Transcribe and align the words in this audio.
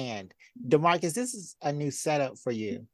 And 0.00 0.32
D'Marcus, 0.68 1.12
this 1.12 1.34
is 1.34 1.56
a 1.60 1.72
new 1.72 1.90
setup 1.90 2.38
for 2.38 2.50
you. 2.50 2.86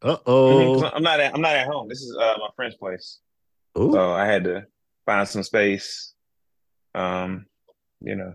Uh 0.00 0.16
oh. 0.26 0.80
'cause 0.80 0.90
I'm 0.94 1.02
not 1.02 1.20
at 1.20 1.34
I'm 1.34 1.42
not 1.42 1.54
at 1.54 1.66
home. 1.66 1.88
This 1.88 2.00
is 2.00 2.16
uh, 2.18 2.34
my 2.38 2.48
friend's 2.56 2.76
place, 2.76 3.18
so 3.76 4.12
I 4.12 4.24
had 4.26 4.44
to 4.44 4.66
find 5.06 5.28
some 5.28 5.42
space. 5.42 6.14
Um, 6.94 7.46
you 8.00 8.16
know, 8.16 8.34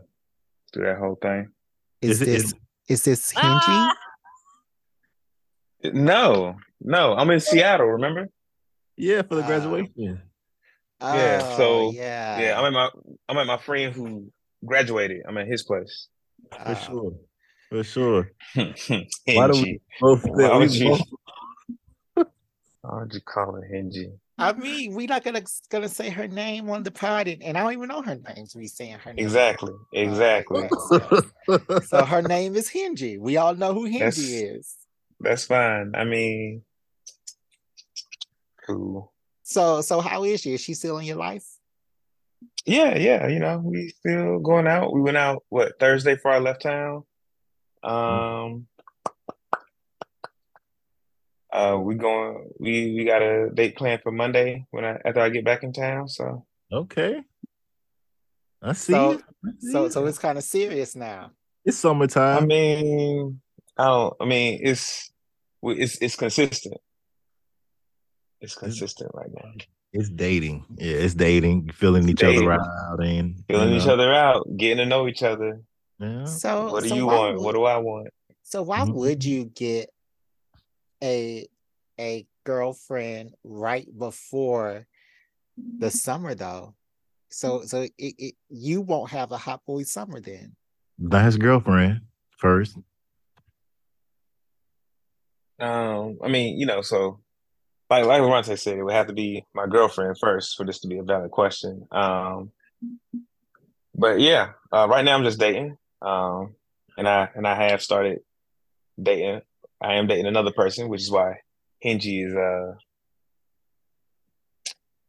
do 0.73 0.81
that 0.81 0.97
whole 0.99 1.15
thing. 1.15 1.49
Is, 2.01 2.21
Is 2.21 2.27
this 2.27 2.43
is- 2.43 2.53
is 2.87 3.03
this 3.03 3.33
hingy? 3.33 3.91
No, 5.93 6.55
no, 6.79 7.13
I'm 7.15 7.29
in 7.31 7.39
Seattle. 7.39 7.87
Remember? 7.87 8.29
Yeah, 8.95 9.21
for 9.23 9.35
the 9.35 9.43
Ah. 9.43 9.47
graduation. 9.47 10.21
Yeah, 10.99 11.39
Oh, 11.43 11.57
so, 11.57 11.91
yeah, 11.91 12.39
Yeah, 12.39 12.59
I'm 12.59 12.65
at 12.65 12.73
my 12.73 12.89
I'm 13.29 13.37
at 13.37 13.45
my 13.47 13.57
friend 13.57 13.93
who 13.93 14.31
graduated. 14.65 15.23
I'm 15.27 15.37
at 15.37 15.47
his 15.47 15.63
place. 15.63 16.07
For 16.51 16.61
Oh. 16.65 16.73
sure. 16.75 17.11
For 17.69 17.83
sure. 17.83 18.31
Why 18.55 18.63
do 18.65 18.73
we 19.27 19.35
Hingy. 19.35 19.81
both 19.99 20.23
Why 20.25 20.53
we 20.53 20.57
would 20.59 20.73
you- 20.75 20.89
both- 22.15 22.27
Why 22.81 22.99
would 23.01 23.13
you 23.13 23.21
call 23.21 23.57
it 23.57 23.71
Hingy? 23.71 24.11
I 24.39 24.53
mean, 24.53 24.93
we're 24.93 25.07
not 25.07 25.23
gonna 25.23 25.41
gonna 25.71 25.89
say 25.89 26.09
her 26.11 26.27
name 26.27 26.69
on 26.69 26.83
the 26.83 26.91
pod, 26.91 27.27
and, 27.27 27.41
and 27.41 27.57
I 27.57 27.63
don't 27.63 27.73
even 27.73 27.87
know 27.89 28.03
her 28.03 28.15
name. 28.35 28.45
So 28.45 28.59
we 28.59 28.67
saying 28.67 28.99
her 28.99 29.11
name. 29.11 29.25
Exactly. 29.25 29.73
Exactly. 29.93 30.69
Okay. 31.01 31.27
So 31.87 32.03
her 32.05 32.21
name 32.21 32.55
is 32.55 32.69
Hingy. 32.69 33.17
We 33.19 33.37
all 33.37 33.55
know 33.55 33.73
who 33.73 33.87
Hingy 33.87 33.99
That's- 33.99 34.17
is. 34.19 34.75
That's 35.19 35.45
fine. 35.45 35.93
I 35.95 36.03
mean, 36.03 36.61
cool. 38.65 39.11
So 39.43 39.81
so 39.81 40.01
how 40.01 40.23
is 40.23 40.41
she? 40.41 40.53
Is 40.53 40.61
she 40.61 40.73
still 40.75 40.97
in 40.99 41.05
your 41.05 41.15
life? 41.17 41.45
Yeah, 42.65 42.97
yeah. 42.97 43.27
You 43.27 43.39
know, 43.39 43.59
we 43.63 43.89
still 43.89 44.39
going 44.39 44.67
out. 44.67 44.93
We 44.93 45.01
went 45.01 45.17
out 45.17 45.43
what 45.49 45.79
Thursday 45.79 46.15
before 46.15 46.31
I 46.33 46.39
left 46.39 46.61
town. 46.61 47.03
Um, 47.83 48.67
uh, 51.51 51.77
we 51.81 51.95
going. 51.95 52.49
We 52.59 52.93
we 52.95 53.05
got 53.05 53.21
a 53.21 53.49
date 53.53 53.75
planned 53.77 54.01
for 54.01 54.11
Monday 54.11 54.65
when 54.71 54.83
I 54.85 54.97
after 55.05 55.19
I 55.21 55.29
get 55.29 55.45
back 55.45 55.63
in 55.63 55.73
town. 55.73 56.07
So 56.07 56.45
okay. 56.71 57.21
I 58.61 58.73
see. 58.73 58.93
So- 58.93 59.21
I 59.45 59.49
see 59.59 59.71
So 59.71 59.89
so 59.89 60.05
it's 60.05 60.17
kind 60.19 60.37
of 60.37 60.43
serious 60.43 60.95
now. 60.95 61.31
it's 61.63 61.77
summertime. 61.77 62.43
I 62.43 62.45
mean, 62.45 63.41
I 63.77 63.85
don't. 63.85 64.13
I 64.19 64.25
mean, 64.25 64.59
it's 64.61 65.11
it's 65.63 66.01
it's 66.01 66.15
consistent. 66.15 66.77
It's 68.41 68.55
consistent 68.55 69.11
right 69.13 69.29
now. 69.33 69.51
It's 69.93 70.09
dating. 70.09 70.65
Yeah, 70.77 70.97
it's 70.97 71.13
dating. 71.15 71.71
Feeling 71.71 72.07
each 72.09 72.17
dating. 72.17 72.47
other 72.47 72.53
out 72.53 73.03
and 73.03 73.43
Feeling 73.47 73.69
you 73.71 73.77
each 73.77 73.87
other 73.87 74.13
out, 74.13 74.45
getting 74.57 74.77
to 74.77 74.85
know 74.85 75.07
each 75.07 75.23
other. 75.23 75.61
Yeah. 75.99 76.23
So 76.25 76.71
What 76.71 76.83
do 76.83 76.89
so 76.89 76.95
you 76.95 77.07
want? 77.07 77.35
would- 77.37 77.43
What 77.43 77.55
do 77.55 77.63
I 77.63 77.77
want? 77.77 78.09
So 78.43 78.61
why 78.63 78.81
Mhm. 78.81 78.93
would 78.93 79.23
you 79.25 79.45
get 79.45 79.89
a 81.03 81.47
a 81.99 82.27
girlfriend 82.45 83.33
right 83.43 83.87
before 83.97 84.87
the 85.79 85.89
summer 85.91 86.33
though? 86.35 86.75
So 87.29 87.63
so 87.65 87.81
it, 87.81 87.93
it 87.97 88.35
you 88.49 88.81
won't 88.81 89.11
have 89.11 89.31
a 89.31 89.37
hot 89.37 89.65
boy 89.65 89.83
summer 89.83 90.19
then. 90.21 90.55
Not 90.97 91.25
his 91.25 91.37
girlfriend 91.37 92.01
first. 92.37 92.77
Um, 95.59 96.19
I 96.23 96.27
mean, 96.27 96.57
you 96.59 96.65
know, 96.65 96.81
so 96.81 97.19
like 97.89 98.05
like 98.05 98.21
Loronta 98.21 98.57
said, 98.59 98.77
it 98.77 98.83
would 98.83 98.93
have 98.93 99.07
to 99.07 99.13
be 99.13 99.45
my 99.53 99.65
girlfriend 99.67 100.17
first 100.19 100.55
for 100.55 100.65
this 100.65 100.79
to 100.81 100.87
be 100.87 100.97
a 100.99 101.03
valid 101.03 101.31
question. 101.31 101.87
Um, 101.91 102.51
but 103.95 104.19
yeah, 104.19 104.51
uh, 104.71 104.87
right 104.89 105.03
now 105.03 105.15
I'm 105.17 105.23
just 105.23 105.39
dating. 105.39 105.77
Um, 106.01 106.55
and 106.97 107.07
I 107.07 107.29
and 107.35 107.47
I 107.47 107.69
have 107.69 107.81
started 107.81 108.19
dating. 109.01 109.41
I 109.81 109.95
am 109.95 110.07
dating 110.07 110.25
another 110.25 110.51
person, 110.51 110.89
which 110.89 111.01
is 111.01 111.11
why 111.11 111.41
Hingy 111.83 112.25
is 112.25 112.35
uh 112.35 112.73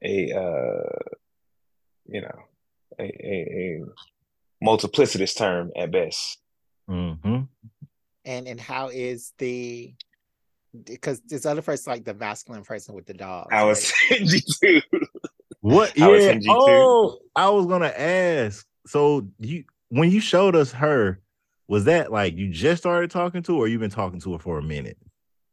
a 0.04 0.32
uh 0.32 1.16
you 2.06 2.20
know 2.20 2.38
a, 2.98 3.02
a, 3.02 3.82
a 3.82 3.84
multiplicitous 4.64 5.36
term 5.36 5.70
at 5.76 5.90
best. 5.90 6.38
hmm 6.86 7.40
And 8.24 8.48
and 8.48 8.60
how 8.60 8.88
is 8.88 9.32
the 9.38 9.94
because 10.84 11.20
this 11.22 11.46
other 11.46 11.62
person 11.62 11.92
like 11.92 12.04
the 12.04 12.14
masculine 12.14 12.64
person 12.64 12.94
with 12.94 13.06
the 13.06 13.14
dog. 13.14 13.48
I 13.50 13.64
was 13.64 13.92
Hingy 14.08 14.42
too. 14.62 14.82
What? 15.60 16.00
I 16.00 16.08
yeah. 16.08 16.32
hingy 16.32 16.44
too. 16.44 16.54
Oh, 16.54 17.18
I 17.34 17.50
was 17.50 17.66
gonna 17.66 17.86
ask. 17.86 18.64
So 18.86 19.28
you 19.38 19.64
when 19.88 20.10
you 20.10 20.20
showed 20.20 20.56
us 20.56 20.72
her, 20.72 21.20
was 21.66 21.84
that 21.84 22.10
like 22.10 22.36
you 22.36 22.50
just 22.50 22.82
started 22.82 23.10
talking 23.10 23.42
to, 23.44 23.54
her 23.54 23.64
or 23.64 23.68
you've 23.68 23.80
been 23.80 23.90
talking 23.90 24.20
to 24.20 24.32
her 24.32 24.38
for 24.38 24.58
a 24.58 24.62
minute? 24.62 24.98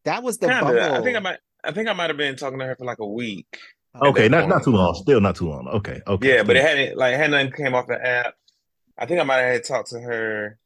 That 0.06 0.23
was 0.23 0.38
the 0.38 0.47
Kinda. 0.47 0.63
bubble. 0.66 0.96
I 0.96 1.01
think 1.01 1.18
I 1.18 1.19
might. 1.19 1.40
I 1.63 1.72
think 1.72 1.90
I 1.90 1.94
might 1.94 2.09
have 2.09 2.18
been 2.18 2.35
talking 2.35 2.59
to 2.59 2.66
her 2.66 2.75
for 2.75 2.85
like 2.85 3.00
a 3.00 3.07
week. 3.07 3.57
Okay, 4.01 4.28
that 4.28 4.31
not 4.31 4.50
not 4.50 4.63
too 4.63 4.72
long. 4.72 4.94
Still 4.96 5.22
not 5.22 5.35
too 5.35 5.50
long. 5.50 5.68
Okay, 5.68 6.01
okay. 6.06 6.35
Yeah, 6.35 6.44
but 6.44 6.56
it 6.56 6.63
hadn't 6.63 6.97
like 6.97 7.16
had 7.16 7.31
nothing 7.31 7.51
came 7.51 7.73
off 7.73 7.88
the 7.88 8.06
app. 8.06 8.35
I 8.97 9.06
think 9.06 9.19
I 9.19 9.23
might 9.23 9.40
have 9.40 9.53
had 9.53 9.63
talked 9.63 9.90
to 9.90 10.00
her. 10.00 10.59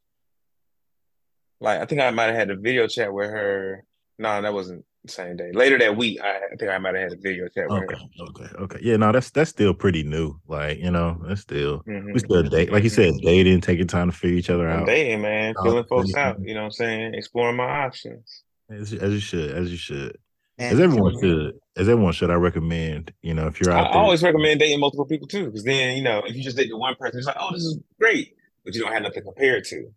Like 1.62 1.80
I 1.80 1.86
think 1.86 2.02
I 2.02 2.10
might 2.12 2.26
have 2.26 2.36
had 2.36 2.50
a 2.50 2.56
video 2.56 2.88
chat 2.88 3.14
with 3.14 3.30
her. 3.30 3.86
No, 4.18 4.42
that 4.42 4.54
wasn't 4.54 4.84
the 4.99 4.99
same 5.10 5.36
day. 5.36 5.52
Later 5.54 5.78
that 5.80 5.96
week, 5.98 6.20
I, 6.22 6.38
I 6.52 6.56
think 6.58 6.72
I 6.72 6.78
might 6.78 6.96
have 6.96 7.10
had 7.10 7.20
a 7.20 7.22
video 7.22 7.48
chat 7.50 7.66
with 7.70 7.84
okay, 7.84 7.96
okay, 8.22 8.56
okay. 8.64 8.80
Yeah, 8.82 8.98
no, 8.98 9.12
that's 9.12 9.30
that's 9.32 9.50
still 9.50 9.74
pretty 9.74 10.04
new. 10.04 10.40
Like 10.48 10.80
you 10.80 10.92
know, 10.92 11.22
that's 11.28 11.42
still 11.42 11.84
her. 11.86 11.92
Mhm. 11.94 12.14
we 12.14 12.20
still 12.20 12.44
date. 12.44 12.72
Like 12.72 12.84
you 12.84 12.90
said, 12.90 13.14
dating, 13.22 13.62
taking 13.62 13.88
time 13.88 14.12
to 14.12 14.16
figure 14.18 14.38
each 14.38 14.50
other 14.50 14.70
I'm 14.70 14.82
out. 14.82 14.86
dating, 14.88 15.22
man, 15.22 15.54
Oh, 15.58 15.64
feeling 15.64 15.84
folks 15.86 16.14
out. 16.16 16.38
You 16.42 16.54
know 16.54 16.62
what 16.62 16.66
I'm 16.66 16.72
saying? 16.72 17.14
Exploring 17.16 17.56
my 17.58 17.64
options. 17.86 18.44
As, 18.70 18.94
as 18.94 19.14
you 19.14 19.20
should, 19.20 19.52
as 19.52 19.72
you 19.72 19.78
should, 19.78 20.18
And- 20.60 20.74
as 20.74 20.80
everyone 20.80 21.20
should, 21.20 21.54
as 21.76 21.90
everyone 21.90 22.14
should. 22.14 22.30
I 22.30 22.36
recommend. 22.36 23.12
You 23.24 23.34
know, 23.34 23.48
if 23.48 23.60
you're 23.60 23.74
I, 23.74 23.80
out 23.80 23.88
I 23.88 23.94
there, 23.94 24.02
always 24.02 24.22
recommend 24.24 24.60
dating 24.60 24.80
multiple 24.80 25.06
people 25.06 25.28
too, 25.28 25.46
because 25.46 25.64
then 25.64 25.98
you 25.98 26.04
know 26.04 26.20
if 26.26 26.36
you 26.36 26.44
just 26.44 26.56
date 26.58 26.70
the 26.70 26.78
one 26.78 26.96
person, 26.96 27.18
it's 27.18 27.28
like, 27.28 27.38
oh, 27.40 27.52
this 27.52 27.64
is 27.64 27.80
great, 28.00 28.36
but 28.64 28.76
you 28.76 28.82
don't 28.82 28.92
have 28.94 29.02
nothing 29.04 29.22
to 29.24 29.26
compare 29.26 29.58
it 29.58 29.66
to. 29.66 29.92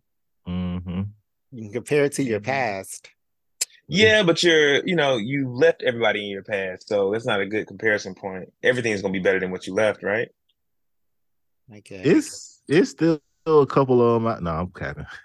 Mhm. 0.49 1.09
you 1.53 1.63
can 1.65 1.73
compare 1.73 2.05
it 2.07 2.13
to 2.15 2.23
your 2.23 2.41
past. 2.41 3.11
Yeah, 3.95 4.23
but 4.23 4.43
you're, 4.43 4.85
you 4.87 4.97
know, 4.97 5.17
you 5.19 5.49
left 5.51 5.83
everybody 5.83 6.25
in 6.25 6.31
your 6.31 6.43
past, 6.43 6.89
so 6.89 7.13
it's 7.15 7.27
not 7.27 7.41
a 7.41 7.47
good 7.47 7.67
comparison 7.67 8.15
point. 8.15 8.53
Everything's 8.63 9.03
gonna 9.03 9.13
be 9.13 9.19
better 9.19 9.39
than 9.41 9.51
what 9.51 9.67
you 9.67 9.75
left, 9.75 10.03
right? 10.03 10.29
I 11.73 11.81
guess. 11.81 12.01
it's 12.05 12.63
it's 12.69 12.91
still 12.91 13.21
a 13.47 13.67
couple 13.67 14.01
of 14.03 14.23
them. 14.23 14.31
out- 14.31 14.43
No, 14.43 14.51
I'm 14.51 14.71
capping. 14.73 15.07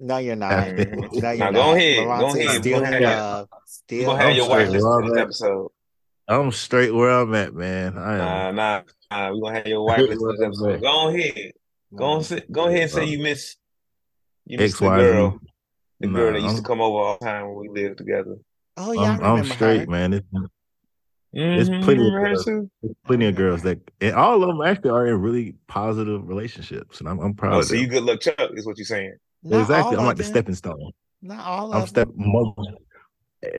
No, 0.00 0.16
you're 0.18 0.34
not. 0.34 0.66
No, 0.76 0.82
you're 1.12 1.36
Now 1.36 1.50
not. 1.50 1.54
go 1.54 1.72
ahead, 1.76 2.04
go 2.04 2.26
ahead, 2.34 2.60
Still 2.60 2.78
go 2.80 2.84
ahead. 2.84 3.02
love. 3.02 3.48
Still 3.66 4.06
gonna 4.06 4.22
have 4.24 4.34
your 4.36 4.44
I'm 4.46 4.50
wife 4.50 4.68
love. 4.68 4.68
straight. 4.68 4.82
listen 4.82 5.02
to 5.04 5.08
this 5.12 5.22
episode. 5.22 5.68
I'm 6.26 6.50
straight 6.52 6.90
where 6.92 7.10
I'm 7.10 7.34
at, 7.36 7.54
man. 7.54 7.96
I 7.96 8.12
am. 8.14 8.18
Nah, 8.18 8.50
nah, 8.50 8.82
nah. 9.12 9.32
We 9.32 9.40
gonna 9.40 9.54
have 9.58 9.66
your 9.68 9.84
wife 9.84 10.00
listen 10.00 10.18
to 10.18 10.32
this 10.32 10.40
episode. 10.44 10.80
Go 10.82 11.08
ahead, 11.14 11.52
go 11.94 12.04
on, 12.04 12.24
go 12.50 12.66
ahead 12.66 12.82
and 12.82 12.90
say 12.90 13.04
you 13.04 13.20
miss, 13.22 13.54
you 14.44 14.58
miss 14.58 14.76
the 14.76 14.86
XYZ. 14.86 14.96
girl, 14.96 15.40
the 16.00 16.06
Nah, 16.08 16.18
girl 16.18 16.32
that 16.32 16.40
used 16.42 16.56
to 16.56 16.62
I'm- 16.62 16.64
come 16.64 16.80
over 16.80 16.96
all 16.98 17.16
the 17.20 17.24
time 17.26 17.46
when 17.54 17.56
we 17.72 17.82
lived 17.82 17.98
together. 17.98 18.36
Oh 18.76 18.92
yeah, 18.92 19.00
I 19.00 19.04
I'm, 19.04 19.18
remember 19.18 19.38
I'm 19.40 19.44
straight, 19.44 19.80
her. 19.80 19.86
man. 19.86 20.12
It's, 20.14 20.26
It's 21.32 21.68
plenty 21.84 22.06
of 22.06 22.12
girls. 22.12 22.44
too? 22.44 22.70
there's 22.82 22.94
plenty 23.06 23.26
of 23.26 23.34
girls 23.36 23.62
that, 23.62 23.78
and 24.00 24.14
all 24.16 24.42
of 24.42 24.48
them 24.48 24.62
actually 24.62 24.90
are 24.90 25.06
in 25.06 25.20
really 25.20 25.54
positive 25.68 26.26
relationships, 26.26 26.98
and 27.00 27.08
I'm, 27.08 27.20
I'm 27.20 27.34
proud 27.34 27.54
Oh, 27.54 27.58
of 27.60 27.66
so 27.66 27.74
them. 27.74 27.82
you 27.84 27.88
good 27.88 28.02
luck 28.04 28.20
Chuck 28.20 28.50
is 28.54 28.66
what 28.66 28.78
you're 28.78 28.84
saying. 28.86 29.14
Not 29.42 29.60
exactly. 29.62 29.94
I'm 29.96 30.00
of 30.00 30.06
like 30.06 30.16
the 30.16 30.24
stepping 30.24 30.54
stone. 30.54 30.90
Not 31.22 31.44
all 31.46 31.72
I'm 31.74 31.82
of 31.82 31.88
step 31.88 32.08
them. 32.16 32.32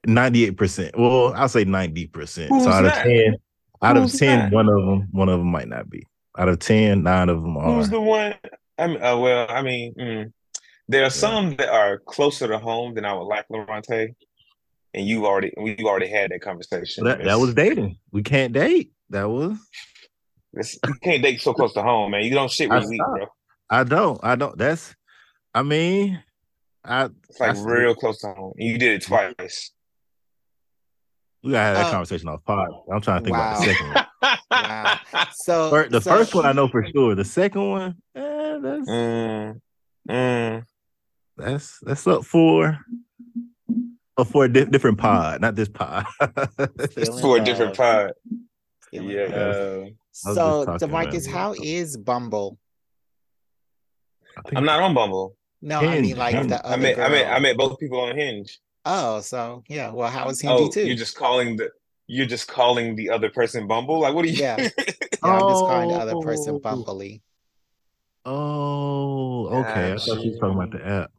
ninety-eight 0.05 0.57
percent. 0.57 0.97
Well, 0.97 1.33
I'll 1.33 1.47
say 1.49 1.63
ninety 1.63 2.07
percent. 2.07 2.49
So 2.49 2.69
out 2.69 2.85
of 2.85 2.91
that? 2.93 3.03
ten, 3.05 3.35
out 3.81 3.97
of 3.97 4.03
Who's 4.03 4.19
ten, 4.19 4.39
that? 4.39 4.51
one 4.51 4.67
of 4.69 4.75
them, 4.85 5.07
one 5.11 5.29
of 5.29 5.39
them 5.39 5.47
might 5.47 5.67
not 5.67 5.89
be. 5.89 6.05
Out 6.37 6.49
of 6.49 6.59
ten, 6.59 7.03
nine 7.03 7.29
of 7.29 7.41
them 7.41 7.57
are. 7.57 7.73
Who's 7.75 7.89
the 7.89 8.01
one? 8.01 8.35
I 8.77 8.87
mean, 8.87 9.01
uh, 9.03 9.17
well, 9.17 9.45
I 9.49 9.61
mean, 9.61 9.93
mm, 9.99 10.33
there 10.91 11.03
are 11.05 11.09
some 11.09 11.55
that 11.55 11.69
are 11.69 11.99
closer 11.99 12.47
to 12.47 12.57
home 12.59 12.93
than 12.95 13.05
I 13.05 13.13
would 13.13 13.23
like, 13.23 13.45
Loronta. 13.49 14.13
And 14.93 15.07
you 15.07 15.25
already, 15.25 15.53
we 15.57 15.77
already 15.83 16.09
had 16.09 16.31
that 16.31 16.41
conversation. 16.41 17.05
that, 17.05 17.23
that 17.23 17.39
was 17.39 17.53
dating. 17.53 17.97
We 18.11 18.23
can't 18.23 18.51
date. 18.53 18.91
That 19.09 19.29
was. 19.29 19.57
It's- 20.53 20.77
you 20.85 20.93
can't 21.01 21.23
date 21.23 21.39
so 21.41 21.53
close 21.53 21.73
to 21.75 21.81
home, 21.81 22.11
man. 22.11 22.23
You 22.25 22.31
don't 22.31 22.51
shit 22.51 22.69
where 22.69 22.79
I 22.79 22.83
you 22.83 22.97
bro. 22.97 23.25
I 23.69 23.83
don't. 23.85 24.19
I 24.21 24.35
don't. 24.35 24.57
That's. 24.57 24.93
I 25.53 25.63
mean, 25.63 26.21
I. 26.83 27.05
It's 27.29 27.39
like 27.39 27.55
I- 27.55 27.61
real 27.63 27.95
close 27.95 28.19
to 28.19 28.33
home. 28.33 28.53
And 28.57 28.67
you 28.67 28.77
did 28.77 29.01
it 29.01 29.05
twice. 29.05 29.71
We 31.43 31.51
gotta 31.53 31.63
have 31.65 31.75
that 31.77 31.87
Oh. 31.87 31.91
conversation 31.91 32.27
off 32.27 32.43
pod. 32.43 32.69
I'm 32.93 33.01
trying 33.01 33.19
to 33.19 33.25
think 33.25 33.35
about 33.37 33.59
the 33.59 33.65
second 33.65 33.93
one. 33.93 34.05
Wow. 34.51 34.99
So 35.33 35.69
Fir- 35.71 35.89
the 35.89 36.01
so- 36.01 36.11
first 36.11 36.35
one 36.35 36.45
I 36.45 36.51
know 36.51 36.67
for 36.67 36.85
sure. 36.93 37.15
The 37.15 37.23
second 37.25 37.67
one, 37.69 37.95
eh, 38.15 38.57
that's 38.61 38.89
Mm, 38.89 39.61
mm. 40.09 40.65
That's 41.41 41.79
that's 41.81 42.05
up 42.07 42.25
for 42.25 42.77
up 44.17 44.27
for 44.27 44.45
a 44.45 44.49
di- 44.51 44.65
different 44.65 44.97
pod, 44.97 45.41
not 45.41 45.55
this 45.55 45.69
pod. 45.69 46.05
it's 46.19 47.21
For 47.21 47.37
a 47.37 47.41
different 47.43 47.75
pod. 47.75 48.11
Yeah. 48.91 49.21
uh, 49.23 49.85
So 50.11 50.65
just 50.65 50.81
talking 50.81 50.87
D'Marcus, 50.89 51.27
about- 51.27 51.37
how 51.37 51.55
is 51.61 51.97
Bumble? 51.97 52.57
I 54.37 54.41
think- 54.43 54.57
I'm 54.57 54.65
not 54.65 54.79
on 54.81 54.93
Bumble. 54.93 55.35
No, 55.61 55.79
I 55.79 56.01
mean 56.01 56.17
like 56.17 56.35
Hinge. 56.35 56.49
the 56.49 56.65
I 56.65 56.73
other 56.73 56.81
met 56.81 56.95
girl. 56.95 57.05
I 57.05 57.09
met 57.09 57.27
I 57.33 57.39
met 57.39 57.57
both 57.57 57.79
people 57.79 57.99
on 58.01 58.15
Hinge. 58.15 58.59
Oh, 58.85 59.21
so 59.21 59.63
yeah. 59.69 59.91
Well, 59.91 60.09
how 60.09 60.27
is 60.29 60.41
Hinge 60.41 60.53
Oh, 60.59 60.69
too? 60.69 60.85
you're 60.87 60.95
just 60.97 61.15
calling 61.15 61.55
the 61.57 61.69
you're 62.07 62.25
just 62.25 62.47
calling 62.47 62.95
the 62.95 63.09
other 63.09 63.29
person 63.29 63.67
Bumble? 63.67 63.99
Like 64.01 64.13
what 64.13 64.25
are 64.25 64.27
you 64.27 64.33
Yeah. 64.41 64.57
Yeah, 65.23 65.33
I'm 65.35 65.49
just 65.49 65.61
calling 65.61 65.89
the 65.89 65.95
other 65.95 66.15
person 66.21 66.55
Oh. 66.55 66.59
Bumbly. 66.59 67.21
Oh, 68.25 69.47
okay. 69.59 69.93
I 69.93 69.97
thought 69.97 70.21
you 70.21 70.31
were 70.31 70.37
talking 70.37 70.57
about 70.57 70.71
the 70.71 70.85
app. 70.87 71.11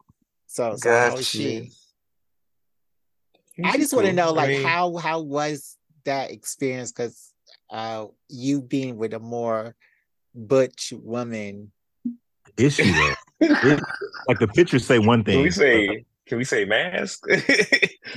So, 0.52 0.76
so 0.76 0.90
how 0.90 1.06
is 1.06 1.14
Gotcha. 1.14 1.24
she? 1.24 1.70
I 3.64 3.78
just 3.78 3.94
want 3.94 4.06
to 4.06 4.12
know, 4.12 4.34
like, 4.34 4.54
how 4.62 4.96
how 4.96 5.22
was 5.22 5.78
that 6.04 6.30
experience? 6.30 6.92
Because 6.92 7.32
uh, 7.70 8.06
you 8.28 8.60
being 8.60 8.98
with 8.98 9.14
a 9.14 9.18
more 9.18 9.74
butch 10.34 10.92
woman. 10.94 11.72
Is 12.58 12.74
she 12.74 12.92
though? 12.92 13.14
It- 13.40 13.80
like 14.28 14.38
the 14.40 14.46
pictures 14.48 14.84
say 14.86 14.98
one 14.98 15.24
can 15.24 15.40
we 15.40 15.50
thing. 15.50 15.52
say 15.52 16.04
can 16.26 16.36
we 16.36 16.44
say 16.44 16.66
mask? 16.66 17.24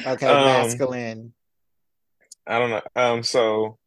Okay, 0.05 0.27
Um, 0.27 0.43
masculine. 0.43 1.33
I 2.45 2.59
don't 2.59 2.69
know. 2.69 2.81
Um, 2.97 3.23
so 3.23 3.77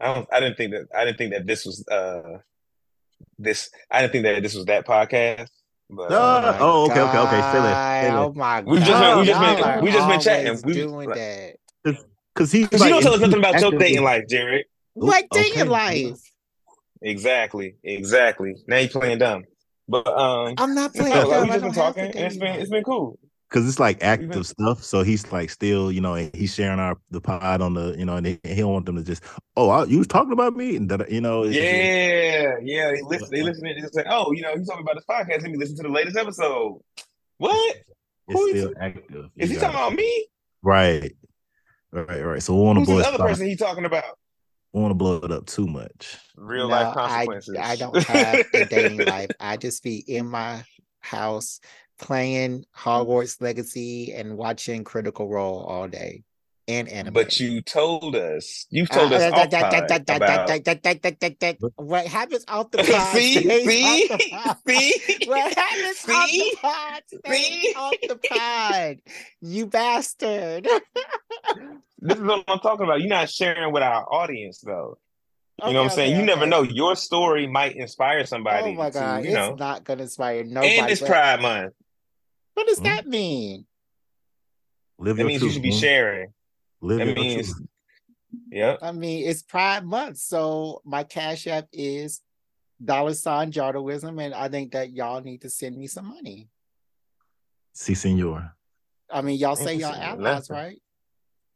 I 0.00 0.14
don't. 0.14 0.28
I 0.32 0.40
didn't 0.40 0.56
think 0.56 0.72
that. 0.72 0.86
I 0.96 1.04
didn't 1.04 1.18
think 1.18 1.32
that 1.34 1.46
this 1.46 1.66
was 1.66 1.86
uh 1.88 2.38
this. 3.38 3.68
I 3.90 4.00
didn't 4.00 4.12
think 4.12 4.24
that 4.24 4.42
this 4.42 4.54
was 4.54 4.64
that 4.64 4.86
podcast. 4.86 5.50
But 5.96 6.10
No, 6.10 6.20
uh, 6.20 6.40
my 6.52 6.58
oh, 6.60 6.84
okay, 6.90 7.00
okay, 7.00 7.18
okay. 7.18 7.30
Say 7.30 7.60
that, 7.60 8.02
say 8.02 8.08
God, 8.10 8.14
that. 8.14 8.14
Oh 8.16 8.32
my 8.34 8.60
god! 8.60 8.66
We've 8.66 8.82
just 8.82 9.00
been- 9.00 9.18
we 9.18 9.26
just 9.26 9.40
been- 9.40 9.64
are 9.64 9.82
we 9.82 9.90
just 9.92 10.08
been 10.08 10.20
chatting. 10.20 10.60
We- 10.64 10.72
doing 10.74 11.08
like- 11.08 11.14
that. 11.16 11.56
Because 12.34 12.50
he's 12.50 12.66
because 12.66 12.80
like, 12.80 12.88
you 12.88 12.94
don't 12.94 13.02
tell 13.02 13.14
us 13.14 13.20
nothing 13.20 13.38
about 13.38 13.54
your 13.60 13.66
actively- 13.66 13.78
dating 13.78 14.02
life, 14.04 14.24
Jared. 14.28 14.66
What 14.94 15.24
okay. 15.32 15.42
dating 15.50 15.68
life? 15.68 16.18
Exactly, 17.00 17.76
exactly. 17.84 18.54
Now 18.66 18.78
you 18.78 18.88
playing 18.88 19.18
dumb. 19.18 19.44
But 19.86 20.06
um, 20.08 20.54
I'm 20.58 20.74
not 20.74 20.94
playing. 20.94 21.14
no, 21.14 21.28
like, 21.28 21.30
dumb. 21.30 21.48
we 21.48 21.50
I 21.50 21.58
just 21.58 21.62
been 21.64 21.72
talking, 21.72 22.12
to 22.12 22.18
and 22.18 22.26
it's 22.26 22.34
date 22.36 22.40
been 22.40 22.60
it's 22.60 22.70
been 22.70 22.82
cool. 22.84 23.18
Because 23.54 23.68
it's 23.68 23.78
like 23.78 24.02
active 24.02 24.30
Even- 24.30 24.42
stuff. 24.44 24.82
So 24.82 25.04
he's 25.04 25.30
like 25.30 25.48
still, 25.48 25.92
you 25.92 26.00
know, 26.00 26.14
he's 26.16 26.52
sharing 26.52 26.80
our 26.80 26.96
the 27.12 27.20
pod 27.20 27.60
on 27.60 27.74
the, 27.74 27.94
you 27.96 28.04
know, 28.04 28.16
and 28.16 28.26
he, 28.26 28.40
he 28.42 28.56
don't 28.56 28.72
want 28.72 28.84
them 28.86 28.96
to 28.96 29.02
just, 29.04 29.22
oh, 29.56 29.70
I, 29.70 29.84
you 29.84 29.98
was 29.98 30.08
talking 30.08 30.32
about 30.32 30.56
me, 30.56 30.74
and 30.74 30.90
that, 30.90 31.08
you 31.08 31.20
know, 31.20 31.44
yeah, 31.44 31.52
just- 31.52 31.62
Yeah, 31.62 32.54
yeah. 32.64 32.90
They 32.90 33.02
listen. 33.02 33.28
They 33.30 33.40
uh, 33.42 33.44
listen. 33.44 33.62
They 33.64 33.80
say, 33.92 34.04
"Oh, 34.10 34.32
you 34.32 34.42
know, 34.42 34.56
he's 34.56 34.66
talking 34.66 34.82
about 34.82 34.96
this 34.96 35.04
podcast. 35.08 35.42
Let 35.42 35.50
me 35.52 35.56
listen 35.56 35.76
to 35.76 35.82
the 35.84 35.88
latest 35.88 36.16
episode." 36.16 36.80
What 37.38 37.76
it's 38.26 38.40
Who 38.40 38.46
is 38.46 38.62
still 38.62 38.74
active. 38.80 39.30
is 39.36 39.50
You 39.50 39.54
he 39.56 39.60
got 39.60 39.70
talking 39.72 39.86
about? 39.86 39.94
Me? 39.94 40.26
Right, 40.62 41.12
right, 41.92 42.24
right. 42.24 42.42
So 42.42 42.56
we 42.56 42.62
want 42.62 42.80
to 42.80 42.84
blow 42.84 42.96
this 42.98 43.06
it 43.06 43.14
other 43.14 43.22
person 43.24 43.46
he 43.46 43.54
talking 43.54 43.84
about? 43.84 44.18
We 44.72 44.80
want 44.80 44.90
to 44.90 44.96
blow 44.96 45.16
it 45.18 45.30
up 45.30 45.46
too 45.46 45.68
much. 45.68 46.16
Real 46.36 46.68
No, 46.68 46.74
life 46.74 46.94
consequences. 46.94 47.56
I 47.56 47.76
don't 47.76 47.96
have 47.96 48.44
a 48.52 48.64
dating 48.68 49.06
life. 49.06 49.30
I 49.38 49.56
just 49.56 49.84
be 49.84 49.98
in 50.08 50.26
my 50.26 50.64
house 51.00 51.60
playing 52.00 52.64
Hogwarts 52.76 53.40
Legacy 53.40 54.12
and 54.12 54.36
watching 54.36 54.84
Critical 54.84 55.28
Role 55.28 55.60
all 55.64 55.88
day 55.88 56.24
and 56.66 56.88
anime. 56.88 57.12
But 57.12 57.38
you 57.38 57.60
told 57.60 58.16
us. 58.16 58.66
You've 58.70 58.88
told 58.88 59.12
Uh, 59.12 59.16
us 59.16 59.22
uh, 59.22 59.26
off 59.26 59.32
that- 59.34 59.50
that- 59.50 59.62
pod 59.72 59.88
that- 59.88 60.06
that- 60.06 61.56
about. 61.60 61.72
What 61.76 62.06
happens 62.06 62.44
off 62.48 62.70
the 62.70 62.78
pod 62.90 63.14
see, 63.14 63.34
see, 63.34 64.08
the 64.08 64.18
pod. 64.32 64.56
see, 64.66 65.24
What 65.26 65.54
happens 65.54 66.08
off 66.08 66.30
the 66.30 66.56
pod 66.62 67.02
See? 67.28 67.74
off 67.76 67.94
the 68.08 68.16
pod. 68.30 68.96
You 69.42 69.66
bastard. 69.66 70.68
This 71.98 72.18
is 72.18 72.22
what 72.24 72.44
I'm 72.48 72.58
talking 72.60 72.84
about. 72.84 73.00
You're 73.00 73.08
not 73.08 73.30
sharing 73.30 73.72
with 73.72 73.82
our 73.82 74.04
audience, 74.12 74.60
though. 74.60 74.98
You 75.64 75.72
know 75.72 75.82
what 75.84 75.90
I'm 75.92 75.96
saying? 75.96 76.12
okay, 76.14 76.20
You 76.20 76.26
never 76.26 76.42
okay. 76.42 76.50
know. 76.50 76.62
Your 76.62 76.96
story 76.96 77.46
might 77.46 77.76
inspire 77.76 78.26
somebody. 78.26 78.70
Oh 78.70 78.74
my 78.74 78.90
god, 78.90 79.20
to, 79.22 79.28
you 79.28 79.34
know. 79.34 79.50
it's 79.52 79.60
not 79.60 79.84
gonna 79.84 80.02
inspire 80.02 80.42
nobody. 80.44 80.78
and 80.78 80.90
it's 80.90 81.00
but- 81.00 81.08
Pride 81.10 81.40
Month. 81.42 81.74
What 82.54 82.66
does 82.66 82.78
Hmm? 82.78 82.84
that 82.84 83.06
mean? 83.06 83.66
Live 84.98 85.16
That 85.16 85.24
means 85.24 85.40
truth, 85.40 85.50
you 85.50 85.54
should 85.54 85.62
be 85.62 85.70
man. 85.70 85.78
sharing. 85.78 86.32
Live 86.80 86.98
That 86.98 87.16
means, 87.16 87.52
truth. 87.54 87.68
yep. 88.50 88.78
I 88.82 88.92
mean, 88.92 89.28
it's 89.28 89.42
Pride 89.42 89.84
Month, 89.84 90.18
so 90.18 90.80
my 90.84 91.02
cash 91.04 91.46
app 91.46 91.66
is 91.72 92.22
dollar 92.84 93.14
sign 93.14 93.50
Jardoism, 93.50 94.22
and 94.22 94.34
I 94.34 94.48
think 94.48 94.72
that 94.72 94.92
y'all 94.92 95.20
need 95.20 95.42
to 95.42 95.50
send 95.50 95.76
me 95.76 95.86
some 95.86 96.06
money. 96.08 96.48
Si, 97.72 97.94
senor. 97.94 98.54
I 99.10 99.20
mean, 99.22 99.38
y'all 99.38 99.56
say 99.56 99.74
y'all 99.74 99.90
Interesting. 99.94 100.24
allies, 100.26 100.48
Nothing. 100.50 100.56
right? 100.56 100.82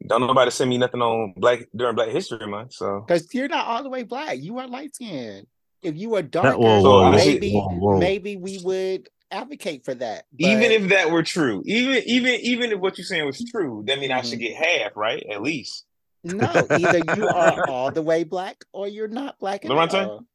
Don't 0.05 0.21
nobody 0.21 0.51
send 0.51 0.69
me 0.69 0.77
nothing 0.77 1.01
on 1.01 1.33
Black 1.37 1.59
during 1.75 1.95
Black 1.95 2.09
History 2.09 2.47
Month. 2.47 2.73
So 2.73 3.01
Because 3.05 3.33
you're 3.33 3.49
not 3.49 3.65
all 3.67 3.83
the 3.83 3.89
way 3.89 4.03
black. 4.03 4.37
You 4.39 4.57
are 4.59 4.67
light 4.67 4.95
skinned. 4.95 5.45
If 5.81 5.95
you 5.97 6.09
were 6.09 6.21
darker, 6.21 6.51
That, 6.51 6.59
whoa, 6.59 6.81
whoa, 6.81 6.99
I 7.03 7.11
whoa, 7.11 7.17
should- 7.19 7.25
maybe 7.33 7.53
whoa, 7.53 7.67
whoa. 7.69 7.97
maybe 7.99 8.35
we 8.37 8.59
would 8.63 9.09
advocate 9.31 9.85
for 9.85 9.93
that. 9.95 10.25
even 10.37 10.71
if 10.71 10.89
that 10.89 11.11
were 11.11 11.23
true, 11.23 11.61
even 11.65 12.01
even 12.05 12.39
even 12.41 12.71
if 12.71 12.79
what 12.79 12.97
you're 12.97 13.05
saying 13.05 13.25
was 13.25 13.43
true, 13.51 13.83
that 13.87 13.99
mean 13.99 14.11
I 14.11 14.21
should 14.21 14.39
Mhm. 14.39 14.41
get 14.41 14.55
half, 14.55 14.95
right? 14.97 15.23
At 15.31 15.41
least. 15.41 15.85
no, 16.23 16.67
either 16.71 16.99
you 17.15 17.27
are 17.27 17.63
all 17.69 17.91
the 17.91 18.01
way 18.01 18.23
black 18.23 18.65
or 18.73 18.87
you're 18.87 19.07
not 19.07 19.39
black 19.39 19.63
at 19.65 19.71
Loronta? 19.71 20.05
all. 20.05 20.25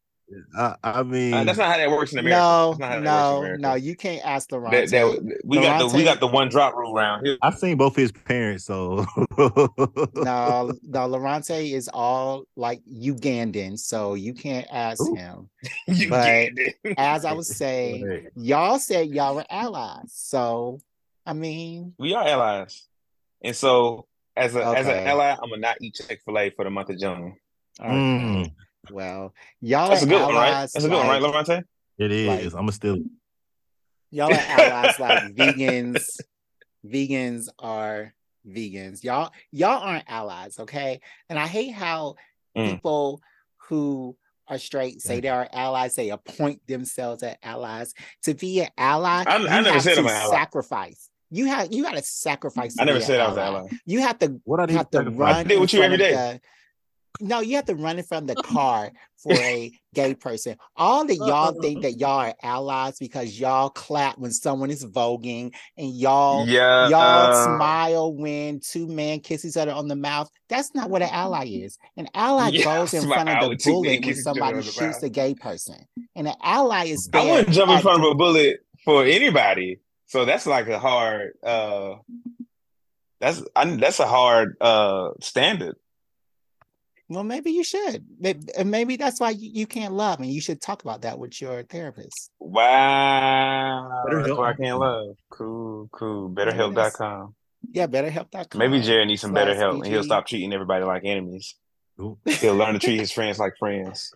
I, 0.56 0.75
I 0.82 1.03
mean, 1.03 1.35
Uh, 1.35 1.44
that's 1.44 1.59
not 1.59 1.71
how 1.71 1.76
that 1.76 1.91
works 1.91 2.12
in 2.12 2.19
America. 2.19 2.38
No, 2.41 2.69
That's 2.71 2.79
not 2.81 2.88
how 2.88 2.94
that 2.97 3.05
no, 3.05 3.38
America. 3.38 3.61
no. 3.61 3.75
You 3.75 3.94
can't 3.97 4.25
ask 4.25 4.49
That, 4.49 4.56
Laurent. 4.56 4.91
that, 4.91 5.41
we 5.44 5.59
got 5.59 5.79
the 5.79 5.97
we 5.97 6.05
got 6.05 6.21
the 6.21 6.26
one 6.26 6.49
drop 6.49 6.75
rule 6.75 6.97
around 6.97 7.25
here. 7.25 7.38
I've 7.43 7.59
seen 7.59 7.76
both 7.76 7.94
his 7.94 8.11
parents, 8.11 8.65
so 8.65 9.05
no, 9.38 9.75
no, 10.15 11.09
Loronta 11.09 11.73
is 11.73 11.88
all 11.93 12.44
like 12.56 12.82
Ugandan, 12.85 13.79
so 13.79 14.15
you 14.15 14.32
can't 14.35 14.67
ask 14.71 15.03
Ooh. 15.03 15.15
him. 15.15 15.49
But. 16.09 16.50
As 16.97 17.25
I 17.25 17.32
was 17.32 17.49
saying, 17.49 18.29
y'all 18.37 18.79
said 18.79 19.09
y'all 19.09 19.35
were 19.35 19.44
allies. 19.50 20.12
So 20.15 20.81
I 21.26 21.32
mean, 21.32 21.94
we 21.99 22.15
are 22.15 22.26
allies, 22.26 22.87
and 23.43 23.56
so 23.56 24.06
as 24.37 24.55
a 24.55 24.65
as 24.65 24.87
an 24.87 24.93
Okay. 24.93 25.05
ally, 25.05 25.31
I'm 25.31 25.49
gonna 25.50 25.56
not 25.56 25.76
eat 25.81 25.94
Chick 25.94 26.21
Fil 26.25 26.38
A 26.38 26.50
for 26.50 26.65
the 26.65 26.71
month 26.71 26.91
of 26.91 26.99
June. 26.99 27.37
okay. 27.81 27.91
Mm, 27.91 28.53
well, 28.91 29.35
y'all 29.61 29.89
That's 29.91 30.03
are 30.03 30.07
a 30.07 30.09
good 30.09 30.23
one, 30.23 30.35
right? 30.35 30.49
allies 30.49 30.73
That's 30.73 30.85
a 30.85 30.89
good 30.89 30.97
one, 30.99 31.07
right, 31.09 31.23
like- 31.23 31.47
Loronta? 31.47 31.65
it 31.99 32.11
is. 32.13 32.29
Like- 32.29 32.45
I'm 32.45 32.51
gonna 32.67 32.73
still. 32.73 32.99
Y'all 34.11 34.33
are 34.33 34.39
allies 34.39 34.99
like 35.01 35.35
vegans. 35.35 36.21
Vegans 36.87 37.49
are 37.59 38.15
vegans. 38.47 39.03
Y'all, 39.03 39.33
y'all 39.51 39.83
aren't 39.83 40.05
allies, 40.09 40.59
okay? 40.59 41.01
And 41.29 41.39
I 41.39 41.47
hate 41.47 41.73
how 41.73 42.17
Mm. 42.57 42.71
people 42.75 43.21
who 43.69 44.17
are 44.47 44.59
straight 44.59 45.01
say 45.03 45.19
they 45.21 45.29
are 45.29 45.49
allies, 45.53 45.95
they 45.97 46.11
appoint 46.11 46.65
themselves 46.69 47.23
as 47.25 47.35
allies. 47.43 47.95
To 48.25 48.35
be 48.35 48.61
an 48.61 48.69
ally, 48.79 49.25
I- 49.27 49.37
I 49.37 49.39
never 49.63 49.73
have 49.73 49.83
said 49.83 49.95
to 49.95 50.01
I'm 50.01 50.07
an 50.07 50.13
ally. 50.13 50.31
sacrifice. 50.37 51.09
You 51.31 51.47
have 51.47 51.73
you 51.73 51.83
gotta 51.83 52.03
sacrifice. 52.03 52.77
I 52.79 52.85
never 52.85 52.99
be 52.99 53.03
an 53.03 53.07
said 53.09 53.21
I 53.21 53.29
was 53.29 53.37
an 53.38 53.43
ally. 53.43 53.59
ally. 53.61 53.69
You 53.87 54.00
have 54.03 54.19
to 54.21 54.41
What 54.45 54.61
I 54.61 54.64
you 54.64 54.67
need 54.69 54.76
have 54.76 54.91
to 54.91 54.99
sacrifice? 54.99 55.19
run. 55.19 55.35
I 55.35 55.43
did 55.43 55.59
with 55.61 55.73
you 55.73 55.83
every 55.83 55.97
front 55.99 56.12
of 56.12 56.19
the- 56.19 56.41
no, 57.21 57.40
you 57.40 57.56
have 57.56 57.66
to 57.66 57.75
run 57.75 57.99
in 57.99 58.04
from 58.04 58.26
the 58.26 58.37
car 58.42 58.90
for 59.16 59.33
a 59.40 59.73
gay 59.94 60.14
person. 60.14 60.56
All 60.76 61.04
that 61.06 61.16
y'all 61.16 61.52
think 61.52 61.83
that 61.83 61.99
y'all 61.99 62.21
are 62.21 62.35
allies 62.42 62.99
because 62.99 63.38
y'all 63.38 63.71
clap 63.71 64.18
when 64.18 64.33
someone 64.33 64.71
is 64.71 64.85
voguing 64.85 65.54
and 65.78 65.94
y'all 65.94 66.47
Yeah, 66.47 66.88
y'all 66.88 67.30
uh, 67.30 67.33
smile 67.33 68.14
when 68.14 68.61
two 68.61 68.87
men 68.87 69.21
kiss 69.21 69.44
each 69.44 69.56
other 69.56 69.73
on 69.73 69.88
the 69.88 69.97
mouth. 69.97 70.28
That's 70.49 70.75
not 70.75 70.90
what 70.90 71.02
an 71.02 71.09
ally 71.11 71.47
is. 71.47 71.78
An 71.97 72.09
ally 72.14 72.50
Yeah, 72.50 72.64
goes 72.64 72.94
in 72.94 73.06
front 73.06 73.30
of 73.30 73.40
the 73.40 73.49
when 73.49 73.59
bullet 73.59 73.87
when 73.87 74.02
kiss 74.02 74.21
each 74.21 74.26
other 74.26 74.40
somebody 74.40 74.62
shoots 74.62 75.02
a 75.02 75.09
gay 75.09 75.35
person. 75.35 75.87
And 76.16 76.28
an 76.28 76.35
ally 76.42 76.87
is 76.87 77.09
I 77.12 77.23
wouldn't 77.23 77.50
jump 77.50 77.71
in 77.71 77.80
front 77.80 78.04
of 78.04 78.11
a 78.11 78.14
bullet 78.14 78.61
for 78.85 79.04
anybody. 79.04 79.80
So 80.06 80.25
that's 80.25 80.47
like 80.47 80.68
a 80.68 80.78
hard 80.78 81.33
uh 81.42 81.94
that's 83.21 83.42
I, 83.56 83.64
that's 83.76 84.00
a 84.00 84.06
hard 84.06 84.56
uh 84.61 85.11
standard. 85.21 85.76
Well, 87.14 87.25
maybe 87.25 87.52
you 87.52 87.62
should. 87.62 88.04
Maybe 88.18 88.97
that's 88.97 89.21
why 89.21 89.30
you, 89.30 89.50
you 89.52 89.66
can't 89.66 89.94
love, 89.94 90.18
and 90.21 90.28
you 90.28 90.40
should 90.40 90.61
talk 90.61 90.83
about 90.83 91.02
that 91.02 91.18
with 91.18 91.40
your 91.40 91.62
therapist. 91.62 92.30
Wow. 92.40 94.02
Better 94.04 94.16
That's 94.18 94.28
help. 94.28 94.38
why 94.40 94.50
I 94.50 94.54
can't 94.54 94.78
love. 94.78 95.16
Cool, 95.30 95.88
cool. 95.92 96.30
BetterHelp.com. 96.30 97.35
Yeah, 97.73 97.87
BetterHelp.com. 97.87 98.59
Maybe 98.59 98.80
Jared 98.80 99.06
needs 99.09 99.21
some 99.23 99.33
better 99.33 99.52
slash 99.52 99.61
help 99.62 99.75
and 99.76 99.87
he'll 99.87 100.02
stop 100.02 100.26
treating 100.26 100.52
everybody 100.52 100.85
like 100.85 101.02
enemies. 101.04 101.54
Ooh. 102.00 102.18
He'll 102.26 102.56
learn 102.56 102.75
to 102.75 102.78
treat 102.80 102.99
his 102.99 103.12
friends 103.18 103.38
like 103.38 103.52
friends 103.59 104.11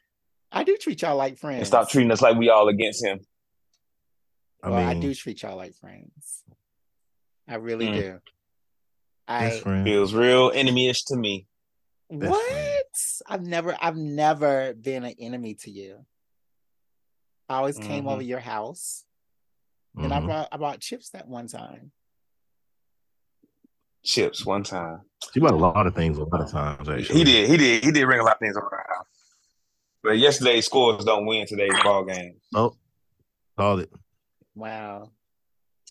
I 0.51 0.65
do 0.65 0.77
treat 0.77 1.01
y'all 1.03 1.17
like 1.17 1.39
friends. 1.39 1.59
and 1.59 1.67
stop 1.67 1.89
treating 1.91 2.11
us 2.11 2.21
like 2.23 2.37
we 2.37 2.49
all 2.51 2.69
against 2.69 3.05
him. 3.05 3.21
I 4.63 4.71
well, 4.71 4.79
mean, 4.81 4.89
I 4.89 5.01
do 5.01 5.15
treat 5.15 5.43
y'all 5.43 5.57
like 5.57 5.75
friends. 5.75 6.43
I 7.47 7.55
really 7.57 7.87
Mm. 7.87 7.95
do. 8.01 8.19
I 9.29 9.61
friend. 9.61 9.85
Feels 9.85 10.13
real 10.15 10.51
enemy-ish 10.55 11.05
to 11.05 11.17
me. 11.17 11.47
Best 12.11 12.31
what? 12.31 12.51
friend. 12.51 12.68
I've 13.27 13.43
never 13.43 13.77
I've 13.81 13.97
never 13.97 14.75
been 14.75 15.05
an 15.05 15.15
enemy 15.19 15.55
to 15.63 15.71
you. 15.71 16.05
I 17.49 17.57
always 17.57 17.79
came 17.79 18.05
Mhm. 18.05 18.13
over 18.13 18.23
your 18.23 18.41
house 18.41 19.05
and 19.97 20.13
I 20.13 20.21
brought 20.21 20.49
I 20.53 20.57
brought 20.57 20.81
chips 20.81 21.11
that 21.11 21.27
one 21.29 21.47
time. 21.49 21.93
Chips 24.05 24.47
one 24.47 24.63
time. 24.63 25.01
He 25.35 25.41
bought 25.41 25.53
a 25.53 25.57
lot 25.57 25.87
of 25.87 25.95
things 25.95 26.17
a 26.19 26.25
lot 26.25 26.41
of 26.41 26.51
times. 26.51 26.89
Actually, 26.89 27.19
He 27.19 27.25
did, 27.25 27.51
he 27.51 27.57
did, 27.57 27.85
he 27.85 27.91
did 27.93 28.07
bring 28.07 28.21
a 28.21 28.25
lot 28.25 28.35
of 28.35 28.39
things 28.41 28.57
over 28.57 28.67
our 28.75 28.87
house. 28.97 29.07
But 30.03 30.19
yesterday's 30.19 30.67
scores 30.67 31.05
don't 31.05 31.27
win 31.27 31.47
today's 31.47 31.75
ball 31.83 32.05
game. 32.05 32.37
Oh, 32.55 32.75
called 33.59 33.81
it. 33.81 33.91
Wow. 34.55 35.11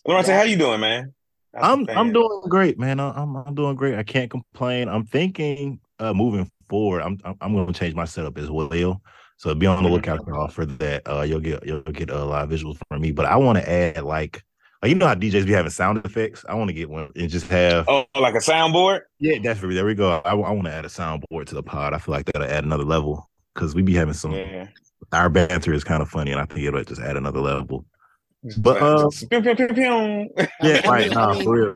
Lawrence, 0.06 0.28
how 0.28 0.42
you 0.42 0.56
doing, 0.56 0.80
man? 0.80 1.14
How's 1.54 1.64
I'm 1.78 1.86
I'm 1.90 2.12
doing 2.12 2.42
great, 2.48 2.78
man. 2.78 2.98
I- 3.00 3.10
I'm 3.22 3.36
I'm 3.36 3.54
doing 3.54 3.76
great. 3.76 3.94
I 3.98 4.02
can't 4.02 4.30
complain. 4.30 4.88
I'm 4.88 5.04
thinking 5.06 5.80
uh 5.98 6.14
moving 6.14 6.50
forward, 6.68 7.02
I'm 7.02 7.18
I'm, 7.24 7.34
I'm 7.40 7.54
gonna 7.54 7.72
change 7.72 7.94
my 7.94 8.04
setup 8.04 8.38
as 8.38 8.50
well. 8.50 9.00
So 9.36 9.54
be 9.54 9.66
on 9.66 9.82
the 9.82 9.88
Mhm. 9.88 9.92
lookout 9.92 10.20
y'all, 10.26 10.48
for 10.48 10.66
that. 10.66 11.02
Uh 11.08 11.22
you'll 11.22 11.40
get 11.40 11.64
you'll 11.66 11.80
get 11.82 12.10
a 12.10 12.24
lot 12.24 12.42
of 12.44 12.50
visuals 12.50 12.78
from 12.88 13.00
me. 13.02 13.12
But 13.12 13.26
I 13.26 13.36
want 13.36 13.58
to 13.58 13.70
add 13.70 14.02
like 14.02 14.42
like 14.82 14.90
you 14.90 14.94
know 14.96 15.06
how 15.06 15.14
DJs 15.14 15.46
be 15.46 15.52
having 15.52 15.70
sound 15.70 16.04
effects. 16.04 16.44
I 16.48 16.54
want 16.54 16.68
to 16.68 16.74
get 16.74 16.88
one 16.90 17.10
and 17.16 17.28
just 17.30 17.46
have 17.48 17.84
Oh, 17.88 18.04
like 18.20 18.34
a 18.34 18.38
soundboard? 18.38 19.00
yeah, 19.18 19.38
definitely. 19.38 19.74
there 19.74 19.84
we 19.86 19.94
go. 19.94 20.20
I, 20.24 20.34
want 20.34 20.64
to 20.66 20.72
add 20.72 20.84
a 20.84 20.88
soundboard 20.88 21.46
to 21.46 21.54
the 21.56 21.62
pod. 21.62 21.94
I 21.94 21.98
feel 21.98 22.12
like 22.14 22.26
that'll 22.26 22.44
add 22.48 22.64
another 22.64 22.84
level 22.84 23.28
because 23.54 23.74
we 23.74 23.82
be 23.82 23.94
having 23.94 24.14
some 24.14 24.32
Yeah. 24.32 24.68
our 25.12 25.28
banter 25.28 25.72
is 25.72 25.82
kind 25.82 26.00
of 26.02 26.08
funny, 26.08 26.30
and 26.32 26.40
I 26.40 26.44
think 26.44 26.60
it'll 26.60 26.82
just 26.84 27.00
add 27.00 27.16
another 27.16 27.40
level. 27.40 27.84
But, 28.58 28.80
uh, 28.80 29.10
pew. 29.30 30.28
Yeah, 30.62 30.88
right 30.88 31.10
now 31.10 31.30
I 31.30 31.34
mean, 31.34 31.44
for 31.44 31.52
real 31.54 31.74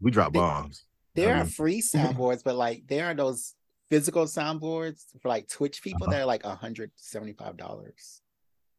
we 0.00 0.10
drop 0.10 0.32
bombs. 0.32 0.84
There 1.14 1.28
I 1.34 1.40
are 1.40 1.44
mean- 1.44 1.52
free 1.52 1.80
soundboards, 1.94 2.42
but 2.44 2.56
like 2.56 2.82
there 2.88 3.06
are 3.06 3.14
those 3.14 3.54
physical 3.90 4.24
soundboards 4.24 5.04
for 5.20 5.28
like 5.28 5.48
Twitch 5.48 5.82
people 5.82 6.04
Uh-huh. 6.04 6.12
that 6.12 6.22
are 6.22 6.26
like 6.26 6.44
hundred 6.44 6.90
seventy 6.96 7.32
five 7.32 7.56
dollars. 7.56 8.22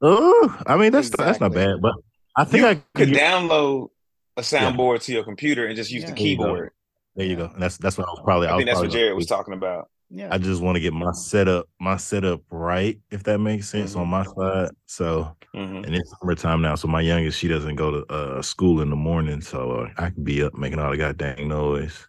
Oh, 0.02 0.58
I 0.66 0.78
mean 0.78 0.92
that's 0.92 1.10
that's 1.10 1.40
not 1.40 1.54
bad, 1.54 1.76
but 1.82 1.94
I 2.36 2.44
think 2.46 2.62
you 2.64 2.68
I 2.70 2.76
could 2.76 2.84
could 2.96 3.10
get, 3.14 3.22
download 3.32 3.90
a 4.38 4.42
soundboard 4.42 5.04
to 5.04 5.12
your 5.14 5.24
computer 5.24 5.68
and 5.68 5.76
just 5.76 5.92
use 5.92 6.04
Yeah. 6.04 6.10
the 6.12 6.16
There 6.16 6.26
you 6.28 6.38
go. 6.38 6.44
keyboard. 6.44 6.72
there 7.16 7.26
you 7.28 7.36
go. 7.36 7.46
And 7.54 7.62
that's 7.62 7.78
that's 7.78 7.98
what 7.98 8.08
I 8.08 8.12
was 8.12 8.22
probably. 8.24 8.48
I 8.48 8.56
was 8.56 8.60
think 8.60 8.70
that's 8.70 8.80
what 8.80 8.90
Jared 8.92 9.16
was 9.16 9.28
talking 9.28 9.54
about. 9.54 9.90
Yeah. 10.14 10.28
I 10.30 10.38
just 10.40 10.62
want 10.62 10.76
to 10.76 10.80
get 10.82 10.94
my 10.94 11.12
setup 11.14 11.68
my 11.80 11.98
setup 11.98 12.42
right, 12.50 13.00
if 13.12 13.24
that 13.24 13.40
makes 13.40 13.70
sense 13.70 13.96
on 13.96 14.08
my 14.08 14.24
side. 14.24 14.70
So 14.86 15.36
Mhm. 15.56 15.86
and 15.86 15.94
it's 15.96 16.14
summertime 16.20 16.62
now, 16.62 16.76
so 16.76 16.88
my 16.88 17.02
youngest 17.02 17.38
she 17.38 17.48
doesn't 17.48 17.76
go 17.76 17.92
to 17.92 18.14
uh, 18.14 18.42
school 18.42 18.82
in 18.82 18.90
the 18.90 18.96
morning, 18.96 19.42
so 19.42 19.72
uh, 19.72 19.90
I 19.98 20.10
can 20.10 20.24
be 20.24 20.42
up 20.44 20.54
making 20.54 20.80
all 20.80 20.92
the 20.92 20.98
goddamn 20.98 21.48
noise. 21.48 22.08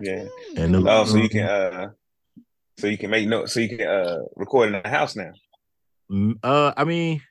Yeah. 0.00 0.24
And 0.56 0.74
the- 0.74 0.84
Oh, 0.88 1.04
so 1.04 1.16
you 1.16 1.28
can 1.28 1.42
uh 1.46 1.90
so 2.78 2.86
you 2.86 2.98
can 2.98 3.10
make 3.10 3.28
notes 3.28 3.52
so 3.52 3.60
you 3.60 3.68
can 3.76 3.86
uh 3.86 4.20
record 4.36 4.74
in 4.74 4.82
the 4.82 4.88
house 4.88 5.16
now. 5.16 5.32
Mm, 6.10 6.38
Uh, 6.42 6.72
I 6.76 6.84
mean, 6.84 7.22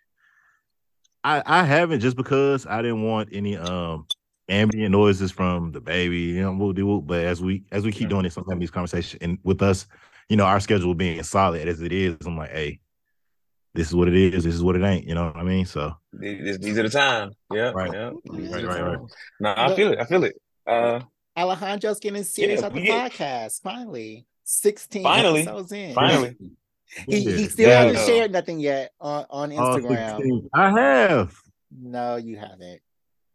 I 1.24 1.42
I 1.46 1.64
haven't 1.64 2.00
just 2.00 2.18
because 2.18 2.66
I 2.66 2.82
didn't 2.82 3.04
want 3.04 3.30
any 3.32 3.58
um 3.58 4.08
ambient 4.50 4.92
noises 4.92 5.32
from 5.32 5.72
the 5.72 5.82
baby, 5.82 6.20
you 6.20 6.42
know, 6.42 6.54
we'll 6.54 6.74
do. 6.74 7.02
But 7.02 7.24
as 7.26 7.42
we 7.42 7.64
as 7.72 7.86
we 7.86 7.92
keep 7.92 8.08
Mhm. 8.08 8.10
doing 8.10 8.24
this, 8.24 8.34
sometimes 8.34 8.60
these 8.60 8.72
conversations 8.72 9.22
and 9.22 9.38
with 9.44 9.62
us, 9.62 9.88
you 10.30 10.38
know, 10.38 10.46
our 10.46 10.60
schedule 10.60 10.94
being 10.96 11.22
solid 11.24 11.68
as 11.68 11.82
it 11.82 11.92
is, 11.92 12.18
I'm 12.26 12.38
like, 12.38 12.52
hey, 12.52 12.80
this 13.74 13.88
is 13.88 13.96
what 13.96 14.08
it 14.08 14.16
is. 14.16 14.44
This 14.44 14.54
is 14.56 14.64
what 14.64 14.76
it 14.76 14.84
ain't. 14.84 15.08
You 15.08 15.16
know 15.16 15.26
what 15.28 15.38
I 15.38 15.44
mean? 15.44 15.66
So 15.66 15.94
These, 16.14 16.60
these 16.60 16.78
are 16.78 16.84
the 16.84 16.90
times. 16.90 17.36
Yeah. 17.52 17.72
Right. 17.72 17.92
Yeah. 17.94 18.12
Right, 18.26 18.66
right, 18.66 18.82
right. 18.82 18.98
times. 18.98 19.14
No, 19.40 19.54
I 19.56 19.76
feel 19.76 19.94
it. 19.94 20.00
I 20.00 20.06
feel 20.06 20.24
it. 20.24 20.36
Uh 20.68 21.02
Alejandro's 21.36 22.00
getting 22.00 22.24
serious 22.24 22.62
Yeah, 22.62 22.68
at 22.68 22.74
the 22.74 22.82
we 22.82 22.88
podcast. 22.88 23.62
Finally. 23.64 24.28
16 24.44 25.04
Finally. 25.04 25.42
episodes 25.42 25.72
in. 25.72 25.94
finally. 25.94 26.36
He, 27.10 27.22
he 27.24 27.42
Yeah. 27.42 27.48
still 27.48 27.70
hasn't 27.72 28.06
shared 28.08 28.32
nothing 28.32 28.60
yet 28.60 28.92
on, 29.02 29.26
on 29.32 29.52
Oh, 29.54 29.56
Instagram. 29.56 30.18
16. 30.18 30.50
I 30.54 30.70
have. 30.80 31.36
no, 31.76 32.18
you 32.18 32.38
haven't. 32.38 32.82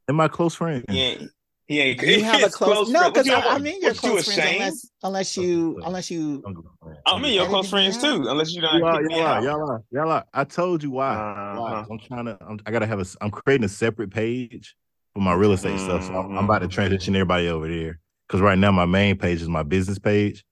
And 0.07 0.17
my 0.17 0.29
close 0.29 0.55
friend. 0.55 0.85
He 0.89 1.01
ain't 1.03 1.31
he 1.67 1.81
ain't 1.81 2.01
You 2.01 2.23
have 2.23 2.41
a 2.41 2.45
his 2.45 2.55
close, 2.55 2.89
no, 2.89 3.01
friend. 3.01 3.15
What 3.17 3.25
because 3.25 3.27
you- 3.27 3.35
I'm 3.35 3.67
in 3.67 3.81
your 3.83 3.91
what 3.91 3.95
you 4.05 4.11
close 4.11 4.25
friends 4.33 4.53
unless 4.53 4.91
unless 5.03 5.37
you 5.37 5.81
unless 5.85 6.09
you 6.11 6.43
I'm 6.47 6.55
just 6.55 6.67
playing. 6.81 6.99
I'm 7.05 7.25
in 7.25 7.33
your 7.35 7.47
close 7.47 7.67
it 7.67 7.71
friends 7.71 7.97
out. 7.97 8.03
too, 8.03 8.29
unless 8.29 8.53
you 8.55 8.61
don't 8.63 8.79
Y'all 8.79 8.89
are, 8.89 8.99
kick 9.03 9.07
me 9.09 9.17
y'all 9.17 9.27
are, 9.27 9.37
out. 9.39 9.43
y'all 9.43 9.71
are, 9.71 9.83
y'all. 9.91 10.23
I 10.33 10.45
told 10.45 10.83
you 10.85 10.93
why. 10.93 11.15
Why? 11.17 11.73
Uh-huh. 11.73 11.85
I'm 11.91 11.99
trying 11.99 12.25
to. 12.27 12.39
I'm, 12.41 12.61
I 12.65 12.71
gotta 12.71 12.87
have 12.87 13.01
a. 13.01 13.07
I'm 13.21 13.33
creating 13.33 13.65
a 13.65 13.69
separate 13.69 14.13
page 14.13 14.77
for 15.15 15.21
my 15.21 15.35
real 15.35 15.51
estate 15.53 15.81
stuff. 15.81 16.05
So 16.07 16.15
I'm, 16.15 16.39
I'm 16.39 16.45
about 16.45 16.61
to 16.61 16.69
Mhm. 16.69 16.73
transition 16.73 17.17
everybody 17.17 17.49
over 17.49 17.67
there 17.69 17.99
because 18.29 18.41
right 18.41 18.57
now 18.59 18.71
my 18.71 18.87
main 18.87 19.19
page 19.19 19.43
is 19.43 19.49
my 19.49 19.65
business 19.65 19.99
page, 19.99 20.45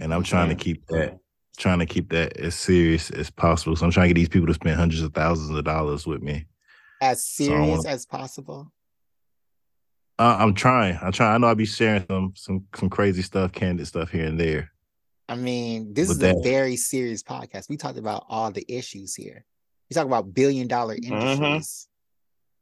and 0.00 0.12
I'm 0.14 0.22
trying 0.22 0.48
to 0.50 0.54
keep 0.54 0.86
that. 0.88 1.18
Trying 1.56 1.80
to 1.80 1.86
keep 1.86 2.10
that 2.10 2.36
as 2.36 2.54
serious 2.54 3.10
as 3.10 3.30
possible. 3.30 3.74
So 3.74 3.84
I'm 3.84 3.90
trying 3.90 4.08
to 4.08 4.14
get 4.14 4.20
these 4.20 4.28
people 4.28 4.46
to 4.46 4.54
spend 4.54 4.76
hundreds 4.76 5.02
of 5.02 5.12
thousands 5.12 5.50
of 5.56 5.64
dollars 5.64 6.06
with 6.06 6.22
me. 6.22 6.46
as 7.00 7.18
I 7.18 7.44
serious 7.44 7.78
wanna- 7.78 7.88
as 7.88 8.06
possible. 8.06 8.72
Uh, 10.20 10.36
I'm 10.40 10.54
trying. 10.54 10.98
I'm 11.00 11.12
trying. 11.12 11.34
I 11.34 11.38
know 11.38 11.46
I'll 11.48 11.54
be 11.54 11.64
sharing 11.66 12.04
some 12.08 12.32
some 12.36 12.66
some 12.74 12.88
crazy 12.90 13.22
stuff, 13.22 13.52
candid 13.52 13.86
stuff 13.86 14.10
here 14.10 14.24
and 14.26 14.38
there. 14.38 14.72
I 15.28 15.36
mean, 15.36 15.92
this 15.94 16.08
With 16.08 16.16
is 16.16 16.20
that- 16.22 16.36
a 16.36 16.42
very 16.42 16.76
serious 16.76 17.22
podcast. 17.22 17.68
We 17.68 17.76
talked 17.76 17.98
about 17.98 18.24
all 18.28 18.50
the 18.50 18.64
issues 18.68 19.14
here. 19.14 19.44
We 19.90 19.94
talk 19.94 20.06
about 20.06 20.32
billion 20.34 20.66
dollar 20.68 20.96
Mm-hmm. 20.96 21.12
industries. 21.12 21.88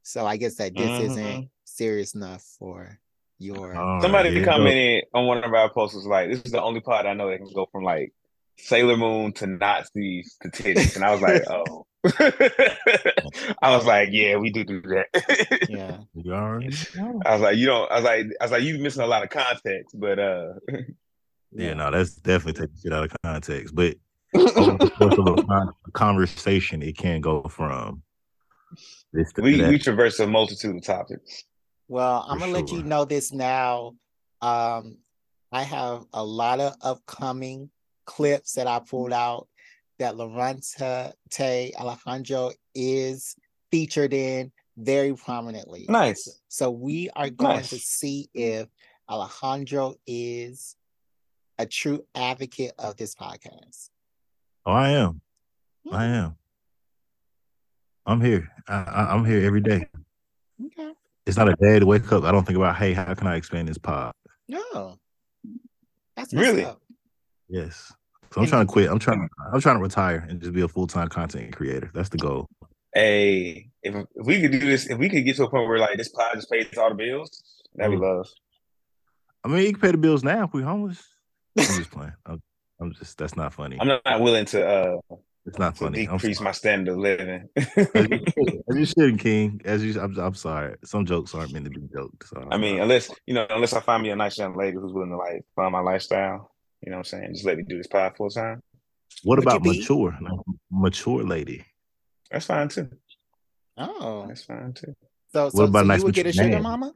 So 0.03 0.25
I 0.25 0.37
guess 0.37 0.55
that 0.55 0.75
this 0.75 0.87
Mhm. 0.87 1.01
isn't 1.11 1.49
serious 1.65 2.13
enough 2.15 2.43
for 2.59 2.99
your 3.39 3.75
All 3.75 4.01
Somebody 4.01 4.29
right, 4.29 4.31
here 4.33 4.39
you 4.39 4.45
go. 4.45 4.51
commented 4.51 5.03
on 5.13 5.25
one 5.27 5.43
of 5.43 5.53
our 5.53 5.69
posts 5.69 5.95
was 5.95 6.05
like, 6.05 6.29
"This 6.29 6.41
is 6.41 6.51
the 6.51 6.61
only 6.61 6.81
pod 6.81 7.05
I 7.05 7.13
know 7.13 7.29
that 7.29 7.37
can 7.37 7.51
go 7.53 7.67
from 7.71 7.83
like 7.83 8.13
Sailor 8.57 8.97
Moon 8.97 9.33
to 9.33 9.47
Nazis 9.47 10.35
to 10.41 10.49
titties," 10.49 10.95
and 10.95 11.03
I 11.05 11.11
was 11.11 11.21
like, 11.21 11.43
"Oh." 11.49 11.85
I 13.61 13.75
was 13.75 13.85
like, 13.85 14.09
"Yeah, 14.11 14.37
we 14.37 14.49
do 14.51 14.63
do 14.63 14.81
that." 14.81 15.67
yeah. 15.69 15.97
You 16.13 16.33
already. 16.33 16.75
I 17.25 17.33
was 17.33 17.41
like, 17.41 17.57
"You 17.57 17.67
don't." 17.67 17.91
I 17.91 17.95
was 17.95 18.03
like, 18.05 18.25
"I 18.39 18.43
was 18.45 18.51
like, 18.51 18.63
you 18.63 18.77
missing 18.79 19.03
a 19.03 19.07
lot 19.07 19.23
of 19.23 19.29
context," 19.29 19.95
but 19.99 20.19
uh, 20.19 20.53
Yeah, 21.51 21.73
no, 21.73 21.91
that's 21.91 22.15
definitely 22.15 22.61
taking 22.61 22.77
shit 22.81 22.93
out 22.93 23.05
of 23.05 23.11
context. 23.23 23.75
But 23.75 23.97
over 24.35 24.77
the 24.77 24.91
course 24.97 25.17
of 25.17 25.49
a 25.87 25.91
conversation, 25.91 26.81
it 26.81 26.97
can 26.97 27.21
go 27.21 27.43
from 27.43 28.01
this 29.13 29.31
to 29.33 29.41
we 29.41 29.57
that. 29.57 29.69
we 29.69 29.79
traverse 29.79 30.19
a 30.19 30.27
multitude 30.27 30.75
of 30.75 30.83
topics. 30.83 31.43
Well, 31.87 32.25
I'm 32.27 32.39
gonna 32.39 32.51
let 32.51 32.71
you 32.71 32.83
know 32.83 33.05
this 33.05 33.31
now. 33.31 33.95
Um, 34.41 34.97
I 35.51 35.63
have 35.63 36.05
a 36.13 36.23
lot 36.23 36.59
of 36.59 36.75
upcoming 36.81 37.69
clips 38.05 38.53
that 38.53 38.67
I 38.67 38.79
pulled 38.79 39.13
out 39.13 39.47
that 39.99 40.15
Lorenta 40.15 41.13
Tay 41.29 41.73
Alejandro 41.79 42.51
is 42.75 43.35
featured 43.71 44.13
in 44.13 44.51
very 44.77 45.13
prominently. 45.15 45.85
Nice. 45.89 46.39
So 46.49 46.69
we 46.69 47.09
are 47.15 47.29
going 47.29 47.63
to 47.63 47.77
see 47.79 48.29
if 48.33 48.67
Alejandro 49.09 49.95
is 50.05 50.75
a 51.57 51.65
true 51.65 52.05
advocate 52.13 52.73
of 52.77 52.95
this 52.97 53.15
podcast. 53.15 53.89
oh, 54.65 54.71
I 54.71 54.89
am. 54.89 55.21
I 55.91 56.05
am. 56.05 56.35
I'm 58.05 58.21
here. 58.21 58.49
I, 58.67 58.75
I, 58.75 59.13
I'm 59.13 59.25
here 59.25 59.45
every 59.45 59.61
day. 59.61 59.87
Okay. 60.65 60.93
It's 61.27 61.37
not 61.37 61.49
a 61.49 61.55
day 61.61 61.79
to 61.79 61.85
wake 61.85 62.11
up. 62.11 62.23
I 62.23 62.31
don't 62.31 62.45
think 62.45 62.57
about, 62.57 62.77
hey, 62.77 62.93
how 62.93 63.13
can 63.13 63.27
I 63.27 63.35
expand 63.35 63.67
this 63.67 63.77
pod? 63.77 64.13
No. 64.47 64.97
That's 66.15 66.33
Really? 66.33 66.63
up. 66.65 66.81
Yes. 67.49 67.91
So 68.31 68.37
I'm 68.37 68.43
And- 68.43 68.49
trying 68.49 68.65
to 68.67 68.71
quit. 68.71 68.89
I'm 68.89 68.99
trying. 68.99 69.27
I'm 69.53 69.61
trying 69.61 69.77
to 69.77 69.83
retire 69.83 70.25
and 70.29 70.39
just 70.41 70.53
be 70.53 70.61
a 70.61 70.67
full 70.67 70.87
time 70.87 71.07
content 71.09 71.55
creator. 71.55 71.91
That's 71.93 72.09
the 72.09 72.17
goal. 72.17 72.47
Hey, 72.93 73.69
if, 73.83 73.93
if 74.15 74.25
we 74.25 74.41
could 74.41 74.51
do 74.51 74.59
this, 74.59 74.89
if 74.89 74.97
we 74.97 75.09
could 75.09 75.23
get 75.25 75.35
to 75.35 75.43
a 75.43 75.49
point 75.49 75.67
where 75.67 75.77
like 75.79 75.97
this 75.97 76.09
pod 76.09 76.33
just 76.35 76.49
pays 76.49 76.65
all 76.77 76.89
the 76.89 76.95
bills, 76.95 77.43
that'd 77.75 77.91
be 77.91 77.97
Mm. 77.97 78.17
love. 78.17 78.27
I 79.43 79.49
mean, 79.49 79.63
you 79.63 79.71
can 79.73 79.81
pay 79.81 79.91
the 79.91 79.97
bills 79.97 80.23
now 80.23 80.45
if 80.45 80.53
we're 80.53 80.63
homeless. 80.65 81.05
I'm 81.57 81.63
just 81.65 81.91
playing. 81.91 82.13
I'm, 82.25 82.41
I'm 82.81 82.93
just. 82.93 83.17
That's 83.17 83.35
not 83.35 83.53
funny. 83.53 83.77
I'm 83.79 83.87
not 83.87 84.19
willing 84.21 84.45
to 84.45 84.67
uh 84.67 84.97
It's 85.47 85.57
not 85.57 85.75
to 85.75 85.85
funny. 85.85 86.05
I'm 86.07 86.17
decrease 86.17 86.41
my 86.41 86.51
standard 86.51 86.91
of 86.91 86.97
living. 86.97 87.47
As 87.55 87.67
you 87.75 88.19
should- 88.27 88.63
as 88.69 88.75
you 88.77 88.85
shouldn't, 88.85 89.19
King. 89.21 89.61
As 89.65 89.83
you, 89.83 89.99
I'm, 89.99 90.17
I'm 90.19 90.33
sorry. 90.35 90.75
Some 90.83 91.05
jokes 91.05 91.33
aren't 91.33 91.53
meant 91.53 91.65
to 91.65 91.71
be 91.71 91.87
joked. 91.95 92.27
So 92.27 92.47
I 92.51 92.57
mean, 92.57 92.79
unless 92.79 93.09
you 93.25 93.33
know, 93.33 93.47
unless 93.49 93.73
I 93.73 93.79
find 93.79 94.03
me 94.03 94.09
a 94.09 94.15
nice 94.15 94.37
young 94.37 94.55
lady 94.57 94.75
who's 94.77 94.91
willing 94.93 95.11
to 95.11 95.17
like 95.17 95.45
fund 95.55 95.71
my 95.71 95.79
lifestyle, 95.79 96.51
you 96.81 96.91
know 96.91 96.97
what 96.97 97.11
I'm 97.13 97.19
saying? 97.21 97.33
Just 97.33 97.45
let 97.45 97.57
me 97.57 97.63
do 97.63 97.77
this 97.77 97.87
pod 97.87 98.15
full 98.17 98.29
time. 98.29 98.61
what 99.23 99.39
Would 99.39 99.47
about 99.47 99.63
mature? 99.63 100.17
Like, 100.21 100.39
mature 100.69 101.23
lady. 101.23 101.63
That's 102.29 102.45
fine 102.45 102.67
too. 102.67 102.89
Oh. 103.77 104.25
That's 104.27 104.43
fine 104.43 104.73
too. 104.73 104.93
So, 105.31 105.49
so, 105.49 105.57
what 105.59 105.69
about 105.69 105.79
so 105.79 105.85
a 105.85 105.87
nice 105.87 105.99
you 105.99 106.05
would 106.05 106.13
get 106.15 106.25
a 106.25 106.29
mature 106.29 106.43
sugar 106.43 106.53
man? 106.55 106.63
mama? 106.63 106.93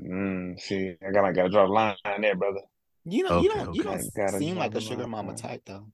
Mm, 0.00 0.60
see, 0.60 0.94
I 1.06 1.10
gotta 1.12 1.32
gotta 1.32 1.48
draw 1.48 1.66
a 1.66 1.68
line 1.68 1.96
there, 2.20 2.36
brother. 2.36 2.60
You 3.04 3.26
don't 3.26 3.42
you 3.42 3.48
don't 3.48 3.74
you 3.74 3.82
don't 3.82 4.14
Gotta 4.14 4.38
seem 4.38 4.56
like 4.56 4.74
a 4.74 4.80
sugar 4.80 5.02
line. 5.02 5.10
mama 5.10 5.34
type 5.34 5.62
though. 5.66 5.86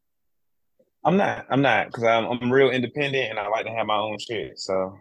I'm 1.05 1.17
not. 1.17 1.47
I'm 1.51 1.63
not 1.63 1.87
because 1.89 2.05
I'm 2.05 2.27
I'm 2.27 2.53
real 2.53 2.71
independent 2.71 3.31
and 3.31 3.39
I 3.39 3.49
like 3.49 3.67
to 3.67 3.73
have 3.73 3.87
my 3.87 3.97
own 3.97 4.19
shit. 4.19 4.59
So 4.59 4.97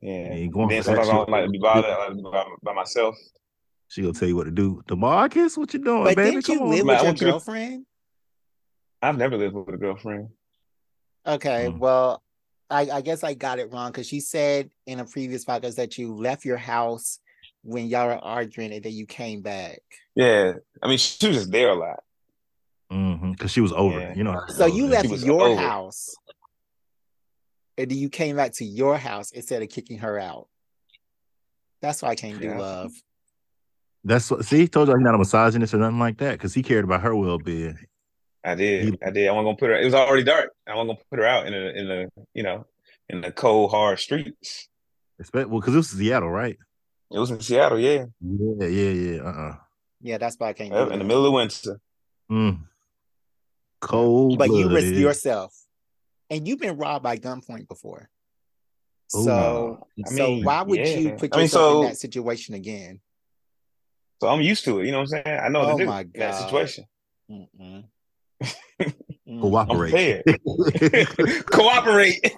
yeah. 0.00 0.32
You 0.34 0.44
ain't 0.44 0.52
going 0.52 0.68
then 0.68 0.82
for 0.82 0.90
that 0.94 1.04
sometimes 1.04 1.08
I 1.08 1.12
don't 1.12 1.28
like 1.28 1.44
to 1.44 1.50
be 1.50 1.58
bothered. 1.58 1.84
I 1.90 1.98
like 1.98 2.08
to 2.10 2.14
be 2.14 2.22
by, 2.22 2.44
by 2.62 2.72
myself. 2.74 3.14
She 3.88 4.02
gonna 4.02 4.14
tell 4.14 4.28
you 4.28 4.36
what 4.36 4.44
to 4.44 4.50
do. 4.50 4.82
D'Marcus, 4.86 5.58
what 5.58 5.74
you 5.74 5.80
doing, 5.80 6.04
But 6.04 6.16
baby? 6.16 6.30
didn't 6.36 6.48
you 6.48 6.54
Come 6.58 6.62
on. 6.68 6.70
live 6.74 6.86
Man, 6.86 6.96
I 6.96 6.98
with 6.98 7.02
your 7.02 7.06
want 7.08 7.20
you 7.20 7.26
to- 7.26 7.32
girlfriend? 7.32 7.86
I've 9.02 9.16
never 9.18 9.36
lived 9.36 9.54
with 9.54 9.74
a 9.74 9.78
girlfriend. 9.78 10.28
Okay, 11.26 11.66
Mm. 11.70 11.78
well, 11.78 12.22
I, 12.70 12.82
I 12.90 13.00
guess 13.00 13.24
I 13.24 13.34
got 13.34 13.58
it 13.58 13.72
wrong 13.72 13.90
because 13.90 14.06
she 14.06 14.20
said 14.20 14.70
in 14.86 15.00
a 15.00 15.04
previous 15.04 15.44
podcast 15.44 15.74
that 15.76 15.98
you 15.98 16.14
left 16.14 16.44
your 16.44 16.56
house 16.56 17.18
when 17.62 17.86
y'all 17.88 18.06
were 18.06 18.14
arguing 18.18 18.72
and 18.72 18.82
then 18.82 18.92
you 18.92 19.06
came 19.06 19.42
back. 19.42 19.80
Yeah, 20.14 20.52
I 20.82 20.88
mean 20.88 20.98
she 20.98 21.26
was 21.28 21.36
just 21.36 21.50
there 21.50 21.70
a 21.70 21.74
lot. 21.74 22.00
Mhm, 22.90 23.38
Cause 23.38 23.50
she 23.50 23.60
was 23.60 23.72
over. 23.72 24.00
Yeah. 24.00 24.14
You 24.14 24.24
know. 24.24 24.40
So 24.48 24.66
you 24.66 24.88
left 24.88 25.08
your 25.08 25.42
over. 25.42 25.60
house 25.60 26.16
and 27.78 27.90
then 27.90 27.96
you 27.98 28.08
came 28.08 28.36
back 28.36 28.52
to 28.54 28.64
your 28.64 28.96
house 28.96 29.30
instead 29.30 29.62
of 29.62 29.68
kicking 29.68 29.98
her 29.98 30.18
out. 30.18 30.48
That's 31.82 32.02
why 32.02 32.10
I 32.10 32.14
can't 32.14 32.40
do 32.40 32.48
love. 32.58 32.92
That's 34.04 34.30
what. 34.30 34.44
See, 34.44 34.66
told 34.66 34.88
you 34.88 34.94
he's 34.96 35.04
not 35.04 35.14
a 35.14 35.18
misogynist 35.18 35.72
or 35.74 35.78
nothing 35.78 35.98
like 35.98 36.18
that 36.18 36.32
because 36.32 36.52
he 36.54 36.62
cared 36.62 36.84
about 36.84 37.02
her 37.02 37.14
well 37.14 37.38
being. 37.38 37.78
I 38.42 38.54
did. 38.54 38.86
You- 38.86 38.98
I 39.04 39.10
did. 39.10 39.28
I 39.28 39.32
wasn't 39.32 39.46
gonna 39.46 39.56
put 39.56 39.70
her. 39.70 39.76
It 39.80 39.84
was 39.84 39.94
already 39.94 40.24
dark. 40.24 40.50
I 40.66 40.74
wasn't 40.74 40.98
gonna 40.98 41.04
put 41.10 41.18
her 41.20 41.26
out 41.26 41.46
in 41.46 41.54
a 41.54 41.66
in 41.68 41.90
a 41.90 42.08
you 42.34 42.42
know 42.42 42.66
in 43.08 43.20
the 43.20 43.30
cold 43.30 43.70
hard 43.70 43.98
streets. 43.98 44.68
Well, 45.34 45.46
because 45.60 45.74
it 45.74 45.76
was 45.76 45.90
Seattle, 45.90 46.30
right? 46.30 46.56
It 47.12 47.18
was 47.18 47.30
in 47.30 47.40
Seattle, 47.40 47.78
yeah, 47.78 48.06
Yeah, 48.20 48.66
yeah, 48.66 48.90
yeah. 48.90 49.20
Uh, 49.20 49.30
uh 49.32 49.56
Yeah, 50.00 50.16
that's 50.18 50.36
why 50.38 50.48
I 50.48 50.52
can't 50.54 50.72
Yep, 50.72 50.88
do 50.88 50.92
in 50.94 50.98
the 50.98 51.04
middle 51.04 51.26
of 51.26 51.32
winter. 51.34 51.78
mm. 52.30 52.58
Cold, 53.80 54.38
But 54.38 54.50
you 54.50 54.68
risk 54.68 54.94
yourself, 54.94 55.54
and 56.28 56.46
you've 56.46 56.60
been 56.60 56.76
robbed 56.76 57.02
by 57.02 57.16
gunpoint 57.16 57.68
before. 57.68 58.08
Ooh. 59.16 59.24
So, 59.24 59.86
I 60.06 60.10
so 60.10 60.36
why 60.42 60.62
would 60.62 60.78
you 60.78 60.84
yeah. 60.84 61.14
put 61.16 61.34
I 61.34 61.38
mean, 61.38 61.44
yourself 61.44 61.72
so- 61.72 61.80
in 61.82 61.88
that 61.88 61.96
situation 61.98 62.54
again? 62.54 63.00
So 64.22 64.28
I'm 64.28 64.42
used 64.42 64.64
to 64.66 64.80
it. 64.80 64.86
You 64.86 64.92
know 64.92 64.98
what 64.98 65.14
I'm 65.14 65.24
saying? 65.24 65.40
I 65.40 65.48
know 65.48 65.60
what 65.60 65.70
Oh 65.70 65.78
to 65.78 65.86
my 65.86 66.00
in 66.02 66.10
that 66.16 66.34
situation. 66.34 66.84
Mm-mm. 67.30 67.84
Cooperate. 69.40 70.24
I'm 70.26 70.34
prepared. 70.44 71.46
Cooperate. 71.50 72.32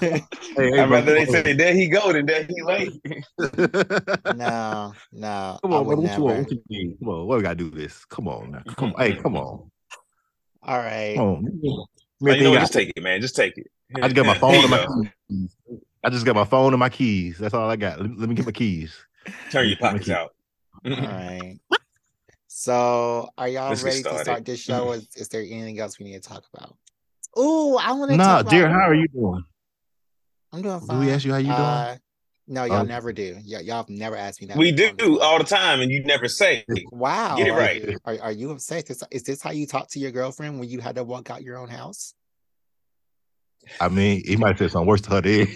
Hey, 0.00 0.22
hey, 0.56 0.78
I'd 0.80 0.90
rather 0.90 1.12
they 1.14 1.24
bro. 1.24 1.34
say 1.34 1.52
there 1.52 1.74
he 1.74 1.88
go 1.88 2.12
than 2.12 2.26
there 2.26 2.44
he 2.44 2.62
lay. 2.62 2.90
no, 4.34 4.94
no. 5.12 5.58
Come 5.62 5.72
I 5.72 5.76
on, 5.76 5.86
would 5.86 5.96
bro. 5.96 6.02
What 6.02 6.16
you 6.16 6.24
want? 6.24 6.38
What 6.38 6.52
you? 6.68 6.96
Come 6.98 7.08
on, 7.08 7.26
what 7.26 7.36
we 7.36 7.42
gotta 7.42 7.54
do 7.56 7.70
this? 7.70 8.04
Come 8.06 8.28
on, 8.28 8.52
now. 8.52 8.58
Mm-hmm. 8.58 8.72
come 8.72 8.92
on. 8.94 9.00
Hey, 9.00 9.16
come 9.16 9.36
on, 9.36 9.70
All 10.66 10.78
right. 10.78 11.14
come 11.14 11.24
on. 11.24 11.60
Oh, 11.64 11.86
Man, 12.20 12.38
you 12.38 12.44
know 12.44 12.50
what? 12.50 12.58
I, 12.58 12.62
Just 12.62 12.72
take 12.72 12.92
it, 12.96 13.02
man. 13.02 13.20
Just 13.20 13.36
take 13.36 13.56
it. 13.56 13.70
I 13.94 14.08
just 14.08 14.16
got 14.16 14.26
my 14.26 14.34
phone 14.38 14.62
and 14.64 14.70
my 14.70 15.10
keys. 15.28 15.56
I 16.02 16.10
just 16.10 16.26
got 16.26 16.34
my 16.34 16.44
phone 16.44 16.72
and 16.72 16.80
my 16.80 16.88
keys. 16.88 17.38
That's 17.38 17.54
all 17.54 17.70
I 17.70 17.76
got. 17.76 18.00
Let, 18.00 18.18
let 18.18 18.28
me 18.28 18.34
get 18.34 18.46
my 18.46 18.52
keys. 18.52 18.96
Turn 19.50 19.68
your 19.68 19.76
Let 19.80 19.92
me 19.94 19.98
pockets 20.00 20.10
out. 20.10 20.34
All 20.84 20.90
right. 20.96 21.58
So, 22.48 23.28
are 23.38 23.48
y'all 23.48 23.70
Let's 23.70 23.82
ready 23.84 24.02
to 24.02 24.18
start 24.18 24.44
this 24.44 24.60
show? 24.60 24.92
Is, 24.92 25.06
is 25.14 25.28
there 25.28 25.42
anything 25.42 25.78
else 25.78 25.98
we 25.98 26.06
need 26.06 26.20
to 26.22 26.28
talk 26.28 26.44
about? 26.52 26.76
Oh, 27.36 27.76
I 27.76 27.92
want 27.92 28.10
to 28.10 28.16
Nah, 28.16 28.24
talk 28.24 28.40
about. 28.42 28.50
dear, 28.50 28.68
how 28.68 28.88
are 28.88 28.94
you 28.94 29.08
doing? 29.08 29.44
I'm 30.52 30.62
doing 30.62 30.80
Do 30.80 30.86
fine. 30.86 31.00
we 31.00 31.10
ask 31.10 31.24
you 31.24 31.32
how 31.32 31.38
you 31.38 31.46
doing? 31.46 31.58
Uh, 31.58 31.96
no, 32.48 32.64
y'all 32.64 32.80
Oh. 32.80 32.82
never 32.84 33.12
do. 33.12 33.36
Yeah, 33.42 33.60
y'all 33.60 33.76
have 33.76 33.88
never 33.88 34.16
asked 34.16 34.40
me 34.40 34.46
that. 34.48 34.56
We 34.56 34.72
before 34.72 34.94
do 34.94 35.16
podcast. 35.18 35.20
all 35.22 35.38
the 35.38 35.44
time, 35.44 35.80
and 35.80 35.90
you 35.90 36.04
never 36.04 36.28
say. 36.28 36.64
Wow. 36.92 37.36
Get 37.36 37.48
it 37.48 37.50
are 37.50 37.58
right. 37.58 37.88
you- 37.88 37.98
Are, 38.04 38.18
are 38.22 38.32
you 38.32 38.50
upset? 38.50 38.88
Is, 38.90 39.02
is 39.10 39.22
this 39.24 39.42
how 39.42 39.50
you 39.50 39.66
talk 39.66 39.88
to 39.90 39.98
your 39.98 40.12
girlfriend 40.12 40.60
when 40.60 40.68
you 40.68 40.80
had 40.80 40.94
to 40.96 41.04
walk 41.04 41.30
out 41.30 41.42
your 41.42 41.58
own 41.58 41.68
house? 41.68 42.14
I 43.80 43.88
mean, 43.88 44.22
he 44.24 44.36
might 44.36 44.48
have 44.50 44.58
said 44.58 44.70
something 44.70 44.86
worse 44.86 45.00
to 45.02 45.10
her 45.10 45.20
then. 45.22 45.46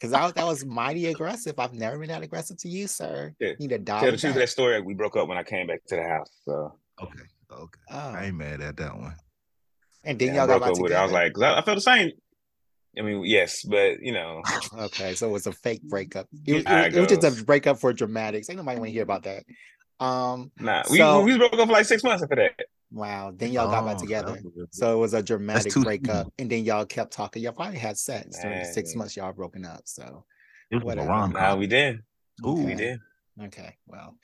Because 0.00 0.12
that, 0.12 0.34
that 0.34 0.46
was 0.46 0.64
mighty 0.64 1.06
aggressive. 1.06 1.58
I've 1.58 1.74
never 1.74 1.98
been 1.98 2.08
that 2.08 2.22
aggressive 2.22 2.56
to 2.60 2.68
you, 2.68 2.86
sir. 2.86 3.34
Yeah. 3.38 3.48
You 3.48 3.56
need 3.58 3.70
to 3.70 3.78
dial 3.78 4.00
Tell 4.00 4.08
it 4.08 4.12
the 4.12 4.18
truth 4.18 4.34
of 4.36 4.40
that 4.40 4.48
story. 4.48 4.80
We 4.80 4.94
broke 4.94 5.16
up 5.16 5.28
when 5.28 5.36
I 5.36 5.42
came 5.42 5.66
back 5.66 5.84
to 5.88 5.96
the 5.96 6.02
house. 6.02 6.30
So 6.46 6.72
okay, 7.02 7.24
okay. 7.52 7.80
Oh. 7.90 7.98
I 7.98 8.24
ain't 8.26 8.36
mad 8.36 8.62
at 8.62 8.78
that 8.78 8.96
one. 8.96 9.14
And 10.02 10.18
then 10.18 10.28
yeah, 10.28 10.36
y'all 10.36 10.46
got 10.46 10.60
broke 10.60 10.62
back 10.62 10.76
up 10.78 10.82
with 10.82 10.92
her. 10.92 10.98
I 10.98 11.02
was 11.02 11.12
like, 11.12 11.38
I, 11.38 11.58
I 11.58 11.62
felt 11.62 11.76
the 11.76 11.82
same. 11.82 12.12
I 12.98 13.02
mean, 13.02 13.24
yes, 13.24 13.62
but 13.62 14.02
you 14.02 14.12
know, 14.12 14.42
Okay, 14.78 15.14
so 15.14 15.28
it 15.28 15.32
was 15.32 15.46
a 15.46 15.52
fake 15.52 15.82
breakup. 15.82 16.26
It, 16.46 16.54
was- 16.54 16.62
it, 16.64 16.70
it 16.70 16.94
it 16.96 17.00
was 17.00 17.08
just 17.20 17.40
a 17.40 17.44
breakup 17.44 17.78
for 17.78 17.92
dramatics. 17.92 18.50
Ain't 18.50 18.56
nobody 18.58 18.78
want 18.78 18.88
to 18.88 18.92
hear 18.92 19.02
about 19.04 19.22
that. 19.24 19.44
Um, 20.04 20.50
nah. 20.58 20.82
We 20.90 20.98
So- 20.98 21.22
we 21.22 21.36
broke 21.38 21.52
up 21.52 21.60
for 21.66 21.72
like 21.72 21.84
six 21.86 22.02
months 22.02 22.22
after 22.22 22.36
that. 22.36 22.52
wow. 22.90 23.32
Then 23.36 23.52
y'all 23.52 23.70
got 23.70 23.84
back 23.86 23.96
Oh, 23.98 24.00
together. 24.00 24.40
So 24.72 24.94
it 24.96 24.98
was 24.98 25.14
a 25.14 25.22
dramatic 25.22 25.72
too 25.72 25.82
breakup, 25.84 26.24
soon. 26.26 26.32
and 26.40 26.50
then 26.50 26.64
y'all 26.64 26.84
kept 26.86 27.12
talking. 27.12 27.42
Y'all 27.42 27.52
probably 27.52 27.78
had 27.78 27.96
sex 27.98 28.38
during 28.40 28.58
the 28.60 28.64
six 28.64 28.94
months 28.96 29.16
y'all 29.16 29.32
broken 29.32 29.64
up. 29.64 29.82
So 29.84 30.24
it 30.70 30.76
was 30.76 30.82
a 30.82 30.86
whatever. 30.86 31.08
rom 31.08 31.32
Nah, 31.32 31.50
com. 31.50 31.58
we 31.60 31.66
did. 31.68 32.00
Ooh. 32.44 32.54
We 32.54 32.74
did. 32.74 32.98
Okay, 33.44 33.76
well. 33.86 34.16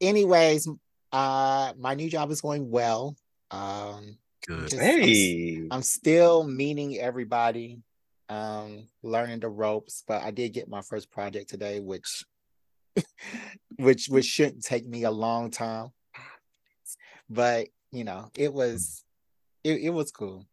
Anyways, 0.00 0.68
uh 1.12 1.72
my 1.78 1.94
new 1.94 2.08
job 2.08 2.30
is 2.30 2.40
going 2.40 2.70
well. 2.70 3.16
Um 3.50 4.18
Good. 4.46 4.68
just- 4.70 4.74
I'm 4.82 5.00
Hey. 5.00 5.66
I'm 5.70 5.82
still 5.82 6.44
meeting 6.46 6.98
everybody, 6.98 7.80
um, 8.28 8.88
learning 9.02 9.40
the 9.40 9.48
ropes, 9.48 10.04
but 10.06 10.22
I 10.22 10.30
did 10.30 10.52
get 10.52 10.68
my 10.68 10.82
first 10.82 11.10
project 11.10 11.48
today, 11.48 11.80
which 11.80 12.24
which 13.76 14.08
which 14.08 14.24
shouldn't 14.26 14.64
take 14.64 14.86
me 14.86 15.04
a 15.04 15.10
long 15.10 15.50
time. 15.50 15.88
But 17.30 17.68
you 17.92 18.04
know, 18.04 18.30
it 18.36 18.52
was 18.52 19.04
it, 19.64 19.80
it 19.80 19.90
was 19.90 20.10
cool. 20.10 20.46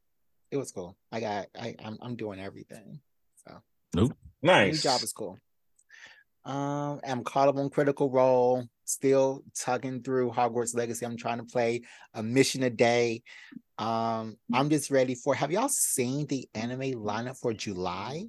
It 0.52 0.58
was 0.58 0.72
cool. 0.72 0.96
I 1.12 1.20
got 1.20 1.48
I 1.60 1.76
I'm 1.84 1.98
I'm 2.02 2.16
doing 2.16 2.40
everything. 2.40 3.00
So 3.48 3.62
new 3.96 4.10
Nice. 4.42 4.84
job 4.84 5.02
is 5.02 5.14
cool. 5.14 5.38
Um, 6.46 7.00
I'm 7.04 7.24
caught 7.24 7.48
up 7.48 7.58
on 7.58 7.70
Critical 7.72 8.12
Role, 8.12 8.68
still 8.86 9.44
tugging 9.58 10.02
through 10.02 10.32
Hogwarts 10.32 10.76
Legacy. 10.76 11.06
I'm 11.06 11.18
trying 11.18 11.40
to 11.40 11.44
play 11.44 11.82
a 12.14 12.24
mission 12.24 12.64
a 12.64 12.70
day. 12.70 13.24
Um, 13.78 14.38
I'm 14.54 14.70
just 14.70 14.90
ready 14.90 15.16
for. 15.16 15.36
Have 15.36 15.52
y'all 15.52 15.68
seen 15.70 16.28
the 16.28 16.48
anime 16.54 16.94
lineup 17.04 17.38
for 17.38 17.54
July? 17.54 18.26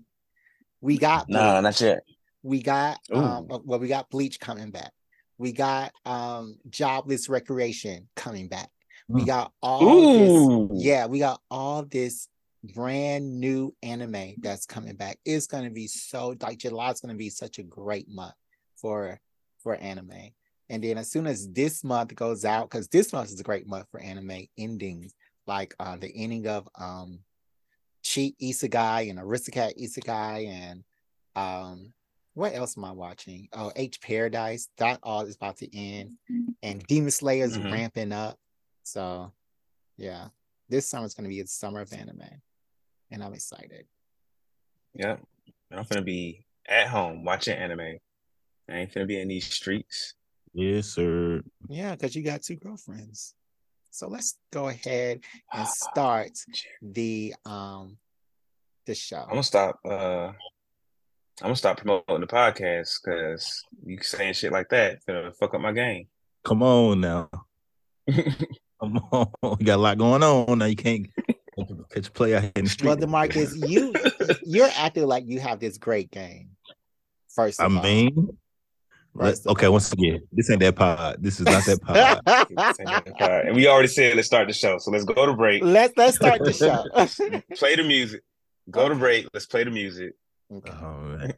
We 0.80 0.98
got 0.98 1.28
Bleach. 1.28 1.38
not 1.38 1.80
yet. 1.80 2.00
We 2.42 2.62
got 2.62 2.98
um, 3.12 3.46
Ooh. 3.50 3.54
uh, 3.54 3.58
well, 3.64 3.78
we 3.78 3.88
got 3.88 4.10
Bleach 4.10 4.40
coming 4.40 4.70
back. 4.70 4.92
We 5.38 5.52
got 5.52 5.92
um, 6.04 6.56
Jobless 6.68 7.28
Reincarnation 7.28 8.08
coming 8.16 8.48
back. 8.48 8.70
We 9.08 9.22
Mm. 9.22 9.26
got 9.26 9.52
all 9.62 9.84
Ooh. 9.84 10.68
this. 10.68 10.84
Yeah, 10.84 11.06
we 11.06 11.18
got 11.18 11.40
all 11.50 11.84
this 11.84 12.28
brand 12.74 13.38
new 13.38 13.74
anime 13.82 14.34
that's 14.38 14.66
coming 14.66 14.96
back. 14.96 15.18
It's 15.24 15.46
gonna 15.46 15.70
be 15.70 15.86
so 15.86 16.34
like 16.40 16.58
July 16.58 16.90
is 16.90 17.00
gonna 17.00 17.14
be 17.14 17.30
such 17.30 17.58
a 17.58 17.62
great 17.62 18.08
month 18.08 18.34
for 18.76 19.20
for 19.62 19.74
anime. 19.76 20.30
And 20.68 20.82
then 20.82 20.98
as 20.98 21.10
soon 21.10 21.26
as 21.26 21.48
this 21.50 21.84
month 21.84 22.14
goes 22.14 22.44
out, 22.44 22.68
because 22.70 22.88
this 22.88 23.12
month 23.12 23.30
is 23.30 23.40
a 23.40 23.44
great 23.44 23.66
month 23.66 23.86
for 23.90 24.00
anime 24.00 24.46
endings, 24.58 25.14
like 25.46 25.74
uh 25.78 25.96
the 25.96 26.12
ending 26.14 26.46
of 26.46 26.68
um 26.76 27.20
Cheat 28.02 28.38
Isekai 28.40 29.10
and 29.10 29.18
Aristocrat 29.18 29.76
Isekai 29.76 30.46
and 30.48 30.84
um 31.34 31.92
what 32.34 32.54
else 32.54 32.76
am 32.76 32.84
I 32.84 32.92
watching? 32.92 33.48
Oh, 33.54 33.72
H 33.76 33.98
Paradise. 34.00 34.68
That 34.76 34.98
all 35.02 35.22
is 35.22 35.36
about 35.36 35.56
to 35.58 35.76
end. 35.76 36.18
And 36.62 36.82
Demon 36.86 37.10
Slayer 37.10 37.44
is 37.44 37.56
Mhm. 37.56 37.70
ramping 37.70 38.12
up. 38.12 38.38
So 38.82 39.32
yeah, 39.96 40.28
this 40.68 40.88
summer 40.88 41.06
is 41.06 41.14
gonna 41.14 41.28
be 41.28 41.40
a 41.40 41.46
summer 41.46 41.80
of 41.80 41.92
anime. 41.92 42.42
And 43.10 43.22
I'm 43.22 43.32
excited. 43.34 43.86
Yep. 44.94 45.22
I'm 45.70 45.84
gonna 45.84 46.02
be 46.02 46.44
at 46.68 46.88
home 46.88 47.24
watching 47.24 47.56
anime. 47.56 47.98
I 48.68 48.72
ain't 48.78 48.92
gonna 48.92 49.06
be 49.06 49.20
in 49.20 49.28
these 49.28 49.46
streets. 49.46 50.14
Yes, 50.56 50.86
sir. 50.86 51.42
Yeah, 51.68 51.94
because 51.94 52.16
you 52.16 52.22
got 52.22 52.42
two 52.42 52.56
girlfriends. 52.56 53.34
So 53.90 54.08
let's 54.08 54.38
go 54.50 54.68
ahead 54.68 55.20
and 55.52 55.68
start 55.68 56.30
the 56.80 57.34
um 57.44 57.98
the 58.86 58.94
show. 58.94 59.20
I'm 59.20 59.28
gonna 59.28 59.42
stop. 59.42 59.78
Uh, 59.84 60.28
I'm 60.28 60.34
gonna 61.42 61.56
stop 61.56 61.76
promoting 61.76 62.20
the 62.20 62.26
podcast 62.26 63.00
because 63.04 63.64
you 63.84 63.98
saying 64.00 64.32
shit 64.32 64.50
like 64.50 64.70
that 64.70 65.04
finna 65.06 65.36
fuck 65.36 65.52
up 65.52 65.60
my 65.60 65.72
game. 65.72 66.06
Come 66.42 66.62
on 66.62 67.02
now. 67.02 67.28
Come 68.80 68.96
on. 69.12 69.56
You 69.60 69.66
got 69.66 69.76
a 69.76 69.76
lot 69.76 69.98
going 69.98 70.22
on. 70.22 70.58
Now 70.58 70.64
you 70.64 70.76
can't 70.76 71.06
catch 71.90 72.08
a 72.08 72.10
play 72.12 72.34
out 72.34 72.44
here 72.44 72.52
in 72.56 72.64
the 72.64 72.70
street. 72.70 72.86
Well, 72.86 72.96
D'Marcus, 72.96 73.68
you 73.68 73.92
you're 74.42 74.70
acting 74.74 75.06
like 75.06 75.26
you 75.26 75.38
have 75.38 75.60
this 75.60 75.76
great 75.76 76.10
game. 76.10 76.52
First 77.28 77.60
I 77.60 77.66
of 77.66 77.76
all. 77.76 77.82
Mean, 79.16 79.28
First 79.28 79.46
okay, 79.46 79.68
once 79.68 79.92
again, 79.92 80.22
this 80.32 80.50
ain't 80.50 80.60
that 80.60 80.76
pod. 80.76 81.16
This 81.20 81.40
is 81.40 81.46
not 81.46 81.64
that 81.66 81.80
pod. 83.16 83.46
and 83.46 83.56
we 83.56 83.66
already 83.66 83.88
said 83.88 84.16
let's 84.16 84.26
start 84.28 84.48
the 84.48 84.54
show, 84.54 84.78
so 84.78 84.90
let's 84.90 85.04
go 85.04 85.26
to 85.26 85.34
break. 85.34 85.62
let's 85.62 85.96
let's 85.96 86.16
start 86.16 86.42
the 86.44 86.52
show. 86.52 86.84
Play 87.56 87.76
the 87.76 87.84
music. 87.84 88.22
Go 88.70 88.88
to 88.88 88.94
break. 88.94 89.28
Let's 89.32 89.46
play 89.46 89.64
the 89.64 89.70
music. 89.70 90.14
Okay. 90.52 90.72
oh, 90.82 91.00
man. 91.02 91.34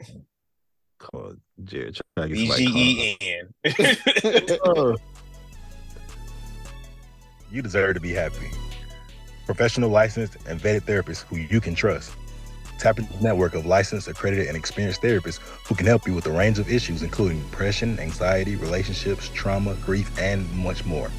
Come 0.98 1.40
Jared. 1.64 2.00
Try 2.16 2.28
to 2.28 2.28
get 2.28 2.34
B 2.34 2.46
somebody 2.46 2.66
G 2.66 3.16
E 3.20 3.96
N. 4.50 4.58
called. 4.64 5.00
You 7.50 7.62
deserve 7.62 7.94
to 7.94 8.00
be 8.00 8.12
happy. 8.12 8.50
Professional, 9.46 9.88
licensed, 9.88 10.36
and 10.46 10.60
vetted 10.60 10.82
therapists 10.82 11.22
who 11.22 11.36
you 11.36 11.62
can 11.62 11.74
trust. 11.74 12.12
Tap 12.78 12.98
into 12.98 13.12
a 13.16 13.20
network 13.20 13.54
of 13.54 13.66
licensed, 13.66 14.08
accredited, 14.08 14.46
and 14.46 14.56
experienced 14.56 15.02
therapists 15.02 15.38
who 15.66 15.74
can 15.74 15.86
help 15.86 16.06
you 16.06 16.14
with 16.14 16.26
a 16.26 16.30
range 16.30 16.58
of 16.58 16.70
issues, 16.70 17.02
including 17.02 17.40
depression, 17.42 17.98
anxiety, 17.98 18.56
relationships, 18.56 19.28
trauma, 19.34 19.74
grief, 19.84 20.16
and 20.18 20.50
much 20.56 20.84
more. 20.84 21.10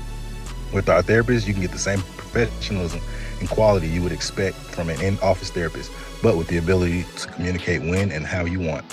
With 0.74 0.88
our 0.88 1.02
therapists, 1.04 1.48
you 1.48 1.54
can 1.54 1.62
get 1.62 1.72
the 1.72 1.78
same 1.80 2.00
professionalism 2.18 3.02
and 3.40 3.50
quality 3.50 3.88
you 3.88 4.02
would 4.04 4.12
expect 4.12 4.56
from 4.56 4.90
an 4.90 5.02
in-office 5.02 5.52
therapist, 5.52 5.92
but 6.22 6.38
with 6.38 6.48
the 6.48 6.58
ability 6.58 7.06
to 7.18 7.28
communicate 7.28 7.82
when 7.82 8.12
and 8.12 8.26
how 8.26 8.46
you 8.46 8.60
want. 8.60 8.86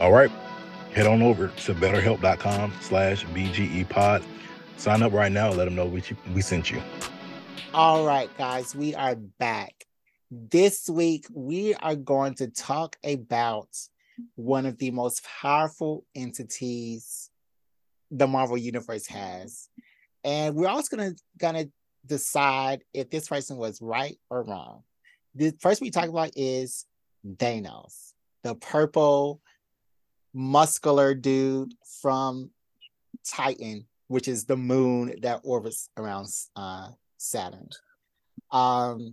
All 0.00 0.12
right, 0.12 0.30
head 0.92 1.06
on 1.06 1.22
over 1.22 1.48
to 1.48 1.74
betterhelp.com 1.74 2.72
slash 2.80 3.24
BGE 3.26 3.88
pod. 3.88 4.22
Sign 4.76 5.02
up 5.02 5.12
right 5.12 5.30
now 5.30 5.48
and 5.48 5.56
let 5.56 5.66
them 5.66 5.76
know 5.76 5.86
we, 5.86 6.02
we 6.34 6.42
sent 6.42 6.70
you. 6.70 6.82
All 7.72 8.04
right, 8.04 8.30
guys, 8.36 8.74
we 8.74 8.94
are 8.94 9.14
back. 9.14 9.84
This 10.34 10.88
week 10.88 11.26
we 11.32 11.74
are 11.74 11.94
going 11.94 12.34
to 12.34 12.48
talk 12.48 12.96
about 13.04 13.68
one 14.34 14.66
of 14.66 14.78
the 14.78 14.90
most 14.90 15.24
powerful 15.24 16.04
entities 16.14 17.30
the 18.10 18.26
Marvel 18.26 18.56
Universe 18.56 19.06
has. 19.06 19.68
And 20.22 20.54
we're 20.54 20.68
also 20.68 20.96
gonna 20.96 21.14
gonna 21.38 21.66
decide 22.06 22.82
if 22.92 23.10
this 23.10 23.28
person 23.28 23.56
was 23.56 23.80
right 23.80 24.18
or 24.30 24.44
wrong. 24.44 24.82
The 25.34 25.52
first 25.60 25.80
we 25.80 25.90
talk 25.90 26.08
about 26.08 26.30
is 26.36 26.86
Thanos, 27.26 28.12
the 28.42 28.54
purple, 28.54 29.40
muscular 30.32 31.14
dude 31.14 31.74
from 32.00 32.50
Titan, 33.26 33.86
which 34.08 34.28
is 34.28 34.44
the 34.44 34.56
moon 34.56 35.14
that 35.22 35.40
orbits 35.44 35.88
around 35.96 36.28
uh, 36.56 36.88
Saturn. 37.18 37.68
Um, 38.50 39.12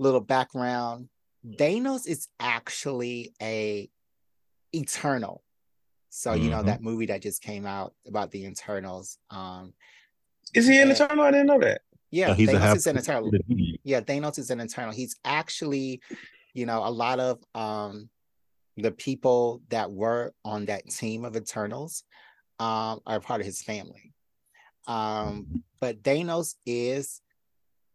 little 0.00 0.20
background: 0.20 1.08
Thanos 1.46 2.06
is 2.08 2.26
actually 2.40 3.32
a 3.40 3.88
Eternal. 4.72 5.42
So 6.08 6.32
you 6.34 6.50
know 6.50 6.62
Mhm. 6.62 6.66
that 6.66 6.82
movie 6.82 7.06
that 7.06 7.22
just 7.22 7.42
came 7.42 7.66
out 7.66 7.94
about 8.06 8.30
the 8.30 8.44
Eternals. 8.46 9.18
Um, 9.30 9.74
Is 10.54 10.66
he 10.66 10.80
an 10.80 10.88
Yeah. 10.88 10.94
Eternal? 10.94 11.24
I 11.24 11.30
didn't 11.30 11.46
know 11.46 11.60
that. 11.60 11.82
yeah, 12.10 12.28
No, 12.28 12.34
he's 12.34 12.48
a 12.48 12.52
Thanos 12.52 12.60
half 12.60 12.76
is 12.76 12.86
an 12.88 12.96
Eternal. 12.96 13.30
Yeah, 13.84 14.00
Thanos 14.00 14.38
is 14.38 14.50
an 14.50 14.58
Eternal. 14.60 14.92
He's 14.92 15.14
actually, 15.24 16.00
you 16.54 16.66
know, 16.66 16.84
a 16.84 16.90
lot 16.90 17.20
of 17.20 17.42
um 17.54 18.10
the 18.76 18.90
people 18.92 19.60
that 19.68 19.92
were 19.92 20.32
on 20.44 20.64
that 20.66 20.88
team 20.88 21.24
of 21.24 21.36
Eternals 21.36 22.02
um 22.58 23.00
are 23.06 23.20
part 23.20 23.40
of 23.40 23.46
his 23.46 23.62
family. 23.62 24.12
Um, 24.86 25.64
but 25.80 26.02
Thanos 26.02 26.56
is 26.66 27.20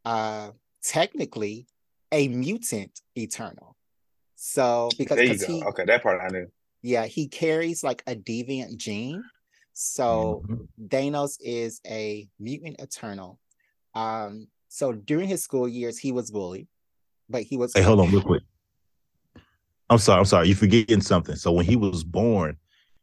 uh 0.05 0.51
technically 0.83 1.67
a 2.15 2.27
mutant 2.29 3.01
Eternal. 3.17 3.75
So 4.35 4.89
because 4.97 5.17
There 5.17 5.25
you 5.25 5.31
'cause 5.31 5.41
go. 5.41 5.47
he 5.47 5.63
Okay, 5.63 5.85
that 5.85 6.01
part 6.03 6.21
I 6.21 6.29
knew. 6.29 6.47
yeah, 6.81 7.05
he 7.05 7.27
carries 7.27 7.83
like 7.83 8.03
a 8.07 8.15
deviant 8.15 8.77
gene. 8.77 9.23
So 9.73 10.43
Mhm. 10.47 10.67
Thanos 10.87 11.37
is 11.41 11.81
a 11.85 12.27
mutant 12.39 12.79
eternal. 12.79 13.39
Um, 13.93 14.47
so 14.69 14.91
during 14.93 15.27
his 15.27 15.43
school 15.43 15.67
years, 15.67 15.97
he 15.97 16.11
was 16.11 16.31
bullied, 16.31 16.67
but 17.29 17.43
he 17.43 17.57
was 17.57 17.73
Hey, 17.73 17.81
hold 17.81 17.99
on 17.99 18.11
real 18.11 18.21
quick. 18.31 18.43
I'm 19.89 19.97
sorry. 19.99 20.19
I'm 20.19 20.25
sorry. 20.25 20.47
You're 20.47 20.57
forgetting 20.57 21.01
something. 21.01 21.35
So 21.35 21.51
when 21.51 21.65
he 21.65 21.75
was 21.75 22.03
born, 22.03 22.57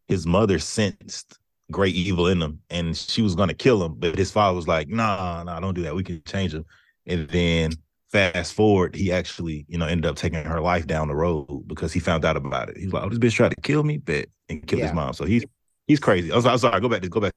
his 0.09 0.27
mother 0.27 0.59
sensed 0.59 1.39
great 1.71 1.95
evil 1.95 2.27
in 2.27 2.41
him, 2.43 2.61
and 2.71 2.97
she 2.97 3.23
was 3.23 3.35
gonna 3.35 3.55
kill 3.55 3.85
him. 3.85 3.95
But 3.95 4.19
his 4.19 4.31
father 4.31 4.57
was 4.57 4.67
like, 4.69 4.89
"Nah, 4.89 5.43
nah, 5.45 5.61
don't 5.61 5.75
do 5.75 5.83
that. 5.83 5.95
We 5.95 6.03
can 6.03 6.23
change 6.25 6.53
him." 6.55 6.65
And 7.07 7.29
then 7.29 7.73
fast 8.13 8.53
forward, 8.53 8.95
he 8.95 9.11
actually, 9.11 9.65
you 9.69 9.79
know, 9.79 9.87
ended 9.87 10.07
up 10.07 10.17
taking 10.17 10.45
her 10.45 10.61
life 10.61 10.87
down 10.87 11.09
the 11.09 11.15
road 11.15 11.65
because 11.67 11.93
he 11.93 11.99
found 11.99 12.25
out 12.25 12.37
about 12.37 12.69
it. 12.69 12.77
He's 12.77 12.93
like, 12.93 13.03
"Oh, 13.03 13.09
this 13.09 13.19
bitch 13.19 13.33
tried 13.35 13.51
to 13.51 13.61
kill 13.63 13.83
me, 13.83 13.97
but 13.97 14.27
and 14.49 14.65
killed 14.67 14.81
Yeah. 14.81 14.87
his 14.89 14.95
mom." 14.95 15.15
So 15.15 15.25
he's 15.25 15.45
he's 15.87 15.99
crazy. 15.99 16.31
I'm 16.31 16.43
sorry. 16.43 16.53
I'm 16.53 16.59
sorry. 16.59 16.81
Go 16.81 16.89
back. 16.89 17.03
to 17.03 17.09
Go 17.09 17.21
back. 17.21 17.33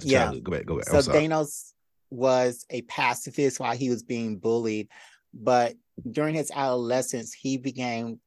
to 0.00 0.06
Yeah. 0.06 0.24
childhood. 0.24 0.44
Go 0.44 0.52
back. 0.52 0.66
Go 0.66 0.76
back. 0.76 0.86
So. 0.86 1.12
Thanos 1.12 1.72
was 2.10 2.64
a 2.70 2.82
pacifist 2.82 3.60
while 3.60 3.76
he 3.76 3.90
was 3.90 4.02
being 4.02 4.38
bullied, 4.38 4.88
but 5.34 5.74
during 6.10 6.34
his 6.34 6.50
adolescence, 6.50 7.32
he 7.34 7.58
began 7.58 8.18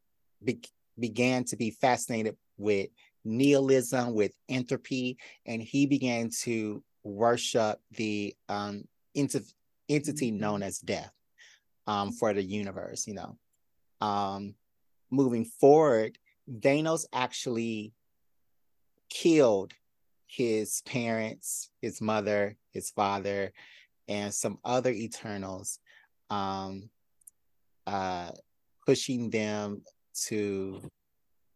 be, 0.44 0.62
began 1.00 1.44
to 1.46 1.56
be 1.56 1.72
fascinated 1.72 2.36
with 2.58 2.90
nihilism, 3.26 4.14
with 4.14 4.34
entropy, 4.50 5.18
and 5.46 5.62
he 5.62 5.86
began 5.86 6.30
to 6.42 6.84
worship 7.04 7.80
the 7.92 8.36
um, 8.50 8.84
ent- 9.16 9.54
entity 9.90 10.32
known 10.32 10.62
as 10.64 10.80
death 10.80 11.12
um, 11.88 12.12
for 12.12 12.34
the 12.34 12.44
universe. 12.44 13.08
You 13.08 13.16
know, 13.16 13.38
um, 14.02 14.56
moving 15.12 15.46
forward, 15.46 16.18
Thanos 16.50 17.06
actually 17.14 17.94
killed 19.10 19.74
his 20.28 20.82
parents, 20.86 21.70
his 21.82 22.02
mother, 22.02 22.58
his 22.72 22.90
father, 22.90 23.54
and 24.08 24.34
some 24.34 24.58
other 24.66 24.92
Eternals, 24.92 25.80
um, 26.30 26.90
uh, 27.86 28.32
pushing 28.86 29.30
them 29.30 29.84
to, 30.26 30.82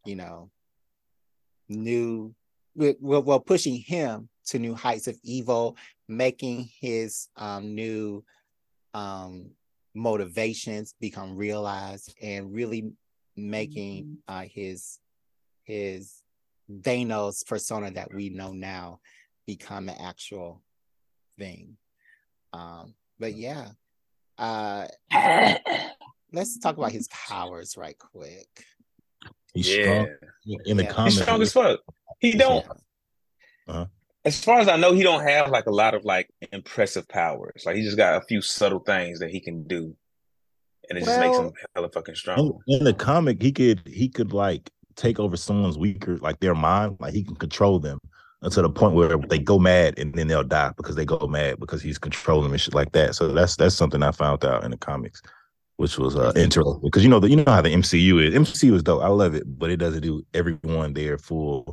you 0.05 0.15
know, 0.15 0.49
new, 1.67 2.33
well, 2.75 3.23
well, 3.23 3.39
pushing 3.39 3.77
him 3.77 4.29
to 4.45 4.59
new 4.59 4.75
heights 4.75 5.07
of 5.07 5.17
evil, 5.23 5.75
making 6.07 6.69
his 6.79 7.27
um, 7.35 7.73
new 7.73 8.23
um, 8.93 9.51
motivations 9.97 10.93
become 10.99 11.35
realized, 11.35 12.15
and 12.21 12.53
really 12.53 12.91
making 13.35 14.17
uh, 14.27 14.43
his 14.43 14.99
his 15.63 16.21
Thanos 16.71 17.45
persona 17.45 17.91
that 17.91 18.13
we 18.13 18.29
know 18.29 18.53
now 18.53 18.99
become 19.45 19.89
an 19.89 19.95
actual 19.99 20.63
thing. 21.37 21.77
Um, 22.53 22.93
but 23.19 23.33
yeah, 23.33 23.69
uh, 24.37 24.87
let's 26.31 26.57
talk 26.59 26.77
about 26.77 26.91
his 26.91 27.07
powers 27.09 27.75
right 27.75 27.97
quick. 27.97 28.47
He's 29.53 29.67
Yeah. 29.67 29.83
strong 29.83 30.07
in 30.65 30.77
the 30.77 30.83
Yeah. 30.83 30.93
comic. 30.93 31.13
He's 31.13 31.21
strong 31.21 31.41
as 31.41 31.53
fuck. 31.53 31.79
He 32.19 32.33
don't. 32.33 32.65
Uh-huh. 33.67 33.85
As 34.27 34.43
far 34.43 34.59
as 34.59 34.67
I 34.67 34.75
know, 34.75 34.91
he 34.93 35.03
don't 35.03 35.23
have 35.25 35.49
like 35.51 35.67
a 35.67 35.71
lot 35.71 35.93
of 35.93 36.03
like 36.03 36.29
impressive 36.51 37.07
powers. 37.07 37.63
Like 37.65 37.77
he 37.77 37.81
just 37.81 37.95
got 37.95 38.21
a 38.21 38.25
few 38.25 38.41
subtle 38.41 38.79
things 38.81 39.19
that 39.19 39.29
he 39.31 39.39
can 39.39 39.63
do, 39.65 39.95
and 40.89 40.99
it 40.99 41.05
just 41.05 41.17
makes 41.21 41.37
him 41.37 41.45
Well- 41.45 41.53
hella 41.75 41.89
fucking 41.89 42.15
strong. 42.15 42.59
in 42.67 42.83
the 42.83 42.93
comic, 42.93 43.41
he 43.41 43.53
could 43.53 43.81
he 43.87 44.09
could 44.09 44.33
like 44.33 44.69
take 44.97 45.17
over 45.17 45.37
someone's 45.37 45.77
weaker, 45.77 46.17
like 46.17 46.41
their 46.41 46.55
mind, 46.55 46.97
like 46.99 47.13
he 47.13 47.23
can 47.23 47.35
control 47.37 47.79
them 47.79 47.99
until 48.41 48.63
the 48.63 48.69
point 48.69 48.95
where 48.95 49.15
they 49.17 49.39
go 49.39 49.57
mad 49.57 49.97
and 49.97 50.13
then 50.13 50.27
they'll 50.27 50.43
die 50.43 50.71
because 50.75 50.95
they 50.95 51.05
go 51.05 51.25
mad 51.27 51.57
because 51.59 51.81
he's 51.81 51.97
controlling 51.97 52.43
them 52.43 52.51
and 52.51 52.59
shit 52.61 52.73
like 52.73 52.91
that. 52.91 53.15
So 53.15 53.29
that's 53.29 53.55
that's 53.55 53.75
something 53.75 54.03
I 54.03 54.11
found 54.11 54.43
out 54.43 54.65
in 54.65 54.71
the 54.71 54.77
comics, 54.77 55.21
which 55.77 55.97
was 55.97 56.17
uh, 56.17 56.33
interesting 56.35 56.81
because 56.83 57.01
you 57.01 57.09
know 57.09 57.21
the, 57.21 57.29
you 57.29 57.37
know 57.37 57.45
how 57.47 57.61
the 57.61 57.73
MCU 57.73 58.27
is. 58.27 58.35
MCU 58.35 58.73
is 58.73 58.83
dope. 58.83 59.01
I 59.01 59.07
love 59.07 59.35
it, 59.35 59.43
but 59.57 59.69
it 59.69 59.77
doesn't 59.77 60.01
do 60.01 60.21
everyone 60.33 60.93
their 60.93 61.17
for 61.17 61.63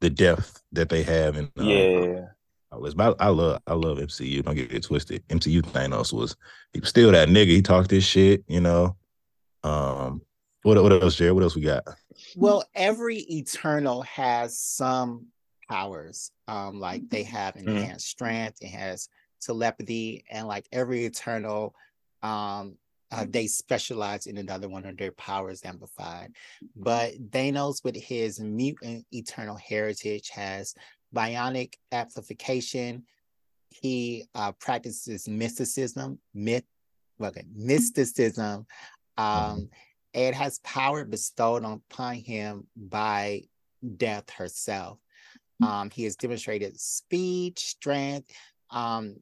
the 0.00 0.10
depth 0.10 0.62
that 0.72 0.88
they 0.88 1.02
have 1.02 1.36
in 1.36 1.50
uh, 1.58 1.62
Yeah, 1.62 2.24
outlets. 2.72 2.94
But 2.94 3.16
I, 3.20 3.26
I 3.26 3.28
love 3.28 3.60
I 3.66 3.74
love 3.74 3.98
MCU. 3.98 4.44
Don't 4.44 4.54
get 4.54 4.72
it 4.72 4.82
twisted. 4.84 5.26
MCU 5.28 5.62
Thanos 5.62 6.12
was 6.12 6.36
he 6.72 6.80
was 6.80 6.88
still 6.88 7.12
that 7.12 7.28
nigga. 7.28 7.46
He 7.48 7.62
talked 7.62 7.90
his 7.90 8.04
shit, 8.04 8.44
you 8.46 8.60
know. 8.60 8.96
Um, 9.62 10.22
what 10.62 10.82
what 10.82 10.92
else, 10.92 11.16
Jared? 11.16 11.34
What 11.34 11.42
else 11.42 11.56
we 11.56 11.62
got? 11.62 11.84
Well, 12.36 12.64
every 12.74 13.18
Eternal 13.18 14.02
has 14.02 14.58
some 14.58 15.26
powers. 15.68 16.30
Um, 16.48 16.78
like 16.80 17.08
they 17.08 17.22
have 17.24 17.54
Mhm. 17.54 17.66
enhanced 17.66 18.06
strength, 18.08 18.58
it 18.60 18.68
has 18.68 19.08
telepathy, 19.40 20.24
and 20.30 20.46
like 20.46 20.66
every 20.72 21.04
Eternal, 21.04 21.74
um, 22.22 22.76
uh, 23.12 23.24
they 23.28 23.46
specialize 23.46 24.26
in 24.26 24.38
another 24.38 24.68
one 24.68 24.84
of 24.84 24.96
their 24.96 25.12
powers 25.12 25.64
amplified. 25.64 26.32
But 26.74 27.12
Thanos, 27.30 27.84
with 27.84 27.96
his 27.96 28.40
mutant 28.40 29.06
Eternal 29.12 29.56
heritage, 29.56 30.30
has 30.30 30.74
bionic 31.14 31.74
amplification. 31.92 33.04
He 33.70 34.26
uh, 34.34 34.52
practices 34.52 35.28
mysticism, 35.28 36.18
myth, 36.34 36.64
okay, 37.22 37.44
mysticism. 37.54 38.66
Um, 39.16 39.68
it 40.12 40.34
has 40.34 40.58
power 40.60 41.04
bestowed 41.04 41.64
upon 41.64 42.16
him 42.16 42.66
by 42.76 43.42
death 43.96 44.30
herself. 44.30 44.98
Um, 45.62 45.90
he 45.90 46.04
has 46.04 46.16
demonstrated 46.16 46.78
speed, 46.78 47.58
strength, 47.58 48.30
um, 48.70 49.16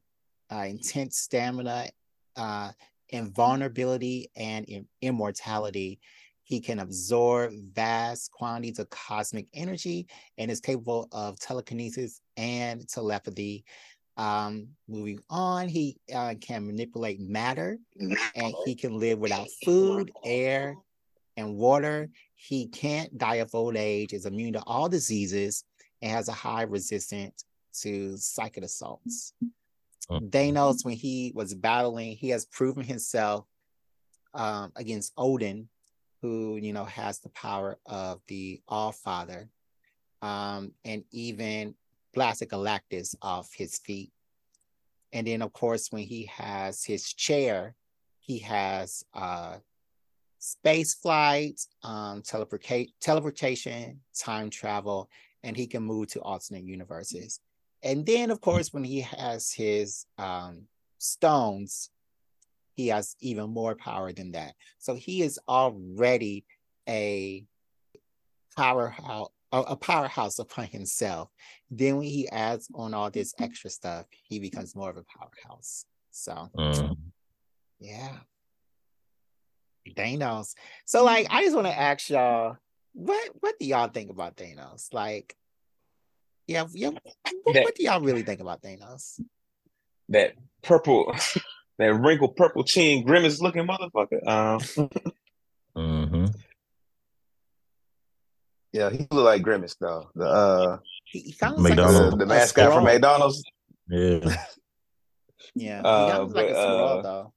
uh, 0.50 0.64
intense 0.68 1.18
stamina, 1.18 1.88
uh, 2.36 2.72
invulnerability, 3.10 4.30
and 4.36 4.64
im- 4.68 4.88
immortality. 5.02 6.00
He 6.42 6.60
can 6.60 6.78
absorb 6.78 7.52
vast 7.72 8.30
quantities 8.30 8.78
of 8.78 8.90
cosmic 8.90 9.46
energy 9.54 10.06
and 10.36 10.50
is 10.50 10.60
capable 10.60 11.08
of 11.10 11.38
telekinesis 11.40 12.20
and 12.36 12.86
telepathy. 12.88 13.64
Um, 14.16 14.68
moving 14.86 15.20
on, 15.30 15.68
he 15.68 15.96
uh, 16.14 16.34
can 16.40 16.66
manipulate 16.66 17.18
matter 17.20 17.78
and 18.34 18.54
he 18.66 18.74
can 18.74 18.98
live 18.98 19.18
without 19.18 19.48
food, 19.64 20.12
air, 20.24 20.76
and 21.36 21.56
water. 21.56 22.10
He 22.36 22.66
can't 22.68 23.16
die 23.16 23.36
of 23.36 23.54
old 23.54 23.76
age, 23.76 24.12
is 24.12 24.26
immune 24.26 24.52
to 24.52 24.62
all 24.66 24.88
diseases, 24.88 25.64
and 26.02 26.12
has 26.12 26.28
a 26.28 26.32
high 26.32 26.62
resistance 26.62 27.44
to 27.80 28.16
psychic 28.18 28.64
assaults. 28.64 29.32
Mm. 30.10 30.30
Thanos, 30.30 30.84
when 30.84 30.96
he 30.96 31.32
was 31.34 31.54
battling, 31.54 32.16
he 32.16 32.30
has 32.30 32.44
proven 32.44 32.84
himself 32.84 33.46
um, 34.34 34.72
against 34.76 35.12
Odin, 35.16 35.68
who 36.20 36.56
you 36.56 36.72
know 36.72 36.84
has 36.84 37.20
the 37.20 37.28
power 37.30 37.78
of 37.86 38.20
the 38.28 38.60
All 38.68 38.92
Father, 38.92 39.48
um, 40.22 40.72
and 40.84 41.04
even 41.10 41.74
blasted 42.12 42.48
Galactus 42.48 43.14
off 43.22 43.52
his 43.54 43.78
feet. 43.78 44.12
And 45.12 45.26
then, 45.26 45.42
of 45.42 45.52
course, 45.52 45.92
when 45.92 46.02
he 46.02 46.24
has 46.26 46.84
his 46.84 47.12
chair, 47.12 47.76
he 48.18 48.38
has 48.40 49.04
uh, 49.14 49.58
space 50.38 50.94
flight, 50.94 51.60
um, 51.82 52.22
teleportation, 52.22 54.00
time 54.18 54.50
travel, 54.50 55.08
and 55.42 55.56
he 55.56 55.66
can 55.66 55.82
move 55.82 56.08
to 56.08 56.20
alternate 56.20 56.64
universes. 56.64 57.40
And 57.84 58.06
then, 58.06 58.30
of 58.30 58.40
course, 58.40 58.72
when 58.72 58.82
he 58.82 59.02
has 59.02 59.52
his 59.52 60.06
um, 60.16 60.62
stones, 60.98 61.90
he 62.74 62.88
has 62.88 63.14
even 63.20 63.50
more 63.50 63.76
power 63.76 64.12
than 64.12 64.32
that. 64.32 64.54
So 64.78 64.94
he 64.94 65.22
is 65.22 65.38
already 65.46 66.46
a 66.88 67.44
powerhouse, 68.56 69.28
a 69.52 69.76
powerhouse 69.76 70.38
upon 70.38 70.64
himself. 70.66 71.28
Then 71.70 71.98
when 71.98 72.06
he 72.06 72.28
adds 72.30 72.68
on 72.74 72.94
all 72.94 73.10
this 73.10 73.34
extra 73.38 73.70
stuff, 73.70 74.06
he 74.28 74.40
becomes 74.40 74.74
more 74.74 74.90
of 74.90 74.96
a 74.96 75.04
powerhouse. 75.04 75.84
So, 76.10 76.48
mm. 76.56 76.96
yeah. 77.78 78.16
Thanos. 79.90 80.54
So, 80.86 81.04
like, 81.04 81.26
I 81.30 81.42
just 81.42 81.54
want 81.54 81.66
to 81.66 81.78
ask 81.78 82.08
y'all, 82.08 82.56
what 82.94 83.30
what 83.40 83.58
do 83.58 83.66
y'all 83.66 83.88
think 83.88 84.10
about 84.10 84.36
Thanos? 84.36 84.92
Like, 84.94 85.36
yeah, 86.46 86.66
yeah. 86.72 86.90
What, 87.42 87.54
that, 87.54 87.64
what 87.64 87.74
do 87.74 87.84
y'all 87.84 88.00
really 88.00 88.22
think 88.22 88.40
about 88.40 88.62
Thanos? 88.62 89.20
That 90.08 90.34
purple, 90.62 91.14
that 91.78 91.94
wrinkled 91.94 92.36
purple 92.36 92.64
chin, 92.64 93.04
grimace 93.04 93.40
looking 93.40 93.66
motherfucker. 93.66 94.26
Um, 94.26 94.90
mm-hmm. 95.76 96.26
Yeah, 98.72 98.90
he 98.90 99.06
look 99.12 99.24
like 99.24 99.42
Grimace 99.42 99.76
though. 99.76 100.10
The 100.16 100.26
uh, 100.26 100.78
he, 101.04 101.20
he 101.20 101.32
kind 101.32 101.54
of 101.54 101.60
like 101.60 101.76
the, 101.76 102.16
the 102.18 102.26
mascot 102.26 102.72
from 102.72 102.82
McDonald's. 102.82 103.44
Yeah. 103.88 104.36
yeah. 105.54 105.80
Uh, 105.80 106.24
but, 106.24 106.34
like 106.34 106.50
uh, 106.50 107.02
though. 107.02 107.32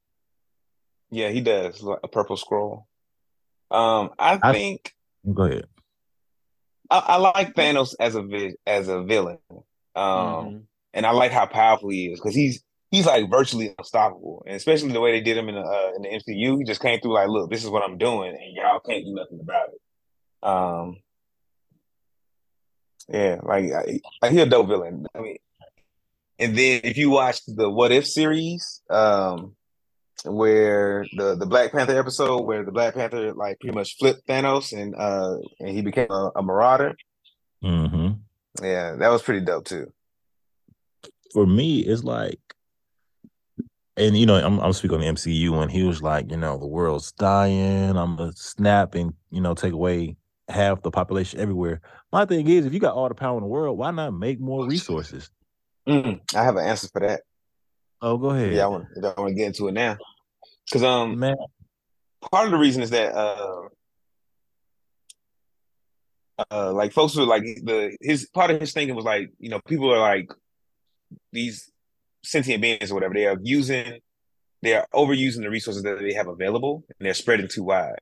Yeah, 1.11 1.29
he 1.29 1.41
does 1.41 1.81
like 1.83 1.99
a 2.03 2.07
purple 2.07 2.37
scroll. 2.37 2.87
Um, 3.69 4.09
I, 4.17 4.39
I 4.41 4.51
think. 4.51 4.93
Go 5.31 5.43
ahead. 5.43 5.67
I, 6.89 6.97
I, 6.99 7.15
like 7.17 7.53
Thanos 7.53 7.95
as 7.99 8.15
a 8.15 8.53
as 8.65 8.87
a 8.87 9.03
villain, 9.03 9.39
um, 9.49 9.61
mm-hmm. 9.95 10.57
and 10.93 11.05
I 11.05 11.11
like 11.11 11.31
how 11.31 11.45
powerful 11.45 11.89
he 11.89 12.07
is 12.07 12.19
because 12.19 12.35
he's 12.35 12.63
he's 12.91 13.05
like 13.05 13.29
virtually 13.29 13.73
unstoppable, 13.77 14.43
and 14.45 14.55
especially 14.55 14.91
the 14.91 15.01
way 15.01 15.11
they 15.11 15.21
did 15.21 15.37
him 15.37 15.49
in 15.49 15.55
the 15.55 15.61
uh, 15.61 15.91
in 15.95 16.01
the 16.03 16.09
MCU. 16.09 16.59
He 16.59 16.63
just 16.63 16.81
came 16.81 16.99
through 16.99 17.13
like, 17.13 17.29
look, 17.29 17.49
this 17.49 17.63
is 17.63 17.69
what 17.69 17.83
I'm 17.83 17.97
doing, 17.97 18.31
and 18.31 18.55
y'all 18.55 18.79
can't 18.79 19.05
do 19.05 19.13
nothing 19.13 19.39
about 19.41 19.69
it. 19.69 19.81
Um, 20.47 20.97
yeah, 23.09 23.39
like, 23.43 23.71
I, 24.21 24.29
he's 24.29 24.41
a 24.41 24.45
dope 24.45 24.67
villain. 24.67 25.05
I 25.13 25.19
mean, 25.19 25.37
and 26.39 26.57
then 26.57 26.81
if 26.83 26.97
you 26.97 27.09
watch 27.09 27.41
the 27.45 27.69
What 27.69 27.91
If 27.91 28.07
series, 28.07 28.81
um, 28.89 29.55
where 30.25 31.05
the 31.15 31.35
the 31.35 31.45
Black 31.45 31.71
Panther 31.71 31.97
episode 31.97 32.41
where 32.41 32.63
the 32.63 32.71
Black 32.71 32.95
Panther 32.95 33.33
like 33.33 33.59
pretty 33.59 33.75
much 33.75 33.97
flipped 33.97 34.27
Thanos 34.27 34.73
and 34.73 34.95
uh 34.95 35.37
and 35.59 35.69
he 35.69 35.81
became 35.81 36.09
a, 36.09 36.31
a 36.35 36.43
marauder. 36.43 36.95
Mm-hmm. 37.63 38.63
Yeah, 38.63 38.95
that 38.95 39.09
was 39.09 39.21
pretty 39.21 39.45
dope 39.45 39.65
too. 39.65 39.91
For 41.33 41.45
me, 41.45 41.79
it's 41.79 42.03
like, 42.03 42.39
and 43.95 44.17
you 44.17 44.25
know, 44.25 44.35
I'm 44.35 44.59
I'm 44.59 44.73
speaking 44.73 44.97
on 44.97 45.01
the 45.01 45.07
MCU 45.07 45.57
when 45.57 45.69
he 45.69 45.83
was 45.83 46.01
like, 46.01 46.31
you 46.31 46.37
know, 46.37 46.57
the 46.57 46.67
world's 46.67 47.11
dying. 47.11 47.95
I'm 47.95 48.15
gonna 48.15 48.31
snap 48.33 48.95
and 48.95 49.13
you 49.29 49.41
know 49.41 49.53
take 49.53 49.73
away 49.73 50.17
half 50.49 50.81
the 50.81 50.91
population 50.91 51.39
everywhere. 51.39 51.81
My 52.11 52.25
thing 52.25 52.47
is, 52.47 52.65
if 52.65 52.73
you 52.73 52.79
got 52.79 52.95
all 52.95 53.09
the 53.09 53.15
power 53.15 53.37
in 53.37 53.43
the 53.43 53.49
world, 53.49 53.77
why 53.77 53.91
not 53.91 54.11
make 54.11 54.39
more 54.39 54.65
resources? 54.65 55.29
Mm, 55.87 56.21
I 56.35 56.43
have 56.43 56.55
an 56.55 56.65
answer 56.65 56.87
for 56.91 57.01
that. 57.01 57.21
Oh, 58.01 58.17
go 58.17 58.29
ahead. 58.29 58.53
Yeah, 58.53 58.65
I 58.65 58.67
want, 58.67 58.85
I 58.97 59.19
want 59.19 59.29
to 59.29 59.33
get 59.33 59.47
into 59.47 59.67
it 59.67 59.73
now. 59.73 59.97
Because 60.65 60.83
um, 60.83 61.19
man, 61.19 61.35
part 62.31 62.45
of 62.45 62.51
the 62.51 62.57
reason 62.57 62.83
is 62.83 62.89
that 62.91 63.15
uh, 63.15 63.61
uh, 66.51 66.73
like 66.73 66.93
folks 66.93 67.15
were 67.15 67.25
like 67.25 67.43
the 67.43 67.97
his 68.01 68.29
part 68.29 68.51
of 68.51 68.59
his 68.59 68.73
thinking 68.73 68.95
was 68.95 69.05
like 69.05 69.31
you 69.39 69.49
know 69.49 69.59
people 69.67 69.91
are 69.91 69.99
like 69.99 70.29
these 71.31 71.71
sentient 72.23 72.61
beings 72.61 72.91
or 72.91 72.95
whatever 72.95 73.13
they 73.13 73.25
are 73.25 73.37
using 73.41 73.99
they 74.61 74.73
are 74.73 74.87
overusing 74.93 75.41
the 75.41 75.49
resources 75.49 75.83
that 75.83 75.99
they 75.99 76.13
have 76.13 76.27
available 76.27 76.83
and 76.87 77.05
they're 77.05 77.13
spreading 77.13 77.47
too 77.47 77.63
wide. 77.63 77.95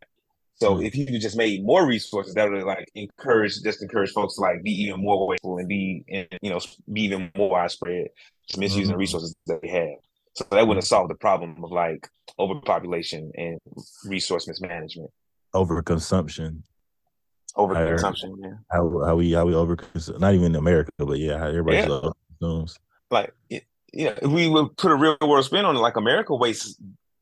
So 0.58 0.76
mm-hmm. 0.76 0.86
if 0.86 0.96
you 0.96 1.06
just 1.20 1.36
made 1.36 1.65
more 1.65 1.86
resources, 1.86 2.34
that 2.36 2.50
would 2.50 2.63
like 2.63 2.89
encourage 2.96 3.62
just 3.62 3.82
encourage 3.82 4.12
folks 4.12 4.36
to 4.36 4.41
like 4.41 4.63
be 4.63 4.72
even 4.84 5.02
more 5.02 5.28
wasteful 5.28 5.58
and 5.58 5.68
be 5.68 6.06
and 6.10 6.28
you 6.41 6.50
know 6.50 6.60
be 6.91 7.04
even 7.04 7.30
more 7.36 7.50
widespread, 7.50 8.08
just 8.48 8.58
misusing 8.58 8.84
mm-hmm. 8.84 8.91
the 8.91 8.98
resources 8.98 9.36
that 9.48 9.62
they 9.62 9.68
have. 9.68 9.98
So 10.34 10.46
that 10.52 10.65
wouldn't 10.65 10.86
solve 10.86 11.10
the 11.10 11.15
problem 11.15 11.62
of 11.63 11.72
like 11.72 12.08
overpopulation 12.39 13.32
and 13.36 13.60
resource 14.06 14.48
mismanagement. 14.48 15.10
Overconsumption. 15.54 16.62
Overconsumption, 17.58 18.36
yeah. 18.41 18.54
How 18.72 19.04
how 19.06 19.15
we 19.15 19.34
how 19.34 19.46
we 19.46 19.54
overconsume 19.54 20.20
not 20.20 20.34
even 20.34 20.48
in 20.48 20.56
America, 20.56 20.91
but 20.98 21.20
yeah, 21.20 21.38
how 21.38 21.48
everybody 21.48 21.78
yeah. 21.78 21.88
overconsumes. 21.88 22.78
Like 23.12 23.34
yeah, 23.91 24.13
if 24.22 24.30
we 24.30 24.48
would 24.48 24.78
put 24.78 24.91
a 24.91 24.96
real 24.96 25.18
world 25.22 25.44
spin 25.44 25.65
on 25.65 25.76
it, 25.76 25.80
like 25.80 25.98
America 25.98 26.34
wastes 26.34 26.78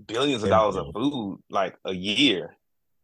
billions 0.05 0.43
of 0.43 0.49
dollars 0.49 0.75
of 0.75 0.87
food 0.93 1.39
like 1.49 1.77
a 1.85 1.93
year 1.93 2.55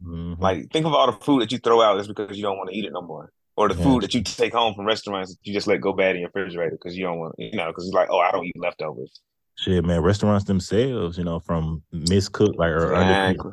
Mm-hmm. 0.03 0.41
Like, 0.41 0.71
think 0.71 0.85
of 0.85 0.93
all 0.93 1.11
the 1.11 1.17
food 1.17 1.41
that 1.41 1.51
you 1.51 1.57
throw 1.57 1.81
out 1.81 1.97
just 1.97 2.09
because 2.09 2.37
you 2.37 2.43
don't 2.43 2.57
want 2.57 2.69
to 2.69 2.75
eat 2.75 2.85
it 2.85 2.93
no 2.93 3.01
more, 3.01 3.31
or 3.55 3.67
the 3.67 3.75
yeah. 3.75 3.83
food 3.83 4.03
that 4.03 4.13
you 4.13 4.23
take 4.23 4.53
home 4.53 4.73
from 4.73 4.85
restaurants 4.85 5.31
that 5.31 5.39
you 5.43 5.53
just 5.53 5.67
let 5.67 5.81
go 5.81 5.93
bad 5.93 6.15
in 6.15 6.21
your 6.21 6.31
refrigerator 6.33 6.71
because 6.71 6.97
you 6.97 7.03
don't 7.03 7.19
want, 7.19 7.35
you 7.37 7.57
know, 7.57 7.67
because 7.67 7.85
it's 7.85 7.93
like, 7.93 8.09
oh, 8.09 8.19
I 8.19 8.31
don't 8.31 8.45
eat 8.45 8.55
leftovers. 8.57 9.19
Shit, 9.57 9.83
man, 9.83 10.01
restaurants 10.01 10.45
themselves, 10.45 11.17
you 11.17 11.25
know, 11.25 11.39
from 11.39 11.83
miscooked 11.93 12.55
like 12.55 12.71
or 12.71 12.93
exactly. 12.93 13.51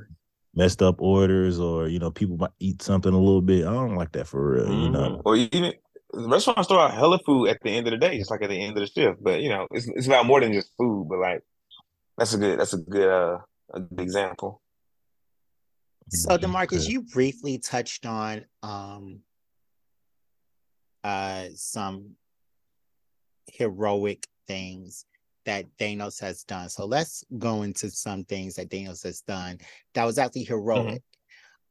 messed 0.55 0.81
up 0.81 1.01
orders, 1.01 1.59
or 1.59 1.89
you 1.89 1.99
know, 1.99 2.13
people 2.13 2.37
might 2.37 2.53
eat 2.61 2.81
something 2.81 3.13
a 3.13 3.19
little 3.19 3.43
bit. 3.43 3.67
I 3.67 3.73
don't 3.73 3.97
like 3.97 4.13
that 4.13 4.29
for 4.29 4.53
real, 4.53 4.67
mm-hmm. 4.67 4.83
you 4.83 4.91
know. 4.91 5.21
Or 5.25 5.35
even 5.35 5.73
restaurants 6.15 6.69
throw 6.69 6.79
out 6.79 6.95
hella 6.95 7.19
food 7.27 7.49
at 7.49 7.59
the 7.61 7.71
end 7.71 7.89
of 7.89 7.91
the 7.91 7.99
day, 7.99 8.19
just 8.19 8.31
like 8.31 8.43
at 8.43 8.51
the 8.51 8.63
end 8.63 8.77
of 8.77 8.83
the 8.83 8.87
shift. 8.87 9.21
But 9.21 9.41
you 9.41 9.49
know, 9.49 9.67
it's 9.73 9.89
it's 9.89 10.07
about 10.07 10.27
more 10.27 10.41
than 10.41 10.53
just 10.53 10.71
food. 10.79 11.09
But 11.09 11.19
like, 11.19 11.41
that's 12.17 12.35
a 12.35 12.39
good 12.39 12.61
that's 12.61 12.73
a 12.73 12.79
good 12.79 13.09
uh, 13.09 13.39
a 13.75 13.81
good 13.81 14.01
example. 14.01 14.63
So 16.09 16.37
D'Marcus, 16.37 16.88
you 16.88 17.03
briefly 17.03 17.59
touched 17.59 18.07
on 18.07 18.45
um 18.62 19.21
uh 21.03 21.47
some 21.55 22.12
heroic 23.53 24.27
things 24.47 25.07
that 25.45 25.64
Thanos 25.79 26.21
has 26.21 26.45
done. 26.45 26.69
So 26.69 26.85
let's 26.87 27.25
go 27.38 27.62
into 27.62 27.90
some 27.90 28.25
things 28.25 28.55
that 28.55 28.71
Thanos 28.71 29.03
has 29.05 29.21
done 29.21 29.59
that 29.95 30.05
was 30.05 30.19
actually 30.19 30.45
heroic. 30.45 31.03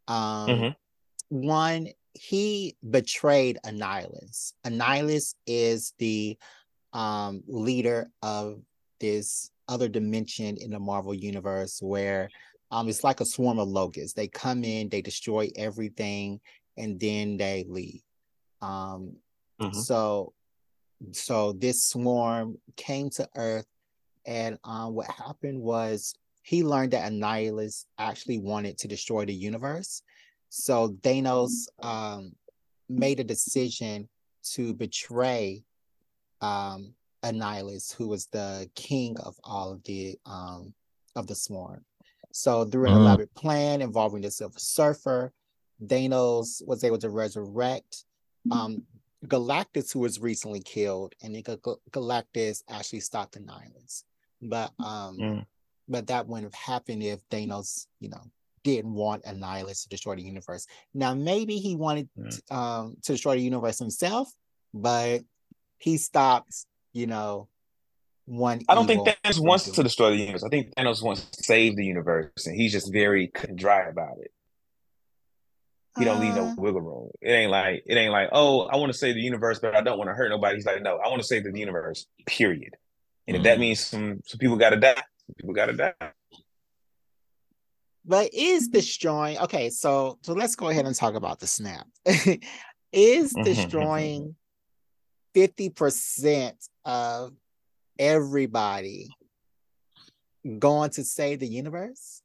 Mm-hmm. 0.10 0.14
Um 0.14 0.50
mm-hmm. 0.50 1.48
one, 1.48 1.88
he 2.14 2.76
betrayed 2.90 3.60
Annihilus. 3.66 4.54
Annihilus 4.66 5.36
is 5.48 5.94
the 5.98 6.38
um 6.92 7.42
leader 7.48 8.10
of 8.22 8.62
this 9.00 9.50
other 9.68 9.88
dimension 9.88 10.58
in 10.58 10.72
the 10.72 10.80
Marvel 10.80 11.14
universe 11.14 11.82
where 11.82 12.30
um, 12.72 12.90
it's 12.90 13.04
like 13.04 13.22
a 13.22 13.26
swarm 13.26 13.60
of 13.60 13.68
locusts. 13.68 14.14
They 14.14 14.28
come 14.28 14.64
in, 14.64 14.90
they 14.90 15.02
destroy 15.02 15.50
everything, 15.56 16.40
and 16.78 17.00
then 17.00 17.38
they 17.38 17.66
leave. 17.68 18.02
Um, 18.62 19.18
mm-hmm. 19.62 19.80
So, 19.80 20.34
so 21.12 21.54
this 21.54 21.86
swarm 21.86 22.58
came 22.76 23.10
to 23.12 23.28
Earth, 23.36 23.68
and 24.26 24.58
um, 24.64 24.94
what 24.96 25.08
happened 25.08 25.62
was 25.62 26.16
he 26.44 26.64
learned 26.64 26.92
that 26.92 27.12
Annihilus 27.12 27.86
actually 27.98 28.40
wanted 28.40 28.78
to 28.80 28.88
destroy 28.88 29.26
the 29.26 29.34
universe. 29.34 30.02
So 30.50 30.90
Thanos 31.02 31.68
um, 31.82 32.34
made 32.88 33.20
a 33.20 33.24
decision 33.24 34.08
to 34.54 34.74
betray 34.74 35.64
um, 36.42 36.94
Annihilus, 37.24 37.94
who 37.94 38.08
was 38.08 38.28
the 38.28 38.70
king 38.76 39.18
of 39.18 39.36
all 39.44 39.72
of 39.72 39.84
the 39.84 40.18
um, 40.26 40.74
of 41.16 41.28
the 41.28 41.36
swarm. 41.36 41.84
So 42.36 42.66
through 42.66 42.88
an 42.88 42.92
mm. 42.92 42.98
elaborate 42.98 43.34
plan 43.34 43.82
involving 43.82 44.22
the 44.22 44.30
Silver 44.30 44.60
Surfer, 44.60 45.32
Thanos 45.82 46.62
was 46.68 46.84
able 46.84 46.98
to 46.98 47.10
resurrect 47.10 48.04
um, 48.52 48.84
Galactus, 49.26 49.94
who 49.94 50.00
was 50.00 50.20
recently 50.20 50.60
killed, 50.60 51.16
and 51.24 51.34
then 51.34 51.44
Galactus 51.44 52.62
actually 52.70 53.00
stopped 53.00 53.36
the 53.36 53.40
Annihilus. 53.40 54.04
But 54.42 54.74
um, 54.80 55.18
mm. 55.18 55.46
but 55.88 56.08
that 56.08 56.28
wouldn't 56.28 56.54
have 56.54 56.62
happened 56.62 57.04
if 57.04 57.26
Thanos, 57.30 57.88
you 58.02 58.10
know, 58.10 58.22
didn't 58.66 58.94
want 58.94 59.24
a 59.26 59.30
Annihilus 59.30 59.84
to 59.84 59.90
destroy 59.90 60.16
the 60.16 60.22
universe. 60.22 60.68
Now 60.94 61.14
maybe 61.14 61.56
he 61.56 61.78
wanted 61.78 62.10
mm. 62.20 62.52
um, 62.52 62.98
to 63.04 63.14
destroy 63.14 63.36
the 63.36 63.44
universe 63.44 63.80
himself, 63.80 64.30
but 64.74 65.22
he 65.78 65.96
stopped, 65.96 66.66
you 66.92 67.08
know, 67.08 67.48
one. 68.26 68.62
I 68.68 68.76
don't 68.76 68.88
think 68.88 69.08
Thanos 69.08 69.40
wants 69.40 69.70
to 69.70 69.84
destroy 69.84 70.12
the 70.12 70.18
universe. 70.18 70.44
I 70.44 70.50
think 70.50 70.74
Thanos 70.76 71.04
wants 71.04 71.26
to 71.26 71.44
save 71.44 71.76
the 71.76 71.86
universe, 71.86 72.48
and 72.48 72.56
he's 72.56 72.72
just 72.72 72.92
very 72.92 73.32
dry 73.56 73.88
about 73.88 74.18
it. 74.20 74.32
He 75.98 76.04
don't 76.04 76.20
leave 76.20 76.36
no 76.36 76.48
uh. 76.48 76.56
wiggle 76.58 76.82
room. 76.82 77.10
It 77.22 77.32
ain't 77.32 77.52
like 77.52 77.84
it 77.86 77.96
ain't 77.96 78.12
like 78.12 78.30
oh 78.32 78.64
I 78.64 78.76
want 78.76 78.92
to 78.92 78.98
save 78.98 79.16
the 79.16 79.22
universe, 79.22 79.60
but 79.60 79.76
I 79.76 79.82
don't 79.82 79.98
want 79.98 80.10
to 80.10 80.14
hurt 80.14 80.30
nobody. 80.30 80.56
He's 80.56 80.66
like 80.66 80.82
no, 80.82 80.98
I 80.98 81.08
want 81.08 81.22
to 81.22 81.28
save 81.28 81.44
the 81.44 81.58
universe. 81.58 82.06
Period. 82.26 82.76
And 83.28 83.36
mm-hmm. 83.36 83.42
if 83.42 83.44
that 83.44 83.58
mm. 83.58 83.62
means 83.62 83.80
some 83.80 84.22
some 84.26 84.38
people 84.38 84.58
got 84.58 84.72
to 84.72 84.78
die, 84.78 84.96
some 84.96 85.36
people 85.38 85.54
got 85.54 85.68
to 85.68 85.74
die. 85.74 85.94
but 88.04 88.30
is 88.34 88.68
destroying 88.68 89.38
okay, 89.40 89.70
so 89.70 90.20
so 90.24 90.34
let's 90.34 90.56
go 90.56 90.68
ahead 90.70 90.86
and 90.86 90.96
talk 90.96 91.16
about 91.16 91.40
the 91.40 91.48
snap. 91.48 91.88
is 92.92 93.34
destroying 93.44 94.36
50% 95.36 96.54
of 96.86 97.34
everybody 98.00 99.10
going 100.60 100.92
to 100.92 101.04
save 101.04 101.40
the 101.40 101.48
universe? 101.48 102.22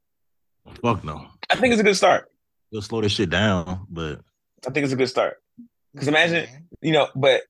Fuck 0.82 1.04
no. 1.04 1.26
I 1.50 1.56
think 1.56 1.72
it's 1.72 1.80
a 1.80 1.84
good 1.84 1.96
start. 1.96 2.30
You'll 2.70 2.82
slow 2.82 3.00
this 3.00 3.12
shit 3.12 3.30
down, 3.30 3.86
but 3.90 4.20
I 4.66 4.70
think 4.70 4.84
it's 4.84 4.92
a 4.92 4.96
good 4.96 5.08
start. 5.08 5.38
Because 5.92 6.08
imagine, 6.08 6.46
you 6.80 6.92
know, 6.92 7.08
but 7.14 7.42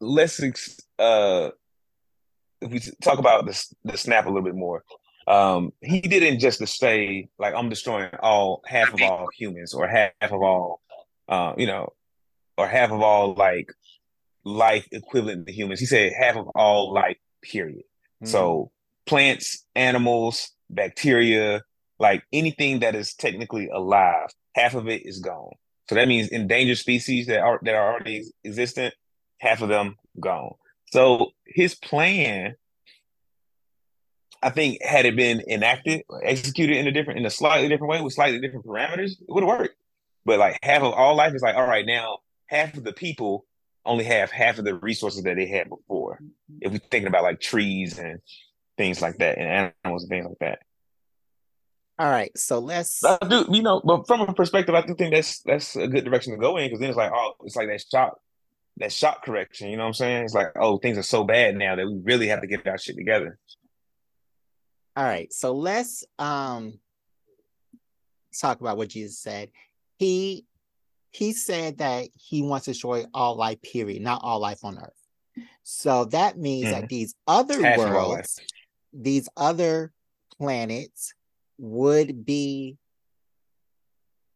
let's 0.00 0.40
uh 0.98 1.50
if 2.60 2.70
we 2.70 2.80
talk 3.02 3.18
about 3.18 3.46
the 3.46 3.74
the 3.84 3.98
snap 3.98 4.26
a 4.26 4.28
little 4.28 4.44
bit 4.44 4.54
more. 4.54 4.82
Um, 5.28 5.72
he 5.82 6.00
didn't 6.00 6.38
just 6.38 6.64
say 6.66 7.28
like 7.38 7.52
I'm 7.54 7.68
destroying 7.68 8.10
all 8.20 8.62
half 8.64 8.94
of 8.94 9.02
all 9.02 9.26
humans 9.36 9.74
or 9.74 9.88
half 9.88 10.12
of 10.22 10.40
all 10.40 10.80
uh, 11.28 11.54
you 11.56 11.66
know, 11.66 11.92
or 12.56 12.66
half 12.66 12.90
of 12.90 13.00
all 13.00 13.34
like 13.34 13.72
life 14.44 14.86
equivalent 14.92 15.46
to 15.46 15.52
humans. 15.52 15.80
He 15.80 15.86
said 15.86 16.12
half 16.18 16.36
of 16.36 16.48
all 16.54 16.92
life, 16.92 17.16
period. 17.42 17.84
Mm-hmm. 18.22 18.26
So 18.26 18.70
plants, 19.06 19.64
animals, 19.74 20.50
bacteria, 20.70 21.62
like 21.98 22.24
anything 22.32 22.80
that 22.80 22.94
is 22.94 23.14
technically 23.14 23.68
alive, 23.68 24.28
half 24.54 24.74
of 24.74 24.88
it 24.88 25.06
is 25.06 25.20
gone. 25.20 25.52
So 25.88 25.94
that 25.94 26.08
means 26.08 26.28
endangered 26.28 26.78
species 26.78 27.26
that 27.28 27.40
are 27.40 27.60
that 27.62 27.74
are 27.74 27.92
already 27.92 28.24
existent, 28.44 28.94
half 29.38 29.62
of 29.62 29.68
them 29.68 29.96
gone. 30.18 30.54
So 30.86 31.30
his 31.46 31.74
plan, 31.74 32.56
I 34.42 34.50
think, 34.50 34.82
had 34.82 35.06
it 35.06 35.16
been 35.16 35.42
enacted, 35.48 36.02
executed 36.22 36.76
in 36.76 36.86
a 36.86 36.92
different, 36.92 37.20
in 37.20 37.26
a 37.26 37.30
slightly 37.30 37.68
different 37.68 37.90
way 37.90 38.00
with 38.00 38.14
slightly 38.14 38.40
different 38.40 38.66
parameters, 38.66 39.12
it 39.12 39.28
would 39.28 39.44
have 39.44 39.58
worked. 39.58 39.76
But 40.24 40.38
like 40.38 40.58
half 40.62 40.82
of 40.82 40.92
all 40.92 41.14
life 41.14 41.34
is 41.34 41.42
like, 41.42 41.54
all 41.54 41.66
right, 41.66 41.86
now 41.86 42.18
half 42.46 42.76
of 42.76 42.84
the 42.84 42.92
people 42.92 43.44
only 43.86 44.04
have 44.04 44.30
half 44.30 44.58
of 44.58 44.64
the 44.64 44.74
resources 44.74 45.22
that 45.22 45.36
they 45.36 45.46
had 45.46 45.68
before. 45.68 46.20
If 46.60 46.72
we're 46.72 46.78
thinking 46.78 47.08
about 47.08 47.22
like 47.22 47.40
trees 47.40 47.98
and 47.98 48.20
things 48.76 49.00
like 49.00 49.18
that, 49.18 49.38
and 49.38 49.72
animals 49.84 50.02
and 50.02 50.10
things 50.10 50.26
like 50.26 50.38
that. 50.40 50.58
All 51.98 52.10
right, 52.10 52.36
so 52.36 52.58
let's. 52.58 53.02
I 53.04 53.16
do, 53.26 53.46
you 53.50 53.62
know, 53.62 53.80
but 53.82 54.06
from 54.06 54.20
a 54.20 54.34
perspective, 54.34 54.74
I 54.74 54.82
do 54.82 54.94
think 54.94 55.14
that's 55.14 55.40
that's 55.40 55.76
a 55.76 55.88
good 55.88 56.04
direction 56.04 56.34
to 56.34 56.38
go 56.38 56.58
in 56.58 56.66
because 56.66 56.80
then 56.80 56.90
it's 56.90 56.98
like, 56.98 57.12
oh, 57.14 57.32
it's 57.44 57.56
like 57.56 57.68
that 57.68 57.82
shock, 57.90 58.18
that 58.76 58.92
shock 58.92 59.24
correction. 59.24 59.70
You 59.70 59.78
know 59.78 59.84
what 59.84 59.88
I'm 59.88 59.94
saying? 59.94 60.24
It's 60.24 60.34
like, 60.34 60.48
oh, 60.56 60.76
things 60.76 60.98
are 60.98 61.02
so 61.02 61.24
bad 61.24 61.56
now 61.56 61.74
that 61.76 61.86
we 61.86 61.98
really 62.02 62.28
have 62.28 62.42
to 62.42 62.46
get 62.46 62.66
our 62.66 62.76
shit 62.76 62.96
together. 62.96 63.38
All 64.94 65.04
right, 65.04 65.32
so 65.32 65.54
let's 65.54 66.04
um 66.18 66.78
talk 68.38 68.60
about 68.60 68.76
what 68.76 68.88
Jesus 68.88 69.18
said. 69.18 69.50
He 69.98 70.44
he 71.16 71.32
said 71.32 71.78
that 71.78 72.08
he 72.14 72.42
wants 72.42 72.66
to 72.66 72.72
destroy 72.72 73.06
all 73.14 73.36
life, 73.36 73.62
period, 73.62 74.02
not 74.02 74.20
all 74.22 74.38
life 74.38 74.62
on 74.64 74.78
earth. 74.78 74.92
So 75.62 76.04
that 76.06 76.36
means 76.36 76.66
mm. 76.66 76.72
that 76.72 76.88
these 76.90 77.14
other 77.26 77.62
Half 77.62 77.78
worlds, 77.78 78.38
these 78.92 79.26
other 79.34 79.92
planets 80.36 81.14
would 81.56 82.26
be 82.26 82.76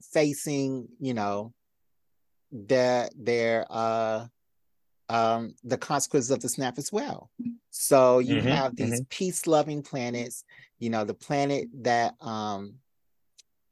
facing, 0.01 0.89
you 0.99 1.13
know, 1.13 1.53
the 2.51 3.11
their 3.15 3.67
uh 3.69 4.27
um 5.09 5.55
the 5.63 5.79
consequences 5.79 6.31
of 6.31 6.41
the 6.41 6.49
snap 6.49 6.79
as 6.79 6.91
well. 6.91 7.31
So 7.71 8.21
you 8.21 8.37
mm-hmm, 8.37 8.49
have 8.49 8.75
these 8.75 9.01
mm-hmm. 9.01 9.09
peace-loving 9.11 9.83
planets, 9.83 10.45
you 10.79 10.89
know, 10.89 11.05
the 11.05 11.15
planet 11.15 11.69
that 11.83 12.15
um 12.23 12.77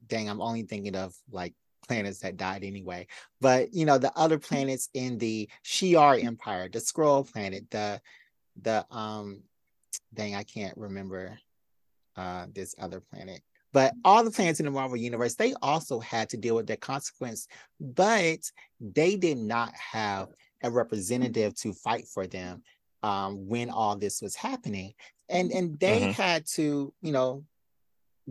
dang, 0.05 0.29
I'm 0.29 0.41
only 0.41 0.63
thinking 0.63 0.95
of 0.95 1.15
like 1.31 1.55
planets 1.89 2.19
that 2.19 2.37
died 2.37 2.63
anyway. 2.63 3.07
But 3.41 3.73
you 3.73 3.85
know, 3.85 3.97
the 3.97 4.15
other 4.15 4.37
planets 4.37 4.89
in 4.93 5.17
the 5.17 5.49
Shi'ar 5.65 6.23
Empire, 6.23 6.69
the 6.69 6.79
Skrull 6.79 7.29
planet, 7.29 7.69
the 7.71 7.99
the 8.61 8.85
um 8.91 9.41
dang, 10.13 10.35
I 10.35 10.43
can't 10.43 10.77
remember 10.77 11.39
uh 12.15 12.45
this 12.53 12.75
other 12.79 13.01
planet. 13.01 13.41
But 13.73 13.93
all 14.03 14.23
the 14.23 14.31
planets 14.31 14.59
in 14.59 14.65
the 14.65 14.71
Marvel 14.71 14.97
universe, 14.97 15.35
they 15.35 15.53
also 15.61 15.99
had 15.99 16.29
to 16.29 16.37
deal 16.37 16.55
with 16.55 16.67
their 16.67 16.77
consequence, 16.77 17.47
but 17.79 18.39
they 18.79 19.15
did 19.15 19.37
not 19.37 19.73
have 19.75 20.29
a 20.63 20.69
representative 20.69 21.55
to 21.55 21.73
fight 21.73 22.07
for 22.07 22.27
them 22.27 22.63
um, 23.03 23.47
when 23.47 23.69
all 23.69 23.95
this 23.95 24.21
was 24.21 24.35
happening, 24.35 24.93
and 25.29 25.51
and 25.51 25.79
they 25.79 26.01
mm-hmm. 26.01 26.11
had 26.11 26.45
to, 26.55 26.93
you 27.01 27.11
know, 27.11 27.43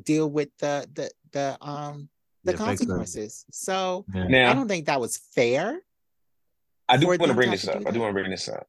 deal 0.03 0.29
with 0.31 0.51
the 0.59 0.88
the 0.94 1.11
the 1.33 1.59
um 1.61 2.09
the 2.44 2.53
yeah, 2.53 2.59
consequences. 2.59 3.44
So 3.51 4.05
yeah. 4.14 4.29
now, 4.29 4.51
I 4.51 4.55
don't 4.55 4.68
think 4.68 4.87
that 4.87 5.01
was 5.01 5.16
fair. 5.35 5.81
I 6.88 6.96
do 6.96 7.07
want 7.07 7.22
to 7.22 7.35
bring 7.35 7.51
this 7.51 7.68
up. 7.68 7.87
I 7.87 7.90
do 7.90 8.01
want 8.01 8.11
to 8.11 8.20
bring 8.20 8.31
this 8.31 8.48
up. 8.48 8.66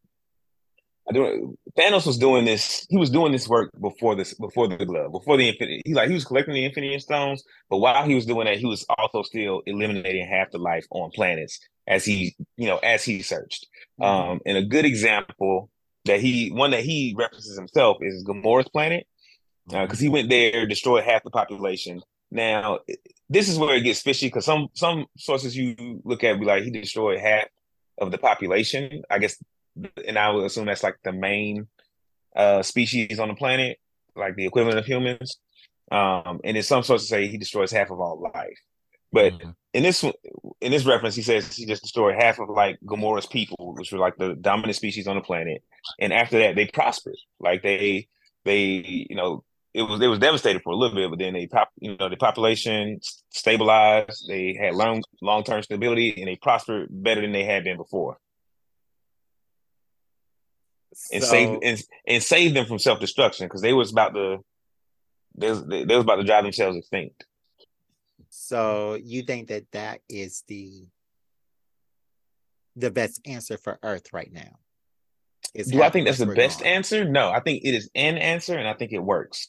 I 1.09 1.13
do. 1.13 1.57
Thanos 1.77 2.05
was 2.05 2.17
doing 2.17 2.45
this. 2.45 2.85
He 2.89 2.97
was 2.97 3.09
doing 3.09 3.31
this 3.31 3.47
work 3.47 3.71
before 3.81 4.15
this, 4.15 4.33
before 4.35 4.67
the 4.67 4.85
glove, 4.85 5.11
before 5.11 5.37
the 5.37 5.47
infinity. 5.49 5.81
He 5.85 5.93
like 5.93 6.07
he 6.07 6.13
was 6.13 6.25
collecting 6.25 6.53
the 6.53 6.65
Infinity 6.65 6.99
Stones, 6.99 7.43
but 7.69 7.77
while 7.77 8.03
he 8.03 8.13
was 8.13 8.25
doing 8.25 8.45
that, 8.45 8.57
he 8.57 8.65
was 8.65 8.85
also 8.97 9.23
still 9.23 9.61
eliminating 9.65 10.27
half 10.27 10.51
the 10.51 10.59
life 10.59 10.85
on 10.91 11.09
planets 11.11 11.59
as 11.87 12.05
he, 12.05 12.35
you 12.57 12.67
know, 12.67 12.77
as 12.77 13.03
he 13.03 13.23
searched. 13.23 13.67
Mm-hmm. 13.99 14.31
Um, 14.31 14.39
and 14.45 14.57
a 14.57 14.63
good 14.63 14.85
example 14.85 15.71
that 16.05 16.19
he, 16.19 16.49
one 16.49 16.71
that 16.71 16.83
he 16.83 17.15
references 17.17 17.57
himself 17.57 17.97
is 18.01 18.23
Gamora's 18.23 18.69
planet, 18.69 19.07
because 19.65 19.81
uh, 19.81 19.87
mm-hmm. 19.87 20.01
he 20.01 20.09
went 20.09 20.29
there, 20.29 20.67
destroyed 20.67 21.03
half 21.03 21.23
the 21.23 21.31
population. 21.31 22.01
Now, 22.31 22.79
this 23.29 23.47
is 23.47 23.57
where 23.57 23.75
it 23.75 23.81
gets 23.81 24.01
fishy 24.01 24.27
because 24.27 24.45
some 24.45 24.67
some 24.73 25.05
sources 25.17 25.55
you 25.55 26.01
look 26.03 26.23
at 26.23 26.39
be 26.39 26.45
like 26.45 26.63
he 26.63 26.71
destroyed 26.71 27.19
half 27.19 27.45
of 27.99 28.11
the 28.11 28.17
population. 28.17 29.03
I 29.09 29.19
guess, 29.19 29.37
and 30.07 30.17
I 30.17 30.31
would 30.31 30.45
assume 30.45 30.65
that's 30.65 30.83
like 30.83 30.97
the 31.03 31.13
main 31.13 31.67
uh, 32.35 32.63
species 32.63 33.19
on 33.19 33.27
the 33.27 33.35
planet, 33.35 33.77
like 34.15 34.35
the 34.35 34.45
equivalent 34.45 34.79
of 34.79 34.85
humans. 34.85 35.37
Um, 35.91 36.39
and 36.43 36.55
then 36.55 36.63
some 36.63 36.83
sources 36.83 37.09
say 37.09 37.27
he 37.27 37.37
destroys 37.37 37.71
half 37.71 37.91
of 37.91 37.99
all 37.99 38.29
life. 38.33 38.57
But 39.11 39.33
mm-hmm. 39.33 39.49
in 39.73 39.83
this 39.83 40.03
in 40.03 40.71
this 40.71 40.85
reference, 40.85 41.15
he 41.15 41.21
says 41.21 41.55
he 41.55 41.65
just 41.65 41.81
destroyed 41.81 42.15
half 42.15 42.39
of 42.39 42.49
like 42.49 42.79
Gamora's 42.85 43.25
people, 43.25 43.73
which 43.75 43.91
were 43.91 43.99
like 43.99 44.17
the 44.17 44.35
dominant 44.35 44.75
species 44.75 45.07
on 45.07 45.15
the 45.15 45.21
planet. 45.21 45.63
And 45.99 46.13
after 46.13 46.39
that, 46.39 46.55
they 46.55 46.67
prospered. 46.67 47.17
Like 47.39 47.63
they 47.63 48.07
they 48.45 49.07
you 49.09 49.15
know 49.15 49.43
it 49.73 49.83
was 49.83 49.99
they 49.99 50.07
was 50.07 50.19
devastated 50.19 50.61
for 50.63 50.71
a 50.73 50.75
little 50.75 50.95
bit, 50.95 51.09
but 51.09 51.19
then 51.19 51.33
they 51.33 51.47
pop, 51.47 51.69
you 51.79 51.95
know, 51.95 52.09
the 52.09 52.17
population 52.17 52.99
stabilized. 53.29 54.27
They 54.27 54.57
had 54.59 54.73
long 54.73 55.03
long 55.21 55.43
term 55.43 55.61
stability, 55.61 56.13
and 56.17 56.27
they 56.27 56.35
prospered 56.35 56.87
better 56.89 57.21
than 57.21 57.31
they 57.31 57.43
had 57.43 57.63
been 57.63 57.77
before. 57.77 58.17
And 61.13 61.23
save 61.23 61.59
and, 61.61 61.81
and 62.07 62.23
save 62.23 62.53
them 62.53 62.65
from 62.65 62.79
self 62.79 62.99
destruction 62.99 63.45
because 63.45 63.61
they 63.61 63.73
was 63.73 63.91
about 63.91 64.15
to 64.15 64.39
they 65.37 65.49
was, 65.49 65.63
they 65.65 65.85
was 65.85 66.03
about 66.03 66.15
to 66.15 66.23
drive 66.23 66.43
themselves 66.43 66.77
extinct. 66.77 67.25
So 68.29 68.97
you 69.01 69.21
think 69.21 69.49
that 69.49 69.71
that 69.71 70.01
is 70.09 70.43
the 70.47 70.87
the 72.75 72.89
best 72.89 73.21
answer 73.25 73.57
for 73.57 73.77
Earth 73.83 74.13
right 74.13 74.31
now? 74.31 74.57
Do 75.53 75.81
I 75.81 75.89
think 75.89 76.05
that's 76.05 76.19
the 76.19 76.27
best 76.27 76.63
answer? 76.63 77.05
No, 77.05 77.29
I 77.29 77.39
think 77.39 77.63
it 77.63 77.73
is 77.73 77.89
an 77.95 78.17
answer, 78.17 78.57
and 78.57 78.67
I 78.67 78.73
think 78.73 78.91
it 78.91 78.99
works. 78.99 79.47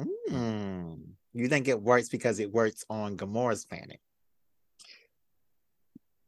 Mm. 0.00 0.98
You 1.32 1.48
think 1.48 1.68
it 1.68 1.80
works 1.80 2.08
because 2.08 2.38
it 2.38 2.52
works 2.52 2.84
on 2.88 3.16
Gamora's 3.16 3.64
planet? 3.64 4.00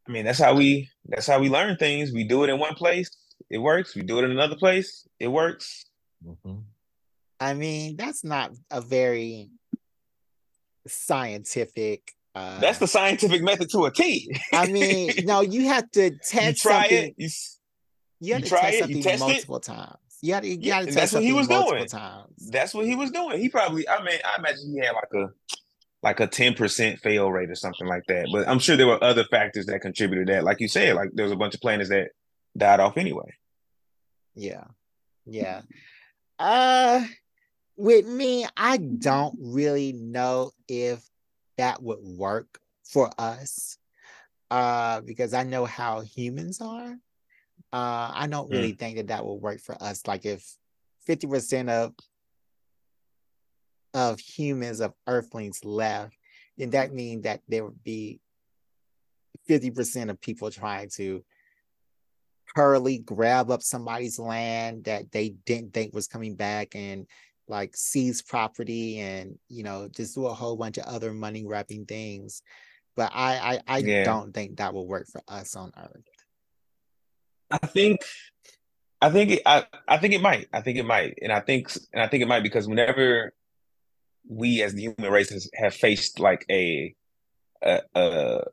I 0.09 0.13
mean, 0.13 0.25
that's 0.25 0.39
how 0.39 0.55
we 0.55 0.89
that's 1.09 1.27
how 1.27 1.41
we 1.41 1.49
learn 1.49 1.77
things. 1.77 2.13
We 2.13 2.25
do 2.25 2.45
it 2.45 2.51
in 2.51 2.59
one 2.59 2.75
place, 2.75 3.11
it 3.51 3.59
works. 3.59 3.95
We 3.95 4.03
do 4.03 4.19
it 4.19 4.25
in 4.25 4.31
another 4.31 4.57
place, 4.57 5.07
it 5.19 5.29
works. 5.29 5.87
Mm-hmm. 6.25 6.59
I 7.41 7.55
mean, 7.55 7.97
that's 7.97 8.25
not 8.25 8.53
a 8.71 8.81
very 8.81 9.51
scientific. 10.87 12.13
Uh, 12.35 12.61
that's 12.61 12.79
the 12.79 12.87
scientific 12.87 13.43
method 13.43 13.71
to 13.71 13.87
a 13.87 13.91
T. 13.91 14.31
I 14.53 14.67
mean, 14.67 15.13
no, 15.25 15.41
you 15.41 15.69
have 15.69 15.91
to 15.93 16.11
test 16.11 16.65
you 16.65 16.71
try 16.71 16.83
something. 16.83 17.15
It, 17.17 17.17
you, 17.19 17.29
you 18.21 18.35
have 18.35 18.43
you 18.43 18.49
to 18.49 18.51
test 18.51 18.75
it, 18.75 18.79
something 18.81 19.19
multiple 19.19 19.57
it. 19.57 19.63
times. 19.63 20.06
You 20.23 20.33
got 20.33 20.43
to, 20.43 20.49
you 20.49 20.71
got 20.71 20.87
to 20.87 20.95
that's 20.95 21.13
what 21.13 21.23
he 21.23 21.33
was 21.33 21.49
doing. 21.49 21.87
Times. 21.87 22.51
That's 22.51 22.73
what 22.75 22.87
he 22.87 22.95
was 22.95 23.11
doing. 23.11 23.39
He 23.39 23.49
probably, 23.49 23.89
I 23.89 24.03
mean, 24.03 24.19
I 24.25 24.39
imagine 24.39 24.73
he 24.73 24.79
had 24.79 24.93
like 24.93 25.13
a 25.15 25.31
like 26.03 26.21
a 26.21 26.29
10% 26.29 27.01
fail 27.01 27.33
rate 27.33 27.51
or 27.51 27.55
something 27.57 27.87
like 27.87 28.05
that. 28.07 28.29
But 28.31 28.49
I'm 28.49 28.59
sure 28.59 28.77
there 28.77 28.87
were 28.87 29.03
other 29.03 29.25
factors 29.25 29.67
that 29.67 29.81
contributed 29.81 30.29
to 30.29 30.35
that. 30.35 30.45
Like 30.45 30.61
you 30.61 30.69
said, 30.69 30.95
like 30.95 31.11
there 31.15 31.25
was 31.25 31.33
a 31.33 31.37
bunch 31.37 31.55
of 31.55 31.61
planners 31.61 31.89
that 31.89 32.11
died 32.57 32.81
off 32.81 32.97
anyway. 32.97 33.35
Yeah. 34.35 34.65
Yeah. 35.25 35.63
Uh 36.39 37.05
with 37.77 38.07
me, 38.07 38.47
I 38.57 38.77
don't 38.77 39.37
really 39.41 39.93
know 39.93 40.53
if 40.69 41.05
that 41.59 41.83
would 41.83 42.03
work 42.03 42.61
for 42.85 43.11
us. 43.19 43.77
Uh 44.51 45.01
because 45.01 45.35
I 45.35 45.43
know 45.43 45.65
how 45.65 46.03
humans 46.03 46.61
are. 46.61 46.97
Uh, 47.77 48.11
I 48.15 48.27
don't 48.27 48.51
really 48.51 48.73
mm. 48.73 48.79
think 48.79 48.97
that 48.97 49.09
that 49.09 49.23
will 49.23 49.39
work 49.39 49.61
for 49.61 49.77
us. 49.83 50.07
Like 50.07 50.25
if 50.25 50.43
50% 51.07 51.69
of 51.69 51.93
of 53.93 54.19
humans 54.19 54.81
of 54.81 54.95
Earthlings 55.07 55.63
left, 55.63 56.17
then 56.57 56.71
that 56.71 56.95
means 56.95 57.25
that 57.25 57.41
there 57.49 57.65
would 57.65 57.85
be 57.85 58.19
fifty 59.47 59.71
percent 59.71 60.11
of 60.11 60.21
people 60.21 60.51
trying 60.51 60.89
to 60.97 61.23
hurriedly 62.55 62.99
grab 62.99 63.51
up 63.51 63.63
somebody's 63.63 64.19
land 64.19 64.85
that 64.85 65.13
they 65.13 65.35
didn't 65.45 65.75
think 65.75 65.95
was 65.95 66.09
coming 66.09 66.35
back 66.35 66.75
and 66.75 67.07
like 67.47 67.77
seize 67.77 68.23
property 68.23 68.99
and 69.01 69.39
you 69.49 69.63
know 69.63 69.89
just 69.95 70.15
do 70.15 70.27
a 70.27 70.33
whole 70.33 70.57
bunch 70.57 70.79
of 70.79 70.85
other 70.87 71.13
money 71.13 71.43
grabbing 71.43 71.85
things 71.85 72.43
but 72.97 73.13
i 73.15 73.61
i, 73.69 73.77
I 73.77 73.79
yeah. 73.79 74.05
don't 74.05 74.33
think 74.33 74.57
that 74.57 74.73
will 74.73 74.87
work 74.89 75.07
for 75.07 75.21
us 75.29 75.55
on 75.55 75.71
earth 75.77 76.16
i 77.51 77.59
think 77.59 78.01
i 79.01 79.11
think 79.11 79.31
it, 79.33 79.43
i 79.47 79.65
i 79.89 79.99
think 79.99 80.15
it 80.15 80.21
might 80.21 80.49
i 80.53 80.61
think 80.61 80.79
it 80.79 80.87
might 80.87 81.19
and 81.23 81.33
i 81.33 81.41
think 81.41 81.71
and 81.93 82.03
i 82.03 82.09
think 82.09 82.23
it 82.23 82.29
might 82.29 82.43
because 82.43 82.69
whenever 82.69 83.33
we 84.29 84.63
as 84.63 84.75
the 84.75 84.83
human 84.83 85.13
race 85.13 85.49
have 85.55 85.75
faced 85.75 86.19
like 86.19 86.45
a 86.51 86.95
a, 87.63 87.81
a 87.95 88.45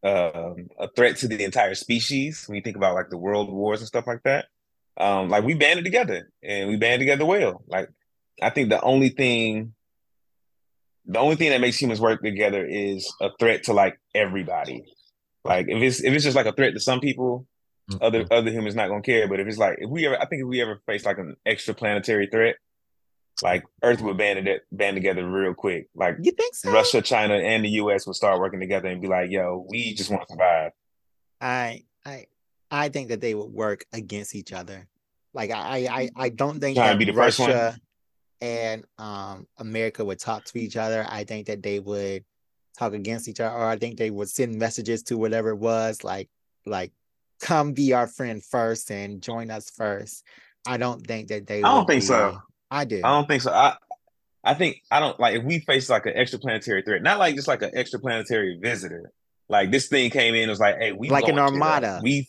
um, 0.00 0.68
a 0.78 0.88
threat 0.94 1.16
to 1.16 1.28
the 1.28 1.42
entire 1.42 1.74
species 1.74 2.44
when 2.46 2.54
you 2.54 2.62
think 2.62 2.76
about 2.76 2.94
like 2.94 3.10
the 3.10 3.16
world 3.16 3.52
wars 3.52 3.80
and 3.80 3.88
stuff 3.88 4.06
like 4.06 4.22
that 4.22 4.46
um, 4.98 5.28
like 5.28 5.44
we 5.44 5.54
banded 5.54 5.84
together 5.84 6.30
and 6.42 6.68
we 6.68 6.76
banded 6.76 7.00
together 7.00 7.24
well. 7.24 7.62
Like 7.68 7.88
I 8.42 8.50
think 8.50 8.68
the 8.68 8.80
only 8.82 9.10
thing, 9.10 9.74
the 11.06 11.20
only 11.20 11.36
thing 11.36 11.50
that 11.50 11.60
makes 11.60 11.80
humans 11.80 12.00
work 12.00 12.20
together 12.20 12.66
is 12.66 13.10
a 13.20 13.30
threat 13.38 13.64
to 13.64 13.72
like 13.72 13.98
everybody. 14.14 14.84
Like 15.48 15.66
if 15.68 15.82
it's 15.82 16.04
if 16.04 16.12
it's 16.12 16.24
just 16.24 16.36
like 16.36 16.46
a 16.46 16.52
threat 16.52 16.74
to 16.74 16.80
some 16.80 17.00
people, 17.00 17.46
mm-hmm. 17.90 18.04
other 18.04 18.26
other 18.30 18.50
humans 18.50 18.74
not 18.74 18.88
gonna 18.88 19.00
care. 19.00 19.26
But 19.26 19.40
if 19.40 19.46
it's 19.46 19.56
like 19.56 19.78
if 19.78 19.88
we 19.88 20.06
ever, 20.06 20.20
I 20.20 20.26
think 20.26 20.42
if 20.42 20.46
we 20.46 20.60
ever 20.60 20.78
face 20.84 21.06
like 21.06 21.16
an 21.16 21.36
extra 21.46 21.72
planetary 21.72 22.26
threat, 22.26 22.56
like 23.42 23.64
Earth 23.82 24.02
would 24.02 24.18
band 24.18 24.46
it 24.46 24.62
band 24.70 24.96
together 24.96 25.26
real 25.26 25.54
quick. 25.54 25.88
Like 25.94 26.16
you 26.20 26.32
think 26.32 26.54
so? 26.54 26.70
Russia, 26.70 27.00
China, 27.00 27.34
and 27.34 27.64
the 27.64 27.70
U.S. 27.70 28.06
would 28.06 28.16
start 28.16 28.38
working 28.38 28.60
together 28.60 28.88
and 28.88 29.00
be 29.00 29.08
like, 29.08 29.30
"Yo, 29.30 29.64
we 29.66 29.94
just 29.94 30.10
want 30.10 30.28
to 30.28 30.34
survive." 30.34 30.72
I 31.40 31.84
I 32.04 32.26
I 32.70 32.90
think 32.90 33.08
that 33.08 33.22
they 33.22 33.34
would 33.34 33.50
work 33.50 33.86
against 33.94 34.34
each 34.34 34.52
other. 34.52 34.86
Like 35.32 35.50
I 35.50 35.88
I 35.90 36.10
I 36.14 36.28
don't 36.28 36.60
think 36.60 36.76
that 36.76 37.14
Russia 37.14 37.74
and 38.42 38.84
um 38.98 39.46
America 39.56 40.04
would 40.04 40.18
talk 40.18 40.44
to 40.44 40.58
each 40.58 40.76
other. 40.76 41.06
I 41.08 41.24
think 41.24 41.46
that 41.46 41.62
they 41.62 41.80
would 41.80 42.26
talk 42.78 42.92
against 42.92 43.28
each 43.28 43.40
other, 43.40 43.54
or 43.54 43.64
I 43.64 43.76
think 43.76 43.98
they 43.98 44.10
would 44.10 44.28
send 44.28 44.56
messages 44.56 45.02
to 45.04 45.18
whatever 45.18 45.50
it 45.50 45.58
was, 45.58 46.04
like 46.04 46.28
like 46.64 46.92
come 47.40 47.72
be 47.72 47.92
our 47.92 48.06
friend 48.06 48.42
first 48.42 48.90
and 48.90 49.22
join 49.22 49.50
us 49.50 49.70
first. 49.70 50.24
I 50.66 50.76
don't 50.76 51.06
think 51.06 51.28
that 51.28 51.46
they. 51.46 51.58
I 51.58 51.74
don't 51.74 51.86
think 51.86 52.02
be, 52.02 52.06
so. 52.06 52.38
I 52.70 52.84
do. 52.84 53.00
I 53.04 53.08
don't 53.08 53.26
think 53.26 53.42
so. 53.42 53.52
I 53.52 53.76
I 54.44 54.54
think 54.54 54.82
I 54.90 55.00
don't 55.00 55.18
like 55.18 55.36
if 55.36 55.44
we 55.44 55.60
face 55.60 55.90
like 55.90 56.06
an 56.06 56.14
extraplanetary 56.14 56.84
threat, 56.84 57.02
not 57.02 57.18
like 57.18 57.34
just 57.34 57.48
like 57.48 57.62
an 57.62 57.70
extraplanetary 57.70 58.60
visitor. 58.60 59.12
Like 59.48 59.70
this 59.70 59.88
thing 59.88 60.10
came 60.10 60.34
in, 60.34 60.48
it 60.48 60.50
was 60.50 60.60
like, 60.60 60.76
hey, 60.78 60.92
we 60.92 61.08
like 61.08 61.28
an 61.28 61.38
armada. 61.38 62.00
We 62.02 62.28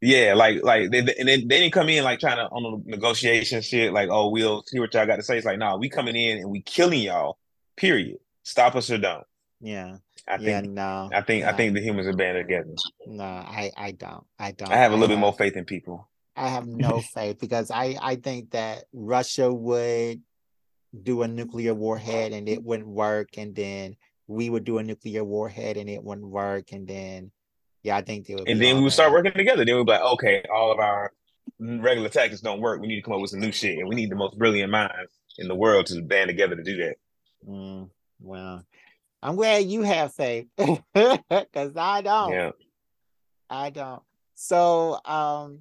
yeah, 0.00 0.34
like 0.34 0.62
like 0.62 0.90
they, 0.90 0.98
and 0.98 1.28
they, 1.28 1.36
they 1.36 1.60
didn't 1.60 1.72
come 1.72 1.88
in 1.88 2.02
like 2.02 2.18
trying 2.18 2.36
to 2.36 2.44
on 2.44 2.82
the 2.84 2.90
negotiation 2.90 3.62
shit. 3.62 3.92
Like, 3.92 4.08
oh, 4.10 4.30
we'll 4.30 4.62
see 4.66 4.80
what 4.80 4.92
y'all 4.94 5.06
got 5.06 5.16
to 5.16 5.22
say. 5.22 5.36
It's 5.36 5.46
like, 5.46 5.58
nah, 5.58 5.76
we 5.76 5.88
coming 5.88 6.16
in 6.16 6.38
and 6.38 6.50
we 6.50 6.60
killing 6.60 7.00
y'all. 7.00 7.38
Period. 7.76 8.18
Stop 8.42 8.74
us 8.74 8.90
or 8.90 8.98
don't. 8.98 9.24
Yeah. 9.62 9.96
I 10.28 10.36
yeah, 10.36 10.60
think 10.60 10.72
no. 10.72 11.10
I 11.12 11.20
think 11.22 11.44
no. 11.44 11.50
I 11.50 11.52
think 11.52 11.74
the 11.74 11.80
humans 11.80 12.06
are 12.06 12.12
banded 12.12 12.46
together. 12.46 12.74
No, 13.06 13.24
I 13.24 13.70
I 13.76 13.92
don't. 13.92 14.24
I 14.38 14.52
don't. 14.52 14.70
I 14.70 14.76
have 14.76 14.92
a 14.92 14.94
little 14.94 15.12
I 15.12 15.16
bit 15.16 15.20
more 15.20 15.32
faith 15.32 15.56
in 15.56 15.64
people. 15.64 16.08
I 16.36 16.48
have 16.48 16.66
no 16.86 17.00
faith 17.00 17.38
because 17.40 17.70
I 17.70 17.96
I 18.00 18.16
think 18.16 18.50
that 18.50 18.84
Russia 18.92 19.52
would 19.52 20.20
do 21.02 21.22
a 21.22 21.28
nuclear 21.28 21.74
warhead 21.74 22.32
and 22.32 22.48
it 22.48 22.62
wouldn't 22.62 22.88
work, 22.88 23.38
and 23.38 23.54
then 23.54 23.96
we 24.26 24.50
would 24.50 24.64
do 24.64 24.78
a 24.78 24.82
nuclear 24.82 25.24
warhead 25.24 25.76
and 25.76 25.88
it 25.88 26.02
wouldn't 26.02 26.28
work, 26.28 26.72
and 26.72 26.86
then 26.86 27.30
yeah, 27.82 27.96
I 27.96 28.02
think 28.02 28.26
they 28.26 28.34
would. 28.34 28.48
And 28.48 28.60
then 28.60 28.76
we 28.76 28.82
would 28.82 28.92
start 28.92 29.12
working 29.12 29.32
together. 29.32 29.64
Then 29.64 29.76
we'd 29.76 29.86
be 29.86 29.92
like, 29.92 30.02
okay, 30.02 30.44
all 30.54 30.72
of 30.72 30.78
our 30.78 31.12
regular 31.58 32.08
tactics 32.08 32.40
don't 32.40 32.60
work. 32.60 32.80
We 32.80 32.86
need 32.86 32.96
to 32.96 33.02
come 33.02 33.14
up 33.14 33.20
with 33.20 33.30
some 33.30 33.40
new 33.40 33.52
shit, 33.52 33.78
and 33.78 33.88
we 33.88 33.96
need 33.96 34.10
the 34.10 34.16
most 34.16 34.38
brilliant 34.38 34.70
minds 34.70 35.12
in 35.38 35.48
the 35.48 35.54
world 35.54 35.86
to 35.86 36.00
band 36.02 36.28
together 36.28 36.54
to 36.54 36.62
do 36.62 36.76
that. 36.76 36.96
Mm, 37.48 37.90
well, 38.20 38.64
I'm 39.22 39.36
glad 39.36 39.66
you 39.66 39.82
have 39.82 40.12
faith 40.12 40.46
because 40.56 41.76
I 41.76 42.02
don't. 42.02 42.32
Yeah. 42.32 42.50
I 43.48 43.70
don't. 43.70 44.02
So, 44.34 44.98
um, 45.04 45.60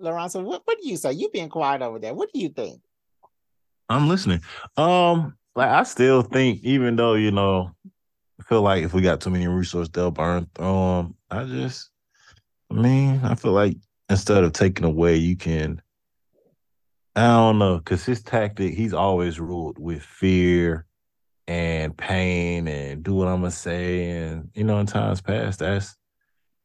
Loronta, 0.00 0.42
what, 0.42 0.62
what 0.64 0.78
do 0.80 0.88
you 0.88 0.96
say? 0.96 1.12
You 1.12 1.30
being 1.30 1.48
quiet 1.48 1.82
over 1.82 1.98
there. 1.98 2.12
What 2.12 2.30
do 2.32 2.40
you 2.40 2.50
think? 2.50 2.80
I'm 3.88 4.08
listening. 4.08 4.42
Um, 4.76 5.36
like 5.56 5.70
I 5.70 5.82
still 5.84 6.22
think, 6.22 6.62
even 6.62 6.96
though 6.96 7.14
you 7.14 7.30
know 7.30 7.74
I 8.38 8.42
feel 8.44 8.62
like 8.62 8.84
if 8.84 8.92
we 8.92 9.02
got 9.02 9.20
too 9.20 9.30
many 9.30 9.46
resources, 9.46 9.90
they'll 9.90 10.10
burn 10.10 10.46
through 10.54 10.66
them. 10.66 11.14
I 11.30 11.44
just, 11.44 11.90
I 12.70 12.74
mean, 12.74 13.20
I 13.24 13.34
feel 13.34 13.52
like 13.52 13.76
instead 14.08 14.44
of 14.44 14.52
taking 14.52 14.84
away, 14.84 15.16
you 15.16 15.36
can. 15.36 15.80
I 17.16 17.26
don't 17.26 17.58
know, 17.58 17.78
because 17.78 18.04
his 18.04 18.22
tactic, 18.22 18.74
he's 18.74 18.94
always 18.94 19.40
ruled 19.40 19.78
with 19.78 20.02
fear 20.02 20.86
and 21.50 21.96
pain 21.96 22.68
and 22.68 23.02
do 23.02 23.12
what 23.12 23.26
I'm 23.26 23.40
gonna 23.40 23.50
say. 23.50 24.08
And 24.10 24.50
you 24.54 24.62
know, 24.62 24.78
in 24.78 24.86
times 24.86 25.20
past, 25.20 25.58
that's 25.58 25.96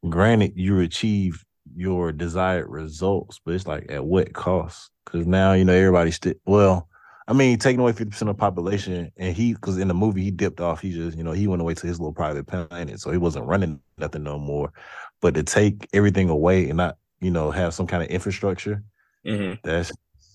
granted 0.08 0.54
you 0.56 0.80
achieve 0.82 1.44
your 1.76 2.12
desired 2.12 2.70
results, 2.70 3.42
but 3.44 3.56
it's 3.56 3.66
like 3.66 3.92
at 3.92 4.06
what 4.06 4.34
cost? 4.34 4.92
Because 5.04 5.26
now 5.26 5.54
you 5.54 5.66
know 5.66 5.74
everybody's 5.74 6.16
still 6.16 6.36
well 6.46 6.88
I 7.28 7.34
mean, 7.34 7.58
taking 7.58 7.80
away 7.80 7.92
50% 7.92 8.22
of 8.22 8.28
the 8.28 8.34
population, 8.36 9.12
and 9.18 9.36
he, 9.36 9.54
because 9.56 9.80
in 9.80 9.88
the 9.88 9.96
movie, 9.96 10.22
he 10.22 10.30
dipped 10.30 10.62
off. 10.62 10.80
He 10.80 10.92
just, 10.92 11.18
you 11.18 11.24
know, 11.24 11.32
he 11.32 11.48
went 11.48 11.60
away 11.60 11.74
to 11.74 11.88
his 11.88 12.00
little 12.00 12.14
private 12.14 12.46
planet. 12.46 13.00
So 13.00 13.10
he 13.10 13.18
wasn't 13.18 13.48
running 13.48 13.80
nothing 13.98 14.22
no 14.22 14.38
more. 14.38 14.72
But 15.22 15.34
to 15.34 15.42
take 15.42 15.88
everything 15.92 16.30
away 16.30 16.70
and 16.70 16.78
not, 16.78 16.98
you 17.22 17.32
know, 17.32 17.50
have 17.50 17.74
some 17.74 17.88
kind 17.88 18.04
of 18.04 18.10
infrastructure, 18.10 18.84
mm-hmm. 19.26 19.56
that's, 19.64 19.92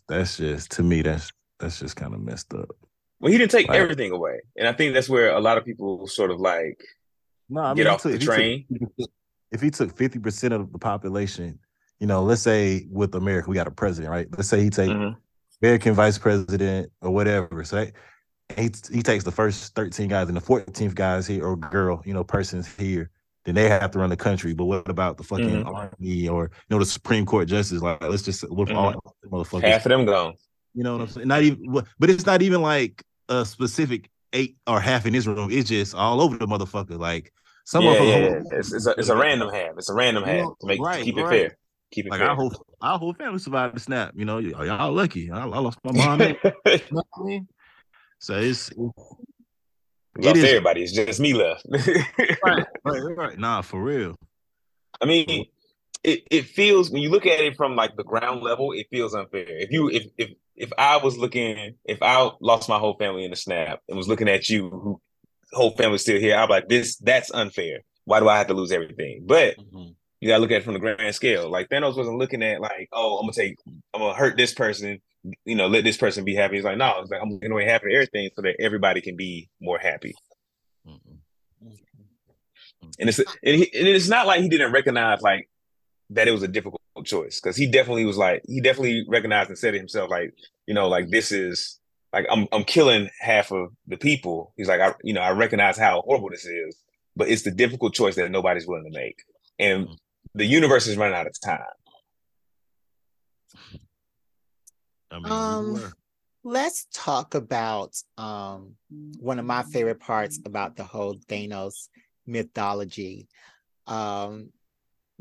that's 0.09 0.39
just, 0.39 0.73
to 0.73 0.83
me, 0.83 1.03
that's, 1.03 1.31
that's 1.61 1.79
just 1.79 1.95
kind 1.95 2.13
of 2.13 2.23
messed 2.23 2.53
up. 2.55 2.75
Well, 3.21 3.31
he 3.31 3.39
didn't 3.39 3.51
take 3.51 3.69
like, 3.69 3.79
everything 3.79 4.13
away. 4.13 4.41
And 4.57 4.67
I 4.67 4.73
think 4.73 4.95
that's 4.95 5.09
where 5.09 5.31
a 5.33 5.41
lot 5.41 5.59
of 5.59 5.65
people 5.65 6.07
sort 6.07 6.31
of 6.31 6.41
like 6.41 6.83
no, 7.49 7.61
I 7.61 7.69
mean, 7.69 7.77
get 7.77 7.87
off 7.87 8.03
took, 8.03 8.13
the 8.13 8.19
train. 8.19 8.67
If 9.53 9.61
he 9.61 9.71
took 9.71 9.97
50% 9.97 10.53
of 10.53 10.71
the 10.73 10.79
population, 10.79 11.59
you 11.99 12.07
know, 12.07 12.23
let's 12.23 12.41
say 12.41 12.87
with 12.89 13.15
America, 13.17 13.51
we 13.51 13.57
got 13.57 13.67
a 13.67 13.73
president, 13.73 14.13
right? 14.13 14.29
Let's 14.31 14.49
say 14.49 14.63
he 14.63 14.71
take 14.71 14.91
mm-hmm 14.91 15.19
American 15.63 15.95
vice 15.95 16.19
president 16.19 16.91
or 17.03 17.11
whatever. 17.11 17.65
So 17.65 17.87
he 18.57 18.71
he 18.93 19.03
takes 19.03 19.25
the 19.25 19.33
first 19.33 19.75
13 19.75 20.09
guys 20.09 20.29
and 20.29 20.37
the 20.37 20.41
14th 20.41 20.95
guys 20.95 21.27
here 21.27 21.45
or 21.45 21.57
girl, 21.57 22.03
you 22.05 22.15
know, 22.15 22.25
persons 22.25 22.73
here. 22.77 23.11
Then 23.45 23.55
they 23.55 23.69
have 23.69 23.91
to 23.93 23.99
run 23.99 24.11
the 24.11 24.17
country. 24.17 24.53
But 24.53 24.67
what 24.67 24.89
about 24.89 25.17
the 25.17 25.25
fucking 25.25 25.65
mm-hmm. 25.65 25.69
army 25.69 26.29
or 26.29 26.45
you 26.45 26.77
know 26.77 26.79
the 26.79 26.87
Supreme 26.87 27.25
Court 27.25 27.49
justice? 27.49 27.81
Like, 27.81 28.03
let's 28.03 28.23
just 28.23 28.49
what 28.51 28.69
mm-hmm. 28.69 28.77
all 28.77 29.17
motherfuckers? 29.27 29.65
Half 29.65 29.87
of 29.87 29.91
them 29.91 30.05
gone. 30.05 30.35
You 30.75 30.85
know 30.85 30.93
what 30.93 31.03
I'm 31.03 31.09
saying? 31.09 31.29
Not 31.29 31.43
even, 31.43 31.83
but 31.99 32.11
it's 32.11 32.27
not 32.27 32.43
even 32.43 32.63
like 32.63 33.03
a 33.31 33.47
specific 33.47 34.11
eight 34.33 34.57
or 34.67 34.81
half 34.81 35.07
in 35.07 35.13
this 35.13 35.27
room. 35.27 35.51
It's 35.51 35.69
just 35.69 35.95
all 35.95 36.21
over 36.21 36.37
the 36.37 36.47
motherfucker. 36.47 36.99
Like 36.99 37.33
some 37.65 37.85
yeah, 37.85 38.03
yeah, 38.03 38.19
yeah. 38.19 38.43
It's, 38.53 38.73
it's, 38.73 38.87
a, 38.87 38.91
it's 38.99 39.09
a 39.09 39.17
random 39.17 39.49
half. 39.49 39.73
It's 39.79 39.89
a 39.89 39.95
random 39.95 40.25
half 40.25 40.59
to 40.61 40.67
make 40.67 40.81
right, 40.81 40.99
to 40.99 41.05
keep 41.05 41.17
it 41.17 41.23
right. 41.23 41.31
fair. 41.31 41.59
Keep 41.93 42.07
it 42.07 42.11
like 42.11 42.21
fair. 42.21 42.31
Our 42.31 42.37
whole, 42.37 42.53
our 42.81 42.99
whole 42.99 43.15
family 43.15 43.39
survived 43.39 43.77
the 43.77 43.81
snap. 43.81 44.13
You 44.17 44.25
know, 44.25 44.39
y'all 44.39 44.93
lucky. 44.93 45.31
I, 45.31 45.43
I 45.43 45.59
lost 45.59 45.79
my 45.85 45.93
mom. 45.93 46.21
you 46.21 46.37
know 46.91 47.03
I 47.17 47.23
mean? 47.23 47.49
So 48.19 48.39
it's, 48.39 48.71
it 50.19 50.37
is, 50.37 50.45
everybody. 50.45 50.83
It's 50.83 50.93
just 50.93 51.21
me 51.21 51.33
left. 51.33 51.65
right, 52.45 52.67
right, 52.85 53.17
right. 53.17 53.39
Nah, 53.39 53.63
for 53.63 53.83
real. 53.83 54.17
I 55.01 55.07
mean, 55.07 55.47
it, 56.03 56.23
it 56.31 56.47
feels 56.47 56.91
when 56.91 57.03
you 57.03 57.11
look 57.11 57.27
at 57.27 57.41
it 57.41 57.57
from 57.57 57.77
like 57.77 57.97
the 57.97 58.05
ground 58.05 58.43
level, 58.43 58.73
it 58.73 58.87
feels 58.91 59.15
unfair. 59.15 59.47
If 59.49 59.71
you 59.71 59.89
if 59.91 60.07
if 60.17 60.31
if 60.57 60.73
I 60.79 60.99
was 60.99 61.17
looking, 61.17 61.75
if 61.85 62.03
I 62.03 62.31
lost 62.41 62.69
my 62.69 62.79
whole 62.79 62.97
family 62.97 63.25
in 63.25 63.31
the 63.31 63.37
snap 63.37 63.81
and 63.89 63.97
was 63.97 64.09
looking 64.09 64.29
at 64.29 64.49
you, 64.49 64.71
who 64.71 65.01
whole 65.53 65.73
family's 65.73 66.03
still 66.03 66.21
here, 66.21 66.37
I'm 66.37 66.49
like, 66.49 66.69
this 66.69 66.97
that's 66.97 67.31
unfair. 67.33 67.81
Why 68.05 68.21
do 68.21 68.29
I 68.29 68.39
have 68.39 68.49
to 68.49 68.55
lose 68.55 68.73
everything? 68.73 69.25
But 69.27 69.57
mm-hmm 69.59 69.91
you 70.21 70.29
gotta 70.29 70.41
look 70.41 70.51
at 70.51 70.59
it 70.59 70.65
from 70.65 70.75
the 70.75 70.81
grand 70.81 71.15
scale. 71.15 71.49
Like 71.49 71.69
Thanos 71.69 71.97
wasn't 71.97 72.19
looking 72.19 72.43
at 72.43 72.61
like, 72.61 72.89
oh, 72.93 73.19
I'm 73.19 73.23
gonna 73.23 73.33
take, 73.33 73.57
I'm 73.95 74.01
gonna 74.01 74.15
hurt 74.15 74.37
this 74.37 74.53
person, 74.53 75.01
you 75.45 75.55
know, 75.55 75.67
let 75.67 75.83
this 75.83 75.97
person 75.97 76.25
be 76.25 76.35
happy. 76.35 76.57
He's 76.57 76.65
like, 76.65 76.77
no, 76.77 77.01
it's 77.01 77.11
like 77.11 77.23
I'm 77.23 77.39
gonna 77.39 77.65
happy 77.65 77.89
to 77.89 77.95
everything 77.95 78.29
so 78.37 78.43
that 78.43 78.57
everybody 78.61 79.01
can 79.01 79.17
be 79.17 79.49
more 79.61 79.79
happy. 79.79 80.15
Mm-hmm. 80.87 81.15
And 82.99 83.09
it's 83.09 83.19
and, 83.19 83.27
he, 83.43 83.71
and 83.75 83.89
it's 83.89 84.09
not 84.09 84.27
like 84.27 84.43
he 84.43 84.49
didn't 84.49 84.73
recognize 84.73 85.23
like 85.23 85.49
that 86.11 86.29
it 86.29 86.33
was 86.33 86.43
a 86.43 86.49
difficult 86.49 86.81
choice 87.05 87.41
because 87.41 87.57
he 87.57 87.67
definitely 87.67 88.05
was 88.05 88.19
like 88.19 88.43
he 88.47 88.61
definitely 88.61 89.05
recognized 89.09 89.49
and 89.49 89.59
said 89.59 89.75
it 89.75 89.79
himself 89.79 90.11
like 90.11 90.35
you 90.67 90.75
know 90.75 90.89
like 90.89 91.09
this 91.11 91.33
is 91.33 91.79
like 92.13 92.27
I'm 92.31 92.47
I'm 92.53 92.65
killing 92.65 93.09
half 93.21 93.53
of 93.53 93.73
the 93.87 93.97
people. 93.97 94.53
He's 94.57 94.69
like 94.69 94.81
I 94.81 94.95
you 95.03 95.15
know 95.15 95.21
I 95.23 95.31
recognize 95.31 95.79
how 95.79 96.03
horrible 96.03 96.31
this 96.31 96.45
is, 96.45 96.77
but 97.17 97.29
it's 97.29 97.43
the 97.43 97.51
difficult 97.51 97.95
choice 97.95 98.17
that 98.17 98.31
nobody's 98.31 98.67
willing 98.67 98.91
to 98.91 98.99
make. 98.99 99.23
And 99.59 99.87
mm-hmm 99.87 99.95
the 100.35 100.45
universe 100.45 100.87
is 100.87 100.97
running 100.97 101.17
out 101.17 101.27
of 101.27 101.41
time. 101.41 101.61
I 105.11 105.19
mean, 105.19 105.33
um, 105.33 105.93
let's 106.45 106.87
talk 106.93 107.35
about 107.35 107.97
um, 108.17 108.77
one 109.19 109.39
of 109.39 109.45
my 109.45 109.63
favorite 109.65 110.01
parts 110.01 110.39
about 110.45 110.77
the 110.77 110.85
whole 110.85 111.17
Thanos 111.29 111.89
mythology, 112.27 113.29
um, 113.87 114.51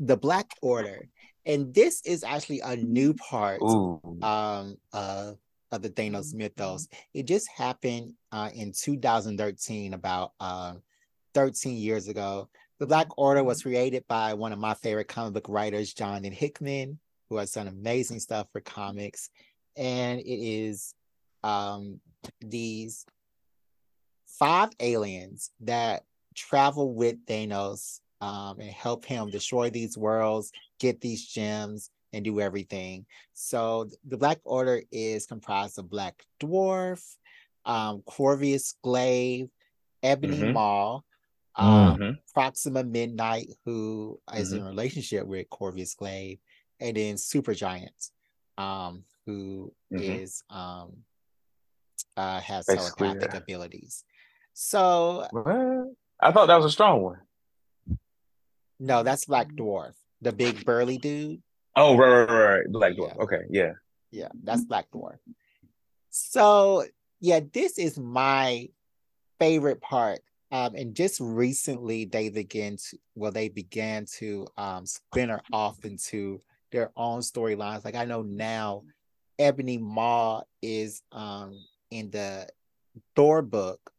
the 0.00 0.16
Black 0.16 0.54
Order. 0.62 1.08
And 1.46 1.72
this 1.72 2.02
is 2.04 2.24
actually 2.24 2.60
a 2.60 2.76
new 2.76 3.14
part 3.14 3.62
um, 3.62 4.76
uh, 4.92 5.32
of 5.70 5.82
the 5.82 5.90
Thanos 5.90 6.34
mythos. 6.34 6.88
It 7.14 7.26
just 7.26 7.48
happened 7.48 8.14
uh, 8.32 8.50
in 8.52 8.72
2013, 8.72 9.94
about 9.94 10.32
uh, 10.40 10.74
13 11.34 11.76
years 11.76 12.08
ago. 12.08 12.48
The 12.78 12.86
Black 12.86 13.08
Order 13.18 13.44
was 13.44 13.62
created 13.62 14.04
by 14.08 14.34
one 14.34 14.52
of 14.52 14.58
my 14.58 14.74
favorite 14.74 15.08
comic 15.08 15.34
book 15.34 15.46
writers, 15.48 15.92
Jonathan 15.92 16.32
Hickman, 16.32 16.98
who 17.28 17.36
has 17.36 17.52
done 17.52 17.68
amazing 17.68 18.20
stuff 18.20 18.48
for 18.52 18.60
comics. 18.60 19.30
And 19.76 20.18
it 20.20 20.24
is 20.24 20.94
um, 21.44 22.00
these 22.40 23.04
five 24.26 24.70
aliens 24.80 25.50
that 25.60 26.04
travel 26.34 26.94
with 26.94 27.24
Thanos 27.26 28.00
um, 28.20 28.60
and 28.60 28.70
help 28.70 29.04
him 29.04 29.30
destroy 29.30 29.70
these 29.70 29.96
worlds, 29.96 30.52
get 30.78 31.00
these 31.00 31.26
gems, 31.26 31.90
and 32.12 32.24
do 32.24 32.40
everything. 32.40 33.06
So 33.34 33.88
the 34.06 34.16
Black 34.16 34.40
Order 34.44 34.82
is 34.90 35.26
comprised 35.26 35.78
of 35.78 35.90
Black 35.90 36.24
Dwarf, 36.40 37.02
um, 37.64 38.02
Corvus 38.02 38.74
Glaive, 38.82 39.48
Ebony 40.02 40.38
mm-hmm. 40.38 40.52
Maw, 40.52 41.00
um, 41.56 41.96
mm-hmm. 41.96 42.10
Proxima 42.34 42.84
Midnight, 42.84 43.48
who 43.64 44.20
is 44.34 44.52
mm-hmm. 44.52 44.58
in 44.58 44.64
relationship 44.64 45.26
with 45.26 45.50
Corvus 45.50 45.94
Glaive, 45.94 46.38
and 46.80 46.96
then 46.96 47.16
Supergiant, 47.16 48.10
um, 48.58 49.04
who 49.26 49.72
mm-hmm. 49.92 50.02
is 50.02 50.42
um, 50.50 50.92
uh, 52.16 52.40
has 52.40 52.66
Basically, 52.66 53.08
telepathic 53.08 53.32
yeah. 53.34 53.38
abilities. 53.38 54.04
So 54.52 55.26
what? 55.30 55.94
I 56.20 56.32
thought 56.32 56.46
that 56.46 56.56
was 56.56 56.66
a 56.66 56.70
strong 56.70 57.02
one. 57.02 57.18
No, 58.80 59.02
that's 59.02 59.26
Black 59.26 59.52
Dwarf, 59.52 59.92
the 60.22 60.32
big 60.32 60.64
burly 60.64 60.96
dude. 60.98 61.42
Oh, 61.76 61.96
right, 61.96 62.08
right, 62.08 62.30
right, 62.30 62.54
right. 62.56 62.66
Black 62.70 62.92
Dwarf. 62.94 63.14
Yeah. 63.16 63.22
Okay, 63.22 63.42
yeah. 63.50 63.72
Yeah, 64.10 64.28
that's 64.42 64.64
Black 64.64 64.90
Dwarf. 64.90 65.18
So 66.08 66.86
yeah, 67.20 67.40
this 67.52 67.78
is 67.78 67.98
my 67.98 68.68
favorite 69.38 69.80
part. 69.80 70.20
Um, 70.50 70.74
and 70.74 70.96
just 70.96 71.20
recently 71.20 72.06
they 72.06 72.28
began 72.28 72.76
to 72.76 72.98
well, 73.14 73.30
they 73.30 73.48
began 73.48 74.06
to 74.18 74.46
um 74.56 74.86
splinter 74.86 75.40
off 75.52 75.84
into 75.84 76.40
their 76.72 76.90
own 76.96 77.20
storylines. 77.20 77.84
Like 77.84 77.94
I 77.94 78.04
know 78.04 78.22
now 78.22 78.82
Ebony 79.38 79.78
Maw 79.78 80.42
is 80.62 81.02
um 81.12 81.56
in 81.90 82.10
the 82.10 82.48
Thor 83.14 83.42
book, 83.42 83.92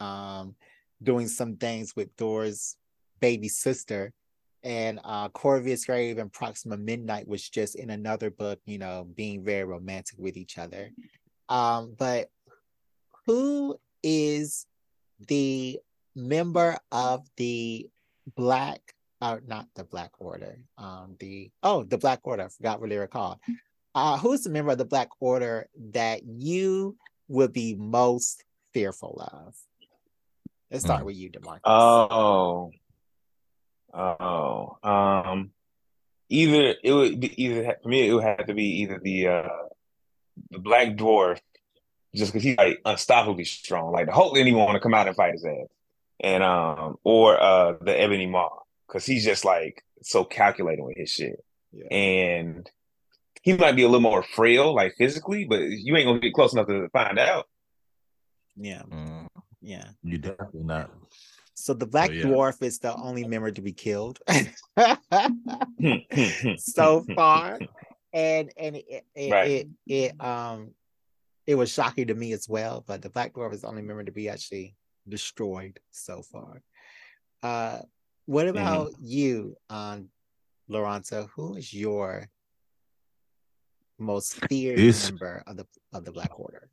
um, 0.00 0.54
doing 1.02 1.28
some 1.28 1.56
things 1.56 1.94
with 1.94 2.08
Thor's 2.16 2.76
baby 3.22 3.48
sister. 3.48 4.12
And 4.62 5.00
uh, 5.02 5.30
Corvus 5.30 5.86
Glaive 5.86 6.18
and 6.18 6.30
Proxima 6.30 6.76
Midnight 6.76 7.26
was 7.26 7.48
just 7.48 7.74
in 7.74 7.88
another 7.90 8.30
book, 8.30 8.60
you 8.66 8.78
know, 8.78 9.08
being 9.16 9.42
very 9.42 9.64
romantic 9.64 10.18
with 10.18 10.36
each 10.36 10.58
other. 10.58 10.90
Um, 11.48 11.96
but 11.98 12.28
who 13.26 13.78
is 14.02 14.66
the 15.26 15.78
member 16.14 16.76
of 16.90 17.26
the 17.36 17.88
Black, 18.36 18.80
uh, 19.20 19.38
not 19.46 19.66
the 19.74 19.84
Black 19.84 20.12
Order, 20.18 20.58
um, 20.78 21.16
the 21.18 21.50
oh, 21.62 21.82
the 21.82 21.98
Black 21.98 22.20
Order. 22.22 22.44
I 22.44 22.48
forgot 22.48 22.80
what 22.80 22.90
they 22.90 22.98
were 22.98 23.08
called. 23.08 23.38
Uh, 23.94 24.16
who's 24.16 24.42
the 24.42 24.50
member 24.50 24.72
of 24.72 24.78
the 24.78 24.84
Black 24.84 25.08
Order 25.20 25.68
that 25.92 26.22
you 26.24 26.96
would 27.28 27.52
be 27.52 27.74
most 27.74 28.44
fearful 28.72 29.20
of? 29.20 29.54
Let's 30.70 30.84
start 30.84 31.02
mm. 31.02 31.06
with 31.06 31.16
you, 31.16 31.28
D'Marcus. 31.30 31.60
Oh, 31.64 32.70
oh, 33.92 34.78
um, 34.82 35.50
either 36.28 36.74
it 36.82 36.92
would 36.92 37.20
be 37.20 37.42
either 37.42 37.76
for 37.82 37.88
me. 37.88 38.08
It 38.08 38.14
would 38.14 38.24
have 38.24 38.46
to 38.46 38.54
be 38.54 38.82
either 38.82 39.00
the 39.02 39.28
uh 39.28 39.48
the 40.50 40.58
Black 40.58 40.96
Dwarf, 40.96 41.40
just 42.14 42.32
because 42.32 42.42
he's 42.42 42.56
like 42.56 42.80
unstoppably 42.84 43.46
strong. 43.46 43.92
Like 43.92 44.06
the 44.06 44.12
Hulk 44.12 44.34
didn't 44.34 44.48
even 44.48 44.60
want 44.60 44.74
to 44.74 44.80
come 44.80 44.94
out 44.94 45.06
and 45.06 45.16
fight 45.16 45.32
his 45.32 45.44
ass, 45.44 45.68
and 46.20 46.42
um, 46.42 46.98
or 47.04 47.40
uh 47.40 47.74
the 47.80 47.98
Ebony 47.98 48.26
Maw, 48.26 48.50
because 48.86 49.04
he's 49.04 49.24
just 49.24 49.44
like 49.44 49.84
so 50.02 50.24
calculating 50.24 50.84
with 50.84 50.96
his 50.96 51.10
shit, 51.10 51.44
yeah. 51.72 51.86
and 51.96 52.70
he 53.42 53.54
might 53.54 53.76
be 53.76 53.82
a 53.82 53.86
little 53.86 54.00
more 54.00 54.22
frail, 54.22 54.74
like 54.74 54.94
physically, 54.96 55.44
but 55.44 55.62
you 55.62 55.96
ain't 55.96 56.06
gonna 56.06 56.20
get 56.20 56.32
close 56.32 56.52
enough 56.52 56.68
to 56.68 56.88
find 56.90 57.18
out. 57.18 57.46
Yeah. 58.56 58.82
Mm. 58.82 59.26
Yeah. 59.60 59.88
You 60.02 60.18
definitely 60.18 60.64
not. 60.64 60.90
So 61.62 61.74
the 61.74 61.86
Black 61.86 62.10
yeah. 62.10 62.24
Dwarf 62.24 62.60
is 62.60 62.80
the 62.80 62.92
only 62.92 63.22
member 63.22 63.52
to 63.52 63.62
be 63.62 63.72
killed 63.72 64.18
so 66.58 67.04
far, 67.14 67.60
and 68.12 68.50
and 68.56 68.74
it 68.74 69.06
it, 69.14 69.30
right. 69.30 69.48
it 69.48 69.68
it 69.86 70.20
um 70.20 70.74
it 71.46 71.54
was 71.54 71.70
shocking 71.70 72.08
to 72.08 72.16
me 72.16 72.32
as 72.32 72.48
well. 72.48 72.82
But 72.84 73.00
the 73.00 73.10
Black 73.10 73.34
Dwarf 73.34 73.54
is 73.54 73.60
the 73.60 73.68
only 73.68 73.82
member 73.82 74.02
to 74.02 74.10
be 74.10 74.28
actually 74.28 74.74
destroyed 75.08 75.78
so 75.92 76.22
far. 76.22 76.64
Uh, 77.44 77.78
what 78.26 78.46
mm-hmm. 78.46 78.56
about 78.56 78.88
mm-hmm. 78.88 79.04
you, 79.04 79.56
um, 79.70 80.08
Loronta? 80.68 81.28
Who 81.36 81.54
is 81.54 81.72
your 81.72 82.28
most 84.00 84.34
feared 84.48 84.80
it's, 84.80 85.12
member 85.12 85.44
of 85.46 85.58
the 85.58 85.66
of 85.92 86.04
the 86.04 86.10
Black 86.10 86.40
Order? 86.40 86.70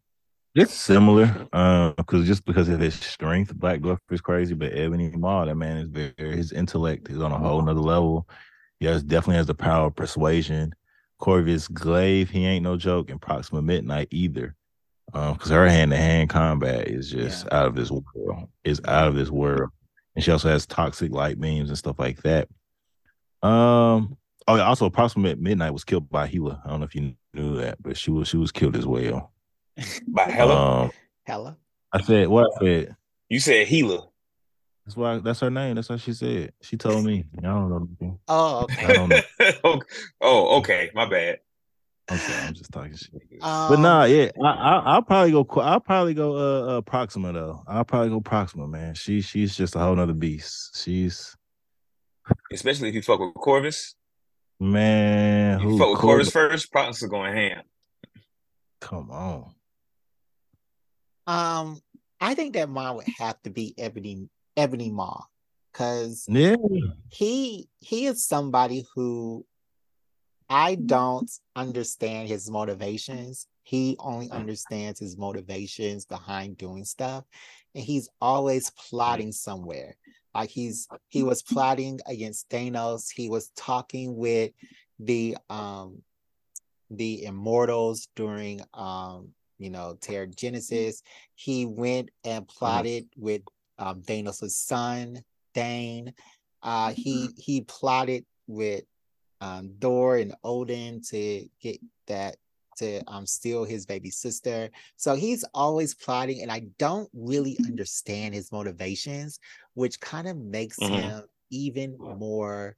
It's 0.55 0.73
similar, 0.73 1.27
because 1.27 2.23
uh, 2.23 2.23
just 2.23 2.43
because 2.43 2.69
of 2.69 2.79
his 2.79 2.95
strength, 2.95 3.53
Black 3.55 3.81
Dwarf 3.81 3.99
is 4.09 4.21
crazy, 4.21 4.55
but 4.55 4.73
Ebony 4.73 5.09
Maw, 5.09 5.45
that 5.45 5.55
man 5.55 5.77
is 5.77 5.89
very 5.89 6.35
his 6.35 6.51
intellect 6.51 7.09
is 7.09 7.21
on 7.21 7.31
a 7.31 7.37
whole 7.37 7.61
nother 7.61 7.79
level. 7.79 8.27
He 8.79 8.87
has 8.87 9.03
definitely 9.03 9.37
has 9.37 9.45
the 9.45 9.55
power 9.55 9.87
of 9.87 9.95
persuasion. 9.95 10.73
Corvus 11.19 11.67
Glaive, 11.67 12.29
he 12.29 12.45
ain't 12.45 12.63
no 12.63 12.77
joke, 12.77 13.09
and 13.09 13.21
Proxima 13.21 13.61
Midnight 13.61 14.07
either. 14.11 14.55
Um, 15.13 15.33
because 15.33 15.49
her 15.49 15.67
hand 15.67 15.91
to 15.91 15.97
hand 15.97 16.29
combat 16.29 16.87
is 16.87 17.09
just 17.09 17.45
yeah. 17.45 17.59
out 17.59 17.67
of 17.67 17.75
this 17.75 17.91
world. 17.91 18.47
Is 18.63 18.81
out 18.85 19.07
of 19.07 19.15
this 19.15 19.29
world. 19.29 19.69
And 20.15 20.23
she 20.23 20.31
also 20.31 20.49
has 20.49 20.65
toxic 20.65 21.11
light 21.11 21.39
beams 21.39 21.69
and 21.69 21.77
stuff 21.77 21.99
like 21.99 22.21
that. 22.23 22.47
Um, 23.41 24.17
Oh, 24.49 24.55
yeah, 24.55 24.65
also 24.65 24.89
Proxima 24.89 25.35
Midnight 25.35 25.73
was 25.73 25.83
killed 25.83 26.09
by 26.09 26.25
Hela. 26.25 26.59
I 26.65 26.69
don't 26.69 26.79
know 26.79 26.85
if 26.87 26.95
you 26.95 27.13
knew 27.35 27.57
that, 27.57 27.79
but 27.83 27.95
she 27.95 28.09
was 28.09 28.27
she 28.27 28.37
was 28.37 28.51
killed 28.51 28.75
as 28.75 28.87
well. 28.87 29.31
By 30.07 30.23
Hella? 30.31 30.83
Um, 30.83 30.91
Hela. 31.25 31.57
I 31.91 32.01
said 32.01 32.27
what 32.27 32.51
I 32.57 32.65
said. 32.65 32.95
You 33.29 33.39
said 33.39 33.67
Hela. 33.67 34.07
That's 34.85 34.97
why 34.97 35.19
that's 35.19 35.39
her 35.41 35.51
name. 35.51 35.75
That's 35.75 35.89
what 35.89 35.99
she 35.99 36.13
said. 36.13 36.51
She 36.61 36.75
told 36.75 37.05
me. 37.05 37.25
I 37.37 37.41
don't 37.41 37.69
know. 37.69 38.19
Oh, 38.27 38.63
okay. 38.63 39.07
Know. 39.63 39.81
oh, 40.21 40.57
okay. 40.57 40.89
My 40.95 41.07
bad. 41.07 41.39
I'm. 42.09 42.19
I'm 42.47 42.53
just 42.55 42.71
talking 42.71 42.95
shit. 42.95 43.21
Um, 43.41 43.69
but 43.69 43.79
nah, 43.79 44.05
yeah, 44.05 44.31
I, 44.43 44.95
will 44.95 45.03
probably 45.03 45.31
go. 45.31 45.47
I'll 45.61 45.79
probably 45.79 46.15
go 46.15 46.35
uh, 46.35 46.77
uh 46.77 46.81
Proxima 46.81 47.31
though. 47.33 47.63
I'll 47.67 47.85
probably 47.85 48.09
go 48.09 48.19
Proxima, 48.19 48.67
man. 48.67 48.95
She 48.95 49.21
she's 49.21 49.55
just 49.55 49.75
a 49.75 49.79
whole 49.79 49.95
nother 49.95 50.13
beast. 50.13 50.83
She's 50.83 51.35
especially 52.51 52.89
if 52.89 52.95
you 52.95 53.03
fuck 53.03 53.19
with 53.19 53.35
Corvus. 53.35 53.93
Man, 54.59 55.59
you 55.61 55.77
fuck 55.77 55.91
with 55.91 55.99
Corvus 55.99 56.31
first, 56.31 56.71
Proxima 56.71 57.09
going 57.09 57.35
ham. 57.35 57.61
Come 58.81 59.11
on. 59.11 59.53
Um, 61.29 61.79
I 62.19 62.33
think 62.33 62.53
that 62.55 62.69
mine 62.69 62.95
would 62.95 63.07
have 63.19 63.39
to 63.43 63.51
be 63.51 63.75
Ebony 63.77 64.29
Ebony 64.57 64.89
Maw, 64.89 65.21
because 65.71 66.25
yeah, 66.27 66.55
he 67.09 67.69
he 67.77 68.07
is 68.07 68.25
somebody 68.25 68.85
who 68.95 69.45
I 70.49 70.73
don't 70.73 71.29
understand 71.55 72.27
his 72.27 72.49
motivations. 72.49 73.45
He 73.61 73.95
only 73.99 74.31
understands 74.31 74.99
his 74.99 75.17
motivations 75.17 76.05
behind 76.05 76.57
doing 76.57 76.83
stuff, 76.83 77.25
and 77.75 77.83
he's 77.83 78.09
always 78.19 78.71
plotting 78.71 79.31
somewhere. 79.31 79.95
Like 80.33 80.49
he's 80.49 80.87
he 81.09 81.21
was 81.21 81.43
plotting 81.43 81.99
against 82.07 82.49
Thanos. 82.49 83.09
He 83.13 83.29
was 83.29 83.51
talking 83.55 84.17
with 84.17 84.51
the 84.97 85.37
um 85.49 86.01
the 86.89 87.25
immortals 87.25 88.07
during 88.15 88.61
um 88.73 89.29
you 89.59 89.69
know 89.69 89.97
Terrigenesis. 90.01 91.03
He 91.35 91.65
went 91.65 92.09
and 92.23 92.47
plotted 92.47 93.05
mm-hmm. 93.11 93.21
with 93.21 93.41
um 93.77 94.01
Thanos' 94.01 94.51
son, 94.51 95.23
Thane. 95.53 96.13
Uh 96.63 96.93
he 96.93 97.29
he 97.37 97.61
plotted 97.61 98.25
with 98.47 98.83
um 99.41 99.73
Thor 99.79 100.17
and 100.17 100.33
Odin 100.43 101.01
to 101.09 101.47
get 101.61 101.79
that 102.07 102.37
to 102.79 103.03
um, 103.07 103.25
steal 103.25 103.65
his 103.65 103.85
baby 103.85 104.09
sister. 104.09 104.69
So 104.95 105.13
he's 105.15 105.43
always 105.53 105.93
plotting, 105.93 106.41
and 106.41 106.51
I 106.51 106.63
don't 106.79 107.09
really 107.13 107.57
understand 107.65 108.33
his 108.33 108.51
motivations, 108.51 109.39
which 109.73 109.99
kind 109.99 110.27
of 110.27 110.37
makes 110.37 110.79
mm-hmm. 110.79 110.93
him 110.93 111.23
even 111.51 111.97
more 111.97 112.75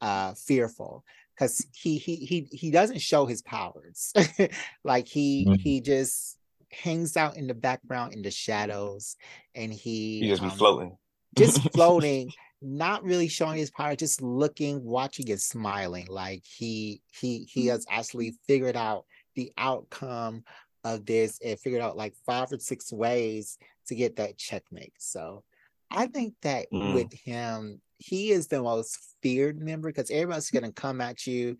uh, 0.00 0.34
fearful. 0.34 1.04
Because 1.40 1.66
he 1.72 1.96
he 1.96 2.16
he 2.16 2.48
he 2.52 2.70
doesn't 2.70 3.00
show 3.00 3.24
his 3.24 3.40
powers. 3.40 4.12
like 4.84 5.08
he 5.08 5.46
mm-hmm. 5.46 5.54
he 5.54 5.80
just 5.80 6.36
hangs 6.70 7.16
out 7.16 7.36
in 7.36 7.46
the 7.46 7.54
background 7.54 8.12
in 8.12 8.20
the 8.22 8.30
shadows, 8.30 9.16
and 9.54 9.72
he 9.72 10.20
he 10.20 10.28
just 10.28 10.42
um, 10.42 10.50
be 10.50 10.54
floating, 10.54 10.98
just 11.36 11.60
floating, 11.72 12.30
not 12.60 13.02
really 13.04 13.28
showing 13.28 13.56
his 13.56 13.70
power, 13.70 13.96
just 13.96 14.20
looking, 14.20 14.84
watching, 14.84 15.30
and 15.30 15.40
smiling. 15.40 16.06
Like 16.10 16.44
he 16.44 17.00
he 17.10 17.48
he 17.50 17.66
has 17.68 17.86
actually 17.88 18.36
figured 18.46 18.76
out 18.76 19.06
the 19.34 19.50
outcome 19.56 20.44
of 20.84 21.06
this 21.06 21.38
and 21.42 21.58
figured 21.58 21.82
out 21.82 21.96
like 21.96 22.14
five 22.26 22.52
or 22.52 22.58
six 22.58 22.92
ways 22.92 23.56
to 23.86 23.94
get 23.94 24.16
that 24.16 24.36
checkmate. 24.36 24.92
So 24.98 25.42
I 25.90 26.06
think 26.06 26.34
that 26.42 26.66
mm. 26.70 26.94
with 26.94 27.12
him, 27.14 27.80
he 28.00 28.30
is 28.30 28.46
the 28.46 28.62
most 28.62 28.98
feared 29.22 29.60
member 29.60 29.88
because 29.88 30.10
everybody's 30.10 30.50
going 30.50 30.64
to 30.64 30.72
come 30.72 31.00
at 31.00 31.26
you. 31.26 31.56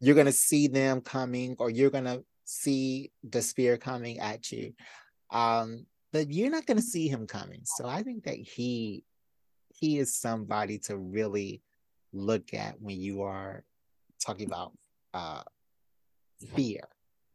You're 0.00 0.14
going 0.14 0.26
to 0.26 0.32
see 0.32 0.66
them 0.66 1.02
coming, 1.02 1.54
or 1.58 1.70
you're 1.70 1.90
going 1.90 2.04
to 2.04 2.24
see 2.44 3.12
the 3.22 3.42
spear 3.42 3.76
coming 3.76 4.18
at 4.18 4.50
you. 4.50 4.72
Um, 5.30 5.86
but 6.12 6.30
you're 6.30 6.50
not 6.50 6.66
going 6.66 6.78
to 6.78 6.82
see 6.82 7.08
him 7.08 7.26
coming. 7.26 7.60
So 7.64 7.86
I 7.86 8.02
think 8.02 8.24
that 8.24 8.36
he 8.36 9.04
he 9.68 9.98
is 9.98 10.14
somebody 10.14 10.78
to 10.78 10.96
really 10.96 11.62
look 12.12 12.54
at 12.54 12.80
when 12.80 13.00
you 13.00 13.22
are 13.22 13.64
talking 14.24 14.46
about 14.46 14.72
uh, 15.14 15.42
fear 16.54 16.88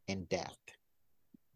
and 0.08 0.28
death. 0.30 0.58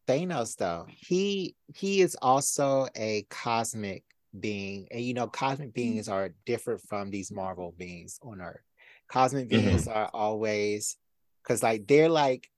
Thanos, 0.08 0.56
though, 0.56 0.86
he 0.88 1.56
he 1.74 2.02
is 2.02 2.16
also 2.22 2.88
a 2.95 3.26
cosmic 3.30 4.04
being, 4.40 4.88
and 4.92 5.02
you 5.02 5.14
know, 5.14 5.28
cosmic 5.28 5.70
mm-hmm. 5.70 5.92
beings 5.92 6.10
are 6.10 6.34
different 6.46 6.82
from 6.82 7.10
these 7.10 7.32
Marvel 7.32 7.74
beings 7.78 8.20
on 8.22 8.42
Earth. 8.42 8.62
Cosmic 9.08 9.50
mm-hmm. 9.50 9.68
beings 9.68 9.88
are 9.88 10.10
always 10.14 10.98
because 11.44 11.64
like 11.64 11.88
they're 11.88 12.10
like 12.10 12.50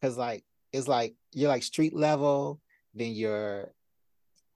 because 0.00 0.16
like 0.16 0.44
it's 0.72 0.88
like 0.88 1.14
you're 1.32 1.48
like 1.48 1.62
street 1.62 1.94
level, 1.94 2.60
then 2.94 3.12
you're 3.12 3.72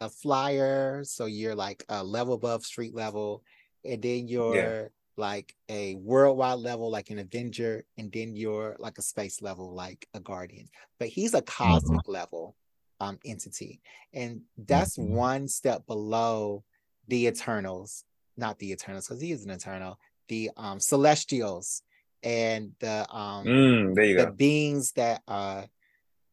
a 0.00 0.08
flyer, 0.08 1.02
so 1.04 1.26
you're 1.26 1.54
like 1.54 1.84
a 1.88 2.02
level 2.04 2.34
above 2.34 2.64
street 2.64 2.94
level, 2.94 3.42
and 3.84 4.02
then 4.02 4.28
you're 4.28 4.54
yeah. 4.54 4.82
like 5.16 5.54
a 5.68 5.94
worldwide 5.96 6.58
level, 6.58 6.90
like 6.90 7.10
an 7.10 7.18
Avenger, 7.18 7.84
and 7.96 8.12
then 8.12 8.36
you're 8.36 8.76
like 8.78 8.98
a 8.98 9.02
space 9.02 9.42
level, 9.42 9.74
like 9.74 10.06
a 10.14 10.20
Guardian. 10.20 10.68
But 10.98 11.08
he's 11.08 11.34
a 11.34 11.42
mm-hmm. 11.42 11.64
cosmic 11.64 12.00
mm-hmm. 12.00 12.12
level 12.12 12.56
um, 13.00 13.18
entity. 13.24 13.80
And 14.12 14.42
that's 14.56 14.98
mm-hmm. 14.98 15.14
one 15.14 15.48
step 15.48 15.86
below 15.86 16.64
the 17.06 17.26
Eternals, 17.26 18.04
not 18.36 18.58
the 18.58 18.72
Eternals, 18.72 19.06
because 19.06 19.22
he 19.22 19.32
is 19.32 19.44
an 19.44 19.50
Eternal, 19.50 19.98
the 20.28 20.50
um, 20.56 20.80
Celestials 20.80 21.82
and 22.22 22.72
the 22.80 23.06
um 23.14 23.44
mm, 23.44 23.94
the 23.94 24.24
go. 24.24 24.32
beings 24.32 24.92
that 24.92 25.22
uh 25.28 25.62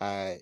uh 0.01 0.33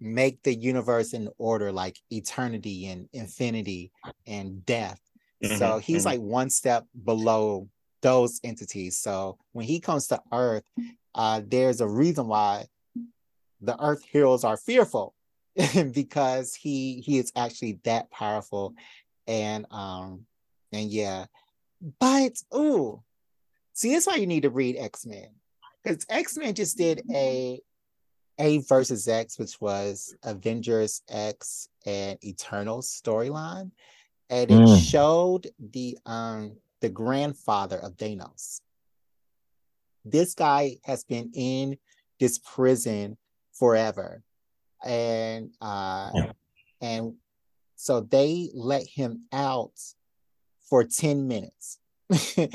make 0.00 0.42
the 0.42 0.54
universe 0.54 1.12
in 1.12 1.28
order 1.38 1.70
like 1.70 1.98
eternity 2.10 2.86
and 2.86 3.08
infinity 3.12 3.92
and 4.26 4.64
death 4.64 5.00
mm-hmm, 5.44 5.56
so 5.56 5.78
he's 5.78 5.98
mm-hmm. 5.98 6.06
like 6.06 6.20
one 6.20 6.50
step 6.50 6.86
below 7.04 7.68
those 8.00 8.40
entities 8.44 8.96
so 8.96 9.38
when 9.52 9.66
he 9.66 9.78
comes 9.78 10.06
to 10.06 10.20
earth 10.32 10.64
uh 11.14 11.40
there's 11.46 11.80
a 11.80 11.88
reason 11.88 12.26
why 12.26 12.64
the 13.60 13.80
earth 13.82 14.04
heroes 14.10 14.42
are 14.42 14.56
fearful 14.56 15.14
because 15.92 16.54
he 16.54 17.00
he 17.00 17.18
is 17.18 17.32
actually 17.36 17.78
that 17.84 18.10
powerful 18.10 18.74
and 19.26 19.66
um 19.70 20.24
and 20.72 20.90
yeah 20.90 21.26
but 22.00 22.32
ooh 22.54 23.02
see 23.72 23.92
that's 23.92 24.06
why 24.06 24.16
you 24.16 24.26
need 24.26 24.42
to 24.42 24.50
read 24.50 24.76
x-men 24.76 25.28
because 25.82 26.04
x-men 26.08 26.54
just 26.54 26.76
did 26.76 27.02
a 27.12 27.60
a 28.38 28.58
versus 28.58 29.08
x 29.08 29.38
which 29.38 29.60
was 29.60 30.14
avengers 30.22 31.02
x 31.08 31.68
and 31.86 32.18
eternal 32.24 32.80
storyline 32.80 33.70
and 34.30 34.50
it 34.50 34.54
mm. 34.54 34.90
showed 34.90 35.48
the 35.72 35.98
um 36.06 36.52
the 36.80 36.88
grandfather 36.88 37.76
of 37.76 37.96
Thanos. 37.96 38.60
This 40.04 40.34
guy 40.34 40.76
has 40.84 41.04
been 41.04 41.30
in 41.34 41.76
this 42.20 42.38
prison 42.38 43.16
forever 43.52 44.22
and 44.84 45.50
uh 45.60 46.10
yeah. 46.14 46.32
and 46.80 47.14
so 47.76 48.00
they 48.00 48.50
let 48.54 48.86
him 48.86 49.24
out 49.32 49.72
for 50.68 50.84
10 50.84 51.28
minutes. 51.28 51.78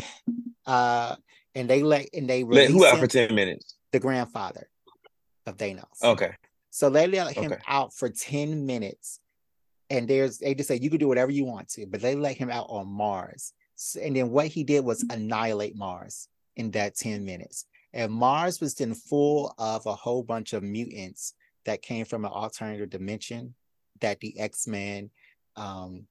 Uh 0.65 1.17
and 1.55 1.69
they 1.69 1.83
let 1.83 2.07
and 2.13 2.29
they 2.29 2.45
let 2.45 2.71
who 2.71 2.85
out 2.85 2.97
for 2.97 3.05
10 3.05 3.35
minutes? 3.35 3.75
The 3.91 3.99
grandfather 3.99 4.69
of 5.45 5.57
Thanos. 5.57 6.01
Okay. 6.01 6.31
So 6.69 6.89
they 6.89 7.05
let 7.05 7.35
him 7.35 7.51
okay. 7.51 7.61
out 7.67 7.93
for 7.93 8.07
10 8.07 8.65
minutes 8.65 9.19
and 9.89 10.07
there's 10.07 10.37
they 10.37 10.55
just 10.55 10.69
say 10.69 10.79
you 10.81 10.89
can 10.89 10.99
do 10.99 11.09
whatever 11.09 11.31
you 11.31 11.43
want 11.43 11.67
to 11.71 11.85
but 11.85 11.99
they 11.99 12.15
let 12.15 12.37
him 12.37 12.49
out 12.49 12.67
on 12.69 12.87
Mars. 12.87 13.51
And 14.01 14.15
then 14.15 14.29
what 14.29 14.47
he 14.47 14.63
did 14.63 14.85
was 14.85 15.03
annihilate 15.09 15.75
Mars 15.75 16.29
in 16.55 16.71
that 16.71 16.95
10 16.95 17.25
minutes. 17.25 17.65
And 17.91 18.11
Mars 18.11 18.61
was 18.61 18.73
then 18.75 18.93
full 18.93 19.53
of 19.57 19.85
a 19.85 19.93
whole 19.93 20.23
bunch 20.23 20.53
of 20.53 20.63
mutants 20.63 21.33
that 21.65 21.81
came 21.81 22.05
from 22.05 22.25
an 22.25 22.31
alternative 22.31 22.89
dimension 22.89 23.55
that 24.01 24.19
the 24.19 24.39
X-Men 24.39 25.09
um 25.55 26.07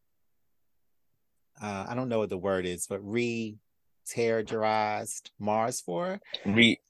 uh, 1.61 1.85
I 1.89 1.95
don't 1.95 2.09
know 2.09 2.19
what 2.19 2.31
the 2.31 2.39
word 2.39 2.67
is, 2.67 2.89
but 2.89 2.99
re-terrorized 3.07 5.31
Mars 5.39 5.81
for. 5.81 6.19
Re 6.45 6.81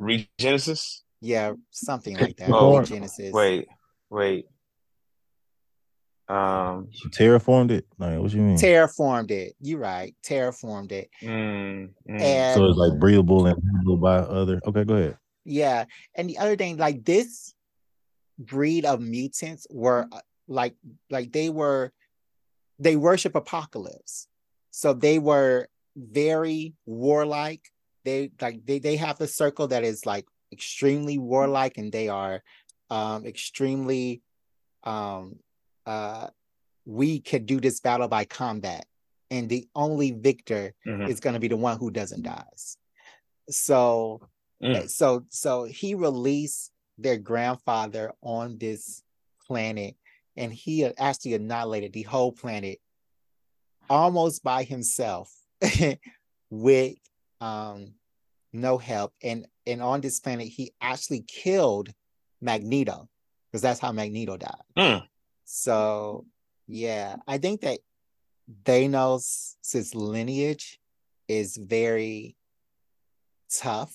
regenesis? 0.00 1.00
Yeah, 1.20 1.54
something 1.70 2.16
like 2.16 2.36
that. 2.36 2.50
Oh, 2.52 2.80
Genesis. 2.82 3.32
Wait, 3.32 3.66
wait. 4.10 4.46
Um 6.28 6.90
terraformed 7.10 7.72
it? 7.72 7.84
Like 7.98 8.20
what 8.20 8.32
you 8.32 8.42
mean? 8.42 8.56
Terraformed 8.56 9.32
it. 9.32 9.56
You're 9.60 9.80
right. 9.80 10.14
Terraformed 10.24 10.92
it. 10.92 11.10
Mm, 11.20 11.90
mm. 12.08 12.20
And 12.20 12.54
so 12.54 12.66
it's 12.66 12.78
like 12.78 12.96
breathable 13.00 13.44
and 13.46 13.60
breathable 13.60 13.96
by 13.96 14.18
other. 14.18 14.60
Okay, 14.64 14.84
go 14.84 14.94
ahead. 14.94 15.18
Yeah. 15.44 15.86
And 16.14 16.30
the 16.30 16.38
other 16.38 16.54
thing, 16.56 16.76
like 16.76 17.04
this 17.04 17.52
breed 18.38 18.84
of 18.84 19.00
mutants 19.00 19.66
were 19.70 20.06
uh, 20.12 20.20
like 20.48 20.74
like 21.10 21.32
they 21.32 21.50
were 21.50 21.92
they 22.78 22.96
worship 22.96 23.34
apocalypse. 23.34 24.26
So 24.70 24.92
they 24.92 25.18
were 25.18 25.68
very 25.96 26.74
warlike. 26.86 27.62
They 28.04 28.30
like 28.40 28.64
they, 28.66 28.78
they 28.78 28.96
have 28.96 29.20
a 29.20 29.26
circle 29.26 29.68
that 29.68 29.84
is 29.84 30.06
like 30.06 30.26
extremely 30.52 31.18
warlike 31.18 31.78
and 31.78 31.92
they 31.92 32.08
are 32.08 32.42
um 32.90 33.24
extremely 33.24 34.22
um 34.84 35.36
uh 35.86 36.28
we 36.84 37.20
can 37.20 37.44
do 37.44 37.60
this 37.60 37.80
battle 37.80 38.08
by 38.08 38.24
combat. 38.24 38.86
And 39.30 39.48
the 39.48 39.66
only 39.74 40.10
victor 40.10 40.74
mm-hmm. 40.86 41.06
is 41.06 41.20
going 41.20 41.32
to 41.32 41.40
be 41.40 41.48
the 41.48 41.56
one 41.56 41.78
who 41.78 41.90
doesn't 41.90 42.22
dies 42.22 42.76
so 43.50 44.20
mm. 44.62 44.88
so 44.88 45.24
so 45.28 45.64
he 45.64 45.94
released 45.94 46.70
their 46.98 47.16
grandfather 47.16 48.12
on 48.22 48.58
this 48.58 49.02
planet 49.46 49.96
and 50.36 50.52
he 50.52 50.84
actually 50.98 51.34
annihilated 51.34 51.92
the 51.92 52.02
whole 52.02 52.32
planet 52.32 52.78
almost 53.90 54.42
by 54.42 54.62
himself 54.62 55.30
with 56.50 56.96
um, 57.40 57.94
no 58.52 58.78
help. 58.78 59.12
And 59.22 59.46
and 59.66 59.82
on 59.82 60.00
this 60.00 60.20
planet 60.20 60.48
he 60.48 60.72
actually 60.80 61.24
killed 61.26 61.92
magneto 62.40 63.08
because 63.46 63.62
that's 63.62 63.80
how 63.80 63.92
magneto 63.92 64.36
died. 64.36 64.62
Mm. 64.76 65.02
so 65.44 66.26
yeah 66.66 67.16
i 67.28 67.38
think 67.38 67.60
that 67.60 67.78
thanos' 68.64 69.94
lineage 69.94 70.80
is 71.28 71.56
very 71.56 72.36
tough 73.52 73.94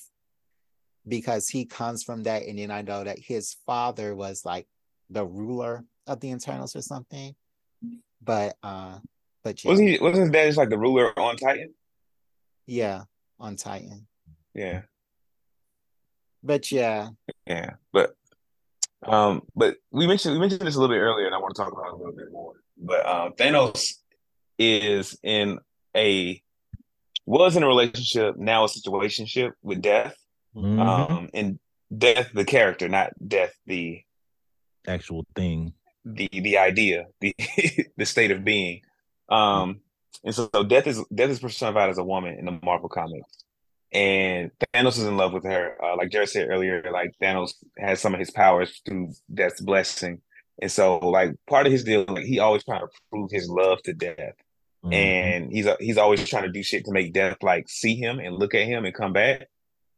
because 1.08 1.47
he 1.47 1.66
comes 1.66 2.03
from 2.03 2.24
that. 2.24 2.43
And 2.43 2.60
then 2.60 2.72
I 2.72 2.82
know 2.82 3.03
that 3.03 3.20
his 3.20 3.55
father 3.66 4.16
was 4.16 4.43
like 4.45 4.68
the 5.10 5.26
ruler 5.26 5.84
of 6.05 6.20
the 6.20 6.32
Eternals 6.32 6.76
or 6.76 6.82
something. 6.82 7.36
But 8.22 8.58
uh 8.64 8.99
but 9.43 9.64
yeah. 9.64 9.72
Wasn't 9.72 9.89
he 9.89 9.97
wasn't 9.99 10.24
his 10.24 10.32
dad 10.32 10.45
just 10.47 10.58
like 10.58 10.70
the 10.70 10.78
ruler 10.78 11.18
on 11.18 11.38
Titan? 11.38 11.74
Yeah, 12.66 13.03
on 13.39 13.55
Titan. 13.55 14.08
Yeah. 14.53 14.82
But 16.43 16.72
yeah. 16.72 17.10
Yeah. 17.45 17.72
But 17.93 18.16
um, 19.05 19.43
but 19.55 19.78
we 19.91 20.08
mentioned 20.08 20.34
we 20.34 20.39
mentioned 20.39 20.62
this 20.62 20.76
a 20.76 20.80
little 20.80 20.93
bit 20.93 20.99
earlier, 20.99 21.28
and 21.28 21.36
I 21.36 21.38
want 21.38 21.55
to 21.55 21.62
talk 21.62 21.72
about 21.72 21.88
it 21.88 21.93
a 21.93 21.97
little 21.97 22.14
bit 22.14 22.32
more. 22.32 22.53
But 22.78 23.05
um, 23.05 23.34
Thanos 23.34 23.93
is 24.58 25.18
in 25.24 25.60
a 25.95 26.41
was 27.26 27.55
in 27.55 27.64
a 27.64 27.68
relationship, 27.68 28.38
now 28.38 28.64
a 28.64 28.68
situationship 28.68 29.51
with 29.62 29.82
death, 29.82 30.16
Mm-hmm. 30.55 30.79
Um, 30.79 31.29
and 31.33 31.59
death 31.95 32.31
the 32.33 32.45
character, 32.45 32.89
not 32.89 33.13
death 33.25 33.53
the 33.65 34.01
actual 34.87 35.25
thing, 35.35 35.73
the 36.05 36.29
the 36.31 36.57
idea, 36.57 37.05
the 37.21 37.35
the 37.97 38.05
state 38.05 38.31
of 38.31 38.43
being. 38.43 38.81
Um, 39.29 39.81
and 40.23 40.33
so, 40.33 40.49
so 40.53 40.63
death 40.63 40.87
is 40.87 41.03
death 41.13 41.29
is 41.29 41.39
personified 41.39 41.89
as 41.89 41.97
a 41.97 42.03
woman 42.03 42.37
in 42.39 42.45
the 42.45 42.59
Marvel 42.63 42.89
comics. 42.89 43.43
and 43.91 44.51
Thanos 44.73 44.97
is 44.97 45.03
in 45.03 45.17
love 45.17 45.33
with 45.33 45.43
her. 45.43 45.77
Uh, 45.83 45.95
like 45.95 46.11
Jared 46.11 46.29
said 46.29 46.49
earlier, 46.49 46.83
like 46.91 47.13
Thanos 47.21 47.53
has 47.77 47.99
some 47.99 48.13
of 48.13 48.19
his 48.19 48.31
powers 48.31 48.81
through 48.85 49.13
Death's 49.33 49.61
blessing, 49.61 50.21
and 50.61 50.71
so 50.71 50.97
like 50.97 51.35
part 51.47 51.65
of 51.65 51.71
his 51.71 51.83
deal, 51.83 52.05
like 52.07 52.25
he 52.25 52.39
always 52.39 52.63
trying 52.63 52.81
to 52.81 52.87
prove 53.11 53.31
his 53.31 53.49
love 53.49 53.81
to 53.83 53.93
Death, 53.93 54.35
mm-hmm. 54.83 54.93
and 54.93 55.51
he's 55.51 55.67
he's 55.79 55.97
always 55.97 56.27
trying 56.27 56.43
to 56.43 56.51
do 56.51 56.63
shit 56.63 56.85
to 56.85 56.91
make 56.91 57.13
Death 57.13 57.37
like 57.41 57.69
see 57.69 57.95
him 57.95 58.19
and 58.19 58.35
look 58.35 58.55
at 58.55 58.65
him 58.65 58.85
and 58.85 58.95
come 58.95 59.13
back. 59.13 59.47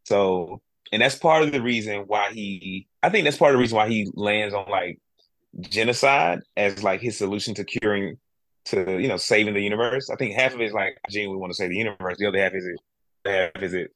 So, 0.09 0.59
and 0.91 1.03
that's 1.03 1.15
part 1.15 1.43
of 1.43 1.51
the 1.51 1.61
reason 1.61 2.05
why 2.07 2.31
he, 2.31 2.87
I 3.03 3.09
think 3.09 3.25
that's 3.25 3.37
part 3.37 3.51
of 3.51 3.57
the 3.57 3.61
reason 3.61 3.75
why 3.75 3.87
he 3.87 4.09
lands 4.15 4.55
on 4.55 4.67
like 4.67 4.99
genocide 5.59 6.41
as 6.57 6.81
like 6.81 6.99
his 6.99 7.15
solution 7.15 7.53
to 7.53 7.63
curing, 7.63 8.17
to 8.65 8.99
you 8.99 9.07
know 9.07 9.17
saving 9.17 9.53
the 9.53 9.61
universe. 9.61 10.09
I 10.09 10.15
think 10.15 10.33
half 10.33 10.55
of 10.55 10.61
it 10.61 10.65
is 10.65 10.73
like 10.73 10.97
I 11.07 11.11
genuinely 11.11 11.39
want 11.39 11.51
to 11.51 11.55
save 11.55 11.69
the 11.69 11.77
universe. 11.77 12.17
The 12.17 12.25
other 12.25 12.39
half 12.39 12.55
is 12.55 12.65
it 12.65 12.79
half 13.23 13.61
is 13.61 13.75
it 13.75 13.91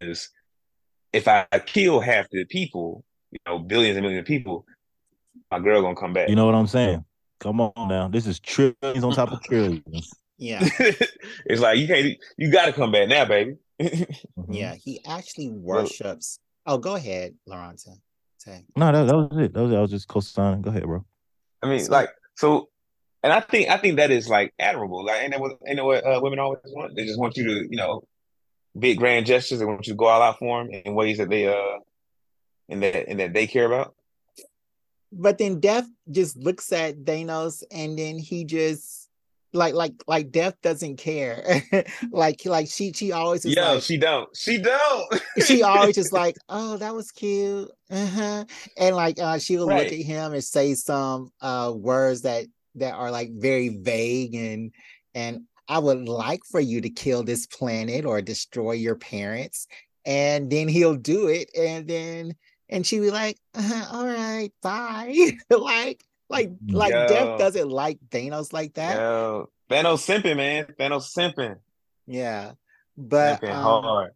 is 0.00 0.30
if 1.12 1.28
I 1.28 1.46
kill 1.66 2.00
half 2.00 2.30
the 2.30 2.46
people, 2.46 3.04
you 3.30 3.38
know, 3.46 3.58
billions 3.58 3.98
and 3.98 4.04
millions 4.04 4.22
of 4.22 4.26
people, 4.26 4.64
my 5.50 5.58
girl 5.58 5.82
gonna 5.82 5.96
come 5.96 6.14
back. 6.14 6.30
You 6.30 6.34
know 6.36 6.46
what 6.46 6.54
I'm 6.54 6.66
saying? 6.66 7.04
Come 7.40 7.60
on 7.60 7.88
now. 7.88 8.08
This 8.08 8.26
is 8.26 8.40
trillions 8.40 9.04
on 9.04 9.12
top 9.12 9.32
of 9.32 9.42
trillions. 9.42 10.14
Yeah. 10.38 10.66
it's 11.44 11.60
like 11.60 11.78
you 11.78 11.86
can't 11.86 12.16
you 12.38 12.50
gotta 12.50 12.72
come 12.72 12.90
back 12.90 13.08
now, 13.08 13.26
baby. 13.26 13.56
mm-hmm. 13.80 14.52
Yeah, 14.52 14.74
he 14.74 15.00
actually 15.06 15.50
worships. 15.50 16.38
Oh, 16.64 16.78
go 16.78 16.94
ahead, 16.94 17.34
Loronta. 17.48 17.98
No, 18.76 18.92
that, 18.92 19.06
that 19.06 19.16
was 19.16 19.38
it. 19.38 19.54
That 19.54 19.62
was 19.62 19.72
it. 19.72 19.76
I 19.76 19.80
was 19.80 19.90
just 19.90 20.06
co-signing. 20.06 20.62
Go 20.62 20.70
ahead, 20.70 20.84
bro. 20.84 21.04
I 21.62 21.68
mean, 21.68 21.80
so, 21.80 21.90
like, 21.90 22.10
so 22.36 22.68
and 23.26 23.32
I 23.32 23.40
think 23.40 23.68
I 23.68 23.76
think 23.76 23.96
that 23.96 24.12
is 24.12 24.28
like 24.28 24.54
admirable. 24.58 25.04
Like, 25.04 25.24
and 25.24 25.32
that 25.32 25.40
was 25.40 25.54
ain't 25.66 25.78
that 25.78 25.84
what 25.84 26.06
uh, 26.06 26.20
women 26.22 26.38
always 26.38 26.60
want? 26.66 26.94
They 26.94 27.04
just 27.04 27.18
want 27.18 27.36
you 27.36 27.44
to, 27.44 27.68
you 27.68 27.76
know, 27.76 28.06
big 28.78 28.98
grand 28.98 29.26
gestures. 29.26 29.58
They 29.58 29.64
want 29.64 29.86
you 29.86 29.94
to 29.94 29.96
go 29.96 30.06
all 30.06 30.22
out 30.22 30.38
for 30.38 30.62
them 30.62 30.70
in 30.70 30.94
ways 30.94 31.18
that 31.18 31.28
they 31.28 31.48
uh 31.48 31.78
and 32.68 32.84
that 32.84 33.08
and 33.08 33.18
that 33.18 33.32
they 33.32 33.48
care 33.48 33.66
about. 33.66 33.96
But 35.10 35.38
then 35.38 35.58
Death 35.58 35.88
just 36.08 36.36
looks 36.36 36.70
at 36.72 36.98
Thanos 37.04 37.64
and 37.72 37.98
then 37.98 38.16
he 38.18 38.44
just 38.44 39.05
like 39.56 39.74
like 39.74 39.94
like 40.06 40.30
Death 40.30 40.60
doesn't 40.62 40.96
care. 40.96 41.62
like 42.10 42.44
like 42.44 42.68
she 42.68 42.92
she 42.92 43.12
always 43.12 43.44
is 43.44 43.54
Yo, 43.54 43.74
like, 43.74 43.82
she 43.82 43.96
don't. 43.96 44.28
She 44.36 44.58
don't. 44.58 45.22
she 45.44 45.62
always 45.62 45.94
just 45.94 46.12
like, 46.12 46.36
oh, 46.48 46.76
that 46.76 46.94
was 46.94 47.10
cute. 47.10 47.70
Uh-huh. 47.90 48.44
And 48.76 48.96
like 48.96 49.18
uh 49.18 49.38
she'll 49.38 49.66
right. 49.66 49.84
look 49.84 49.92
at 49.92 50.04
him 50.06 50.32
and 50.32 50.44
say 50.44 50.74
some 50.74 51.30
uh 51.40 51.72
words 51.74 52.22
that 52.22 52.46
that 52.76 52.94
are 52.94 53.10
like 53.10 53.30
very 53.32 53.68
vague 53.68 54.34
and 54.34 54.72
and 55.14 55.42
I 55.68 55.78
would 55.78 56.08
like 56.08 56.44
for 56.44 56.60
you 56.60 56.80
to 56.80 56.90
kill 56.90 57.24
this 57.24 57.46
planet 57.46 58.04
or 58.04 58.22
destroy 58.22 58.72
your 58.72 58.94
parents. 58.94 59.66
And 60.04 60.50
then 60.50 60.68
he'll 60.68 60.94
do 60.94 61.26
it. 61.26 61.50
And 61.58 61.88
then, 61.88 62.36
and 62.68 62.86
she'd 62.86 63.00
be 63.00 63.10
like, 63.10 63.38
uh, 63.54 63.88
all 63.92 64.06
right, 64.06 64.50
bye. 64.62 65.32
like, 65.50 66.04
like, 66.28 66.50
like 66.68 66.92
Yo. 66.92 67.08
Death 67.08 67.38
doesn't 67.38 67.68
like 67.68 67.98
Thanos 68.10 68.52
like 68.52 68.74
that. 68.74 68.96
Yo. 68.96 69.50
Thanos 69.70 70.04
simping, 70.06 70.36
man. 70.36 70.66
Thanos 70.78 71.12
simping. 71.14 71.58
Yeah. 72.06 72.52
But 72.96 73.44
um, 73.44 74.08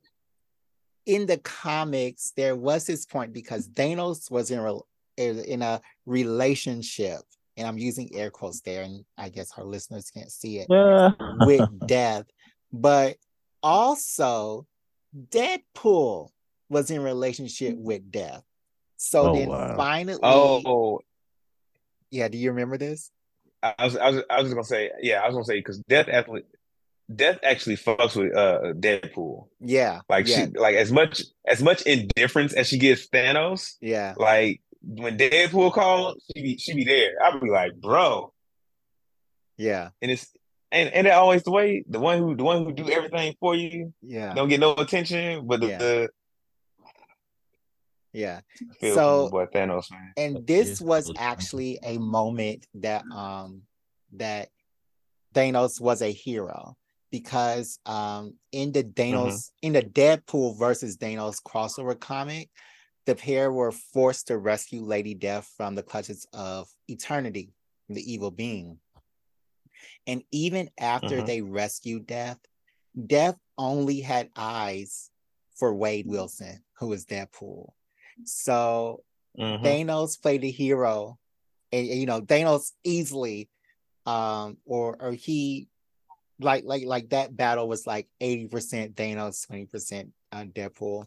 in 1.07 1.27
the 1.27 1.39
comics, 1.39 2.33
there 2.37 2.57
was 2.57 2.87
this 2.87 3.05
point 3.05 3.33
because 3.33 3.69
Thanos 3.69 4.31
was 4.31 4.51
in, 4.51 4.81
in 5.17 5.63
a 5.63 5.81
relationship 6.07 7.21
and 7.57 7.69
I'm 7.69 7.79
using 7.79 8.15
air 8.15 8.31
quotes 8.31 8.61
there, 8.63 8.83
and 8.83 9.05
I 9.19 9.29
guess 9.29 9.53
our 9.59 9.65
listeners 9.65 10.11
can't 10.11 10.31
see 10.31 10.61
it 10.61 10.67
yeah. 10.71 11.11
with 11.41 11.69
death. 11.87 12.25
But 12.73 13.17
also, 13.63 14.67
Deadpool 15.15 16.31
was 16.71 16.91
in 16.91 17.03
relationship 17.03 17.77
with 17.77 18.11
death. 18.11 18.43
So 18.97 19.29
oh, 19.31 19.35
then 19.35 19.49
wow. 19.49 19.77
finally, 19.77 20.19
oh, 20.23 21.01
yeah. 22.11 22.29
Do 22.29 22.39
you 22.39 22.51
remember 22.51 22.77
this? 22.77 23.11
I 23.63 23.75
was, 23.85 23.97
I 23.97 24.11
was, 24.11 24.23
I 24.31 24.37
was 24.41 24.45
just 24.45 24.55
gonna 24.55 24.65
say, 24.65 24.91
yeah, 25.01 25.21
I 25.21 25.27
was 25.27 25.35
gonna 25.35 25.45
say 25.45 25.59
because 25.59 25.79
death 25.81 26.09
actually, 26.09 26.45
death 27.15 27.39
actually 27.43 27.77
fucks 27.77 28.17
with 28.17 28.35
uh 28.35 28.73
Deadpool. 28.75 29.49
Yeah, 29.61 30.01
like 30.09 30.27
yeah. 30.27 30.47
she, 30.47 30.53
like 30.53 30.77
as 30.77 30.91
much 30.91 31.23
as 31.47 31.63
much 31.63 31.83
indifference 31.83 32.53
as 32.53 32.69
she 32.69 32.79
gives 32.79 33.09
Thanos. 33.09 33.75
Yeah, 33.81 34.15
like 34.17 34.63
when 34.83 35.19
Deadpool 35.19 35.73
called, 35.73 36.21
she 36.35 36.43
be 36.43 36.57
she 36.57 36.75
be 36.75 36.85
there. 36.85 37.13
I'd 37.23 37.41
be 37.41 37.51
like, 37.51 37.75
bro. 37.77 38.33
Yeah. 39.57 39.91
And 40.01 40.11
it's 40.11 40.33
and 40.73 40.89
and 40.89 41.07
always 41.09 41.43
the 41.43 41.51
way 41.51 41.85
the 41.87 42.01
one 42.01 42.19
who 42.19 42.35
the 42.35 42.45
one 42.45 42.65
who 42.65 42.73
do 42.73 42.89
everything 42.89 43.35
for 43.41 43.55
you. 43.55 43.93
Yeah. 44.03 44.33
Don't 44.35 44.49
get 44.49 44.61
no 44.61 44.75
attention, 44.75 45.47
but 45.47 45.61
the, 45.61 45.69
yeah. 45.69 45.79
the 45.79 46.09
yeah. 48.13 48.41
So 48.81 49.29
boy, 49.31 49.47
Thanos, 49.47 49.91
man. 49.91 50.13
And 50.17 50.47
this 50.47 50.81
was 50.81 51.13
actually 51.17 51.79
a 51.83 51.99
moment 51.99 52.67
that 52.75 53.05
um 53.13 53.63
that 54.15 54.49
Thanos 55.35 55.81
was 55.81 56.03
a 56.03 56.13
hero 56.13 56.77
because 57.11 57.79
um 57.87 58.35
in 58.53 58.73
the 58.73 58.85
Thanos 58.85 59.33
mm-hmm. 59.33 59.67
in 59.67 59.73
the 59.75 59.83
Deadpool 59.83 60.59
versus 60.59 60.97
Thanos 60.97 61.37
crossover 61.43 61.99
comic, 61.99 62.51
the 63.07 63.15
pair 63.15 63.53
were 63.53 63.73
forced 63.73 64.27
to 64.29 64.39
rescue 64.39 64.83
Lady 64.83 65.15
Death 65.15 65.53
from 65.57 65.75
the 65.75 65.83
clutches 65.83 66.27
of 66.33 66.69
eternity, 66.89 67.53
the 67.89 68.13
evil 68.13 68.31
being. 68.31 68.79
And 70.07 70.23
even 70.33 70.71
after 70.79 71.17
mm-hmm. 71.17 71.27
they 71.27 71.43
rescued 71.43 72.07
Death, 72.07 72.39
Death 73.07 73.37
only 73.57 74.01
had 74.01 74.31
eyes 74.37 75.11
for 75.57 75.75
Wade 75.75 76.07
Wilson, 76.07 76.63
who 76.79 76.89
was 76.89 77.05
Deadpool. 77.05 77.71
So 78.25 79.03
mm-hmm. 79.39 79.65
Thanos 79.65 80.21
played 80.21 80.43
the 80.43 80.51
hero, 80.51 81.19
and, 81.73 81.89
and, 81.89 82.01
you 82.01 82.07
know 82.07 82.21
Thanos 82.21 82.73
easily, 82.85 83.49
um, 84.07 84.59
or 84.65 84.97
or 85.01 85.13
he, 85.13 85.69
like 86.41 86.65
like 86.65 86.85
like 86.85 87.11
that 87.11 87.37
battle 87.37 87.69
was 87.69 87.87
like 87.87 88.09
eighty 88.21 88.49
percent 88.49 88.97
Thanos, 88.97 89.47
twenty 89.47 89.67
percent 89.67 90.11
uh, 90.33 90.45
Deadpool. 90.45 91.07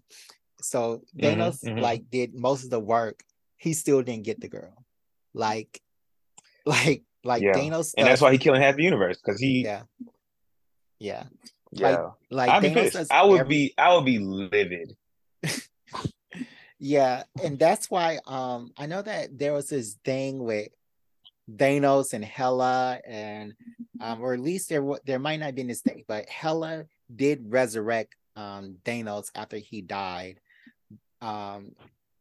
So 0.62 1.04
Thanos 1.18 1.60
mm-hmm, 1.60 1.70
mm-hmm. 1.70 1.80
like 1.80 2.10
did 2.10 2.34
most 2.34 2.64
of 2.64 2.70
the 2.70 2.80
work. 2.80 3.24
He 3.58 3.74
still 3.74 4.02
didn't 4.02 4.26
get 4.26 4.42
the 4.42 4.50
girl. 4.50 4.84
Like, 5.34 5.82
like, 6.66 7.04
like 7.24 7.42
yeah. 7.42 7.54
Thanos, 7.54 7.86
stuff, 7.86 7.96
and 7.98 8.08
that's 8.08 8.22
why 8.22 8.32
he 8.32 8.38
killing 8.38 8.62
half 8.62 8.76
the 8.76 8.84
universe 8.84 9.20
because 9.24 9.40
he. 9.40 9.64
Yeah. 9.64 9.84
Yeah. 11.00 11.24
Yeah. 11.72 11.88
Like, 11.90 12.10
like 12.30 12.50
I'd 12.50 12.62
be 12.62 12.70
pissed. 12.70 13.12
I 13.12 13.24
would 13.26 13.42
every... 13.42 13.50
be. 13.50 13.74
I 13.78 13.96
would 13.96 14.06
be 14.06 14.20
livid. 14.20 14.96
yeah, 16.84 17.24
and 17.42 17.58
that's 17.58 17.90
why 17.90 18.20
um 18.28 18.74
I 18.78 18.88
know 18.88 19.02
that 19.02 19.40
there 19.40 19.54
was 19.54 19.70
this 19.70 19.98
thing 20.04 20.44
with 20.44 20.68
Thanos 21.50 22.12
and 22.12 22.26
Hela, 22.26 23.00
and 23.08 23.54
um, 24.02 24.20
or 24.20 24.34
at 24.34 24.42
least 24.42 24.68
there 24.68 24.86
there 25.06 25.18
might 25.18 25.38
not 25.38 25.46
have 25.46 25.56
been 25.56 25.68
this 25.68 25.80
thing, 25.80 26.04
but 26.10 26.28
Hela 26.28 26.84
did 27.16 27.46
resurrect 27.48 28.16
um 28.36 28.80
Thanos 28.84 29.32
after 29.34 29.56
he 29.56 29.82
died, 29.82 30.42
um, 31.22 31.72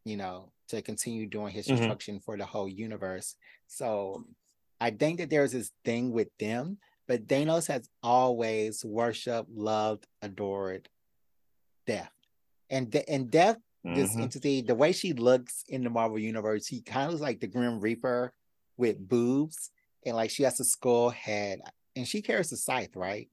you 0.05 0.17
know, 0.17 0.53
to 0.69 0.81
continue 0.81 1.27
doing 1.27 1.53
his 1.53 1.67
mm-hmm. 1.67 1.79
destruction 1.79 2.21
for 2.21 2.37
the 2.37 2.47
whole 2.47 2.69
universe. 2.69 3.35
So 3.67 4.25
I 4.81 4.91
think 4.91 5.19
that 5.19 5.29
there's 5.29 5.51
this 5.51 5.73
thing 5.85 6.13
with 6.13 6.29
them, 6.39 6.79
but 7.09 7.27
Thanos 7.27 7.67
has 7.67 7.89
always 8.01 8.85
worshipped, 8.85 9.51
loved, 9.51 10.07
adored 10.23 10.89
Death. 11.85 12.13
And 12.71 12.91
de- 12.91 13.11
and 13.11 13.29
Death, 13.29 13.59
mm-hmm. 13.85 13.95
this 13.95 14.17
entity, 14.17 14.63
the 14.63 14.75
way 14.75 14.93
she 14.93 15.13
looks 15.13 15.65
in 15.69 15.85
the 15.85 15.91
Marvel 15.91 16.19
universe, 16.19 16.67
he 16.67 16.81
kind 16.81 17.07
of 17.07 17.11
looks 17.13 17.23
like 17.23 17.41
the 17.41 17.47
Grim 17.47 17.81
Reaper 17.81 18.33
with 18.77 19.09
boobs, 19.09 19.71
and 20.05 20.17
like 20.17 20.31
she 20.31 20.43
has 20.43 20.61
a 20.61 20.65
skull 20.65 21.11
head, 21.11 21.61
and 21.97 22.07
she 22.07 22.23
carries 22.23 22.53
a 22.53 22.57
scythe, 22.57 22.97
right? 22.97 23.29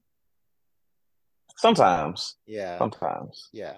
Sometimes. 1.56 2.36
Yeah. 2.46 2.78
Sometimes. 2.78 3.48
Yeah. 3.52 3.74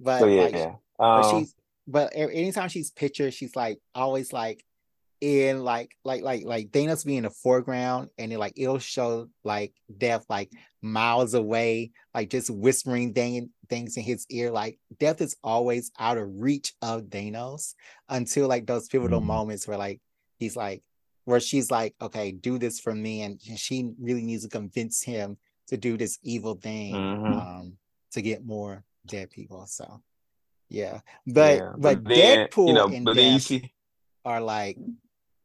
But 0.00 0.20
so, 0.20 0.26
yeah, 0.26 0.42
like, 0.42 0.54
yeah. 0.54 0.74
Um, 0.98 1.22
but 1.22 1.30
she's 1.30 1.54
but 1.86 2.12
anytime 2.14 2.68
she's 2.68 2.90
pictured, 2.90 3.34
she's 3.34 3.56
like 3.56 3.80
always 3.94 4.32
like 4.32 4.64
in 5.22 5.62
like 5.62 5.96
like 6.04 6.24
like 6.24 6.44
like 6.44 6.70
Thanos 6.72 7.06
being 7.06 7.18
in 7.18 7.24
the 7.24 7.30
foreground 7.30 8.10
and 8.18 8.32
then 8.32 8.40
like 8.40 8.54
it'll 8.56 8.80
show 8.80 9.28
like 9.44 9.72
death 9.96 10.26
like 10.28 10.50
miles 10.82 11.34
away, 11.34 11.92
like 12.12 12.28
just 12.28 12.50
whispering 12.50 13.14
thing, 13.14 13.48
things 13.68 13.96
in 13.96 14.02
his 14.02 14.26
ear. 14.30 14.50
Like 14.50 14.80
death 14.98 15.20
is 15.20 15.36
always 15.44 15.92
out 15.96 16.18
of 16.18 16.28
reach 16.28 16.74
of 16.82 17.02
Thanos 17.02 17.74
until 18.08 18.48
like 18.48 18.66
those 18.66 18.88
pivotal 18.88 19.20
mm-hmm. 19.20 19.28
moments 19.28 19.68
where 19.68 19.78
like 19.78 20.00
he's 20.38 20.56
like 20.56 20.82
where 21.24 21.38
she's 21.38 21.70
like, 21.70 21.94
okay, 22.02 22.32
do 22.32 22.58
this 22.58 22.80
for 22.80 22.92
me. 22.92 23.22
And 23.22 23.40
she 23.40 23.90
really 24.00 24.24
needs 24.24 24.42
to 24.42 24.48
convince 24.48 25.04
him 25.04 25.36
to 25.68 25.76
do 25.76 25.96
this 25.96 26.18
evil 26.24 26.56
thing 26.56 26.94
mm-hmm. 26.94 27.32
um, 27.32 27.72
to 28.10 28.22
get 28.22 28.44
more 28.44 28.82
dead 29.06 29.30
people. 29.30 29.66
So 29.66 30.02
yeah, 30.68 30.98
but 31.28 31.58
yeah, 31.58 31.72
but, 31.78 32.02
but 32.02 32.04
then, 32.08 32.48
Deadpool 32.48 32.66
you 32.66 32.74
know, 32.74 32.88
and 32.88 33.06
then 33.06 33.38
see 33.38 33.72
are 34.24 34.40
like 34.40 34.78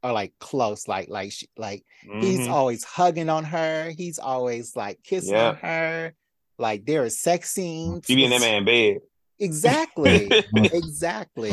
are 0.03 0.13
like 0.13 0.33
close, 0.39 0.87
like 0.87 1.09
like 1.09 1.31
she, 1.31 1.47
like 1.57 1.83
mm-hmm. 2.07 2.21
he's 2.21 2.47
always 2.47 2.83
hugging 2.83 3.29
on 3.29 3.43
her. 3.45 3.89
He's 3.89 4.19
always 4.19 4.75
like 4.75 5.01
kissing 5.03 5.33
yeah. 5.33 5.49
on 5.49 5.55
her. 5.57 6.13
Like 6.57 6.85
there 6.85 7.03
are 7.03 7.09
sex 7.09 7.51
scenes. 7.51 8.09
You 8.09 8.15
be 8.15 8.25
in 8.25 8.31
that 8.31 8.41
man 8.41 8.65
bed. 8.65 8.97
Exactly. 9.39 10.29
exactly. 10.55 11.51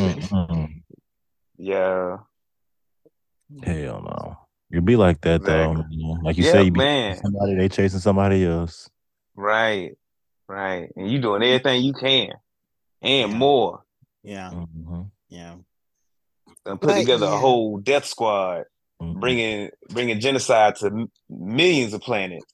Yeah. 1.56 2.18
Hell 3.62 4.02
no. 4.02 4.38
You 4.70 4.80
be 4.80 4.96
like 4.96 5.20
that 5.20 5.44
though. 5.44 5.72
Exactly. 5.72 5.96
man. 6.02 6.22
Like 6.22 6.36
you 6.36 6.44
Yeah, 6.44 6.52
say, 6.52 6.62
you 6.64 6.70
be 6.70 6.78
man. 6.78 7.16
somebody, 7.16 7.54
they 7.54 7.68
chasing 7.68 8.00
somebody 8.00 8.44
else. 8.44 8.90
Right. 9.36 9.92
Right. 10.48 10.90
And 10.96 11.10
you 11.10 11.20
doing 11.20 11.42
everything 11.42 11.82
you 11.82 11.92
can 11.92 12.32
and 13.02 13.32
Yeah. 13.32 13.38
more. 13.38 13.84
Yeah. 14.22 14.50
Mhm. 14.50 15.10
Yeah. 15.28 15.56
And 16.66 16.80
put 16.80 16.88
But, 16.88 16.98
together 17.00 17.26
yeah. 17.26 17.34
a 17.34 17.38
whole 17.38 17.78
death 17.78 18.04
squad, 18.06 18.64
Mhm. 19.02 19.20
bringing 19.20 19.70
bringing 19.90 20.20
genocide 20.20 20.76
to 20.76 20.86
m- 20.86 21.10
millions 21.28 21.92
of 21.92 22.00
planets. 22.00 22.44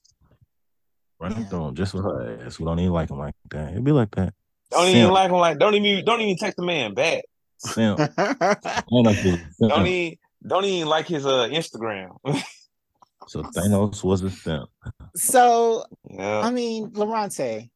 Running 1.19 1.39
Yeah. 1.41 1.45
through 1.49 1.67
'em 1.67 1.75
just 1.75 1.91
for 1.93 2.01
her 2.01 2.45
ass. 2.45 2.59
We 2.59 2.65
don't 2.65 2.79
even 2.79 2.91
like 2.93 3.09
him 3.09 3.19
like 3.19 3.35
that. 3.51 3.71
It'd 3.71 3.83
be 3.83 3.91
like 3.91 4.11
that. 4.15 4.33
Don't 4.71 4.87
even 4.89 5.11
like 5.11 5.29
him. 5.29 5.37
Like 5.37 5.59
don't 5.59 5.75
even 5.75 6.03
don't 6.05 6.21
even 6.21 6.37
text 6.37 6.57
the 6.57 6.63
man 6.65 6.93
back. 6.93 7.23
Simp. 7.57 7.99
Ain't 7.99 8.09
no 8.91 9.13
good 9.13 9.45
simp. 9.53 9.71
Don't 9.71 9.85
even 9.87 10.17
don't 10.45 10.65
even 10.65 10.87
like 10.89 11.07
his 11.07 11.25
uh 11.25 11.47
Instagram. 11.49 12.17
So 13.27 13.43
Thanos 13.43 14.03
was 14.03 14.23
a 14.23 14.31
simp. 14.31 14.67
so 15.15 15.85
yeah. 16.09 16.39
I 16.39 16.49
mean, 16.49 16.89
Loronta, 16.91 17.69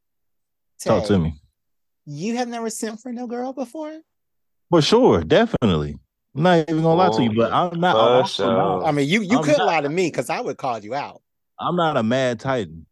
Talk 0.80 1.06
to 1.06 1.20
me. 1.20 1.40
You 2.08 2.36
have 2.38 2.48
never 2.48 2.70
sent 2.72 3.00
for 3.00 3.14
no 3.14 3.28
girl 3.28 3.54
before? 3.54 4.02
For 4.72 4.82
sure, 4.82 5.24
definitely. 5.24 5.98
I'm 6.36 6.44
not 6.44 6.70
even 6.70 6.82
gonna 6.84 6.96
lie 6.96 7.16
to 7.16 7.24
you, 7.24 7.34
but 7.34 7.52
oh, 7.52 7.70
I'm 7.72 7.80
not. 7.80 7.94
For 7.96 8.00
I'm, 8.02 8.08
also 8.22 8.44
sure. 8.44 8.54
not 8.54 8.84
I 8.86 8.92
mean, 8.92 9.08
you 9.08 9.22
you 9.22 9.38
I'm 9.38 9.44
could 9.44 9.58
not- 9.58 9.68
lie 9.68 9.82
to 9.82 9.90
me 9.90 10.08
because 10.08 10.30
I 10.30 10.42
would 10.42 10.58
call 10.58 10.80
you 10.80 10.94
out. 10.94 11.22
I'm 11.60 11.76
not 11.78 11.96
a 11.98 12.04
mad 12.04 12.40
titan. 12.42 12.86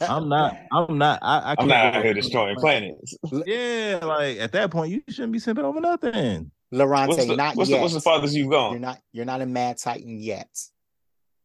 I'm 0.00 0.28
not. 0.28 0.56
I'm 0.72 0.98
not. 0.98 1.20
I, 1.22 1.38
I 1.38 1.50
I'm 1.58 1.68
can't 1.68 1.96
out 1.96 2.04
here 2.04 2.12
destroying 2.14 2.56
planets. 2.60 3.14
Yeah, 3.46 4.00
like 4.02 4.38
at 4.38 4.50
that 4.52 4.70
point, 4.72 4.90
you 4.92 5.02
shouldn't 5.08 5.32
be 5.32 5.38
simping 5.38 5.62
over 5.62 5.80
nothing. 5.80 6.50
Loronta, 6.74 7.08
What's 7.08 7.26
the, 7.26 7.36
not 7.36 7.56
what's, 7.56 7.70
yet. 7.70 7.76
the, 7.76 7.82
what's 7.82 7.94
the 7.94 8.00
farthest 8.00 8.34
you've 8.34 8.50
gone? 8.50 8.72
You're 8.72 8.80
not 8.80 8.98
you're 9.12 9.24
not 9.24 9.40
a 9.40 9.46
mad 9.46 9.78
titan 9.78 10.18
yet. 10.20 10.48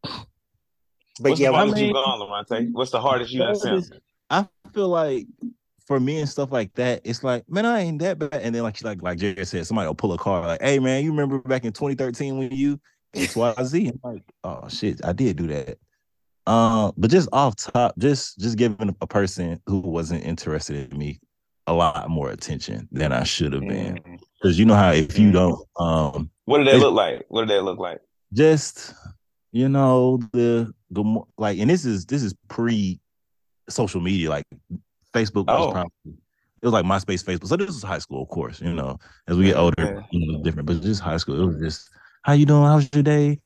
But 1.20 1.30
What's 1.30 1.40
yeah, 1.40 1.48
the 1.48 1.52
we- 1.52 1.58
farthest 1.58 1.76
mean- 1.76 1.84
you've 1.86 1.94
gone, 1.94 2.18
Lamonte? 2.20 2.72
What's 2.72 2.90
the 2.90 3.00
hardest 3.00 3.32
you 3.32 3.38
done 3.38 3.54
sent? 3.54 3.92
I 4.28 4.48
feel 4.72 4.88
like 4.88 5.28
for 5.86 6.00
me 6.00 6.20
and 6.20 6.28
stuff 6.28 6.50
like 6.50 6.72
that, 6.74 7.02
it's 7.04 7.22
like, 7.22 7.44
man, 7.48 7.66
I 7.66 7.80
ain't 7.80 7.98
that 8.00 8.18
bad. 8.18 8.34
And 8.34 8.54
then 8.54 8.62
like 8.62 8.82
like 8.82 9.02
like 9.02 9.18
Jared 9.18 9.46
said, 9.46 9.66
somebody 9.66 9.86
will 9.86 9.94
pull 9.94 10.12
a 10.12 10.18
car 10.18 10.46
like, 10.46 10.62
hey 10.62 10.78
man, 10.78 11.04
you 11.04 11.10
remember 11.10 11.38
back 11.40 11.64
in 11.64 11.72
2013 11.72 12.38
when 12.38 12.50
you 12.52 12.80
XYZ? 13.14 13.90
I'm 13.90 14.00
like, 14.02 14.22
oh 14.44 14.68
shit, 14.68 15.00
I 15.04 15.12
did 15.12 15.36
do 15.36 15.46
that. 15.48 15.78
Um, 16.46 16.92
but 16.96 17.10
just 17.10 17.28
off 17.32 17.56
top, 17.56 17.94
just 17.98 18.38
just 18.38 18.56
giving 18.56 18.94
a 19.00 19.06
person 19.06 19.60
who 19.66 19.78
wasn't 19.80 20.24
interested 20.24 20.92
in 20.92 20.98
me 20.98 21.20
a 21.66 21.72
lot 21.72 22.10
more 22.10 22.30
attention 22.30 22.86
than 22.92 23.12
I 23.12 23.24
should 23.24 23.54
have 23.54 23.66
been. 23.66 23.96
Mm. 23.96 24.18
Because 24.40 24.58
you 24.58 24.66
know 24.66 24.74
how 24.74 24.92
if 24.92 25.18
you 25.18 25.30
Mm. 25.30 25.32
don't 25.32 25.68
um 25.78 26.30
What 26.44 26.58
did 26.58 26.66
that 26.68 26.78
look 26.78 26.94
like? 26.94 27.24
What 27.28 27.42
did 27.42 27.50
that 27.50 27.62
look 27.62 27.78
like? 27.78 28.00
just 28.32 28.92
you 29.52 29.68
know 29.68 30.18
the 30.32 30.72
the 30.90 31.22
like 31.38 31.58
and 31.58 31.70
this 31.70 31.84
is 31.84 32.04
this 32.06 32.22
is 32.22 32.34
pre 32.48 32.98
social 33.68 34.00
media 34.00 34.28
like 34.28 34.44
facebook 35.14 35.46
was 35.46 35.68
Oh. 35.68 35.72
probably 35.72 35.90
it 36.62 36.66
was 36.66 36.72
like 36.72 36.84
myspace 36.84 37.24
facebook 37.24 37.46
so 37.46 37.56
this 37.56 37.70
is 37.70 37.82
high 37.82 37.98
school 37.98 38.22
of 38.22 38.28
course 38.28 38.60
you 38.60 38.72
know 38.72 38.98
as 39.28 39.36
we 39.36 39.44
get 39.46 39.56
older 39.56 39.74
yeah. 39.82 40.00
you 40.10 40.32
know 40.32 40.42
different 40.42 40.66
but 40.66 40.80
just 40.82 41.00
high 41.00 41.16
school 41.16 41.40
it 41.42 41.46
was 41.46 41.58
just 41.58 41.90
how 42.22 42.32
you 42.32 42.46
doing 42.46 42.64
how's 42.64 42.88
your 42.92 43.02
day 43.02 43.40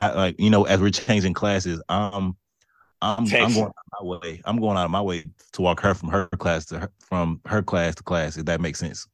I, 0.00 0.12
like 0.12 0.40
you 0.40 0.50
know 0.50 0.64
as 0.64 0.80
we're 0.80 0.90
changing 0.90 1.34
classes 1.34 1.82
um 1.88 2.36
I'm, 3.02 3.20
I'm 3.20 3.52
going 3.54 3.64
out 3.64 3.74
of 4.00 4.04
my 4.04 4.18
way. 4.18 4.42
I'm 4.44 4.60
going 4.60 4.76
out 4.76 4.84
of 4.84 4.90
my 4.90 5.00
way 5.00 5.24
to 5.52 5.62
walk 5.62 5.80
her 5.80 5.94
from 5.94 6.10
her 6.10 6.26
class 6.38 6.66
to 6.66 6.80
her, 6.80 6.90
from 6.98 7.40
her 7.46 7.62
class 7.62 7.94
to 7.94 8.02
class, 8.02 8.36
if 8.36 8.44
that 8.44 8.60
makes 8.60 8.78
sense. 8.78 9.06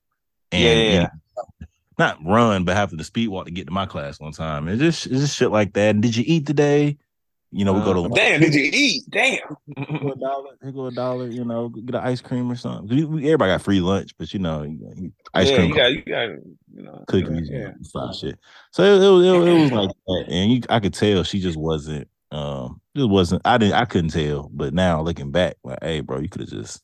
And 0.51 0.63
Yeah, 0.63 0.73
yeah, 0.73 0.91
yeah. 0.91 1.03
know, 1.03 1.67
not 1.99 2.19
run, 2.25 2.65
but 2.65 2.77
have 2.77 2.97
to 2.97 3.05
speed 3.05 3.29
walk 3.29 3.47
to 3.47 3.53
get 3.53 3.67
to 3.67 3.73
my 3.73 3.87
class 3.87 4.19
one 4.19 4.33
time. 4.33 4.67
It's 4.69 4.81
just 4.81 5.07
it's 5.07 5.21
just 5.21 5.37
shit 5.37 5.51
like 5.51 5.73
that. 5.75 6.01
Did 6.01 6.17
you 6.17 6.25
eat 6.27 6.47
today? 6.47 6.99
You 7.57 7.65
know, 7.65 7.73
we 7.73 7.81
go 7.81 7.95
to 7.95 8.01
Uh, 8.01 8.09
Damn, 8.15 8.41
did 8.41 8.55
you 8.55 8.69
eat? 8.71 9.05
Damn. 9.09 9.39
Go 9.99 10.13
a 10.13 10.17
dollar. 10.17 10.51
Go 10.73 10.87
a 10.87 10.93
dollar. 10.93 11.29
You 11.29 11.43
know, 11.43 11.71
get 11.71 11.95
an 11.95 12.03
ice 12.05 12.21
cream 12.21 12.53
or 12.53 12.55
something. 12.57 12.95
We, 12.95 13.05
we- 13.05 13.25
everybody 13.25 13.53
got 13.53 13.63
free 13.63 13.81
lunch, 13.81 14.11
but 14.19 14.35
you 14.35 14.41
know, 14.41 14.63
you- 14.63 14.93
you- 14.97 15.13
ice 15.33 15.49
yeah, 15.49 15.57
cream, 15.57 15.69
you 15.71 15.75
got, 15.75 15.93
you 15.93 16.03
got, 16.03 16.29
you 16.75 16.83
know, 16.83 17.05
cookies, 17.09 17.49
Yeah. 17.51 17.69
and 17.69 17.87
side 17.87 18.15
shit. 18.15 18.39
So 18.73 18.83
it, 18.83 19.03
it, 19.03 19.09
was- 19.09 19.25
it, 19.27 19.49
it 19.49 19.61
was 19.63 19.73
like 19.73 19.91
that, 20.07 20.25
and 20.29 20.53
you, 20.53 20.61
I 20.69 20.81
could 20.81 20.93
tell 20.93 21.23
she 21.23 21.41
just 21.41 21.57
wasn't. 21.57 22.09
Um, 22.31 22.81
just 22.95 23.09
wasn't. 23.09 23.41
I 23.47 23.57
didn't. 23.57 23.75
I 23.75 23.87
couldn't 23.87 24.11
tell. 24.11 24.51
But 24.53 24.75
now 24.75 25.01
looking 25.01 25.31
back, 25.31 25.57
like, 25.65 25.79
hey, 25.81 26.01
bro, 26.01 26.19
you 26.19 26.29
could 26.29 26.43
have 26.43 26.51
just. 26.51 26.83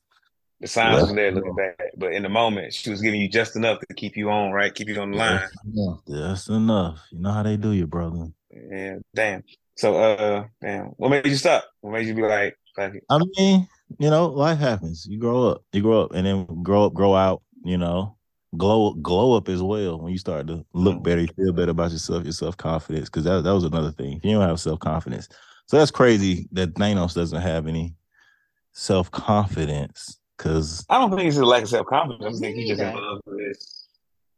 The 0.61 0.69
signs 0.69 0.95
Yeah. 0.97 1.03
was 1.03 1.15
there 1.15 1.33
looking 1.33 1.55
back, 1.55 1.79
but 1.99 2.13
in 2.15 2.23
the 2.23 2.29
moment, 2.31 2.73
she 2.73 2.89
was 2.89 3.03
giving 3.03 3.21
you 3.21 3.29
just 3.29 3.57
enough 3.57 3.81
to 3.81 3.95
keep 3.95 4.17
you 4.17 4.31
on, 4.31 4.53
right? 4.53 4.75
Keep 4.75 4.89
you 4.89 5.01
on 5.03 5.11
the 5.11 5.19
line. 5.19 5.41
enough. 5.75 6.01
That's 6.07 6.49
enough. 6.49 7.01
You 7.11 7.19
know 7.19 7.33
how 7.33 7.43
they 7.43 7.57
do 7.59 7.73
you, 7.73 7.87
brother. 7.87 8.29
Yeah, 8.51 8.97
damn. 9.15 9.43
So, 9.77 9.97
uh, 9.97 10.45
damn. 10.61 10.87
What 10.99 11.11
made 11.11 11.27
you 11.27 11.37
stop? 11.37 11.65
What 11.81 11.93
made 11.93 12.07
you 12.07 12.15
be 12.15 12.23
like, 12.23 12.57
fuck 12.77 12.95
it? 12.95 13.05
I 13.09 13.19
mean, 13.37 13.67
you 13.99 14.11
know, 14.11 14.27
life 14.27 14.59
happens. 14.59 15.07
You 15.07 15.19
grow 15.19 15.49
up, 15.49 15.65
you 15.73 15.83
grow 15.83 16.03
up, 16.03 16.13
and 16.15 16.27
then 16.27 16.63
grow 16.63 16.87
up, 16.87 16.95
grow 16.95 17.15
out. 17.15 17.43
You 17.65 17.79
know, 17.79 18.17
glow, 18.57 18.95
glow 18.95 19.37
up 19.37 19.49
as 19.49 19.63
well. 19.63 19.99
When 20.01 20.13
you 20.13 20.19
start 20.19 20.47
to 20.49 20.65
look 20.73 20.97
Mhm. 20.97 21.03
better, 21.05 21.21
you 21.23 21.29
feel 21.29 21.53
better 21.53 21.71
about 21.71 21.93
yourself, 21.93 22.25
your 22.25 22.33
self 22.33 22.57
confidence. 22.57 23.09
Because 23.09 23.25
that 23.25 23.43
that 23.45 23.55
was 23.55 23.65
another 23.65 23.93
thing. 23.93 24.17
If 24.17 24.25
you 24.25 24.33
don't 24.33 24.49
have 24.49 24.61
self 24.61 24.81
confidence, 24.81 25.29
so 25.67 25.79
that's 25.79 25.91
crazy 25.91 26.49
that 26.53 26.75
Thanos 26.75 27.15
doesn't 27.15 27.41
have 27.41 27.67
any 27.67 27.95
self 28.73 29.11
confidence. 29.11 30.19
Because 30.37 30.85
I 30.91 30.99
don't 30.99 31.11
think 31.17 31.29
it's 31.29 31.37
a 31.37 31.45
lack 31.45 31.63
of 31.63 31.69
self 31.69 31.87
confidence. 31.87 32.25
I 32.25 32.31
just 32.31 32.43
think 32.43 32.57
he's 32.57 32.69
just 32.69 32.81
in 32.81 32.89
neither. 32.89 33.01
love 33.01 33.21
with 33.27 33.39
this 33.39 33.89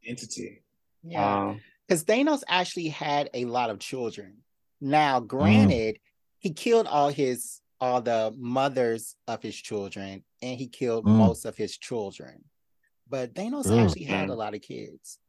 entity. 0.05 0.61
yeah. 1.03 1.49
Um, 1.49 1.61
Because 1.87 2.03
Thanos 2.03 2.43
actually 2.47 2.89
had 2.89 3.29
a 3.33 3.45
lot 3.45 3.69
of 3.69 3.79
children. 3.79 4.37
Now, 4.85 5.19
Mm. 5.19 5.27
granted, 5.27 5.99
he 6.37 6.53
killed 6.53 6.85
all 6.85 7.09
his 7.09 7.59
all 7.81 8.01
the 8.01 8.33
mothers 8.37 9.15
of 9.27 9.41
his 9.41 9.55
children, 9.55 10.23
and 10.41 10.57
he 10.57 10.67
killed 10.67 11.05
Mm. 11.05 11.17
most 11.17 11.43
of 11.45 11.57
his 11.57 11.75
children. 11.77 12.45
But 13.09 13.33
Thanos 13.33 13.65
Ugh. 13.65 13.79
actually 13.79 14.03
had 14.05 14.29
a 14.29 14.33
Mm. 14.33 14.37
lot 14.37 14.53
of 14.55 14.61
kids. 14.61 15.19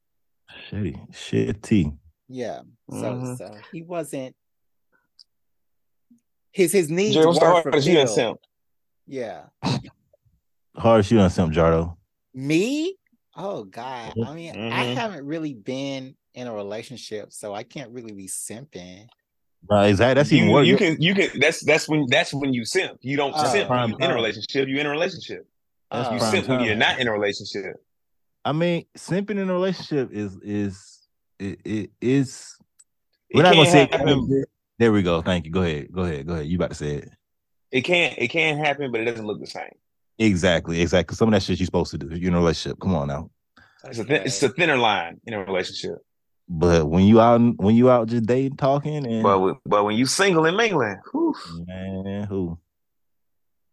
shitty, 0.70 1.10
shitty. 1.10 1.98
Yeah. 2.28 2.62
So 2.90 2.96
Mhm. 3.14 3.36
so 3.38 3.58
he 3.72 3.82
wasn't 3.82 4.36
his 6.52 6.72
his 6.72 6.90
needs 6.90 7.14
Jerry, 7.14 7.26
what's 7.26 7.38
the 7.38 7.44
were 7.46 7.52
hardest 7.62 7.88
you 7.88 7.94
done 7.94 8.06
fulfilled. 8.06 8.38
simp? 8.38 8.40
Yeah. 9.06 9.48
Hardest 10.76 11.10
you 11.10 11.16
done 11.18 11.30
simp, 11.30 11.52
Jardo. 11.54 11.96
Me? 12.34 12.96
Oh 13.34 13.64
God. 13.64 14.14
I 14.24 14.34
mean, 14.34 14.54
I 14.56 14.84
Mhm. 14.84 14.94
haven't 14.94 15.24
really 15.26 15.54
been 15.54 16.16
in 16.34 16.46
a 16.46 16.54
relationship, 16.54 17.32
so 17.32 17.54
I 17.54 17.62
can't 17.64 17.90
really 17.92 18.12
be 18.12 18.28
simping. 18.28 19.08
Right, 19.70 19.88
exactly. 19.88 20.14
That's 20.14 20.32
even 20.32 20.48
you, 20.48 20.52
worse. 20.54 20.66
you 20.66 20.76
can 20.76 21.00
you 21.00 21.14
can 21.14 21.40
that's 21.40 21.64
that's 21.64 21.88
when 21.88 22.06
that's 22.08 22.32
when 22.32 22.52
you 22.54 22.64
simp. 22.64 22.98
You 23.00 23.16
don't 23.16 23.34
Oh. 23.34 23.44
simp 23.44 23.68
when 23.68 23.78
Prime 23.78 23.90
you 23.90 23.96
in 24.00 24.10
a 24.10 24.14
relationship. 24.14 24.68
You 24.68 24.78
in 24.78 24.86
a 24.86 24.90
relationship. 24.90 25.46
That's. 25.90 26.10
You 26.12 26.18
prime 26.18 26.30
simp 26.30 26.48
when 26.48 26.58
time. 26.58 26.66
you're 26.66 26.76
not 26.76 26.98
in 26.98 27.08
a 27.08 27.12
relationship. 27.12 27.76
I 28.44 28.52
mean, 28.52 28.86
simping 28.96 29.38
in 29.38 29.50
a 29.50 29.52
relationship 29.52 30.10
is 30.12 30.36
is 30.42 31.08
it, 31.38 31.60
it 31.64 31.90
is. 32.00 32.56
We're 33.34 33.42
not 33.42 33.54
gonna 33.54 33.70
say. 33.70 33.88
happen. 33.90 34.44
There 34.78 34.92
we 34.92 35.02
go. 35.02 35.22
Thank 35.22 35.46
you. 35.46 35.50
Go 35.50 35.62
ahead. 35.62 35.88
Go 35.92 36.02
ahead. 36.02 36.26
Go 36.26 36.34
ahead. 36.34 36.46
You 36.46 36.56
about 36.56 36.70
to 36.70 36.76
say 36.76 36.96
it. 36.96 37.10
It 37.72 37.80
can't 37.82 38.14
it 38.18 38.28
can 38.28 38.58
happen, 38.58 38.92
but 38.92 39.00
it 39.00 39.04
doesn't 39.04 39.26
look 39.26 39.40
the 39.40 39.46
same. 39.46 39.70
Exactly. 40.18 40.80
Exactly. 40.80 41.16
Some 41.16 41.28
of 41.28 41.32
that 41.32 41.42
shit 41.42 41.58
you're 41.58 41.66
supposed 41.66 41.90
to 41.90 41.98
do. 41.98 42.08
You're 42.16 42.28
in 42.28 42.34
a 42.34 42.38
relationship. 42.38 42.78
Come 42.80 42.94
on 42.94 43.08
now. 43.08 43.30
It's 43.84 43.98
a 43.98 44.04
thin, 44.04 44.22
it's 44.24 44.42
a 44.42 44.48
thinner 44.48 44.76
line 44.76 45.20
in 45.26 45.34
a 45.34 45.44
relationship. 45.44 45.98
But 46.48 46.88
when 46.88 47.04
you 47.04 47.20
out, 47.20 47.40
when 47.56 47.74
you 47.74 47.90
out 47.90 48.08
just 48.08 48.26
dating, 48.26 48.56
talking, 48.56 49.04
and 49.04 49.22
But 49.22 49.58
but 49.64 49.84
when 49.84 49.96
you 49.96 50.06
single 50.06 50.46
and 50.46 50.56
mingling, 50.56 51.00
whew, 51.10 51.34
man, 51.66 52.24
who? 52.28 52.58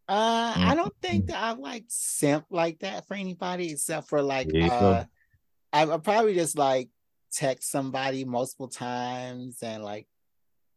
Uh, 0.08 0.54
I 0.58 0.76
don't 0.76 0.94
think 1.02 1.28
that 1.28 1.42
I 1.42 1.54
like 1.54 1.86
simp 1.88 2.46
like 2.50 2.80
that 2.80 3.08
for 3.08 3.14
anybody 3.14 3.72
except 3.72 4.10
for 4.10 4.22
like 4.22 4.50
There 4.50 4.62
you 4.62 4.70
go. 4.70 4.76
uh 4.76 5.06
I 5.72 5.86
would 5.86 6.04
probably 6.04 6.36
just 6.36 6.58
like 6.58 6.90
text 7.32 7.72
somebody 7.72 8.26
multiple 8.26 8.68
times 8.68 9.64
and 9.64 9.84
like 9.84 10.08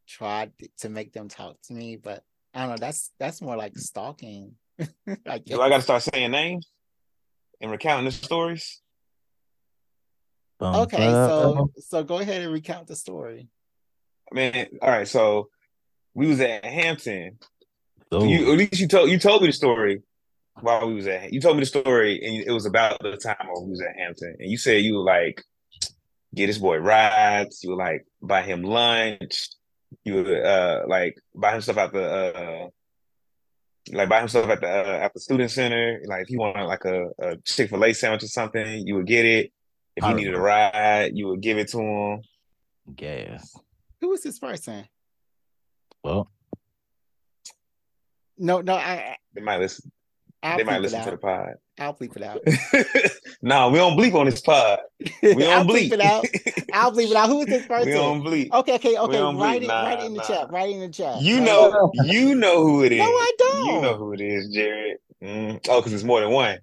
try 0.09 0.51
to 0.79 0.89
make 0.89 1.13
them 1.13 1.29
talk 1.29 1.57
to 1.65 1.75
me, 1.75 1.97
but 1.97 2.23
I 2.55 2.61
don't 2.61 2.71
know, 2.71 2.77
that's 2.79 3.13
that's 3.19 3.43
more 3.43 3.57
like 3.57 3.77
stalking. 3.77 4.55
I 5.27 5.39
do 5.39 5.61
I 5.61 5.69
got 5.69 5.77
to 5.77 5.83
start 5.83 6.03
saying 6.03 6.31
names 6.31 6.69
and 7.61 7.71
recounting 7.71 8.05
the 8.05 8.13
stories? 8.13 8.81
Okay, 10.61 11.11
so 11.11 11.71
so 11.79 12.03
go 12.03 12.19
ahead 12.19 12.43
and 12.43 12.53
recount 12.53 12.87
the 12.87 12.97
story. 12.97 13.49
I 14.31 14.35
mean, 14.35 14.67
all 14.83 14.91
right. 14.91 15.07
So 15.07 15.49
we 16.15 16.27
was 16.27 16.41
at 16.41 16.65
Hampton. 16.65 17.39
Oh, 18.11 18.25
You 18.25 18.53
at 18.53 18.59
least 18.59 18.81
you 18.81 18.89
told 18.89 19.11
you 19.11 19.19
told 19.19 19.43
me 19.43 19.49
the 19.49 19.53
story 19.53 20.03
while 20.61 20.89
we 20.89 20.95
was 20.95 21.07
at. 21.07 21.33
You 21.33 21.41
told 21.41 21.57
me 21.57 21.61
the 21.61 21.67
story, 21.67 22.21
and 22.25 22.47
it 22.47 22.53
was 22.53 22.67
about 22.67 23.01
the 23.01 23.17
time 23.17 23.49
when 23.53 23.65
we 23.65 23.71
was 23.71 23.83
at 23.83 23.97
Hampton, 23.97 24.37
and 24.39 24.51
you 24.51 24.57
said 24.57 24.83
you 24.83 24.95
were 24.95 25.05
like 25.05 25.43
get 26.35 26.47
this 26.47 26.59
boy 26.59 26.79
rides. 26.79 27.63
You 27.63 27.71
were 27.71 27.77
like 27.77 28.07
buy 28.23 28.43
him 28.43 28.63
lunch. 28.63 29.49
You 30.05 30.15
would 30.15 30.45
uh 30.45 30.83
like 30.89 31.17
buy 31.35 31.55
him 31.55 31.61
stuff 31.61 31.77
out 31.77 31.93
the 31.93 32.05
uh 32.05 32.69
like 33.93 34.09
buy 34.09 34.19
himself 34.21 34.49
at 34.49 34.61
the 34.61 34.69
uh, 34.69 34.99
at 35.03 35.15
the 35.15 35.21
student 35.21 35.51
center. 35.51 36.01
Like 36.07 36.23
if 36.23 36.29
he 36.29 36.37
wanted 36.37 36.65
like 36.65 36.85
a, 36.85 37.07
a 37.19 37.37
Chick 37.39 37.71
Fil 37.71 37.85
A 37.85 37.93
sandwich 37.93 38.25
or 38.25 38.29
something, 38.29 38.87
you 38.87 38.95
would 38.97 39.07
get 39.07 39.25
it. 39.25 39.53
If 39.97 40.05
he 40.05 40.13
needed 40.15 40.35
a 40.35 40.41
ride, 40.41 41.13
you 41.15 41.29
would 41.29 41.41
give 41.41 41.59
it 41.59 41.69
to 41.69 41.79
him. 41.81 42.23
Gas. 42.95 43.55
Who 44.01 44.11
was 44.11 44.23
this 44.23 44.39
person? 44.39 44.87
Well, 46.05 46.31
No, 48.39 48.61
no, 48.61 48.75
I, 48.75 49.17
They 49.35 49.41
might 49.41 49.59
listen. 49.59 49.91
I'll 50.43 50.59
they 50.59 50.65
might 50.65 50.81
listen 50.83 51.03
to 51.03 51.11
the 51.11 51.17
pod. 51.17 51.55
I'll 51.79 51.95
bleep 51.95 52.17
it 52.17 52.23
out. 52.23 52.41
nah, 53.43 53.69
we 53.69 53.79
don't 53.79 53.99
bleep 53.99 54.15
on 54.15 54.27
this 54.27 54.41
pod. 54.41 54.79
We 55.23 55.31
I'll 55.47 55.65
don't 55.65 55.69
bleep. 55.69 55.91
bleep 55.91 55.93
it 55.93 56.01
out. 56.01 56.25
I'll 56.73 56.93
bleep 56.93 57.11
it 57.11 57.17
out. 57.17 57.29
Who 57.29 57.41
is 57.41 57.47
this 57.47 57.67
person? 57.69 57.89
we 57.89 57.95
don't 57.95 58.23
bleep. 58.23 58.53
Okay, 58.53 58.75
okay, 58.75 58.97
okay. 58.97 59.21
Write 59.35 59.63
it, 59.65 59.67
Nah, 59.67 59.83
write 59.85 60.01
it 60.01 60.05
in 60.07 60.13
the 60.13 60.19
nah. 60.19 60.25
chat. 60.27 60.51
Write 60.53 60.71
it 60.71 60.75
in 60.75 60.81
the 60.81 60.89
chat. 60.91 61.21
You 61.23 61.41
know, 61.41 61.91
you 62.05 62.35
know 62.37 62.63
who 62.63 62.85
it 62.85 62.93
is. 62.93 62.99
No, 62.99 63.07
I 63.07 63.33
don't. 63.39 63.75
You 63.75 63.81
know 63.81 63.97
who 63.97 64.13
it 64.13 64.21
is, 64.21 64.49
Jared. 64.51 64.99
Mm. 65.23 65.67
Oh, 65.69 65.81
because 65.81 65.93
it's 65.95 66.05
more 66.05 66.21
than 66.21 66.31
one. 66.31 66.59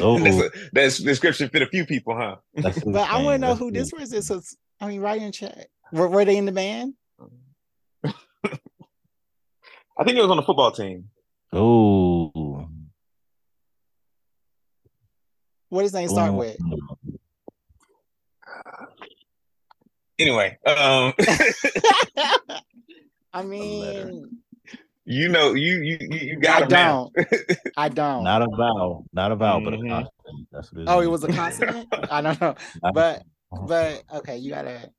Oh. 0.00 0.18
That's 0.18 0.36
a, 0.36 0.50
that 0.72 1.00
description 1.04 1.48
fit 1.48 1.62
a 1.62 1.66
few 1.66 1.86
people, 1.86 2.16
huh? 2.16 2.36
But 2.86 3.08
I 3.10 3.22
want 3.22 3.40
to 3.40 3.46
know 3.46 3.54
who 3.54 3.70
this 3.70 3.92
was. 3.92 4.12
is. 4.12 4.26
So, 4.26 4.40
I 4.80 4.88
mean, 4.88 5.00
right 5.00 5.18
in 5.20 5.26
the 5.28 5.32
chat. 5.32 5.68
Were, 5.92 6.08
were 6.08 6.24
they 6.24 6.36
in 6.36 6.46
the 6.46 6.52
band? 6.52 6.94
I 8.04 8.12
think 10.04 10.18
it 10.18 10.22
was 10.22 10.30
on 10.30 10.36
the 10.36 10.42
football 10.42 10.72
team. 10.72 11.08
Oh, 11.52 12.68
What 15.68 15.82
does 15.82 15.90
his 15.90 15.94
name 15.94 16.08
start 16.08 16.32
Oh. 16.32 16.36
with? 16.36 16.56
Anyway, 20.18 20.58
um, 20.66 21.14
I 23.32 23.42
mean, 23.42 24.42
you 25.10 25.28
know, 25.28 25.54
you 25.54 25.80
you 25.82 25.98
you 26.00 26.18
you 26.18 26.36
got 26.36 26.62
I 26.62 26.66
don't. 26.66 27.16
I 27.76 27.88
don't. 27.88 28.22
Not 28.22 28.42
a 28.42 28.48
vowel, 28.56 29.06
not 29.12 29.32
a 29.32 29.36
vowel, 29.36 29.60
but 29.60 29.74
a 29.74 29.76
Mhm. 29.78 29.88
consonant. 29.88 30.48
That's 30.52 30.72
what 30.72 30.80
it 30.80 30.82
is. 30.84 30.88
oh, 30.88 31.00
it 31.00 31.06
was 31.08 31.24
a 31.24 31.28
consonant. 31.32 31.88
I 32.08 32.20
don't 32.22 32.40
know, 32.40 32.54
but 32.94 33.24
but 33.66 34.04
okay, 34.14 34.36
you 34.38 34.50
gotta 34.50 34.90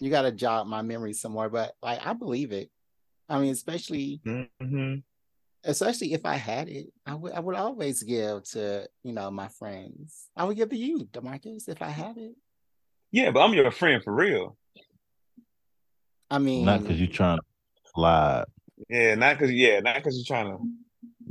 you 0.00 0.08
gotta 0.10 0.32
jog 0.32 0.66
my 0.66 0.80
memory 0.80 1.12
some 1.12 1.32
more. 1.32 1.50
But 1.50 1.74
like, 1.82 2.04
I 2.04 2.14
believe 2.14 2.52
it. 2.52 2.70
I 3.28 3.38
mean, 3.38 3.52
especially 3.52 4.22
Mhm. 4.24 5.02
especially 5.64 6.14
if 6.14 6.24
I 6.24 6.36
had 6.36 6.70
it, 6.70 6.86
I 7.04 7.14
would 7.14 7.32
I 7.32 7.40
would 7.40 7.56
always 7.56 8.02
give 8.02 8.44
to 8.52 8.88
you 9.02 9.12
know 9.12 9.30
my 9.30 9.48
friends. 9.48 10.28
I 10.34 10.44
would 10.44 10.56
give 10.56 10.70
to 10.70 10.76
you, 10.76 11.04
D'Marcus, 11.12 11.68
if 11.68 11.82
I 11.82 11.88
had 11.90 12.16
it. 12.16 12.34
Yeah, 13.12 13.30
but 13.32 13.40
I'm 13.40 13.52
your 13.52 13.70
friend 13.70 14.02
for 14.02 14.14
real. 14.14 14.56
I 16.30 16.38
mean, 16.38 16.64
not 16.64 16.80
because 16.80 16.98
you're 16.98 17.08
trying 17.08 17.36
to 17.38 17.44
slide. 17.94 18.44
Yeah, 18.88 19.14
not 19.16 19.36
because 19.38 19.52
yeah, 19.52 19.80
not 19.80 19.96
because 19.96 20.16
you're 20.16 20.24
trying 20.24 20.52
to 20.56 20.58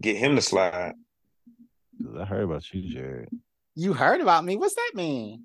get 0.01 0.17
him 0.17 0.35
to 0.35 0.41
slide. 0.41 0.93
'Cause 2.03 2.15
I 2.19 2.25
heard 2.25 2.43
about 2.43 2.71
you, 2.73 2.89
Jared. 2.93 3.29
you 3.75 3.93
heard 3.93 4.21
about 4.21 4.43
me. 4.45 4.55
What's 4.55 4.75
that 4.75 4.91
mean? 4.93 5.43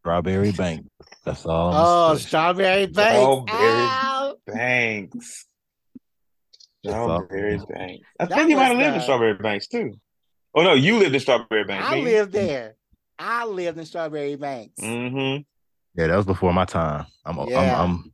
Strawberry 0.00 0.52
Bank. 0.52 0.86
That's 1.24 1.44
all. 1.46 1.72
I'm 1.72 1.74
Oh, 1.80 2.08
gonna 2.08 2.18
say. 2.20 2.26
strawberry 2.26 2.86
banks. 2.98 3.16
Strawberry 3.20 3.58
Ow. 3.58 4.36
Thanks. 4.48 5.46
That's 6.84 6.94
all. 6.96 7.26
Banks. 7.26 7.66
I 8.20 8.26
That 8.26 8.34
think 8.36 8.50
you 8.50 8.56
might 8.56 8.64
have 8.66 8.76
was 8.76 8.84
lived 8.84 8.96
in 8.96 9.02
Strawberry 9.02 9.34
Banks 9.34 9.66
too. 9.68 9.94
Oh 10.54 10.62
no, 10.62 10.74
you 10.74 10.98
lived 10.98 11.14
in 11.14 11.20
Strawberry 11.20 11.64
Banks. 11.64 11.86
I 11.88 11.98
lived 12.00 12.32
there. 12.32 12.76
I 13.18 13.44
lived 13.46 13.78
in 13.78 13.84
Strawberry 13.86 14.36
Banks. 14.36 14.80
Mm-hmm. 14.80 15.42
Yeah, 16.00 16.06
that 16.08 16.16
was 16.16 16.26
before 16.26 16.52
my 16.52 16.66
time. 16.66 17.06
I'm. 17.24 17.36
Yeah. 17.48 17.82
I'm, 17.82 17.90
I'm. 17.90 18.12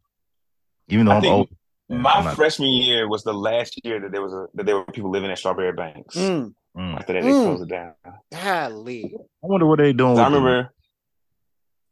Even 0.88 1.06
though 1.06 1.12
I 1.12 1.16
I'm 1.16 1.20
think 1.22 1.32
old. 1.34 1.48
Yeah, 1.92 1.98
My 1.98 2.22
not- 2.24 2.36
freshman 2.36 2.70
year 2.70 3.06
was 3.08 3.22
the 3.22 3.34
last 3.34 3.78
year 3.84 4.00
that 4.00 4.12
there 4.12 4.22
was 4.22 4.32
a 4.32 4.46
that 4.54 4.64
there 4.64 4.76
were 4.76 4.84
people 4.86 5.10
living 5.10 5.30
at 5.30 5.38
Strawberry 5.38 5.72
Banks. 5.72 6.16
Mm. 6.16 6.54
After 6.74 7.12
that, 7.12 7.22
they 7.22 7.28
Mm. 7.30 7.44
closed 7.44 7.62
it 7.64 7.68
down. 7.68 7.94
golly. 8.32 9.14
I 9.14 9.46
wonder 9.46 9.66
what 9.66 9.78
they 9.78 9.92
doing. 9.92 10.16
So 10.16 10.22
I 10.22 10.24
with 10.28 10.32
the- 10.32 10.40
remember, 10.40 10.74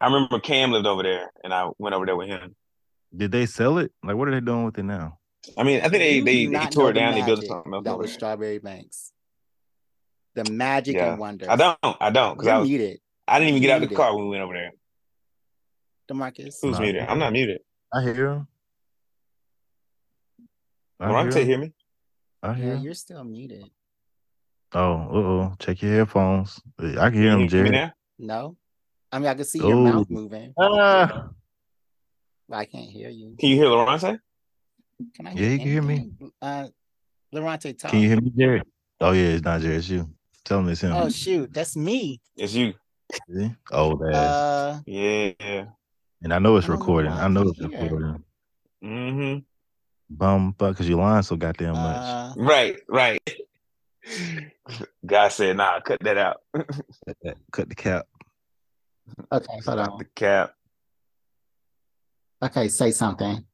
I 0.01 0.07
remember 0.07 0.41
Cam 0.41 0.73
lived 0.73 0.87
over 0.87 1.03
there, 1.03 1.31
and 1.45 1.53
I 1.53 1.69
went 1.79 1.95
over 1.95 2.07
there 2.07 2.17
with 2.17 2.29
him. 2.29 2.57
Did 3.15 3.31
they 3.33 3.45
sell 3.45 3.77
it? 3.79 3.93
Like, 4.03 4.17
what 4.17 4.27
are 4.29 4.31
they 4.31 4.41
doing 4.41 4.65
with 4.65 4.79
it 4.79 4.85
now? 4.85 5.19
I 5.59 5.65
mean, 5.65 5.79
I 5.81 5.89
think 5.91 5.93
they 5.93 6.21
they, 6.21 6.47
they 6.47 6.67
tore 6.69 6.85
know 6.85 6.89
it 6.89 6.93
the 6.95 7.01
down. 7.01 7.15
They 7.15 7.23
built 7.27 7.39
magic 7.41 7.49
something 7.51 7.75
else. 7.75 7.85
That 7.85 7.91
over 7.91 7.99
was 8.03 8.11
there. 8.11 8.15
Strawberry 8.19 8.59
Banks. 8.59 9.13
The 10.35 10.51
magic 10.51 10.97
Yeah. 10.97 11.11
and 11.13 11.21
wonder. 11.21 11.51
I 11.51 11.57
don't, 11.57 11.79
I 11.83 12.09
don't, 12.11 12.35
because 12.35 12.47
I 12.49 12.53
You're 12.53 12.61
was, 12.61 12.69
muted, 12.71 13.01
I 13.29 13.39
didn't 13.39 13.49
even 13.51 13.63
get 13.63 13.71
out 13.73 13.75
of 13.77 13.81
the 13.83 13.87
muted. 13.89 13.97
car 13.99 14.15
when 14.17 14.25
we 14.25 14.31
went 14.31 14.43
over 14.45 14.55
there. 14.55 14.71
D'Marcus. 16.09 16.59
Who's 16.63 16.79
Nah. 16.79 16.85
muted? 16.85 17.03
I'm 17.03 17.19
not 17.19 17.33
muted. 17.33 17.61
I 17.93 18.03
hear 18.03 18.31
him. 18.31 18.49
I 21.01 21.07
Veronica, 21.09 21.35
hear 21.39 21.43
him. 21.43 21.49
hear 21.49 21.59
me? 21.59 21.73
I 22.43 22.55
hear 22.55 22.75
Yeah, 22.75 22.81
you're 22.81 22.95
still 22.95 23.25
muted. 23.25 23.65
Oh, 24.73 24.93
uh 24.93 25.09
oh. 25.13 25.55
Check 25.59 25.83
your 25.83 25.93
headphones. 25.93 26.61
I 26.79 27.11
can 27.11 27.15
hear 27.15 27.33
him, 27.33 27.49
Can 27.49 27.59
you 27.59 27.65
hear 27.65 27.65
me 27.65 27.71
now? 27.71 27.93
No? 28.19 28.57
I 29.11 29.19
mean, 29.19 29.29
I 29.29 29.35
can 29.35 29.45
see 29.45 29.59
your 29.59 29.77
Oh. 29.77 29.83
mouth 29.83 30.07
moving, 30.11 30.55
Ah, 30.57 31.31
but 32.49 32.57
I 32.57 32.65
can't 32.67 32.89
hear 32.89 33.09
you. 33.09 33.35
Can 33.39 33.49
you 33.49 33.57
hear 33.57 33.67
Loronta? 33.67 34.21
Can 35.15 35.27
I 35.27 35.33
Yeah, 35.33 35.49
you 35.49 35.59
can 35.59 35.67
hear 35.67 35.83
me. 35.83 35.95
anything? 35.95 36.33
Uh, 36.41 36.69
Loronta, 37.35 37.77
talk. 37.77 37.91
can 37.91 38.01
you 38.01 38.09
hear 38.09 38.21
me, 38.21 38.31
Jerry? 38.37 38.63
Oh 39.01 39.13
yeah, 39.13 39.29
it's 39.35 39.43
not 39.45 39.61
Jerry. 39.63 39.77
It's 39.77 39.89
you. 39.89 40.09
Tell 40.45 40.61
him 40.61 40.69
it's 40.69 40.83
him. 40.83 40.93
Oh, 40.93 41.09
shoot. 41.09 41.53
That's 41.53 41.75
me. 41.77 42.21
It's 42.37 42.55
you. 42.55 42.75
See? 43.29 43.55
Old 43.73 44.03
ass. 44.05 44.15
Uh, 44.15 44.81
Yeah. 44.87 45.67
and 46.23 46.33
I 46.33 46.39
know 46.39 46.57
it's 46.57 46.67
I 46.67 46.69
don't 46.69 46.77
know 46.79 46.81
recording. 46.81 47.11
I 47.13 47.25
I 47.25 47.29
know 47.29 47.43
it's 47.49 47.59
hear. 47.59 47.69
recording. 47.69 48.25
Mm-hmm. 48.85 49.39
Bum, 50.11 50.55
but 50.59 50.71
because 50.73 50.89
you're 50.89 50.99
lying 50.99 51.23
so 51.23 51.37
goddamn 51.37 51.75
much. 51.75 51.97
uh, 51.97 52.33
Right, 52.37 52.77
right. 52.89 53.21
God 55.07 55.29
said, 55.29 55.57
nah, 55.57 55.79
cut 55.81 56.01
that 56.01 56.19
out. 56.19 56.39
Cut 56.55 57.17
that- 57.23 57.37
Cut 57.53 57.69
the 57.69 57.75
cap. 57.77 58.07
okay, 59.33 59.47
hold 59.53 59.63
Stop 59.63 59.91
on. 59.93 59.99
the 59.99 60.05
cap. 60.17 60.55
Okay, 62.43 62.69
say 62.69 62.91
something. 62.91 63.45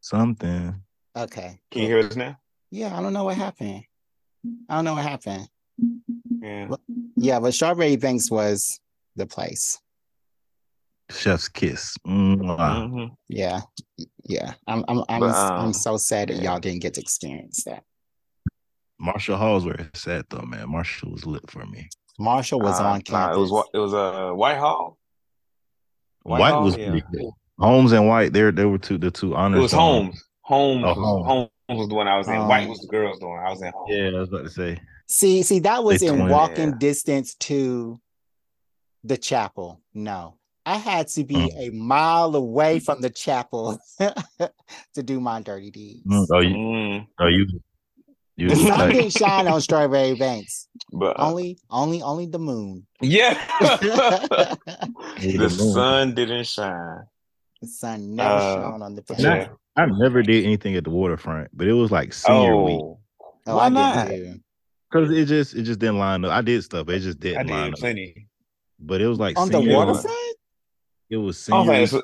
Something. 0.00 0.82
Okay. 1.16 1.60
Can 1.70 1.82
you 1.82 1.88
hear 1.88 1.98
us 2.00 2.14
now? 2.16 2.38
Yeah, 2.70 2.96
I 2.96 3.02
don't 3.02 3.12
know 3.12 3.24
what 3.24 3.36
happened. 3.36 3.82
I 4.68 4.74
don't 4.76 4.84
know 4.84 4.94
what 4.94 5.02
happened. 5.04 5.48
Yeah. 6.40 6.68
Yeah, 7.16 7.40
but 7.40 7.54
Strawberry 7.54 7.96
Banks 7.96 8.30
was 8.30 8.80
the 9.16 9.26
place. 9.26 9.78
Chef's 11.10 11.48
kiss. 11.48 11.96
Mwah. 12.06 12.58
Mhm. 12.88 13.10
Yeah, 13.28 13.60
yeah. 14.24 14.54
I'm, 14.66 14.84
I'm, 14.88 15.02
I'm, 15.08 15.20
But, 15.20 15.34
I'm 15.34 15.64
um, 15.66 15.72
so 15.72 15.96
sad 15.96 16.28
that 16.28 16.42
y'all 16.42 16.60
didn't 16.60 16.80
get 16.82 16.94
to 16.94 17.00
experience 17.00 17.64
that. 17.64 17.84
Marshall 18.98 19.36
Hall's 19.36 19.64
where 19.64 19.74
it's 19.74 20.06
at 20.06 20.30
though, 20.30 20.42
man. 20.42 20.70
Marshall 20.70 21.10
was 21.10 21.26
lit 21.26 21.50
for 21.50 21.66
me. 21.66 21.88
Marshall 22.18 22.60
was 22.60 22.78
Uh, 22.78 22.84
on 22.84 23.02
nah, 23.10 23.28
campus. 23.28 23.36
it 23.36 23.40
was 23.52 23.68
it 23.74 23.78
was 23.78 23.92
a 23.94 23.96
uh, 23.96 24.34
Whitehall. 24.34 24.98
White, 26.22 26.40
Whitehall? 26.40 26.64
was 26.64 26.76
Yeah. 26.76 26.90
pretty 26.90 27.06
cool. 27.16 27.36
Holmes 27.58 27.92
and 27.92 28.06
White, 28.08 28.32
there 28.32 28.52
they 28.52 28.64
were 28.64 28.78
two 28.78 28.98
the 28.98 29.10
two 29.10 29.34
honors. 29.34 29.58
It 29.58 29.62
was 29.62 29.72
Holmes. 29.72 30.22
Holmes, 30.42 30.84
Oh, 30.84 30.88
was, 30.88 30.96
Holmes. 30.96 31.26
Holmes 31.68 31.78
was 31.80 31.88
the 31.88 31.94
one 31.94 32.08
I 32.08 32.18
was 32.18 32.28
in. 32.28 32.36
Um, 32.36 32.48
White 32.48 32.68
was 32.68 32.80
the 32.80 32.88
girls 32.88 33.18
the 33.18 33.28
one 33.28 33.40
I 33.40 33.50
was 33.50 33.62
in. 33.62 33.72
Holmes. 33.72 33.90
Yeah, 33.90 34.08
I 34.08 34.20
was 34.20 34.28
about 34.28 34.44
to 34.44 34.50
say. 34.50 34.80
See, 35.08 35.42
see, 35.42 35.58
that 35.60 35.82
was 35.82 36.00
They 36.00 36.06
in 36.06 36.16
twin. 36.18 36.28
walking 36.28 36.68
Yeah. 36.70 36.78
distance 36.78 37.34
to 37.36 38.00
the 39.04 39.16
chapel. 39.16 39.80
No, 39.94 40.34
I 40.64 40.76
had 40.76 41.08
to 41.08 41.24
be 41.24 41.34
Mm. 41.34 41.50
a 41.58 41.70
mile 41.70 42.34
away 42.36 42.78
from 42.78 43.00
the 43.00 43.10
chapel 43.10 43.78
to 43.98 45.02
do 45.02 45.20
my 45.20 45.40
dirty 45.42 45.70
deeds. 45.70 46.06
Mm, 46.06 46.26
Oh, 46.30 46.40
you, 46.40 46.54
Mm, 46.54 47.06
oh, 47.18 47.26
you, 47.26 47.46
you. 48.36 48.48
The 48.50 48.56
sun 48.56 48.78
tight. 48.78 48.92
didn't 48.92 49.10
shine 49.10 49.48
on 49.48 49.60
Strawberry 49.60 50.14
Banks. 50.14 50.68
but 50.92 51.18
uh, 51.18 51.26
Only, 51.28 51.58
only, 51.70 52.00
only 52.02 52.26
the 52.26 52.38
moon. 52.38 52.86
yeah, 53.00 53.34
the 53.60 54.58
the 55.20 55.32
the 55.32 55.38
moon. 55.38 55.48
sun 55.74 56.14
didn't 56.14 56.46
shine. 56.46 57.00
The 57.60 57.66
sun 57.68 58.14
never 58.14 58.34
Uh, 58.34 58.54
shone 58.70 58.82
on 58.82 58.94
the 58.94 59.02
but 59.02 59.18
yeah. 59.18 59.48
I 59.76 59.86
never 59.86 60.22
did 60.22 60.44
anything 60.44 60.76
at 60.76 60.84
the 60.84 60.90
waterfront, 60.90 61.48
but 61.56 61.66
it 61.66 61.72
was 61.72 61.90
like 61.90 62.12
senior 62.12 62.56
week 62.56 62.80
Oh, 62.80 62.98
Oh, 63.46 63.56
why 63.56 63.66
I 63.66 63.68
not? 63.70 64.08
because 64.90 65.10
it 65.10 65.24
just 65.26 65.54
it 65.54 65.62
just 65.62 65.80
didn't 65.80 65.98
line 65.98 66.24
up. 66.24 66.30
I 66.30 66.42
did 66.42 66.62
stuff, 66.62 66.86
but 66.86 66.94
it 66.96 67.00
just 67.00 67.18
I 67.18 67.20
didn't 67.20 67.46
line 67.48 67.64
did 67.66 67.72
up. 67.74 67.78
plenty. 67.80 68.28
But 68.78 69.00
it 69.00 69.06
was 69.08 69.18
like 69.18 69.38
On 69.38 69.48
the 69.48 69.58
senior 69.58 69.68
week. 69.78 69.86
waterfront? 69.86 70.36
It 71.12 71.18
was 71.18 71.36
Oh, 71.52 71.62
senior 71.62 71.72
man, 71.72 71.80
week, 71.82 71.90
that's, 71.90 72.02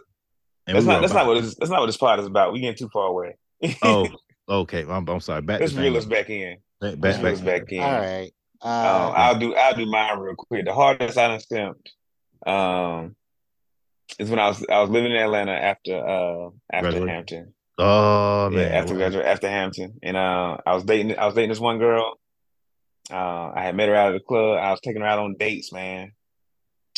that's 0.67 0.85
we 0.87 0.93
not 0.93 1.01
that's 1.01 1.13
not 1.15 1.27
what 1.27 1.43
this, 1.43 1.55
that's 1.57 1.71
not 1.71 1.81
what 1.81 1.87
this 1.87 1.97
pod 1.97 2.21
is 2.21 2.27
about. 2.27 2.53
We 2.53 2.61
getting 2.61 2.77
too 2.77 2.91
far 2.93 3.07
away. 3.07 3.37
Oh, 3.83 4.07
okay. 4.49 4.83
I'm, 4.89 5.09
I'm 5.09 5.21
sorry. 5.21 5.41
Back 5.43 5.61
let's 5.61 5.73
reel 5.75 5.97
us 5.97 6.05
back 6.05 6.29
in. 6.31 6.59
Back, 6.81 6.95
Let's 7.01 7.17
back, 7.17 7.25
reel 7.25 7.33
us 7.35 7.41
back. 7.41 7.63
back 7.63 7.73
in. 7.73 7.81
All 7.83 7.91
right. 8.01 8.31
Um, 8.61 8.71
Uh, 8.71 9.13
I'll 9.17 9.39
do 9.39 9.55
I'll 9.55 9.75
do 9.75 9.87
mine 9.87 10.19
real 10.19 10.35
quick. 10.37 10.65
The 10.67 10.75
hardest 10.75 11.17
I 11.17 11.29
done 11.29 11.41
stamped 11.41 11.91
um 12.47 13.17
is 14.19 14.29
when 14.31 14.39
I 14.39 14.49
was 14.49 14.65
I 14.71 14.81
was 14.81 14.91
living 14.91 15.11
in 15.13 15.17
Atlanta 15.17 15.53
after 15.53 15.97
uh 15.97 16.51
after 16.73 16.91
Graduation. 16.91 17.09
Hampton. 17.09 17.55
Oh 17.79 18.51
Yeah, 18.51 18.57
man, 18.59 18.73
after 18.73 18.95
graduate 18.95 19.25
after 19.27 19.49
Hampton. 19.49 19.95
And 20.03 20.17
uh 20.17 20.59
I 20.67 20.75
was 20.75 20.85
dating 20.85 21.19
I 21.19 21.25
was 21.27 21.35
dating 21.35 21.51
this 21.51 21.61
one 21.61 21.79
girl. 21.79 22.19
Uh 23.11 23.53
I 23.55 23.63
had 23.63 23.75
met 23.77 23.89
her 23.89 23.95
out 23.95 24.13
at 24.15 24.19
the 24.21 24.25
club. 24.27 24.59
I 24.61 24.71
was 24.71 24.81
taking 24.81 25.01
her 25.03 25.09
out 25.09 25.19
on 25.21 25.37
dates, 25.39 25.73
man. 25.73 26.13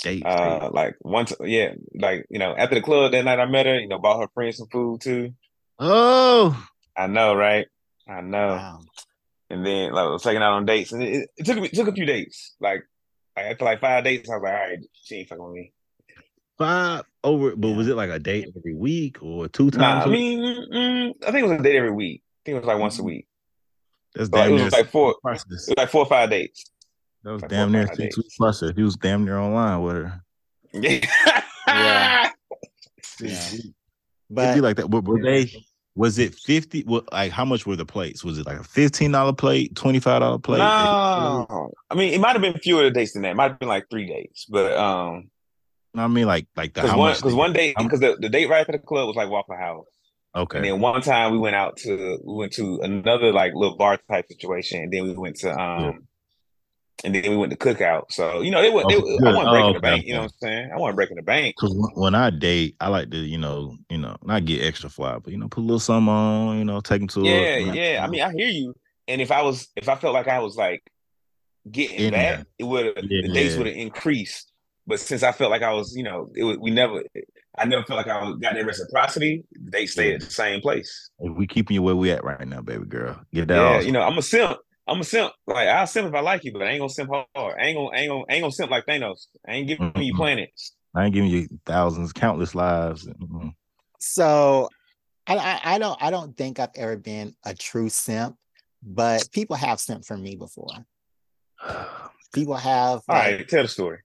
Dates, 0.03 0.36
Uh 0.36 0.36
dates. 0.40 0.70
like 0.70 0.96
once 1.03 1.32
yeah, 1.40 1.74
like 1.94 2.26
you 2.30 2.38
know, 2.38 2.55
after 2.57 2.74
the 2.76 2.82
club 2.82 3.12
that 3.12 3.24
night 3.24 3.38
I 3.40 3.46
met 3.46 3.66
her, 3.66 3.78
you 3.78 3.88
know, 3.88 3.98
bought 3.98 4.20
her 4.20 4.28
friends 4.34 4.57
some 4.59 4.68
food 4.68 5.01
too. 5.01 5.34
Oh, 5.78 6.66
I 6.96 7.07
know, 7.07 7.34
right? 7.34 7.66
I 8.09 8.20
know. 8.20 8.57
wow. 8.57 8.80
and 9.51 9.64
then 9.64 9.92
like 9.92 10.05
I 10.07 10.09
was 10.11 10.22
taking 10.22 10.42
out 10.42 10.53
on 10.55 10.66
dates, 10.66 10.92
and 10.92 11.03
it, 11.03 11.28
it 11.36 11.44
took 11.46 11.59
me 11.59 11.68
it 11.68 11.74
took 11.74 11.88
a 11.88 11.92
few 11.92 12.07
dates. 12.07 12.55
Like, 12.61 12.82
like 13.36 13.46
after 13.46 13.64
like 13.64 13.80
five 13.80 14.05
dates, 14.05 14.28
I 14.30 14.34
was 14.34 14.42
like, 14.42 14.53
all 14.53 14.59
right, 14.59 14.78
she 15.05 15.16
ain't 15.16 15.28
fucking 15.28 15.44
with 15.44 15.55
me. 15.55 15.72
Five 16.59 17.05
over, 17.24 17.57
but 17.57 17.70
was 17.70 17.88
it 17.88 17.96
like 17.96 18.11
a 18.11 18.18
date 18.18 18.48
every 18.57 18.74
week 18.74 19.22
or 19.22 19.48
two 19.48 19.70
times? 19.70 20.05
I 20.05 20.07
a 20.07 20.11
week? 20.11 20.12
mean, 20.12 20.40
mm, 20.72 21.14
I 21.26 21.32
think 21.32 21.44
it 21.44 21.48
was 21.48 21.61
a 21.61 21.62
date 21.62 21.76
every 21.76 21.92
week. 21.92 22.22
I 22.22 22.40
think 22.44 22.57
it 22.57 22.61
was 22.61 22.66
like 22.66 22.78
once 22.78 22.98
a 22.98 23.03
week. 23.03 23.26
that's 24.14 24.30
So, 24.30 24.38
like, 24.38 24.51
it 24.51 24.53
was 24.53 24.72
like 24.72 24.90
four. 24.90 25.11
It 25.12 25.16
was 25.24 25.74
like 25.76 25.90
four 25.90 26.03
or 26.03 26.07
five 26.09 26.30
dates. 26.30 26.69
That 27.24 27.32
was 27.32 27.42
like 27.42 27.50
damn 27.50 27.72
near 27.72 27.86
five 27.86 27.96
six 27.96 27.98
dates. 27.98 28.16
weeks 28.18 28.36
process. 28.36 28.72
He 28.76 28.82
was 28.82 28.96
damn 28.96 29.24
near 29.24 29.38
online 29.38 29.82
with 29.82 29.96
her. 29.96 30.22
Yeah. 30.72 31.06
Yeah. 31.66 32.30
It'd 33.22 33.74
But 34.30 34.54
be 34.54 34.60
like 34.60 34.76
that. 34.76 34.88
But 34.88 35.04
were 35.04 35.20
they? 35.22 35.50
Was 35.96 36.18
it 36.18 36.34
fifty? 36.34 36.82
What 36.84 37.12
like 37.12 37.32
how 37.32 37.44
much 37.44 37.66
were 37.66 37.76
the 37.76 37.84
plates? 37.84 38.24
Was 38.24 38.38
it 38.38 38.46
like 38.46 38.58
a 38.60 38.64
fifteen 38.64 39.12
dollar 39.12 39.32
plate, 39.32 39.74
twenty 39.74 39.98
five 40.00 40.20
dollar 40.20 40.38
plate? 40.38 40.58
No, 40.58 41.72
I 41.90 41.94
mean 41.94 42.14
it 42.14 42.20
might 42.20 42.32
have 42.32 42.40
been 42.40 42.54
fewer 42.58 42.88
days 42.90 43.12
than 43.12 43.22
that. 43.22 43.32
It 43.32 43.36
might 43.36 43.50
have 43.50 43.58
been 43.58 43.68
like 43.68 43.90
three 43.90 44.06
days, 44.06 44.46
but 44.48 44.72
um, 44.76 45.28
I 45.96 46.06
mean, 46.06 46.26
like 46.26 46.46
like 46.56 46.72
the 46.74 46.82
because 46.82 46.96
one 46.96 47.14
because 47.16 47.34
one 47.34 47.52
day 47.52 47.74
because 47.76 48.00
the, 48.00 48.16
the 48.20 48.28
date 48.28 48.48
right 48.48 48.60
after 48.60 48.72
the 48.72 48.78
club 48.78 49.08
was 49.08 49.16
like 49.16 49.28
Waffle 49.28 49.56
House, 49.56 49.86
Okay. 50.36 50.58
and 50.58 50.64
then 50.64 50.80
one 50.80 51.02
time 51.02 51.32
we 51.32 51.38
went 51.38 51.56
out 51.56 51.76
to 51.78 52.18
we 52.24 52.34
went 52.34 52.52
to 52.52 52.80
another 52.82 53.32
like 53.32 53.52
little 53.54 53.76
bar 53.76 53.98
type 54.08 54.26
situation, 54.28 54.84
and 54.84 54.92
then 54.92 55.02
we 55.02 55.12
went 55.14 55.36
to 55.40 55.50
um, 55.60 56.06
and 57.05 57.14
then 57.14 57.30
we 57.30 57.36
went 57.36 57.51
to 57.53 57.59
cookout. 57.59 58.11
So 58.11 58.40
you 58.40 58.51
know 58.51 58.62
they 58.62 58.70
were 58.70 58.84
they, 58.88 58.96
Oh, 58.96 59.18
I 59.26 59.32
wasn't 59.32 59.51
breaking 59.51 59.68
Oh, 59.68 59.72
the 59.72 59.78
okay, 59.78 59.80
bank. 59.80 60.07
You 60.07 60.14
know 60.14 60.20
what 60.20 60.32
I'm 60.42 60.48
saying? 60.48 60.70
I 60.72 60.78
wasn't 60.78 60.96
breaking 60.96 61.16
the 61.16 61.22
bank. 61.22 61.55
Because 61.57 61.74
when 61.94 62.14
I 62.14 62.30
date, 62.30 62.76
I 62.80 62.88
like 62.88 63.11
to 63.11 63.18
you 63.18 63.38
know 63.38 63.76
you 63.88 63.98
know 63.98 64.16
not 64.24 64.44
get 64.44 64.62
extra 64.64 64.90
fly, 64.90 65.18
but 65.18 65.32
you 65.32 65.38
know 65.38 65.48
put 65.48 65.61
a 65.61 65.62
little 65.62 65.80
something 65.80 66.09
on, 66.09 66.59
you 66.59 66.64
know 66.64 66.80
take 66.80 67.01
them 67.01 67.09
to 67.09 67.26
Yeah, 67.26 67.57
a, 67.57 67.61
yeah. 67.61 68.05
I 68.05 68.09
mean, 68.09 68.22
I 68.22 68.32
hear 68.32 68.48
you. 68.48 68.74
And 69.09 69.20
if 69.20 69.32
I 69.32 69.42
was, 69.42 69.68
if 69.76 69.88
I 69.88 69.96
felt 69.96 70.14
like 70.14 70.28
I 70.28 70.38
was 70.38 70.57
like 70.57 70.82
getting 71.70 72.07
In 72.07 72.11
back, 72.12 72.36
there. 72.36 72.46
it 72.59 72.64
would 72.64 72.86
have 72.86 72.94
the 72.96 73.09
Yeah. 73.22 73.32
dates 73.32 73.57
would 73.57 73.66
have 73.66 73.76
increased. 73.76 74.53
But 74.86 75.01
since 75.01 75.22
I 75.22 75.32
felt 75.32 75.51
like 75.51 75.62
I 75.62 75.72
was, 75.72 75.94
you 75.96 76.03
know, 76.03 76.30
it 76.34 76.44
was, 76.44 76.59
we 76.59 76.70
never, 76.70 77.03
I 77.59 77.64
never 77.64 77.84
felt 77.84 77.98
like 77.98 78.09
I 78.09 78.24
was, 78.24 78.36
got 78.38 78.55
that 78.55 78.64
reciprocity. 78.64 79.44
They 79.61 79.86
stayed 79.86 80.14
at 80.14 80.20
the 80.20 80.30
same 80.30 80.61
place. 80.61 81.11
If 81.18 81.36
we 81.36 81.46
keeping 81.46 81.74
you 81.74 81.82
where 81.82 81.96
we 81.96 82.11
at 82.11 82.24
right 82.24 82.46
now, 82.46 82.61
baby 82.61 82.86
girl, 82.86 83.20
get 83.34 83.48
that. 83.48 83.57
Yeah, 83.57 83.76
off. 83.78 83.84
you 83.84 83.92
know, 83.92 84.01
I'm 84.01 84.16
a 84.18 84.22
simp. 84.22 84.59
I'm 84.91 85.01
a 85.01 85.05
simp. 85.05 85.32
Like 85.47 85.68
I'll 85.68 85.86
simp 85.86 86.09
if 86.09 86.14
I 86.14 86.20
like 86.20 86.43
you, 86.45 86.53
but 86.53 86.62
I 86.62 86.70
ain't 86.70 86.80
gonna 86.80 86.88
simp 86.91 87.11
hard. 87.11 87.57
I 87.59 87.66
ain't 87.66 87.76
gonna, 87.76 87.88
I 87.97 88.01
ain't 88.01 88.11
gonna, 88.11 88.24
I 88.28 88.32
ain't 88.34 88.43
gonna 88.43 88.53
simp 88.53 88.70
like 88.70 88.86
Thanos. 88.86 89.28
I 89.49 89.53
ain't 89.53 89.68
giving 89.68 89.93
you 89.97 90.12
Mhm. 90.12 90.16
planets. 90.16 90.74
I 90.95 91.05
ain't 91.05 91.14
giving 91.14 91.30
you 91.30 91.49
thousands, 91.64 92.12
countless 92.12 92.55
lives. 92.57 93.07
Mhm. 93.07 93.55
so 94.01 94.68
I, 95.28 95.36
I 95.36 95.61
I 95.74 95.78
don't 95.78 96.03
I 96.03 96.11
don't 96.11 96.36
think 96.36 96.59
I've 96.59 96.70
ever 96.74 96.97
been 96.97 97.36
a 97.45 97.55
true 97.55 97.88
simp, 97.88 98.36
but 98.82 99.30
people 99.30 99.55
have 99.55 99.78
simped 99.78 100.07
for 100.07 100.16
me 100.16 100.34
before. 100.34 100.84
People 102.32 102.55
have 102.55 103.03
All 103.09 103.16
like, 103.16 103.38
right, 103.38 103.49
tell 103.49 103.62
the 103.62 103.68
story. 103.68 103.99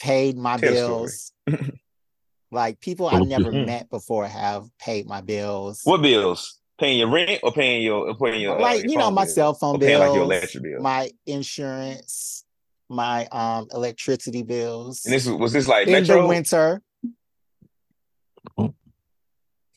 paid 0.00 0.36
my 0.36 0.56
Tell 0.56 0.72
bills. 0.72 1.32
like 2.52 2.80
people 2.80 3.06
I've 3.08 3.26
never 3.26 3.52
mhm. 3.52 3.66
met 3.66 3.90
before 3.90 4.26
have 4.26 4.68
paid 4.78 5.06
my 5.06 5.20
bills. 5.20 5.82
What 5.84 6.02
bills? 6.02 6.60
Paying 6.82 6.98
your 6.98 7.10
rent 7.10 7.38
or 7.44 7.52
paying 7.52 7.82
your, 7.82 8.08
or 8.08 8.16
paying 8.16 8.40
your, 8.40 8.58
uh, 8.58 8.60
like 8.60 8.82
your 8.82 8.90
you 8.90 8.98
know 8.98 9.12
my 9.12 9.22
bill? 9.24 9.32
cell 9.32 9.54
phone 9.54 9.78
paying 9.78 10.00
like 10.00 10.14
your 10.14 10.24
electric 10.24 10.64
bill. 10.64 10.80
my 10.80 11.12
insurance, 11.26 12.44
my 12.88 13.26
um 13.30 13.68
electricity 13.72 14.42
bills. 14.42 15.04
And 15.04 15.14
this 15.14 15.24
was, 15.24 15.36
was 15.36 15.52
this 15.52 15.68
like 15.68 15.86
in 15.86 15.92
Metro? 15.92 16.22
the 16.22 16.26
winter, 16.26 16.82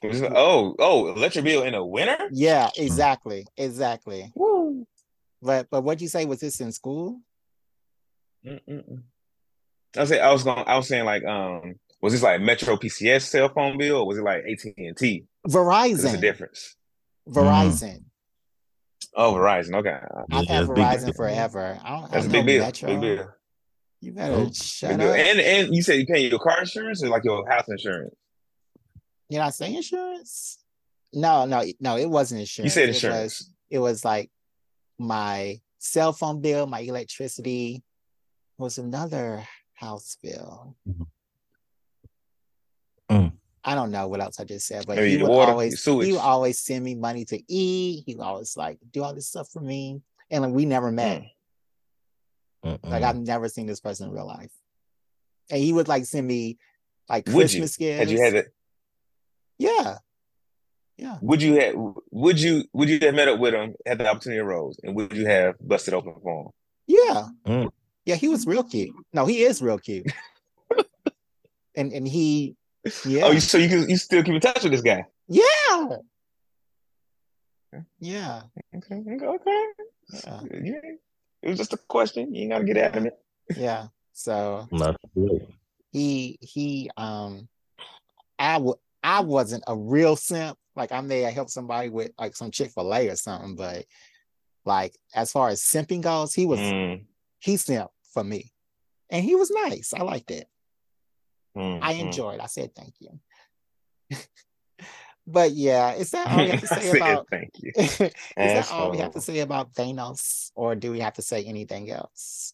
this- 0.01 0.23
oh, 0.33 0.75
oh, 0.79 1.09
electric 1.09 1.45
bill 1.45 1.61
in 1.61 1.73
the 1.73 1.85
winter? 1.85 2.17
yeah, 2.31 2.71
exactly, 2.75 3.45
exactly. 3.55 4.31
Woo. 4.33 4.87
But 5.43 5.67
but 5.69 5.83
what'd 5.83 6.01
you 6.01 6.07
say? 6.07 6.25
Was 6.25 6.39
this 6.39 6.59
in 6.59 6.71
school? 6.71 7.19
Mm-mm-mm. 8.43 9.03
I 9.95 9.99
was 9.99 10.09
saying, 10.09 10.23
I 10.23 10.31
was 10.33 10.43
going. 10.43 10.63
I 10.65 10.75
was 10.75 10.87
saying 10.87 11.05
like, 11.05 11.23
um, 11.23 11.75
was 12.01 12.13
this 12.13 12.23
like 12.23 12.41
Metro 12.41 12.77
PCS 12.77 13.27
cell 13.27 13.49
phone 13.49 13.77
bill, 13.77 13.97
or 13.97 14.07
was 14.07 14.17
it 14.17 14.23
like 14.23 14.39
AT 14.39 14.73
and 14.75 14.97
T? 14.97 15.25
Verizon. 15.47 16.01
There's 16.01 16.13
a 16.15 16.17
difference. 16.17 16.75
Verizon. 17.29 18.03
Oh, 19.15 19.33
Verizon. 19.33 19.75
Okay, 19.75 19.89
I've 19.91 20.25
Yeah, 20.29 20.37
had 20.37 20.47
that's 20.47 20.67
big. 20.67 20.77
Verizon 20.77 21.15
forever. 21.15 21.79
I 21.83 21.89
don't. 21.89 22.11
that's 22.11 22.25
I 22.25 22.29
a 22.29 22.31
don't 22.31 22.31
big 22.31 22.45
know 22.45 22.45
bill. 22.45 22.63
Metro. 22.65 22.89
Big 22.89 23.01
bill. 23.01 23.27
You 24.01 24.11
better 24.11 24.33
Oh, 24.35 24.49
shut 24.53 24.89
Big 24.91 24.99
bill. 24.99 25.09
up. 25.11 25.17
And 25.17 25.39
and 25.39 25.75
you 25.75 25.81
said 25.81 25.99
you 25.99 26.05
paying 26.05 26.29
your 26.29 26.39
car 26.39 26.59
insurance 26.59 27.01
or 27.03 27.07
like 27.09 27.23
your 27.23 27.49
house 27.49 27.67
insurance? 27.67 28.13
You're 29.29 29.41
not 29.41 29.53
saying 29.55 29.75
insurance? 29.75 30.59
No, 31.13 31.45
no, 31.45 31.63
no. 31.79 31.97
It 31.97 32.09
wasn't 32.09 32.41
insurance. 32.41 32.65
You 32.75 32.81
said 32.81 32.83
It 32.83 32.87
was- 32.89 33.03
insurance. 33.03 33.51
It 33.71 33.79
was, 33.79 34.05
like 34.05 34.29
my 34.99 35.59
cell 35.79 36.13
phone 36.13 36.41
bill, 36.41 36.67
my 36.67 36.81
electricity. 36.81 37.83
Was 38.57 38.77
another 38.77 39.45
house 39.73 40.17
bill. 40.23 40.77
Mm. 43.11 43.33
I 43.67 43.73
don't 43.73 43.89
know 43.89 44.07
what 44.07 44.21
else 44.21 44.39
I 44.39 44.43
just 44.43 44.67
said, 44.67 44.85
but 44.85 44.97
Maybe 44.97 45.17
he 45.17 45.23
would 45.23 45.29
water, 45.29 45.51
always 45.51 45.81
sewage. 45.81 46.05
he 46.05 46.13
would 46.13 46.21
always 46.21 46.59
send 46.59 46.85
me 46.85 46.93
money 46.93 47.25
to 47.25 47.41
eat. 47.51 48.03
He 48.05 48.13
would 48.15 48.23
always 48.23 48.55
like 48.55 48.77
do 48.91 49.03
all 49.03 49.15
this 49.15 49.27
stuff 49.27 49.49
for 49.51 49.59
me, 49.59 50.01
and 50.29 50.43
like 50.43 50.53
we 50.53 50.65
never 50.65 50.91
met. 50.91 51.23
Mm. 52.63 52.79
Like. 52.83 53.03
I've 53.03 53.17
never 53.17 53.49
seen 53.49 53.65
this 53.65 53.79
person 53.79 54.07
in 54.07 54.13
real 54.13 54.27
life. 54.27 54.51
And 55.49 55.61
he 55.61 55.73
would 55.73 55.87
like 55.87 56.05
send 56.05 56.27
me 56.27 56.57
like 57.09 57.25
Would 57.27 57.33
you? 57.33 57.39
Christmas 57.39 57.77
gifts. 57.77 57.99
Had 57.99 58.09
you 58.09 58.21
had 58.21 58.33
it? 58.35 58.53
Yeah. 59.57 59.97
Yeah. 60.97 61.17
Would 61.21 61.41
you 61.41 61.59
have? 61.59 61.75
Would 62.11 62.39
you? 62.39 62.63
Would 62.73 62.89
you 62.89 62.99
have 63.01 63.15
met 63.15 63.27
up 63.27 63.39
with 63.39 63.53
him? 63.53 63.75
Had 63.85 63.97
the 63.97 64.07
opportunity 64.07 64.39
arose, 64.39 64.79
and 64.83 64.95
would 64.95 65.11
you 65.13 65.25
have 65.25 65.55
busted 65.59 65.93
open 65.93 66.13
for 66.21 66.43
him? 66.43 66.47
Yeah. 66.87 67.27
Mm. 67.45 67.69
Yeah, 68.05 68.15
he 68.15 68.27
was 68.27 68.45
real 68.45 68.63
cute. 68.63 68.95
No, 69.11 69.25
he 69.25 69.41
is 69.43 69.61
real 69.61 69.79
cute. 69.79 70.11
and 71.75 71.91
and 71.91 72.07
he 72.07 72.55
yeah. 73.05 73.25
Oh, 73.25 73.31
you, 73.31 73.39
so 73.39 73.57
you 73.57 73.69
can 73.69 73.89
you 73.89 73.97
still 73.97 74.23
keep 74.23 74.35
in 74.35 74.41
touch 74.41 74.63
with 74.63 74.71
this 74.71 74.81
guy? 74.81 75.05
yeah. 75.27 75.97
Yeah. 77.99 78.41
Okay, 78.75 79.03
okay. 79.07 79.25
okay. 79.25 79.65
Yeah. 80.13 80.41
Yeah. 80.63 80.91
It 81.41 81.49
was 81.49 81.57
just 81.57 81.73
a 81.73 81.77
question. 81.77 82.33
You 82.33 82.43
ain't 82.43 82.51
gotta 82.51 82.63
get 82.63 82.77
at 82.77 83.05
it. 83.05 83.17
Yeah. 83.55 83.87
So 84.13 84.67
he 85.91 86.37
he 86.41 86.89
um 86.97 87.47
I 88.37 89.19
wasn't 89.21 89.63
a 89.67 89.75
real 89.75 90.15
simp. 90.15 90.57
Like 90.75 90.91
I 90.91 91.01
may 91.01 91.21
have 91.21 91.33
helped 91.33 91.51
somebody 91.51 91.89
with 91.89 92.11
like 92.19 92.35
some 92.35 92.51
Chick-fil-A 92.51 93.09
or 93.09 93.15
something, 93.15 93.55
but 93.55 93.85
like 94.65 94.95
as 95.13 95.31
far 95.31 95.49
as 95.49 95.61
simping 95.61 96.01
goes, 96.01 96.33
he 96.33 96.45
was 96.45 96.59
Mm, 96.59 97.05
he 97.39 97.55
simped 97.55 97.89
for 98.13 98.23
me. 98.23 98.51
And 99.09 99.23
he 99.23 99.35
was 99.35 99.51
nice. 99.51 99.93
I 99.93 100.01
liked 100.01 100.31
it. 100.31 100.47
Mm, 101.55 101.79
I 101.81 101.95
mm. 101.95 101.99
enjoyed. 102.01 102.39
I 102.39 102.47
said 102.47 102.75
thank 102.75 102.93
you. 102.99 103.19
but 105.27 105.51
yeah, 105.51 105.93
is 105.95 106.11
that 106.11 106.27
all 106.27 106.37
we 106.37 106.49
have 106.49 106.61
to 106.61 106.67
say 106.67 106.81
said 106.81 106.95
about 106.95 107.27
thank 107.29 107.51
you. 107.57 107.71
is 107.75 107.97
that 107.97 108.71
all 108.71 108.91
we 108.91 108.97
have 108.97 109.11
to 109.13 109.21
say 109.21 109.39
about 109.39 109.73
Thanos, 109.73 110.51
or 110.55 110.75
do 110.75 110.91
we 110.91 110.99
have 110.99 111.13
to 111.13 111.21
say 111.21 111.43
anything 111.43 111.91
else? 111.91 112.53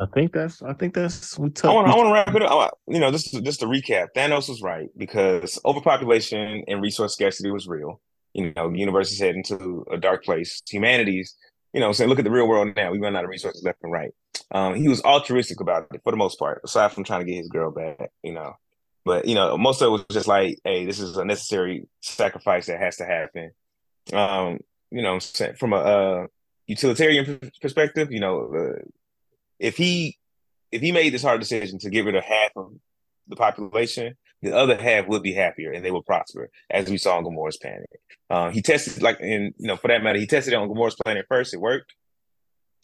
I 0.00 0.06
think 0.06 0.32
that's. 0.32 0.62
I 0.62 0.74
think 0.74 0.94
that's. 0.94 1.36
We 1.38 1.50
I 1.64 1.68
want. 1.68 1.88
I 1.88 1.96
want 1.96 2.08
to 2.08 2.12
wrap 2.12 2.34
it 2.34 2.42
up. 2.42 2.52
I 2.52 2.92
You 2.92 3.00
know, 3.00 3.10
just 3.10 3.32
to, 3.32 3.40
just 3.40 3.60
to 3.60 3.66
recap, 3.66 4.08
Thanos 4.16 4.48
was 4.48 4.62
right 4.62 4.88
because 4.96 5.58
overpopulation 5.64 6.62
and 6.68 6.80
resource 6.80 7.14
scarcity 7.14 7.50
was 7.50 7.66
real. 7.66 8.00
You 8.32 8.52
know, 8.54 8.70
the 8.70 8.78
universe 8.78 9.10
is 9.10 9.18
heading 9.18 9.42
to 9.44 9.84
a 9.90 9.96
dark 9.96 10.24
place. 10.24 10.62
Humanity's, 10.70 11.34
you 11.72 11.80
know, 11.80 11.90
saying 11.90 12.08
look 12.08 12.20
at 12.20 12.24
the 12.24 12.30
real 12.30 12.46
world 12.46 12.76
now. 12.76 12.92
We 12.92 13.00
run 13.00 13.16
out 13.16 13.24
of 13.24 13.30
resources 13.30 13.64
left 13.64 13.82
and 13.82 13.90
right. 13.90 14.12
Um, 14.50 14.74
he 14.74 14.88
was 14.88 15.02
altruistic 15.02 15.60
about 15.60 15.88
it 15.92 16.02
for 16.02 16.10
the 16.10 16.16
most 16.16 16.38
part, 16.38 16.60
aside 16.64 16.92
from 16.92 17.04
trying 17.04 17.20
to 17.20 17.26
get 17.26 17.38
his 17.38 17.48
girl 17.48 17.70
back. 17.70 18.10
You 18.22 18.32
know, 18.32 18.54
but 19.04 19.26
you 19.26 19.34
know, 19.34 19.56
most 19.56 19.80
of 19.80 19.86
it 19.88 19.90
was 19.90 20.04
just 20.10 20.28
like, 20.28 20.58
hey, 20.64 20.84
this 20.84 21.00
is 21.00 21.16
a 21.16 21.24
necessary 21.24 21.88
sacrifice 22.02 22.66
that 22.66 22.80
has 22.80 22.96
to 22.96 23.04
happen. 23.04 23.52
Um, 24.12 24.60
you 24.90 25.02
know, 25.02 25.18
from 25.58 25.72
a 25.72 25.76
uh, 25.76 26.26
utilitarian 26.66 27.40
perspective, 27.60 28.12
you 28.12 28.20
know, 28.20 28.54
uh, 28.54 28.82
if 29.58 29.76
he 29.76 30.18
if 30.70 30.82
he 30.82 30.92
made 30.92 31.12
this 31.12 31.22
hard 31.22 31.40
decision 31.40 31.78
to 31.80 31.90
get 31.90 32.04
rid 32.04 32.14
of 32.14 32.24
half 32.24 32.50
of 32.56 32.72
the 33.26 33.36
population, 33.36 34.16
the 34.42 34.54
other 34.56 34.76
half 34.76 35.06
would 35.08 35.22
be 35.22 35.32
happier 35.32 35.72
and 35.72 35.84
they 35.84 35.90
would 35.90 36.06
prosper, 36.06 36.50
as 36.70 36.88
we 36.90 36.98
saw 36.98 37.16
on 37.16 37.24
Gamora's 37.24 37.56
planet. 37.56 37.88
Uh, 38.30 38.50
he 38.50 38.62
tested 38.62 39.02
like 39.02 39.20
in 39.20 39.54
you 39.58 39.66
know 39.66 39.76
for 39.76 39.88
that 39.88 40.02
matter, 40.02 40.18
he 40.18 40.26
tested 40.26 40.52
it 40.52 40.56
on 40.56 40.68
Gamora's 40.68 40.96
planet 41.02 41.26
first. 41.28 41.54
It 41.54 41.60
worked. 41.60 41.94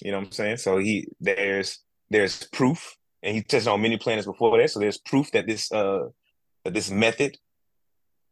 You 0.00 0.10
know 0.10 0.18
what 0.18 0.26
I'm 0.26 0.32
saying? 0.32 0.56
So 0.58 0.78
he 0.78 1.08
there's 1.20 1.78
there's 2.10 2.44
proof, 2.44 2.96
and 3.22 3.34
he 3.34 3.42
tested 3.42 3.72
on 3.72 3.82
many 3.82 3.96
planets 3.96 4.26
before 4.26 4.58
that. 4.58 4.70
So 4.70 4.80
there's 4.80 4.98
proof 4.98 5.30
that 5.32 5.46
this 5.46 5.70
uh 5.72 6.08
that 6.64 6.74
this 6.74 6.90
method 6.90 7.36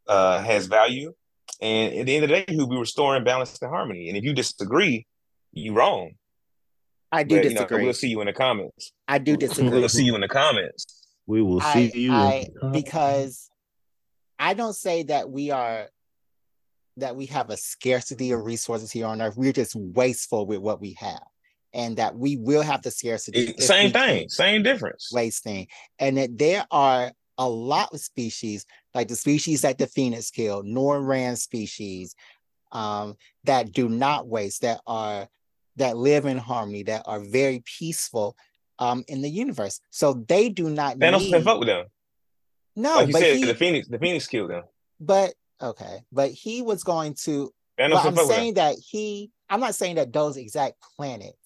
uh 0.06 0.42
has 0.42 0.66
value. 0.66 1.14
And 1.60 1.94
at 1.94 2.06
the 2.06 2.16
end 2.16 2.24
of 2.24 2.30
the 2.30 2.36
day, 2.36 2.44
he'll 2.48 2.66
be 2.66 2.76
restoring 2.76 3.22
balance 3.22 3.56
and 3.62 3.70
harmony. 3.70 4.08
And 4.08 4.18
if 4.18 4.24
you 4.24 4.34
disagree, 4.34 5.06
you're 5.52 5.74
wrong. 5.74 6.12
I 7.12 7.22
do 7.22 7.36
But, 7.36 7.44
you 7.44 7.50
know, 7.50 7.60
disagree. 7.60 7.84
we'll 7.84 7.92
see 7.92 8.08
you 8.08 8.20
in 8.20 8.26
the 8.26 8.32
comments. 8.32 8.92
I 9.06 9.18
do 9.18 9.36
disagree. 9.38 9.70
We'll 9.70 9.88
see 9.88 10.04
you 10.04 10.14
in 10.16 10.22
the 10.22 10.28
comments. 10.28 11.06
We 11.26 11.40
will 11.40 11.60
I, 11.62 11.88
see 11.88 12.00
you. 12.00 12.12
I 12.12 12.48
because 12.72 13.48
I 14.38 14.54
don't 14.54 14.74
say 14.74 15.04
that 15.04 15.30
we 15.30 15.50
are 15.50 15.88
that 16.96 17.14
we 17.16 17.26
have 17.26 17.50
a 17.50 17.56
scarcity 17.56 18.32
of 18.32 18.44
resources 18.44 18.90
here 18.90 19.06
on 19.06 19.22
earth. 19.22 19.36
We're 19.36 19.52
just 19.52 19.76
wasteful 19.76 20.46
with 20.46 20.58
what 20.58 20.80
we 20.80 20.94
have. 20.98 21.22
And 21.74 21.96
that 21.96 22.14
we 22.14 22.36
will 22.36 22.62
have 22.62 22.82
the 22.82 22.90
scarcity. 22.90 23.40
It, 23.40 23.62
same 23.62 23.92
thing, 23.92 24.28
same 24.28 24.62
difference. 24.62 25.10
Wasting. 25.12 25.68
And 25.98 26.18
that 26.18 26.36
there 26.36 26.66
are 26.70 27.12
a 27.38 27.48
lot 27.48 27.94
of 27.94 28.00
species, 28.00 28.66
like 28.94 29.08
the 29.08 29.16
species 29.16 29.62
that 29.62 29.78
the 29.78 29.86
phoenix 29.86 30.30
killed, 30.30 30.66
Norrin 30.66 31.04
Radd 31.04 31.38
species, 31.38 32.14
um, 32.72 33.16
that 33.44 33.72
do 33.72 33.88
not 33.88 34.26
waste, 34.26 34.62
that 34.62 34.80
are 34.86 35.28
that 35.76 35.96
live 35.96 36.26
in 36.26 36.38
harmony, 36.38 36.82
that 36.84 37.02
are 37.06 37.20
very 37.20 37.62
peaceful 37.78 38.36
um, 38.78 39.04
in 39.08 39.22
the 39.22 39.30
universe. 39.30 39.80
So 39.90 40.14
they 40.14 40.48
do 40.48 40.68
not 40.68 40.98
Thanos 40.98 41.20
need. 41.20 41.32
can 41.32 41.42
fuck 41.42 41.58
with 41.58 41.68
them. 41.68 41.86
No, 42.74 42.96
like 42.96 43.08
you 43.08 43.12
but 43.12 43.22
said, 43.22 43.36
he, 43.36 43.44
the 43.44 43.54
Phoenix, 43.54 43.88
the 43.88 43.98
Phoenix 43.98 44.26
killed 44.26 44.50
them. 44.50 44.64
but 45.00 45.34
okay, 45.60 46.00
but 46.10 46.30
he 46.30 46.62
was 46.62 46.84
going 46.84 47.14
to. 47.24 47.52
Thanos 47.78 47.82
I'm 47.82 47.90
fuck 47.90 48.04
with 48.04 48.16
them. 48.16 48.26
saying 48.28 48.54
that 48.54 48.76
he. 48.76 49.30
I'm 49.48 49.60
not 49.60 49.74
saying 49.74 49.96
that 49.96 50.12
those 50.12 50.36
exact 50.36 50.74
planets, 50.96 51.36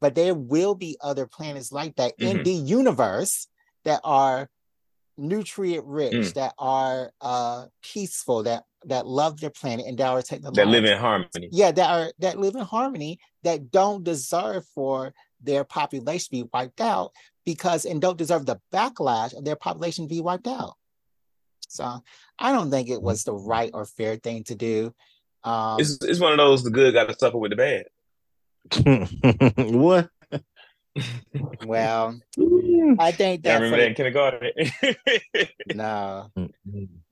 but 0.00 0.14
there 0.14 0.34
will 0.34 0.74
be 0.74 0.96
other 1.00 1.26
planets 1.26 1.72
like 1.72 1.96
that 1.96 2.14
in 2.18 2.38
Mhm. 2.38 2.44
the 2.44 2.52
universe 2.52 3.48
that 3.84 4.00
are 4.04 4.48
nutrient 5.18 5.84
rich, 5.86 6.12
Mm. 6.12 6.34
that 6.34 6.54
are 6.58 7.12
uh 7.20 7.66
peaceful, 7.82 8.42
that 8.42 8.64
that 8.84 9.06
love 9.06 9.40
their 9.40 9.50
planet 9.50 9.86
and 9.86 9.98
that 9.98 10.08
are 10.08 10.22
that 10.22 10.68
live 10.68 10.84
in 10.84 10.96
harmony. 10.98 11.48
yeah, 11.50 11.72
that 11.72 11.90
are 11.90 12.12
that 12.18 12.38
live 12.38 12.54
in 12.54 12.60
harmony, 12.62 13.18
that 13.42 13.70
don't 13.70 14.04
deserve 14.04 14.66
for 14.74 15.14
their 15.40 15.64
population 15.64 16.24
to 16.24 16.30
be 16.44 16.48
wiped 16.52 16.80
out 16.80 17.12
because 17.44 17.84
and 17.84 18.00
don't 18.00 18.18
deserve 18.18 18.46
the 18.46 18.60
backlash 18.72 19.34
of 19.36 19.44
their 19.44 19.56
population 19.56 20.04
to 20.04 20.08
be 20.08 20.20
wiped 20.20 20.46
out. 20.46 20.74
So 21.68 22.02
I 22.38 22.52
don't 22.52 22.70
think 22.70 22.88
it 22.88 23.02
was 23.02 23.24
the 23.24 23.34
right 23.34 23.70
or 23.74 23.84
fair 23.86 24.16
thing 24.16 24.44
to 24.44 24.54
do. 24.54 24.94
Um, 25.44 25.80
It's 25.80 25.98
it's 26.02 26.20
one 26.20 26.32
of 26.32 26.38
those 26.38 26.62
the 26.62 26.70
good 26.70 26.92
got 26.94 27.08
to 27.08 27.16
suffer 27.18 27.38
with 27.38 27.50
the 27.50 27.56
bad. 27.56 27.86
what? 29.56 30.08
well, 31.64 32.18
I 32.98 33.12
think 33.12 33.44
I 33.44 33.48
that 33.48 33.60
remember 33.60 33.70
for- 33.70 33.76
that 33.76 33.88
in 33.88 33.94
kindergarten. 33.94 34.50
no, 35.74 36.32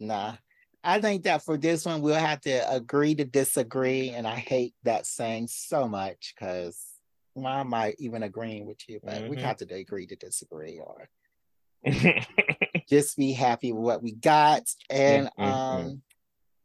nah. 0.01 0.35
I 0.87 1.01
think 1.01 1.23
that 1.25 1.43
for 1.43 1.57
this 1.57 1.87
one 1.87 2.03
we'll 2.03 2.15
have 2.15 2.43
to 2.43 2.71
agree 2.71 3.15
to 3.15 3.25
disagree, 3.25 4.11
and 4.11 4.27
I 4.27 4.37
hate 4.37 4.75
that 4.83 5.07
saying 5.07 5.47
so 5.49 5.89
much 5.89 6.35
because 6.35 6.79
well, 7.35 7.47
I 7.53 7.63
might 7.63 7.97
even 7.99 8.23
agreeing 8.23 8.67
with 8.67 8.87
you, 8.89 9.01
but 9.03 9.27
we 9.29 9.37
Mhm. 9.37 9.41
have 9.43 9.57
to 9.59 9.75
agree 9.75 10.07
to 10.07 10.17
disagree 10.17 10.79
or 10.79 11.09
just 12.89 13.17
be 13.17 13.33
happy 13.33 13.73
with 13.73 13.83
what 13.83 14.03
we 14.03 14.13
got. 14.13 14.63
And 14.91 15.29
Mm, 15.39 15.45
mm, 15.45 15.53
um, 15.75 16.03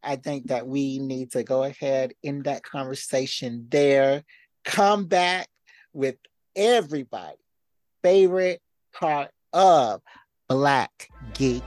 I 0.04 0.16
think 0.18 0.48
that 0.48 0.68
we 0.68 1.00
need 1.00 1.32
to 1.32 1.44
go 1.44 1.64
ahead 1.64 2.14
in 2.24 2.44
that 2.44 2.64
conversation 2.64 3.68
there. 3.70 4.24
Come 4.66 5.06
back 5.06 5.48
with 5.94 6.16
everybody. 6.56 7.38
Favorite 8.04 8.62
part 8.94 9.32
of 9.54 10.02
Black 10.48 11.10
Geek 11.34 11.64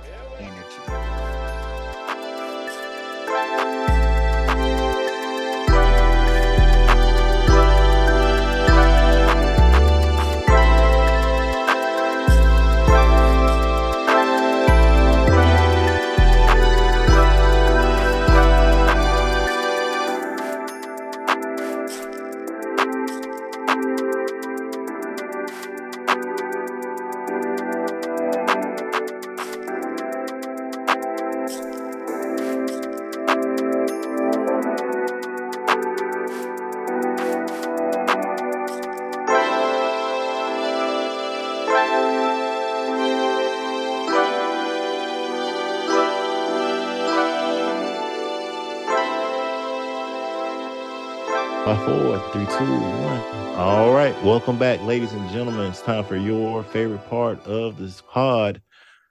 Welcome 54.33 54.59
back, 54.59 54.81
ladies 54.81 55.13
and 55.13 55.29
gentlemen. 55.29 55.67
It's 55.67 55.83
time 55.83 56.05
for 56.05 56.17
your 56.17 56.65
favorite 56.65 57.07
part 57.11 57.47
of 57.47 57.77
this 57.77 58.01
pod. 58.01 58.63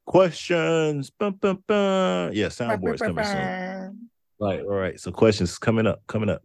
Questions. 0.08 1.12
Bum, 1.12 1.34
bum, 1.34 1.64
bum. 1.68 2.32
Yeah, 2.34 2.48
soundboard's 2.48 3.04
coming 3.04 3.24
soon. 3.24 4.10
Right, 4.40 4.62
all 4.62 4.74
right. 4.74 5.00
So 5.00 5.12
questions 5.12 5.60
coming 5.60 5.86
up, 5.86 6.02
coming 6.08 6.28
up. 6.28 6.42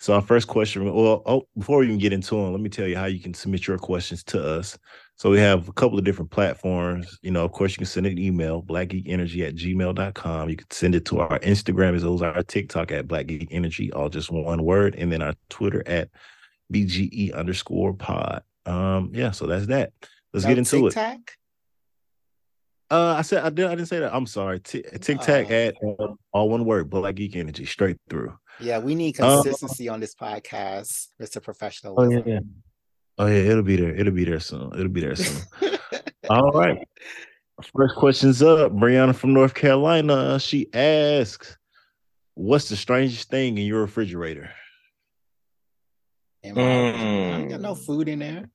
So 0.00 0.14
our 0.14 0.20
first 0.20 0.48
question, 0.48 0.84
well, 0.84 1.22
oh, 1.26 1.46
before 1.56 1.78
we 1.78 1.86
even 1.86 1.98
get 1.98 2.12
into 2.12 2.34
them, 2.34 2.50
let 2.50 2.60
me 2.60 2.68
tell 2.68 2.88
you 2.88 2.96
how 2.96 3.04
you 3.04 3.20
can 3.20 3.34
submit 3.34 3.68
your 3.68 3.78
questions 3.78 4.24
to 4.24 4.44
us. 4.44 4.76
So 5.14 5.30
we 5.30 5.38
have 5.38 5.68
a 5.68 5.72
couple 5.72 5.96
of 5.96 6.04
different 6.04 6.32
platforms. 6.32 7.20
You 7.22 7.30
know, 7.30 7.44
of 7.44 7.52
course, 7.52 7.70
you 7.70 7.76
can 7.76 7.86
send 7.86 8.06
an 8.06 8.18
email, 8.18 8.64
blackgeekenergy 8.64 9.46
at 9.46 9.54
gmail.com. 9.54 10.48
You 10.48 10.56
can 10.56 10.70
send 10.72 10.96
it 10.96 11.04
to 11.04 11.20
our 11.20 11.38
Instagram 11.38 11.94
as 11.94 12.04
well 12.04 12.14
as 12.14 12.22
our 12.22 12.42
TikTok 12.42 12.90
at 12.90 13.06
Black 13.06 13.28
Geek 13.28 13.46
Energy, 13.52 13.92
all 13.92 14.08
just 14.08 14.32
one 14.32 14.64
word, 14.64 14.96
and 14.96 15.12
then 15.12 15.22
our 15.22 15.34
Twitter 15.50 15.84
at 15.86 16.08
BGE 16.72 17.34
underscore 17.34 17.94
pod. 17.94 18.42
Um, 18.66 19.10
yeah, 19.14 19.30
so 19.30 19.46
that's 19.46 19.66
that. 19.66 19.92
Let's 20.32 20.44
No 20.44 20.50
get 20.50 20.58
into 20.58 20.86
it. 20.88 20.96
Uh, 22.90 23.14
I 23.18 23.22
said 23.22 23.44
I 23.44 23.50
did. 23.50 23.66
I 23.66 23.74
didn't 23.74 23.88
say 23.88 23.98
that. 23.98 24.14
I'm 24.14 24.26
sorry. 24.26 24.60
T- 24.60 24.82
Tac 24.82 25.50
Oh. 25.50 25.52
at 25.54 25.74
uh, 25.82 26.14
all 26.32 26.48
one 26.48 26.64
word, 26.64 26.88
Black 26.88 27.16
Geek 27.16 27.36
Energy, 27.36 27.66
straight 27.66 27.98
through. 28.08 28.32
Yeah, 28.60 28.78
we 28.78 28.94
need 28.94 29.20
Uh, 29.20 29.42
consistency 29.42 29.88
on 29.90 30.00
this 30.00 30.14
podcast, 30.14 31.08
Mr. 31.20 31.42
Professionalism. 31.42 32.54
Oh 33.18 33.26
yeah, 33.26 33.50
it'll 33.50 33.62
be 33.62 33.76
there. 33.76 33.94
It'll 33.94 34.12
be 34.14 34.24
there 34.24 34.40
soon. 34.40 34.72
It'll 34.74 34.88
be 34.88 35.00
there 35.02 35.16
soon. 35.16 35.42
All 36.30 36.50
right. 36.52 36.78
First 37.76 37.96
question's 37.96 38.42
up. 38.42 38.72
Brianna 38.72 39.14
from 39.14 39.32
North 39.34 39.52
Carolina. 39.54 40.38
She 40.40 40.72
asks, 40.72 41.58
"What's 42.34 42.68
the 42.70 42.76
strangest 42.76 43.28
thing 43.28 43.58
in 43.58 43.66
your 43.66 43.80
refrigerator?" 43.82 44.50
And 46.48 46.56
my- 46.56 46.62
I 46.62 47.40
ain't 47.40 47.50
got 47.50 47.60
no 47.60 47.74
Mm. 47.74 47.84
food 47.86 48.08
in 48.08 48.18
there. 48.20 48.50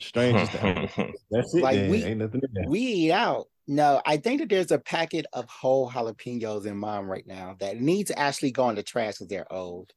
Strange 0.00 0.48
thing. 0.50 0.88
That's 1.30 1.54
it. 1.54 1.62
Like, 1.62 1.76
then. 1.76 1.90
we- 1.90 2.04
Ain't 2.04 2.18
nothing 2.20 2.40
in 2.42 2.50
there. 2.52 2.64
We 2.68 2.80
eat 2.80 3.12
out. 3.12 3.46
No, 3.66 4.02
I 4.04 4.18
think 4.18 4.40
that 4.40 4.50
there's 4.50 4.70
a 4.72 4.78
packet 4.78 5.24
of 5.32 5.48
whole 5.48 5.90
jalapenos 5.90 6.66
in 6.66 6.76
mine 6.76 7.04
right 7.06 7.26
now 7.26 7.56
that 7.60 7.80
needs 7.80 8.10
to 8.10 8.18
actually 8.18 8.50
go 8.50 8.68
in 8.68 8.74
the 8.76 8.82
trash 8.82 9.14
because 9.14 9.28
they're 9.28 9.50
old. 9.50 9.90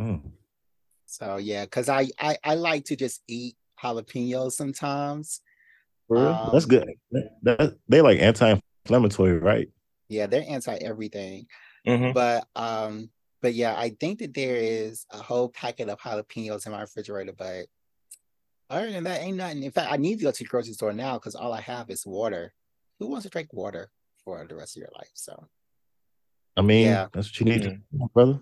Mm. 0.00 0.30
So 1.06 1.36
yeah, 1.36 1.64
because 1.64 1.88
I, 1.88 2.08
I 2.18 2.38
I 2.42 2.54
like 2.54 2.84
to 2.86 2.96
just 2.96 3.22
eat 3.28 3.56
jalapenos 3.82 4.52
sometimes. 4.52 5.40
For 6.08 6.16
real? 6.16 6.26
Um, 6.28 6.50
That's 6.52 6.64
good. 6.66 6.88
That, 7.12 7.30
that- 7.42 7.76
they 7.88 8.00
like 8.00 8.18
anti-inflammatory, 8.20 9.38
right? 9.38 9.68
Yeah, 10.08 10.26
they're 10.26 10.44
anti 10.48 10.74
everything. 10.76 11.46
Mhm. 11.86 12.14
But 12.14 12.46
um, 12.56 13.10
but 13.44 13.52
yeah, 13.52 13.74
I 13.76 13.90
think 14.00 14.20
that 14.20 14.32
there 14.32 14.56
is 14.56 15.04
a 15.10 15.18
whole 15.18 15.50
packet 15.50 15.90
of 15.90 16.00
jalapenos 16.00 16.64
in 16.64 16.72
my 16.72 16.80
refrigerator. 16.80 17.34
But 17.36 17.66
other 18.70 18.90
than 18.90 19.04
that, 19.04 19.20
ain't 19.20 19.36
nothing. 19.36 19.62
In 19.62 19.70
fact, 19.70 19.92
I 19.92 19.98
need 19.98 20.16
to 20.20 20.24
go 20.24 20.30
to 20.30 20.38
the 20.42 20.48
grocery 20.48 20.72
store 20.72 20.94
now 20.94 21.18
because 21.18 21.34
all 21.34 21.52
I 21.52 21.60
have 21.60 21.90
is 21.90 22.06
water. 22.06 22.54
Who 22.98 23.08
wants 23.08 23.24
to 23.24 23.28
drink 23.28 23.52
water 23.52 23.90
for 24.24 24.42
the 24.48 24.56
rest 24.56 24.78
of 24.78 24.80
your 24.80 24.88
life? 24.96 25.10
So 25.12 25.46
I 26.56 26.62
mean, 26.62 26.86
Yeah. 26.86 27.08
that's 27.12 27.28
what 27.28 27.38
you 27.40 27.44
need, 27.44 27.62
Mm-hmm. 27.64 27.98
to, 28.02 28.08
brother. 28.14 28.40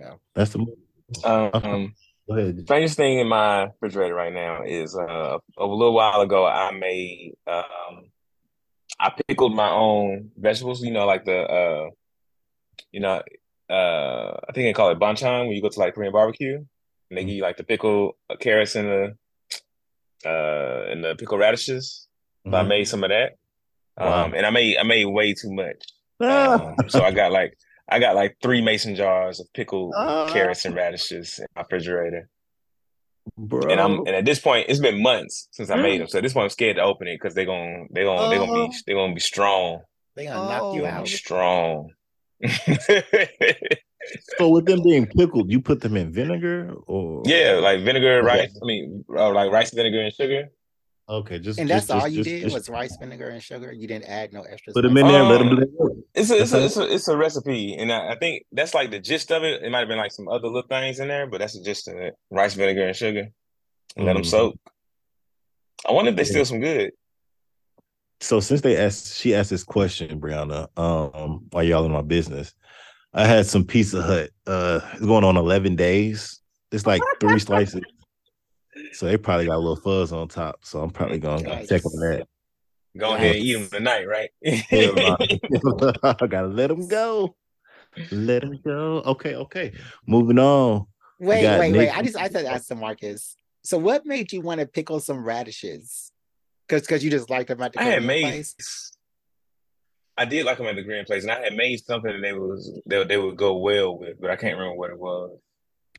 Yeah, 0.00 0.14
That's 0.34 0.52
the. 0.54 0.60
Um, 1.24 1.94
Go 2.26 2.34
ahead. 2.34 2.60
strangest 2.62 2.96
thing 2.96 3.18
in 3.18 3.28
my 3.28 3.64
refrigerator 3.64 4.14
right 4.14 4.32
now 4.32 4.62
is 4.62 4.96
uh 4.96 5.36
a 5.58 5.66
little 5.66 5.92
while 5.92 6.22
ago 6.22 6.46
I 6.46 6.70
made 6.72 7.34
um 7.46 8.10
I 8.98 9.12
pickled 9.28 9.54
my 9.54 9.68
own 9.70 10.30
vegetables, 10.38 10.82
you 10.82 10.90
know, 10.90 11.04
like 11.04 11.26
the 11.26 11.38
uh 11.40 11.90
you 12.92 13.00
know 13.00 13.22
uh 13.70 14.32
I 14.48 14.52
think 14.52 14.66
they 14.66 14.72
call 14.72 14.90
it 14.90 14.98
banchan 14.98 15.46
when 15.46 15.52
you 15.56 15.62
go 15.62 15.68
to 15.68 15.78
like 15.80 15.94
Korean 15.94 16.12
barbecue 16.12 16.56
and 16.56 17.18
they 17.18 17.24
give 17.24 17.34
you 17.34 17.42
like 17.42 17.56
the 17.58 17.64
pickle 17.64 18.16
uh, 18.30 18.36
carrots 18.36 18.74
and 18.76 18.88
the 18.88 19.14
uh 20.28 20.90
and 20.90 21.04
the 21.04 21.14
pickled 21.16 21.40
radishes. 21.40 22.06
So 22.46 22.54
I 22.56 22.62
made 22.62 22.84
some 22.88 23.04
of 23.04 23.10
that. 23.10 23.32
Wow. 23.98 24.24
Um 24.26 24.34
and 24.34 24.46
I 24.46 24.50
made 24.50 24.76
I 24.78 24.82
made 24.84 25.04
way 25.06 25.34
too 25.34 25.52
much. 25.52 25.82
Um, 26.20 26.88
so 26.88 27.04
I 27.04 27.12
got 27.12 27.30
like 27.30 27.56
I 27.88 28.00
got 28.00 28.16
like 28.16 28.36
three 28.42 28.60
mason 28.60 28.96
jars 28.96 29.38
of 29.40 29.46
pickled 29.54 29.94
Ah. 29.96 30.26
carrots 30.28 30.64
and 30.64 30.74
radishes 30.74 31.38
in 31.38 31.46
my 31.54 31.62
refrigerator. 31.62 32.28
bro. 33.36 33.70
And 33.70 33.80
I'm 33.80 33.98
and 34.00 34.08
at 34.16 34.24
this 34.24 34.40
point, 34.40 34.66
it's 34.68 34.80
been 34.80 35.00
months 35.00 35.48
since 35.52 35.70
I 35.70 35.76
Mm. 35.76 35.82
made 35.82 36.00
them. 36.00 36.08
So 36.08 36.18
at 36.18 36.22
this 36.22 36.32
point, 36.32 36.44
I'm 36.44 36.50
scared 36.50 36.76
to 36.76 36.82
open 36.82 37.06
it 37.06 37.14
because 37.16 37.34
they're 37.34 37.46
gonna 37.46 37.84
they're 37.90 38.04
gonna 38.04 38.28
they're 38.28 38.40
gonna 38.40 38.52
be 38.52 38.72
they're 38.86 38.96
gonna 38.96 39.14
be 39.14 39.20
strong. 39.20 39.82
they 40.16 40.24
gonna 40.26 40.48
knock 40.48 40.72
you 40.74 40.80
Oh. 40.80 40.82
They're 40.82 40.90
gonna 40.90 41.00
out. 41.02 41.06
strong. 41.08 41.90
So 44.38 44.48
with 44.48 44.64
them 44.64 44.82
being 44.82 45.06
pickled, 45.06 45.50
you 45.50 45.60
put 45.60 45.80
them 45.82 45.96
in 45.96 46.10
vinegar 46.12 46.72
or 46.86 47.22
yeah, 47.26 47.58
like 47.60 47.80
vinegar, 47.82 48.18
Okay. 48.20 48.26
rice. 48.26 48.58
I 48.62 48.64
mean, 48.66 49.04
uh, 49.14 49.30
like 49.32 49.50
rice 49.52 49.70
vinegar 49.74 50.00
and 50.00 50.14
sugar. 50.14 50.48
Okay, 51.10 51.38
just 51.40 51.58
And 51.58 51.68
just- 51.68 51.88
that's 51.88 51.90
all 52.04 52.06
just- 52.08 52.12
you 52.16 52.24
just- 52.24 52.28
did 52.30 52.42
just 52.44 52.54
was 52.54 52.68
rice 52.70 52.96
vinegar 52.98 53.28
and 53.28 53.42
sugar. 53.42 53.70
You 53.72 53.86
didn't 53.86 54.06
add 54.08 54.32
no 54.32 54.42
extra. 54.42 54.72
put 54.72 54.82
them 54.82 54.96
in 54.96 55.06
there 55.08 55.20
and 55.20 55.28
let 55.28 55.38
them 55.38 55.48
Um, 55.48 55.56
do 55.56 55.60
their 55.60 55.74
work. 55.76 55.92
It's 56.14 56.30
a 56.30 56.40
it's 56.40 56.52
a, 56.54 56.64
it's 56.64 56.76
a 56.78 56.94
it's 56.94 57.08
a 57.08 57.16
recipe, 57.18 57.74
and 57.76 57.92
I, 57.92 58.12
I 58.12 58.16
think 58.18 58.44
that's 58.52 58.72
like 58.72 58.90
the 58.90 59.00
gist 59.00 59.30
of 59.30 59.42
it. 59.42 59.62
It 59.62 59.70
might 59.70 59.80
have 59.80 59.88
been 59.88 59.98
like 59.98 60.12
some 60.12 60.28
other 60.28 60.46
little 60.46 60.62
things 60.68 61.00
in 61.00 61.08
there, 61.08 61.26
but 61.26 61.38
that's 61.40 61.58
the 61.58 61.62
gist 61.64 61.88
of 61.88 61.96
it: 61.98 62.14
rice 62.30 62.54
vinegar 62.54 62.86
and 62.86 62.96
sugar, 62.96 63.28
and 63.96 64.06
let 64.06 64.14
them 64.14 64.24
soak. 64.24 64.54
I 65.86 65.92
wonder 65.92 66.10
if 66.10 66.16
they 66.16 66.22
Yeah. 66.22 66.30
still 66.30 66.44
some 66.46 66.60
good. 66.60 66.92
So 68.20 68.40
since 68.40 68.60
they 68.62 68.76
asked, 68.76 69.14
she 69.16 69.34
asked 69.34 69.50
this 69.50 69.64
question, 69.64 70.20
Brianna, 70.20 70.66
um, 70.76 71.46
while 71.50 71.62
y'all 71.62 71.84
in 71.84 71.92
my 71.92 72.02
business, 72.02 72.52
I 73.14 73.26
had 73.26 73.46
some 73.46 73.64
Pizza 73.64 74.02
Hut. 74.02 74.30
Uh, 74.46 74.80
it's 74.92 75.06
going 75.06 75.24
on 75.24 75.36
eleven 75.36 75.76
days. 75.76 76.40
It's 76.72 76.86
like 76.86 77.00
three 77.20 77.38
slices, 77.38 77.80
so 78.92 79.06
they 79.06 79.16
probably 79.16 79.46
got 79.46 79.56
a 79.56 79.58
little 79.58 79.76
fuzz 79.76 80.12
on 80.12 80.28
top. 80.28 80.64
So 80.64 80.80
I'm 80.80 80.90
probably 80.90 81.18
gonna 81.18 81.42
Nice. 81.42 81.68
check 81.68 81.86
on 81.86 81.92
that. 82.00 82.26
Go 82.96 83.14
ahead 83.14 83.36
and 83.36 83.44
eat 83.44 83.52
them 83.54 83.68
tonight, 83.68 84.04
right? 84.06 84.30
I 84.44 86.26
gotta 86.26 86.48
let 86.48 86.66
them 86.68 86.88
go. 86.88 87.36
Let 88.10 88.42
them 88.42 88.58
go. 88.64 89.02
Okay, 89.06 89.36
okay. 89.36 89.72
Moving 90.06 90.38
on. 90.38 90.86
Wait, 91.20 91.44
wait, 91.58 91.70
Nick- 91.72 91.78
wait. 91.78 91.96
I 91.98 92.02
just 92.02 92.16
I 92.16 92.28
said 92.28 92.44
ask 92.44 92.66
to 92.68 92.74
Marcus. 92.74 93.36
So 93.62 93.78
what 93.78 94.04
made 94.06 94.32
you 94.32 94.40
want 94.40 94.60
to 94.60 94.66
pickle 94.66 95.00
some 95.00 95.24
radishes? 95.24 96.12
Because 96.68 96.82
because 96.82 97.02
you 97.02 97.10
just 97.10 97.30
liked 97.30 97.48
them 97.48 97.62
at 97.62 97.72
the 97.72 97.80
I 97.80 97.84
had 97.84 98.02
made. 98.04 98.22
place? 98.22 98.92
I 100.16 100.24
did 100.24 100.44
like 100.44 100.58
them 100.58 100.66
at 100.66 100.76
the 100.76 100.82
Green 100.82 101.04
Place, 101.04 101.22
and 101.22 101.32
I 101.32 101.40
had 101.44 101.54
made 101.54 101.78
something 101.78 102.12
that 102.12 102.20
they 102.20 102.32
was 102.32 102.78
they, 102.86 103.04
they 103.04 103.16
would 103.16 103.36
go 103.36 103.56
well 103.56 103.96
with, 103.98 104.20
but 104.20 104.30
I 104.30 104.36
can't 104.36 104.58
remember 104.58 104.76
what 104.76 104.90
it 104.90 104.98
was. 104.98 105.38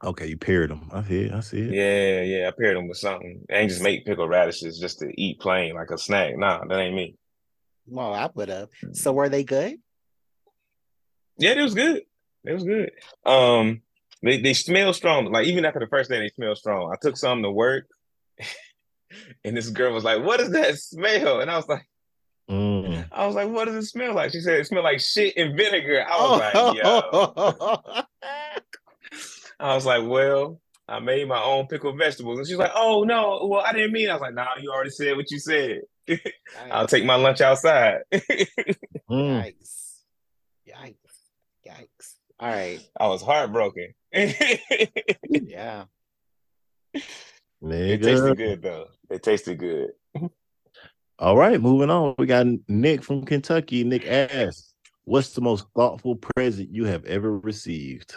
Okay, 0.03 0.27
you 0.27 0.37
paired 0.37 0.69
them. 0.69 0.89
I 0.93 1.03
see 1.03 1.21
it. 1.23 1.33
I 1.33 1.39
see 1.41 1.59
it. 1.59 1.73
Yeah, 1.73 2.21
yeah, 2.21 2.47
I 2.47 2.51
paired 2.51 2.77
them 2.77 2.87
with 2.87 2.97
something. 2.97 3.45
I 3.49 3.55
ain't 3.55 3.69
just 3.69 3.81
make 3.81 4.05
pickled 4.05 4.29
radishes 4.29 4.79
just 4.79 4.99
to 4.99 5.11
eat 5.19 5.39
plain 5.39 5.73
like 5.75 5.89
a 5.89 5.97
snack. 5.97 6.37
Nah, 6.37 6.65
that 6.65 6.79
ain't 6.79 6.95
me. 6.95 7.15
Well, 7.87 8.13
I 8.13 8.29
would 8.33 8.49
have. 8.49 8.69
So 8.93 9.11
were 9.11 9.29
they 9.29 9.43
good? 9.43 9.77
Yeah, 11.37 11.51
it 11.51 11.61
was 11.61 11.73
good. 11.73 12.03
It 12.45 12.53
was 12.53 12.63
good. 12.63 12.91
Um, 13.25 13.81
they 14.21 14.41
they 14.41 14.53
smell 14.53 14.93
strong. 14.93 15.31
Like 15.31 15.47
even 15.47 15.65
after 15.65 15.79
the 15.79 15.87
first 15.87 16.09
day, 16.09 16.19
they 16.19 16.29
smell 16.29 16.55
strong. 16.55 16.91
I 16.91 16.97
took 17.01 17.17
some 17.17 17.41
to 17.43 17.51
work, 17.51 17.87
and 19.43 19.55
this 19.57 19.69
girl 19.69 19.93
was 19.93 20.03
like, 20.03 20.23
"What 20.23 20.39
is 20.39 20.51
that 20.51 20.77
smell?" 20.77 21.39
And 21.41 21.49
I 21.51 21.57
was 21.57 21.67
like, 21.67 21.85
Mm. 22.49 23.07
"I 23.11 23.27
was 23.27 23.35
like, 23.35 23.47
what 23.49 23.65
does 23.65 23.75
it 23.75 23.85
smell 23.87 24.15
like?" 24.15 24.31
She 24.31 24.41
said, 24.41 24.59
"It 24.59 24.65
smelled 24.67 24.83
like 24.85 24.99
shit 24.99 25.37
and 25.37 25.55
vinegar." 25.55 26.03
I 26.09 26.21
was 26.21 26.39
like, 26.39 26.53
"Yo." 26.77 28.03
I 29.59 29.75
was 29.75 29.85
like, 29.85 30.07
"Well." 30.07 30.59
I 30.87 30.97
made 30.99 31.27
my 31.27 31.39
own 31.43 31.67
pickled 31.67 31.99
vegetables, 31.99 32.39
and 32.39 32.47
she's 32.47 32.57
like, 32.57 32.71
"Oh 32.73 33.03
no, 33.03 33.45
well 33.45 33.61
I 33.63 33.73
didn't 33.73 33.91
mean." 33.91 34.09
I 34.09 34.13
was 34.13 34.21
like, 34.21 34.33
"Nah, 34.33 34.47
you 34.59 34.71
already 34.71 34.89
said 34.89 35.15
what 35.15 35.29
you 35.29 35.37
said. 35.37 35.81
I'll 36.71 36.87
take 36.87 37.05
my 37.05 37.13
lunch 37.13 37.41
outside." 37.41 37.99
Mm. 38.11 39.43
Yikes. 39.43 40.01
Yikes. 40.67 40.95
Yikes. 41.67 42.13
All 42.39 42.49
right. 42.49 42.79
I 42.99 43.07
was 43.07 43.21
heartbroken. 43.21 43.93
Yeah. 45.29 45.83
Nigga. 47.63 48.01
tasted 48.03 48.37
good 48.37 48.61
though. 48.61 48.85
It 49.09 49.23
tasted 49.23 49.59
good. 49.59 49.89
All 51.19 51.35
right, 51.35 51.59
moving 51.59 51.89
on. 51.89 52.15
We 52.17 52.25
got 52.25 52.45
Nick 52.67 53.03
from 53.03 53.25
Kentucky. 53.25 53.83
Nick 53.83 54.07
asks, 54.07 54.73
"What's 55.03 55.33
the 55.33 55.41
most 55.41 55.65
thoughtful 55.75 56.15
present 56.15 56.69
you 56.73 56.85
have 56.85 57.03
ever 57.05 57.37
received?" 57.37 58.15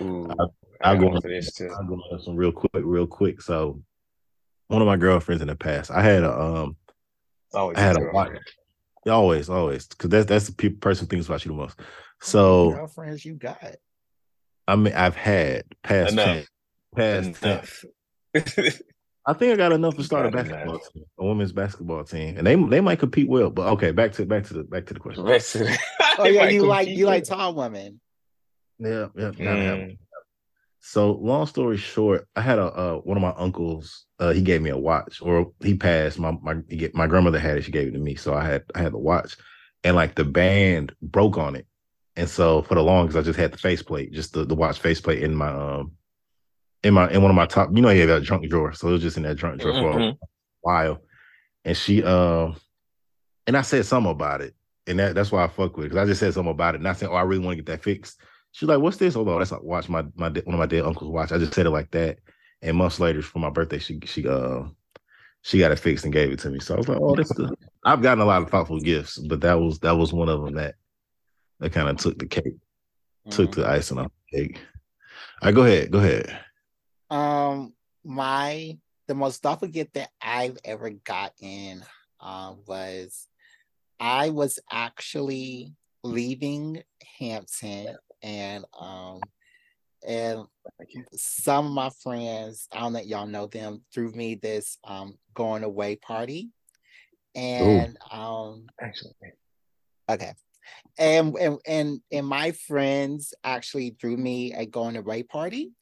Ooh, 0.00 0.28
I'll- 0.38 0.54
I 0.82 0.92
I'll 0.92 0.98
go 0.98 1.08
on- 1.10 1.20
this 1.24 1.52
too. 1.52 1.68
I'm 1.78 1.88
going 1.88 2.00
to 2.10 2.22
some 2.22 2.36
real 2.36 2.52
quick, 2.52 2.70
real 2.74 3.06
quick. 3.06 3.42
So, 3.42 3.82
one 4.68 4.80
of 4.80 4.86
my 4.86 4.96
girlfriends 4.96 5.42
in 5.42 5.48
the 5.48 5.56
past, 5.56 5.90
I 5.90 6.02
had 6.02 6.22
a 6.22 6.32
um, 6.40 6.76
Always 7.52 7.76
I 7.76 7.80
had 7.80 7.96
a 7.96 8.00
good. 8.00 8.12
watch. 8.14 8.38
Always, 9.08 9.50
always, 9.50 9.86
because 9.88 10.10
that's 10.10 10.26
that's 10.26 10.46
the 10.46 10.52
pe- 10.52 10.68
person 10.68 11.04
who 11.06 11.08
thinks 11.10 11.26
about 11.26 11.44
you 11.44 11.50
the 11.50 11.56
most. 11.56 11.80
So, 12.20 12.70
girlfriends 12.72 13.24
you 13.24 13.34
got. 13.34 13.76
I 14.68 14.76
mean, 14.76 14.94
I've 14.94 15.16
had 15.16 15.64
past 15.82 16.12
Enough. 16.12 16.26
tense, 16.26 16.48
past 16.94 17.24
tense. 17.24 17.42
Enough. 17.42 17.84
I 19.26 19.32
think 19.34 19.52
I 19.52 19.56
got 19.56 19.72
enough 19.72 19.96
to 19.96 20.04
start 20.04 20.26
a 20.26 20.30
Got 20.30 20.46
enough. 20.46 20.50
basketball 20.50 20.78
team, 20.78 21.04
a 21.18 21.24
women's 21.24 21.52
basketball 21.52 22.04
team, 22.04 22.38
and 22.38 22.46
they 22.46 22.56
they 22.56 22.80
might 22.80 22.98
compete 22.98 23.28
well. 23.28 23.50
But 23.50 23.68
okay, 23.72 23.90
back 23.90 24.12
to 24.12 24.24
back 24.24 24.44
to 24.44 24.54
the 24.54 24.64
back 24.64 24.86
to 24.86 24.94
the 24.94 25.00
question. 25.00 25.24
Rest 25.24 25.56
of 25.56 25.62
it. 25.62 25.78
Oh 26.18 26.24
yeah, 26.26 26.48
you 26.48 26.66
like 26.66 26.86
compete 26.86 26.98
you 26.98 27.06
like 27.06 27.24
tall 27.24 27.54
women. 27.54 28.00
Yeah, 28.78 29.08
yeah, 29.16 29.30
gotta 29.30 29.62
have 29.62 29.78
Mm. 29.78 29.98
So 30.82 31.12
long 31.12 31.46
story 31.46 31.76
short, 31.76 32.26
I 32.34 32.40
had 32.40 32.58
a 32.58 32.64
uh, 32.64 32.94
one 32.96 33.18
of 33.18 33.22
my 33.22 33.34
uncles. 33.36 34.06
Uh, 34.18 34.32
he 34.32 34.40
gave 34.40 34.62
me 34.62 34.70
a 34.70 34.78
watch, 34.78 35.20
or 35.20 35.52
he 35.62 35.74
passed. 35.74 36.18
My 36.18 36.32
my 36.42 36.56
he 36.68 36.76
get, 36.76 36.94
my 36.94 37.06
grandmother 37.06 37.38
had 37.38 37.58
it. 37.58 37.64
She 37.64 37.70
gave 37.72 37.88
it 37.88 37.92
to 37.92 37.98
me, 37.98 38.14
so 38.14 38.34
I 38.34 38.44
had 38.44 38.64
I 38.74 38.80
had 38.80 38.92
the 38.92 38.98
watch, 38.98 39.36
and 39.84 39.94
like 39.94 40.14
the 40.14 40.24
band 40.24 40.94
broke 41.02 41.36
on 41.36 41.54
it, 41.54 41.66
and 42.16 42.28
so 42.28 42.62
for 42.62 42.74
the 42.74 42.82
longest, 42.82 43.18
I 43.18 43.22
just 43.22 43.38
had 43.38 43.52
the 43.52 43.58
faceplate, 43.58 44.12
just 44.12 44.32
the, 44.32 44.46
the 44.46 44.54
watch 44.54 44.80
faceplate 44.80 45.22
in 45.22 45.34
my 45.34 45.48
um 45.48 45.92
in 46.82 46.94
my 46.94 47.10
in 47.10 47.22
one 47.22 47.30
of 47.30 47.36
my 47.36 47.46
top. 47.46 47.70
You 47.72 47.82
know, 47.82 47.88
he 47.88 48.00
had 48.00 48.08
that 48.08 48.24
trunk 48.24 48.48
drawer, 48.48 48.72
so 48.72 48.88
it 48.88 48.92
was 48.92 49.02
just 49.02 49.16
in 49.16 49.22
that 49.24 49.38
trunk 49.38 49.60
drawer 49.60 49.74
for 49.74 49.90
a 49.90 50.02
Mhm. 50.02 50.16
while. 50.60 51.02
And 51.64 51.76
she 51.76 52.02
um, 52.02 52.56
and 53.46 53.56
I 53.56 53.62
said 53.62 53.84
something 53.86 54.10
about 54.10 54.40
it, 54.40 54.54
and 54.86 54.98
that 54.98 55.14
that's 55.14 55.30
why 55.32 55.44
I 55.44 55.48
fuck 55.48 55.76
with 55.76 55.86
it 55.86 55.88
because 55.90 56.02
I 56.02 56.06
just 56.10 56.20
said 56.20 56.34
something 56.34 56.50
about 56.50 56.74
it, 56.74 56.78
and 56.78 56.88
I 56.88 56.92
said, 56.94 57.08
oh, 57.10 57.14
I 57.14 57.22
really 57.22 57.44
want 57.44 57.56
to 57.58 57.62
get 57.62 57.66
that 57.72 57.82
fixed. 57.84 58.20
She's 58.52 58.68
like, 58.68 58.80
"What's 58.80 58.96
this?" 58.96 59.14
Although 59.16 59.38
that's 59.38 59.52
like 59.52 59.62
watch 59.62 59.88
my 59.88 60.02
my 60.16 60.28
one 60.28 60.54
of 60.54 60.58
my 60.58 60.66
dead 60.66 60.84
uncle's 60.84 61.10
watch. 61.10 61.32
I 61.32 61.38
just 61.38 61.54
said 61.54 61.66
it 61.66 61.70
like 61.70 61.90
that, 61.92 62.18
and 62.62 62.76
months 62.76 62.98
later 62.98 63.22
for 63.22 63.38
my 63.38 63.50
birthday, 63.50 63.78
she 63.78 64.00
she 64.04 64.26
uh 64.26 64.62
she 65.42 65.58
got 65.58 65.72
it 65.72 65.78
fixed 65.78 66.04
and 66.04 66.12
gave 66.12 66.30
it 66.32 66.38
to 66.40 66.50
me. 66.50 66.60
So 66.60 66.74
I 66.74 66.78
was 66.78 66.88
like, 66.88 66.98
"Oh, 67.00 67.14
that's 67.14 67.32
good." 67.32 67.54
I've 67.84 68.02
gotten 68.02 68.20
a 68.22 68.26
lot 68.26 68.42
of 68.42 68.50
thoughtful 68.50 68.80
gifts, 68.80 69.18
but 69.18 69.40
that 69.42 69.54
was 69.60 69.78
that 69.80 69.96
was 69.96 70.12
one 70.12 70.28
of 70.28 70.42
them 70.44 70.54
that 70.54 70.74
that 71.60 71.72
kind 71.72 71.88
of 71.88 71.98
took 71.98 72.18
the 72.18 72.26
cake, 72.26 72.56
took 73.28 73.50
Mm-hmm. 73.52 73.60
the 73.60 73.68
icing 73.68 73.98
off 73.98 74.10
the 74.32 74.38
cake. 74.38 74.60
All 75.42 75.46
right, 75.48 75.54
go 75.54 75.62
ahead, 75.62 75.90
go 75.92 75.98
ahead. 75.98 76.38
Um, 77.10 77.74
my 78.04 78.78
the 79.08 79.14
most 79.14 79.42
thoughtful 79.42 79.68
gift 79.68 79.94
that 79.94 80.10
I've 80.22 80.58
ever 80.64 80.90
gotten 80.90 81.84
um 82.20 82.60
was 82.66 83.26
I 83.98 84.30
was 84.30 84.58
actually 84.70 85.74
leaving 86.04 86.82
Hampton 87.18 87.96
and 88.22 88.64
um 88.78 89.20
and 90.06 90.46
some 91.14 91.66
of 91.66 91.72
my 91.72 91.90
friends, 92.02 92.68
I 92.72 92.80
don't 92.80 92.92
know 92.92 93.00
y'all 93.00 93.26
know 93.26 93.46
them, 93.46 93.82
threw 93.92 94.12
me 94.12 94.36
this 94.36 94.78
um 94.84 95.18
going 95.34 95.64
away 95.64 95.96
party. 95.96 96.50
And 97.34 97.98
um 98.10 98.66
Actually, 98.80 99.12
Okay. 100.08 100.32
And 100.98 101.36
and 101.36 101.58
and 101.66 102.00
and 102.10 102.26
my 102.26 102.52
friends 102.52 103.34
actually 103.44 103.96
threw 104.00 104.16
me 104.16 104.52
a 104.54 104.66
going 104.66 104.96
away 104.96 105.22
party. 105.22 105.72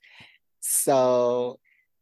So 0.61 1.59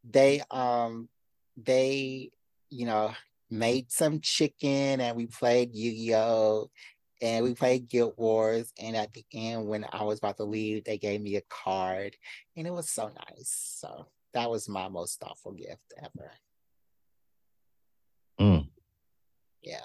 they 0.09 0.41
um 0.51 1.09
they 1.57 2.31
you 2.69 2.85
know 2.85 3.13
made 3.49 3.91
some 3.91 4.19
chicken 4.19 4.99
and 4.99 5.15
we 5.15 5.27
played 5.27 5.73
Yu-Gi-Oh! 5.73 6.69
And 7.21 7.43
we 7.43 7.55
played 7.55 7.89
Guild 7.89 8.13
Wars. 8.17 8.71
And 8.79 8.95
at 8.95 9.13
the 9.13 9.25
end, 9.33 9.67
when 9.67 9.85
I 9.91 10.03
was 10.03 10.19
about 10.19 10.37
to 10.37 10.43
leave, 10.43 10.83
they 10.83 10.97
gave 10.97 11.21
me 11.21 11.35
a 11.35 11.41
card. 11.49 12.15
And 12.55 12.67
it 12.67 12.71
was 12.71 12.89
so 12.89 13.09
nice. 13.29 13.75
So 13.79 14.07
that 14.33 14.51
was 14.51 14.69
my 14.69 14.87
most 14.87 15.19
thoughtful 15.19 15.53
gift 15.53 15.93
ever. 15.97 16.31
Mm. 18.39 18.67
Yeah. 19.63 19.79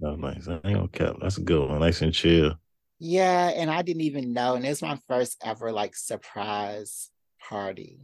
No, 0.00 0.16
nice. 0.16 0.48
I 0.48 0.54
ain't 0.54 0.62
gonna 0.62 0.88
cap. 0.88 1.16
That's 1.20 1.38
a 1.38 1.42
good 1.42 1.68
one. 1.68 1.78
Nice 1.78 2.02
and 2.02 2.12
chill. 2.12 2.54
Yeah, 2.98 3.50
and 3.50 3.70
I 3.70 3.82
didn't 3.82 4.02
even 4.02 4.32
know, 4.32 4.56
and 4.56 4.66
it's 4.66 4.82
my 4.82 4.98
first 5.06 5.40
ever 5.44 5.70
like 5.70 5.94
surprise 5.94 7.10
party. 7.48 8.00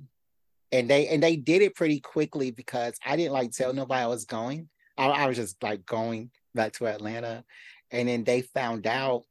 And 0.72 0.88
they 0.90 1.08
and 1.08 1.22
they 1.22 1.36
did 1.36 1.62
it 1.62 1.74
pretty 1.74 2.00
quickly 2.00 2.50
because 2.50 2.94
I 3.04 3.16
didn't 3.16 3.32
like 3.32 3.52
tell 3.52 3.72
nobody 3.72 4.02
I 4.02 4.06
was 4.06 4.24
going. 4.24 4.68
I, 4.98 5.06
I 5.06 5.26
was 5.26 5.36
just 5.36 5.62
like 5.62 5.86
going 5.86 6.30
back 6.54 6.72
to 6.74 6.86
Atlanta. 6.86 7.44
And 7.90 8.08
then 8.08 8.24
they 8.24 8.42
found 8.42 8.86
out. 8.86 9.24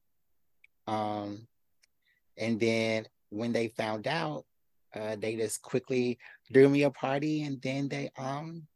Um, 0.88 1.47
and 2.38 2.59
then 2.59 3.07
when 3.30 3.51
they 3.53 3.69
found 3.69 4.07
out, 4.07 4.45
uh, 4.95 5.15
they 5.19 5.35
just 5.35 5.61
quickly 5.61 6.19
threw 6.51 6.69
me 6.69 6.84
a 6.84 6.91
party 6.91 7.43
and 7.43 7.61
then 7.61 7.89
they 7.89 8.11
um 8.17 8.67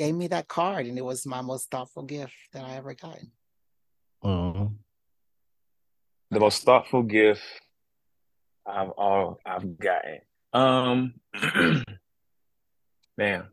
gave 0.00 0.14
me 0.14 0.28
that 0.28 0.48
card, 0.48 0.86
and 0.86 0.96
it 0.96 1.04
was 1.04 1.26
my 1.26 1.42
most 1.42 1.70
thoughtful 1.70 2.02
gift 2.04 2.32
that 2.54 2.64
I 2.64 2.76
ever 2.76 2.94
gotten. 2.94 3.30
Um, 4.22 4.78
the 6.30 6.40
most 6.40 6.62
thoughtful 6.62 7.02
gift 7.02 7.42
I've 8.66 8.90
all 8.90 9.38
I've 9.44 9.78
gotten. 9.78 10.18
Um, 10.52 11.14
man, 13.16 13.44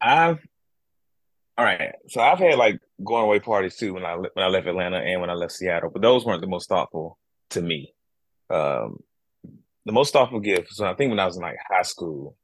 I've 0.00 0.38
All 1.58 1.64
right. 1.64 1.92
So 2.08 2.20
I've 2.20 2.38
had 2.38 2.58
like 2.58 2.80
going 3.02 3.24
away 3.24 3.40
parties 3.40 3.76
too 3.76 3.94
when 3.94 4.04
I 4.04 4.16
when 4.16 4.30
I 4.36 4.48
left 4.48 4.66
Atlanta 4.66 4.98
and 4.98 5.20
when 5.20 5.30
I 5.30 5.34
left 5.34 5.52
Seattle, 5.52 5.90
but 5.90 6.02
those 6.02 6.24
weren't 6.24 6.40
the 6.40 6.46
most 6.46 6.68
thoughtful 6.68 7.18
to 7.50 7.62
me. 7.62 7.94
Um, 8.50 9.00
the 9.84 9.92
most 9.92 10.12
thoughtful 10.12 10.40
gift 10.40 10.68
was 10.68 10.80
I 10.80 10.94
think 10.94 11.10
when 11.10 11.20
I 11.20 11.26
was 11.26 11.36
in 11.36 11.42
like 11.42 11.56
high 11.70 11.82
school, 11.82 12.36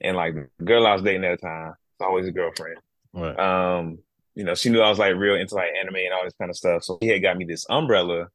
and 0.00 0.16
like 0.16 0.34
the 0.34 0.64
girl 0.64 0.86
I 0.86 0.94
was 0.94 1.02
dating 1.02 1.24
at 1.24 1.40
the 1.40 1.46
time, 1.46 1.70
it's 1.70 2.04
always 2.06 2.26
a 2.26 2.32
girlfriend. 2.32 2.78
Right. 3.12 3.38
Um, 3.38 3.98
you 4.34 4.44
know, 4.44 4.54
she 4.54 4.70
knew 4.70 4.80
I 4.80 4.88
was 4.88 4.98
like 4.98 5.14
real 5.14 5.34
into 5.34 5.54
like 5.54 5.70
anime 5.78 5.96
and 5.96 6.12
all 6.14 6.24
this 6.24 6.34
kind 6.38 6.50
of 6.50 6.56
stuff. 6.56 6.84
So 6.84 6.98
he 7.00 7.08
had 7.08 7.22
got 7.22 7.36
me 7.36 7.44
this 7.44 7.66
umbrella, 7.68 8.28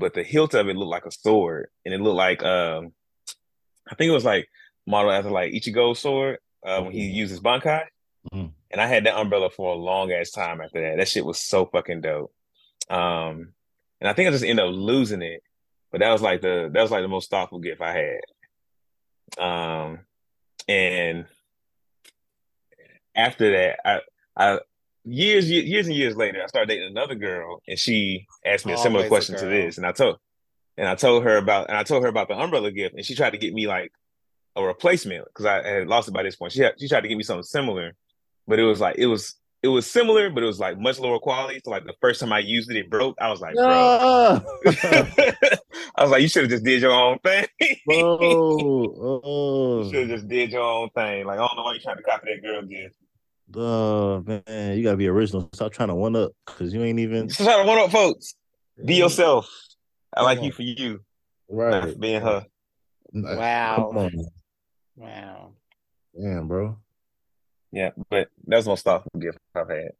but 0.00 0.14
the 0.14 0.22
hilt 0.24 0.54
of 0.54 0.68
it 0.68 0.76
looked 0.76 0.90
like 0.90 1.06
a 1.06 1.12
sword, 1.12 1.68
and 1.84 1.94
it 1.94 2.00
looked 2.00 2.16
like 2.16 2.42
um, 2.42 2.92
I 3.88 3.94
think 3.94 4.08
it 4.08 4.14
was 4.14 4.24
like 4.24 4.48
modeled 4.86 5.14
after 5.14 5.30
like 5.30 5.52
Ichigo's 5.52 6.00
sword 6.00 6.38
uh, 6.66 6.80
when 6.82 6.92
he 6.92 7.04
uses 7.04 7.40
Bankai. 7.40 7.84
Mhm. 8.32 8.52
And 8.70 8.80
I 8.80 8.86
had 8.86 9.04
that 9.04 9.18
umbrella 9.18 9.50
for 9.50 9.72
a 9.72 9.76
long 9.78 10.12
ass 10.12 10.30
time 10.30 10.60
after 10.60 10.80
that. 10.80 10.96
That 10.96 11.08
shit 11.08 11.24
was 11.24 11.38
so 11.38 11.66
fucking 11.66 12.02
dope. 12.02 12.32
Um, 12.88 13.52
and 14.00 14.08
I 14.08 14.12
think 14.12 14.28
I 14.28 14.32
just 14.32 14.44
ended 14.44 14.64
up 14.64 14.72
losing 14.74 15.22
it, 15.22 15.42
but 15.90 16.00
that 16.00 16.12
was 16.12 16.22
like 16.22 16.40
the 16.40 16.70
that 16.72 16.82
was 16.82 16.90
like 16.90 17.02
the 17.02 17.08
most 17.08 17.30
thoughtful 17.30 17.60
gift 17.60 17.80
I 17.80 17.92
had. 17.92 19.42
Um, 19.42 20.00
and 20.68 21.26
after 23.14 23.50
that, 23.52 23.80
I 23.84 24.00
I 24.36 24.60
years 25.10 25.50
years 25.50 25.86
and 25.86 25.96
years 25.96 26.16
later, 26.16 26.42
I 26.42 26.46
started 26.46 26.68
dating 26.68 26.90
another 26.90 27.14
girl, 27.14 27.60
and 27.66 27.78
she 27.78 28.26
asked 28.44 28.66
me 28.66 28.72
a 28.72 28.78
similar 28.78 29.04
Always 29.04 29.06
a 29.06 29.10
question 29.10 29.36
to 29.38 29.46
this, 29.46 29.78
and 29.78 29.86
I 29.86 29.92
told 29.92 30.18
and 30.76 30.88
I 30.88 30.94
told 30.94 31.24
her 31.24 31.36
about 31.36 31.68
and 31.68 31.76
I 31.76 31.82
told 31.82 32.02
her 32.02 32.08
about 32.08 32.28
the 32.28 32.38
umbrella 32.38 32.70
gift, 32.70 32.94
and 32.94 33.04
she 33.04 33.14
tried 33.14 33.30
to 33.30 33.38
get 33.38 33.52
me 33.52 33.66
like 33.66 33.92
a 34.56 34.62
replacement 34.62 35.24
because 35.26 35.46
I 35.46 35.66
had 35.66 35.88
lost 35.88 36.08
it 36.08 36.12
by 36.12 36.22
this 36.22 36.36
point. 36.36 36.52
She 36.52 36.62
had, 36.62 36.74
she 36.78 36.88
tried 36.88 37.02
to 37.02 37.08
get 37.08 37.16
me 37.16 37.22
something 37.22 37.42
similar, 37.42 37.94
but 38.46 38.58
it 38.58 38.64
was 38.64 38.80
like 38.80 38.96
it 38.98 39.06
was 39.06 39.34
it 39.62 39.68
was 39.68 39.86
similar, 39.86 40.30
but 40.30 40.42
it 40.42 40.46
was 40.46 40.58
like 40.58 40.78
much 40.78 40.98
lower 40.98 41.18
quality. 41.18 41.60
So 41.64 41.70
like 41.70 41.84
the 41.84 41.94
first 42.00 42.20
time 42.20 42.32
I 42.32 42.38
used 42.38 42.70
it, 42.70 42.76
it 42.76 42.88
broke. 42.88 43.16
I 43.20 43.30
was 43.30 43.40
like. 43.40 43.56
Ah! 43.58 44.42
I 45.96 46.02
was 46.02 46.12
like, 46.12 46.22
you 46.22 46.28
should 46.28 46.44
have 46.44 46.50
just 46.50 46.64
did 46.64 46.80
your 46.80 46.92
own 46.92 47.18
thing. 47.18 47.46
You 47.86 49.20
oh, 49.24 49.90
should 49.90 50.08
have 50.08 50.18
just 50.18 50.28
did 50.28 50.52
your 50.52 50.62
own 50.62 50.88
thing. 50.90 51.26
Like 51.26 51.38
I 51.38 51.46
don't 51.46 51.56
know 51.56 51.64
why 51.64 51.74
you 51.74 51.80
trying 51.80 51.96
to 51.96 52.02
copy 52.02 52.32
that 52.32 52.42
girl 52.42 52.62
gift. 52.62 52.94
Oh, 53.56 54.22
man, 54.26 54.76
you 54.76 54.82
gotta 54.82 54.96
be 54.96 55.08
original. 55.08 55.48
Stop 55.52 55.72
trying 55.72 55.88
to 55.88 55.94
one 55.94 56.16
up 56.16 56.32
because 56.46 56.72
you 56.72 56.82
ain't 56.82 56.98
even 56.98 57.28
Stop 57.30 57.46
try 57.46 57.62
to 57.62 57.68
one 57.68 57.78
up, 57.78 57.90
folks. 57.90 58.34
Be 58.84 58.94
yourself. 58.94 59.48
I 60.16 60.22
like 60.22 60.38
Come 60.38 60.46
you 60.46 60.52
for 60.52 60.62
you, 60.62 61.00
right. 61.48 61.92
for 61.92 61.98
being 61.98 62.20
her. 62.20 62.46
Uh, 63.14 63.36
wow. 63.36 63.76
Come 63.92 63.98
on, 63.98 64.12
Wow. 64.96 65.52
damn, 66.18 66.48
bro. 66.48 66.76
Yeah, 67.72 67.90
but 68.08 68.28
that's 68.46 68.58
was 68.58 68.64
the 68.64 68.70
most 68.70 68.84
thoughtful 68.84 69.20
gift 69.20 69.38
I've 69.54 69.68
had. 69.68 69.92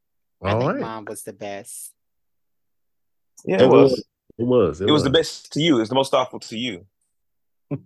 I 0.42 0.52
All 0.52 0.60
think 0.60 0.72
right. 0.72 0.80
mine 0.80 1.04
was 1.04 1.22
the 1.22 1.32
best. 1.32 1.92
Yeah, 3.44 3.62
it 3.62 3.68
was. 3.68 4.04
It 4.38 4.44
was. 4.44 4.80
It 4.80 4.90
was 4.90 5.04
the 5.04 5.10
best 5.10 5.52
to 5.52 5.60
you. 5.60 5.80
It's 5.80 5.88
the 5.90 5.94
most 5.94 6.10
thoughtful 6.10 6.40
to 6.40 6.58
you. 6.58 6.86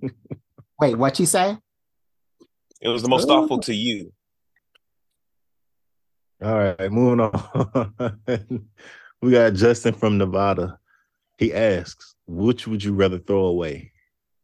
Wait, 0.81 0.97
what 0.97 1.19
you 1.19 1.27
say? 1.27 1.59
It 2.81 2.89
was 2.89 3.03
the 3.03 3.09
most 3.09 3.27
thoughtful 3.29 3.61
to 3.61 3.75
you. 3.75 4.13
All 6.45 6.59
right, 6.59 6.93
moving 6.93 7.21
on. 7.21 8.21
we 9.23 9.31
got 9.31 9.55
Justin 9.55 9.95
from 9.95 10.19
Nevada. 10.19 10.79
He 11.39 11.55
asks, 11.55 12.15
which 12.27 12.67
would 12.67 12.85
you 12.85 12.93
rather 12.93 13.19
throw 13.19 13.47
away 13.47 13.93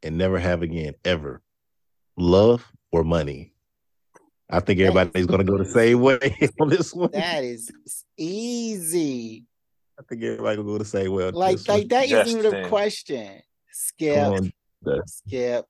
and 0.02 0.16
never 0.16 0.39
have 0.39 0.62
again, 0.62 0.94
ever? 1.05 1.43
Love 2.16 2.66
or 2.90 3.05
money? 3.05 3.52
I 4.48 4.60
think 4.60 4.81
everybody's 4.81 5.27
gonna 5.27 5.44
go 5.44 5.59
the 5.59 5.66
same 5.66 6.01
way 6.01 6.18
on 6.60 6.70
this 6.70 6.94
one. 6.94 7.10
That 7.12 7.44
is 7.44 7.70
easy. 8.16 9.44
I 9.98 10.02
think 10.09 10.22
everybody 10.22 10.56
will 10.56 10.64
go 10.64 10.78
the 10.78 10.86
same 10.86 11.12
way. 11.12 11.27
on 11.27 11.35
Like, 11.35 11.59
this 11.59 11.68
one. 11.68 11.78
like 11.81 11.89
that 11.90 12.10
isn't 12.10 12.39
even 12.39 12.64
a 12.64 12.68
question. 12.68 13.43
Skip, 13.70 14.27
on. 14.27 14.52
Skip. 15.05 15.66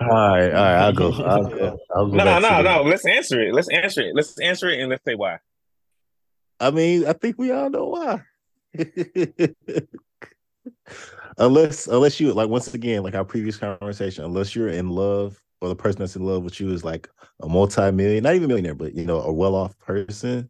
All 0.00 0.06
right, 0.08 0.44
all 0.44 0.50
right, 0.52 0.76
I'll 0.76 0.92
go. 0.92 1.10
I'll 1.26 1.44
go. 1.44 1.78
I'll 1.94 2.06
go 2.06 2.16
No, 2.16 2.38
no, 2.38 2.62
no. 2.62 2.82
Let's 2.82 3.04
answer 3.04 3.40
it. 3.40 3.52
Let's 3.52 3.68
answer 3.68 4.02
it. 4.02 4.14
Let's 4.14 4.38
answer 4.40 4.68
it 4.68 4.80
and 4.80 4.90
let's 4.90 5.04
say 5.04 5.16
why. 5.16 5.38
I 6.60 6.70
mean, 6.70 7.06
I 7.06 7.12
think 7.12 7.36
we 7.38 7.50
all 7.50 7.70
know 7.70 7.86
why. 7.86 8.22
unless, 11.38 11.86
unless 11.86 12.20
you 12.20 12.32
like 12.32 12.48
once 12.48 12.74
again, 12.74 13.02
like 13.02 13.14
our 13.14 13.24
previous 13.24 13.56
conversation, 13.56 14.24
unless 14.24 14.54
you're 14.54 14.68
in 14.68 14.90
love 14.90 15.40
or 15.60 15.68
the 15.68 15.76
person 15.76 15.98
that's 16.00 16.16
in 16.16 16.24
love 16.24 16.44
with 16.44 16.60
you 16.60 16.70
is 16.72 16.84
like 16.84 17.08
a 17.40 17.48
multi-million, 17.48 18.22
not 18.22 18.34
even 18.34 18.48
millionaire, 18.48 18.74
but 18.74 18.94
you 18.94 19.04
know, 19.04 19.20
a 19.20 19.32
well-off 19.32 19.76
person, 19.78 20.48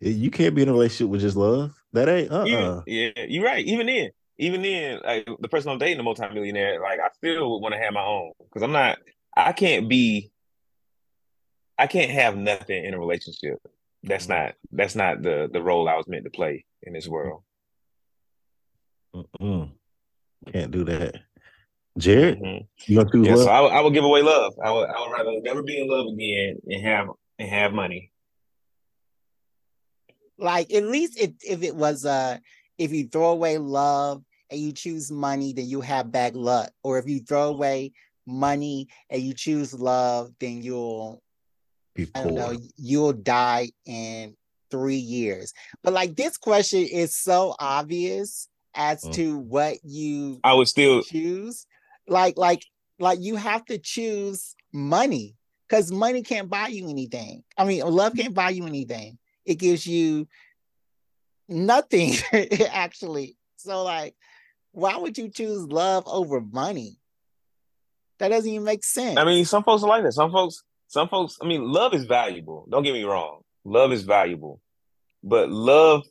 you 0.00 0.30
can't 0.30 0.54
be 0.54 0.62
in 0.62 0.68
a 0.68 0.72
relationship 0.72 1.10
with 1.10 1.22
just 1.22 1.36
love. 1.36 1.74
That 1.92 2.08
ain't 2.08 2.30
uh 2.30 2.44
Even, 2.46 2.64
uh 2.64 2.82
yeah, 2.86 3.10
you're 3.28 3.44
right. 3.44 3.64
Even 3.64 3.86
then, 3.86 4.10
even 4.38 4.62
then, 4.62 5.00
like 5.04 5.28
the 5.40 5.48
person 5.48 5.70
I'm 5.70 5.78
dating, 5.78 5.98
a 6.00 6.02
multimillionaire, 6.02 6.80
like 6.80 7.00
I 7.00 7.08
still 7.14 7.50
would 7.52 7.58
want 7.62 7.74
to 7.74 7.80
have 7.80 7.92
my 7.92 8.04
own 8.04 8.32
because 8.44 8.62
I'm 8.62 8.72
not. 8.72 8.98
I 9.36 9.52
can't 9.52 9.88
be. 9.88 10.30
I 11.78 11.86
can't 11.86 12.10
have 12.10 12.36
nothing 12.36 12.84
in 12.84 12.94
a 12.94 12.98
relationship. 12.98 13.58
That's 14.02 14.28
not. 14.28 14.54
That's 14.72 14.94
not 14.94 15.22
the 15.22 15.48
the 15.52 15.62
role 15.62 15.88
I 15.88 15.94
was 15.96 16.06
meant 16.08 16.24
to 16.24 16.30
play 16.30 16.64
in 16.82 16.92
this 16.92 17.08
world. 17.08 17.42
Mm-mm. 19.14 19.70
Can't 20.52 20.70
do 20.70 20.84
that. 20.84 21.14
Jared, 21.98 22.38
Mhm. 22.40 22.66
you 22.86 22.96
gonna 22.98 23.10
choose 23.10 23.26
Yeah, 23.26 23.34
love? 23.36 23.44
so 23.44 23.50
I 23.50 23.60
would, 23.62 23.72
I 23.72 23.80
would 23.80 23.94
give 23.94 24.04
away 24.04 24.20
love. 24.20 24.52
I 24.62 24.70
would, 24.70 24.88
I 24.90 25.00
would 25.00 25.12
rather 25.12 25.40
never 25.40 25.62
be 25.62 25.80
in 25.80 25.88
love 25.88 26.06
again 26.12 26.58
and 26.66 26.82
have 26.82 27.08
and 27.38 27.48
have 27.48 27.72
money. 27.72 28.12
Like 30.38 30.70
at 30.74 30.84
least 30.84 31.18
if 31.18 31.32
if 31.42 31.62
it 31.62 31.74
was 31.74 32.04
uh 32.04 32.38
if 32.76 32.92
you 32.92 33.08
throw 33.08 33.30
away 33.30 33.56
love 33.56 34.22
and 34.50 34.60
you 34.60 34.72
choose 34.72 35.10
money, 35.10 35.52
then 35.52 35.66
you 35.66 35.80
have 35.80 36.12
bad 36.12 36.36
luck. 36.36 36.70
Or 36.82 36.98
if 36.98 37.08
you 37.08 37.20
throw 37.20 37.48
away 37.48 37.92
money 38.26 38.88
and 39.10 39.22
you 39.22 39.34
choose 39.34 39.72
love, 39.74 40.30
then 40.40 40.62
you'll 40.62 41.22
be 41.94 42.08
I 42.14 42.22
don't 42.22 42.34
know, 42.34 42.56
you'll 42.76 43.12
die 43.12 43.70
in 43.84 44.36
three 44.70 44.96
years. 44.96 45.52
But 45.82 45.92
like 45.92 46.16
this 46.16 46.36
question 46.36 46.80
is 46.82 47.16
so 47.16 47.54
obvious 47.58 48.48
as 48.74 49.02
Mm. 49.04 49.14
to 49.14 49.38
what 49.38 49.78
you 49.84 50.40
I 50.44 50.52
would 50.54 50.68
still. 50.68 51.02
choose. 51.02 51.66
Like, 52.08 52.36
like, 52.36 52.62
like 52.98 53.18
you 53.20 53.36
have 53.36 53.64
to 53.66 53.78
choose 53.78 54.54
money 54.72 55.34
because 55.68 55.90
money 55.90 56.22
can't 56.22 56.48
buy 56.48 56.68
you 56.68 56.88
anything. 56.88 57.42
I 57.56 57.64
mean, 57.64 57.82
love 57.84 58.14
can't 58.14 58.34
buy 58.34 58.50
you 58.50 58.66
anything. 58.66 59.18
It 59.44 59.56
gives 59.56 59.86
you 59.86 60.28
nothing 61.48 62.14
actually. 62.70 63.36
So, 63.56 63.82
like, 63.84 64.14
why 64.76 64.96
would 64.98 65.16
you 65.16 65.30
choose 65.30 65.66
love 65.66 66.04
over 66.06 66.38
money? 66.40 66.98
That 68.18 68.28
doesn't 68.28 68.50
even 68.50 68.64
make 68.64 68.84
sense. 68.84 69.18
I 69.18 69.24
mean, 69.24 69.44
some 69.46 69.64
folks 69.64 69.82
are 69.82 69.88
like 69.88 70.02
that. 70.02 70.12
Some 70.12 70.30
folks, 70.30 70.62
some 70.86 71.08
folks. 71.08 71.38
I 71.42 71.46
mean, 71.46 71.62
love 71.62 71.94
is 71.94 72.04
valuable. 72.04 72.66
Don't 72.70 72.82
get 72.82 72.92
me 72.92 73.04
wrong. 73.04 73.40
Love 73.64 73.90
is 73.92 74.02
valuable, 74.02 74.60
but 75.24 75.50
love 75.50 76.02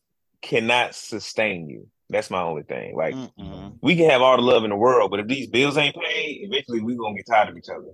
cannot 0.42 0.96
sustain 0.96 1.70
you. 1.70 1.88
That's 2.10 2.30
my 2.32 2.42
only 2.42 2.64
thing. 2.64 2.96
Like 2.96 3.14
Mm-mm. 3.16 3.78
we 3.82 3.96
can 3.96 4.10
have 4.10 4.22
all 4.22 4.36
the 4.36 4.44
love 4.44 4.64
in 4.64 4.72
the 4.72 4.76
world, 4.76 5.12
but 5.12 5.20
if 5.20 5.28
these 5.28 5.48
bills 5.48 5.78
ain't 5.78 5.96
paid, 5.96 6.40
eventually 6.42 6.82
we're 6.82 6.98
gonna 6.98 7.16
get 7.16 7.28
tired 7.28 7.50
of 7.50 7.58
each 7.58 7.70
other. 7.70 7.94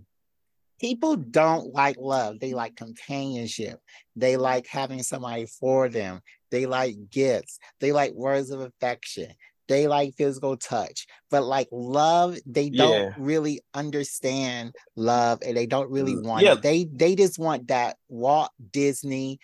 people 0.79 1.15
don't 1.15 1.73
like 1.73 1.97
love. 1.99 2.39
They 2.39 2.53
like 2.53 2.75
companionship. 2.75 3.79
They 4.15 4.35
like 4.37 4.67
having 4.67 5.03
somebody 5.03 5.45
for 5.45 5.89
them. 5.89 6.21
They 6.49 6.65
like 6.65 6.95
gifts. 7.09 7.59
They 7.79 7.91
like 7.91 8.13
words 8.13 8.49
of 8.51 8.61
affection. 8.61 9.31
They 9.67 9.87
like 9.87 10.15
physical 10.15 10.57
touch. 10.57 11.07
But 11.29 11.43
like 11.43 11.67
love, 11.71 12.37
they 12.45 12.69
don't 12.69 12.91
Yeah. 12.91 13.13
really 13.17 13.61
understand 13.73 14.73
love 14.95 15.39
and 15.45 15.55
they 15.55 15.65
don't 15.65 15.89
really 15.89 16.17
want 16.17 16.43
Yeah. 16.43 16.53
it. 16.53 16.61
They 16.61 16.85
they 16.91 17.15
just 17.15 17.39
want 17.39 17.67
that 17.67 17.97
Walt 18.09 18.51
Disney 18.71 19.39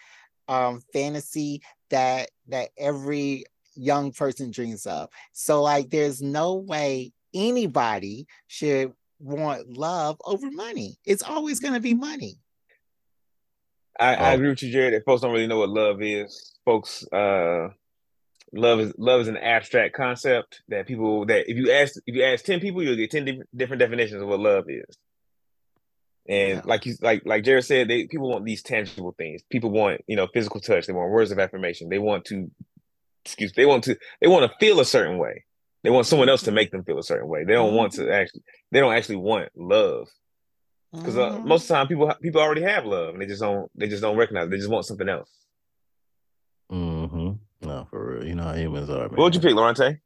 um 0.47 0.81
fantasy 0.93 1.61
that 1.89 2.29
that 2.47 2.69
every 2.77 3.45
young 3.75 4.11
person 4.11 4.51
dreams 4.51 4.85
of. 4.85 5.09
So 5.33 5.61
like 5.61 5.89
there's 5.89 6.21
no 6.21 6.55
way 6.55 7.13
anybody 7.33 8.27
should 8.47 8.93
want 9.19 9.69
love 9.69 10.17
over 10.25 10.49
money. 10.51 10.97
It's 11.05 11.23
always 11.23 11.59
going 11.59 11.73
to 11.73 11.79
be 11.79 11.93
money. 11.93 12.39
I, 13.99 14.15
I 14.15 14.31
Oh. 14.31 14.35
agree 14.35 14.49
with 14.49 14.61
you, 14.63 14.71
Jared. 14.71 14.93
That 14.93 15.05
folks 15.05 15.21
don't 15.21 15.31
really 15.31 15.47
know 15.47 15.59
what 15.59 15.69
love 15.69 16.01
is. 16.01 16.53
Folks, 16.65 17.05
uh, 17.11 17.69
love 18.53 18.79
is 18.79 18.93
love 18.97 19.21
is 19.21 19.27
an 19.27 19.37
abstract 19.37 19.95
concept 19.95 20.61
that 20.69 20.87
people 20.87 21.25
that 21.25 21.49
if 21.49 21.57
you 21.57 21.71
ask 21.71 21.95
if 22.05 22.15
you 22.15 22.23
ask 22.23 22.45
ten 22.45 22.59
people, 22.59 22.81
you'll 22.83 22.95
get 22.95 23.11
ten 23.11 23.25
di- 23.25 23.41
different 23.55 23.79
definitions 23.79 24.21
of 24.21 24.27
what 24.27 24.39
love 24.39 24.65
is. 24.69 24.97
And 26.29 26.57
Yeah. 26.57 26.61
like 26.65 26.85
you 26.85 26.95
like 27.01 27.23
like 27.25 27.43
Jared 27.43 27.65
said, 27.65 27.87
they 27.87 28.05
people 28.07 28.29
want 28.29 28.45
these 28.45 28.61
tangible 28.61 29.13
things. 29.17 29.41
People 29.49 29.69
want 29.71 30.01
you 30.07 30.15
know 30.15 30.27
physical 30.33 30.59
touch. 30.59 30.85
They 30.87 30.93
want 30.93 31.11
words 31.11 31.31
of 31.31 31.39
affirmation. 31.39 31.89
They 31.89 31.99
want 31.99 32.25
to 32.25 32.49
excuse. 33.25 33.53
They 33.53 33.65
want 33.65 33.83
to 33.85 33.97
they 34.21 34.27
want 34.27 34.49
to 34.49 34.57
feel 34.59 34.79
a 34.79 34.85
certain 34.85 35.17
way. 35.17 35.45
They 35.83 35.89
want 35.89 36.05
someone 36.07 36.27
else 36.27 36.41
to 36.43 36.51
make 36.51 36.71
them 36.71 36.83
feel 36.83 36.99
a 36.99 37.03
certain 37.03 37.27
way. 37.29 37.45
They 37.45 37.53
don't 37.53 37.73
want 37.75 37.93
to 37.93 38.11
actually. 38.11 38.41
They 38.71 38.79
don't 38.81 38.93
actually 38.93 39.17
want 39.17 39.49
love 39.55 40.09
because 40.91 41.17
uh, 41.17 41.31
Mhm. 41.31 41.45
most 41.45 41.63
of 41.63 41.67
the 41.69 41.73
time 41.75 41.87
people 41.87 42.13
people 42.21 42.41
already 42.41 42.61
have 42.63 42.85
love 42.85 43.13
and 43.13 43.21
they 43.21 43.25
just 43.27 43.41
don't 43.41 43.71
they 43.75 43.87
just 43.87 44.01
don't 44.01 44.17
recognize. 44.17 44.47
It. 44.47 44.51
They 44.51 44.57
just 44.57 44.69
want 44.69 44.85
something 44.85 45.07
else. 45.07 45.31
No, 47.67 47.85
for 47.89 48.13
real. 48.15 48.25
You 48.27 48.35
know 48.35 48.43
how 48.43 48.53
humans 48.53 48.89
are, 48.89 48.99
man. 49.09 49.09
What 49.11 49.25
would 49.25 49.35
you 49.35 49.41
pick, 49.41 49.51
Loronta? 49.53 49.99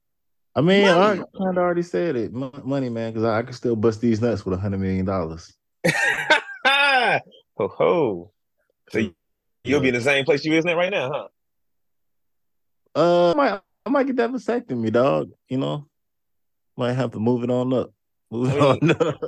I 0.55 0.61
mean, 0.61 0.85
I 0.87 0.91
Money. 1.15 1.21
kind 1.37 1.57
of 1.57 1.63
already 1.63 1.83
said 1.83 2.15
it. 2.15 2.33
Mo- 2.33 2.51
Money, 2.63 2.89
man, 2.89 3.11
because 3.13 3.23
I, 3.23 3.37
I 3.39 3.41
can 3.43 3.53
still 3.53 3.75
bust 3.75 4.01
these 4.01 4.19
nuts 4.19 4.43
with 4.45 4.57
a 4.57 4.61
hundred 4.61 4.79
million 4.79 5.05
dollars. 5.05 5.53
ho 5.87 7.19
ho. 7.57 8.31
So 8.89 8.99
you- 8.99 9.15
you'll 9.63 9.79
be 9.79 9.89
in 9.89 9.93
the 9.93 10.01
same 10.01 10.25
place 10.25 10.43
you 10.43 10.53
is 10.53 10.65
in 10.65 10.75
right 10.75 10.91
now, 10.91 11.11
huh? 11.13 11.27
Uh, 12.93 13.31
I 13.31 13.35
might, 13.35 13.61
I 13.85 13.89
might 13.89 14.07
get 14.07 14.15
that 14.17 14.31
vasectomy, 14.31 14.91
dog. 14.91 15.29
You 15.47 15.57
know, 15.57 15.87
might 16.75 16.93
have 16.93 17.11
to 17.11 17.19
move 17.19 17.43
it 17.43 17.49
on 17.51 17.71
up. 17.73 17.93
Move 18.29 18.49
it 18.53 18.59
on 18.59 18.91
up. 18.91 19.21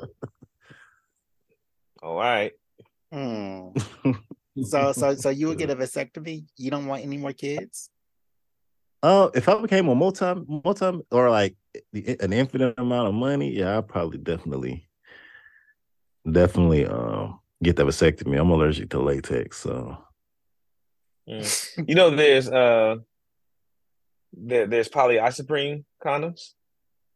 All 2.02 2.16
right. 2.18 2.52
Hmm. 3.12 3.70
So 4.66 4.92
so 4.92 5.16
so 5.16 5.30
you 5.32 5.48
would 5.48 5.58
get 5.58 5.72
a 5.72 5.76
vasectomy? 5.84 6.46
You 6.58 6.70
don't 6.70 6.86
want 6.86 7.02
any 7.02 7.18
more 7.18 7.34
kids? 7.34 7.90
Uh, 9.04 9.30
if 9.36 9.50
I 9.50 9.62
became 9.62 9.90
a 9.90 9.96
multi, 9.96 10.26
multi, 10.48 11.02
or 11.12 11.30
like 11.30 11.56
the, 11.92 12.16
an 12.22 12.32
infinite 12.32 12.76
amount 12.78 13.10
of 13.10 13.14
money, 13.14 13.52
yeah, 13.54 13.78
I'd 13.78 13.88
probably 13.90 14.18
definitely, 14.18 14.88
definitely, 16.30 16.86
um, 16.86 17.40
get 17.62 17.76
that 17.76 17.86
vasectomy. 17.86 18.40
I'm 18.40 18.50
allergic 18.50 18.90
to 18.92 19.00
latex, 19.02 19.58
so 19.60 19.98
Mm. 21.30 21.88
You 21.88 21.96
know, 21.96 22.10
there's 22.10 22.50
uh, 22.50 22.98
there, 24.34 24.68
there's 24.68 24.90
polyisoprene 24.90 25.86
condoms. 26.04 26.50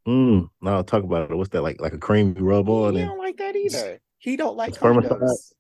mm, 0.08 0.50
now 0.62 0.82
talk 0.82 1.04
about 1.04 1.30
it. 1.30 1.36
What's 1.36 1.50
that 1.50 1.62
like? 1.62 1.82
Like 1.82 1.92
a 1.92 1.98
cream 1.98 2.34
you 2.38 2.46
rub 2.46 2.70
on, 2.70 2.96
He 2.96 3.02
don't 3.02 3.18
like 3.18 3.36
that 3.38 3.58
either. 3.58 4.00
He 4.20 4.38
don't 4.38 4.56
like 4.56 4.76
Spermicide? 4.76 5.10
condoms. 5.10 5.52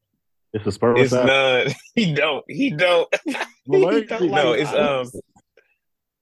it's 0.53 0.65
a 0.65 0.69
It's 0.69 0.77
spermicide. 0.77 1.25
none. 1.25 1.73
He 1.95 2.13
don't. 2.13 2.45
He 2.47 2.69
don't. 2.71 3.13
He 3.25 3.33
don't 3.73 4.31
No, 4.31 4.51
like 4.51 4.59
it's, 4.61 4.71
condoms. 4.71 5.13
um, 5.15 5.21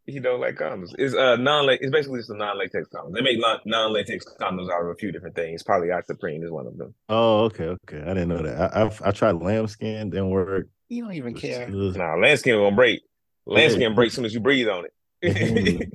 He 0.08 0.20
don't 0.20 0.40
like 0.40 0.56
condoms. 0.56 0.94
It's 1.00 1.16
uh 1.16 1.36
non. 1.38 1.66
Latex. 1.66 1.84
It's 1.86 1.92
basically 1.92 2.20
just 2.20 2.30
a 2.30 2.38
non-latex 2.38 2.88
condom. 2.90 3.12
They 3.14 3.22
make 3.22 3.40
non 3.66 3.92
latex 3.92 4.24
condoms 4.40 4.72
out 4.72 4.84
of 4.84 4.90
a 4.90 4.96
few 4.96 5.12
different 5.12 5.36
things. 5.36 5.64
Polyisoprene 5.64 6.44
is 6.44 6.52
one 6.52 6.68
of 6.68 6.78
them. 6.78 6.94
Oh, 7.10 7.46
okay, 7.46 7.66
okay. 7.88 8.02
I 8.02 8.14
didn't 8.14 8.30
know 8.30 8.44
that. 8.44 8.76
I 8.76 8.84
I've, 8.84 9.02
I 9.04 9.10
tried 9.12 9.38
lambskin, 9.42 10.12
didn't 10.12 10.30
work. 10.30 10.68
You 10.90 11.04
don't 11.06 11.14
even 11.14 11.34
care. 11.34 11.68
It 11.68 11.74
was- 11.74 11.96
Nah, 11.98 12.16
lambskin 12.16 12.56
gonna 12.56 12.76
break. 12.76 13.02
Lambskin 13.48 13.82
Yeah. 13.82 13.90
breaks 13.90 14.12
as 14.14 14.16
soon 14.18 14.26
as 14.26 14.34
you 14.36 14.40
breathe 14.42 14.68
on 14.68 14.86
it. 14.86 14.94
Mhm. 15.24 15.92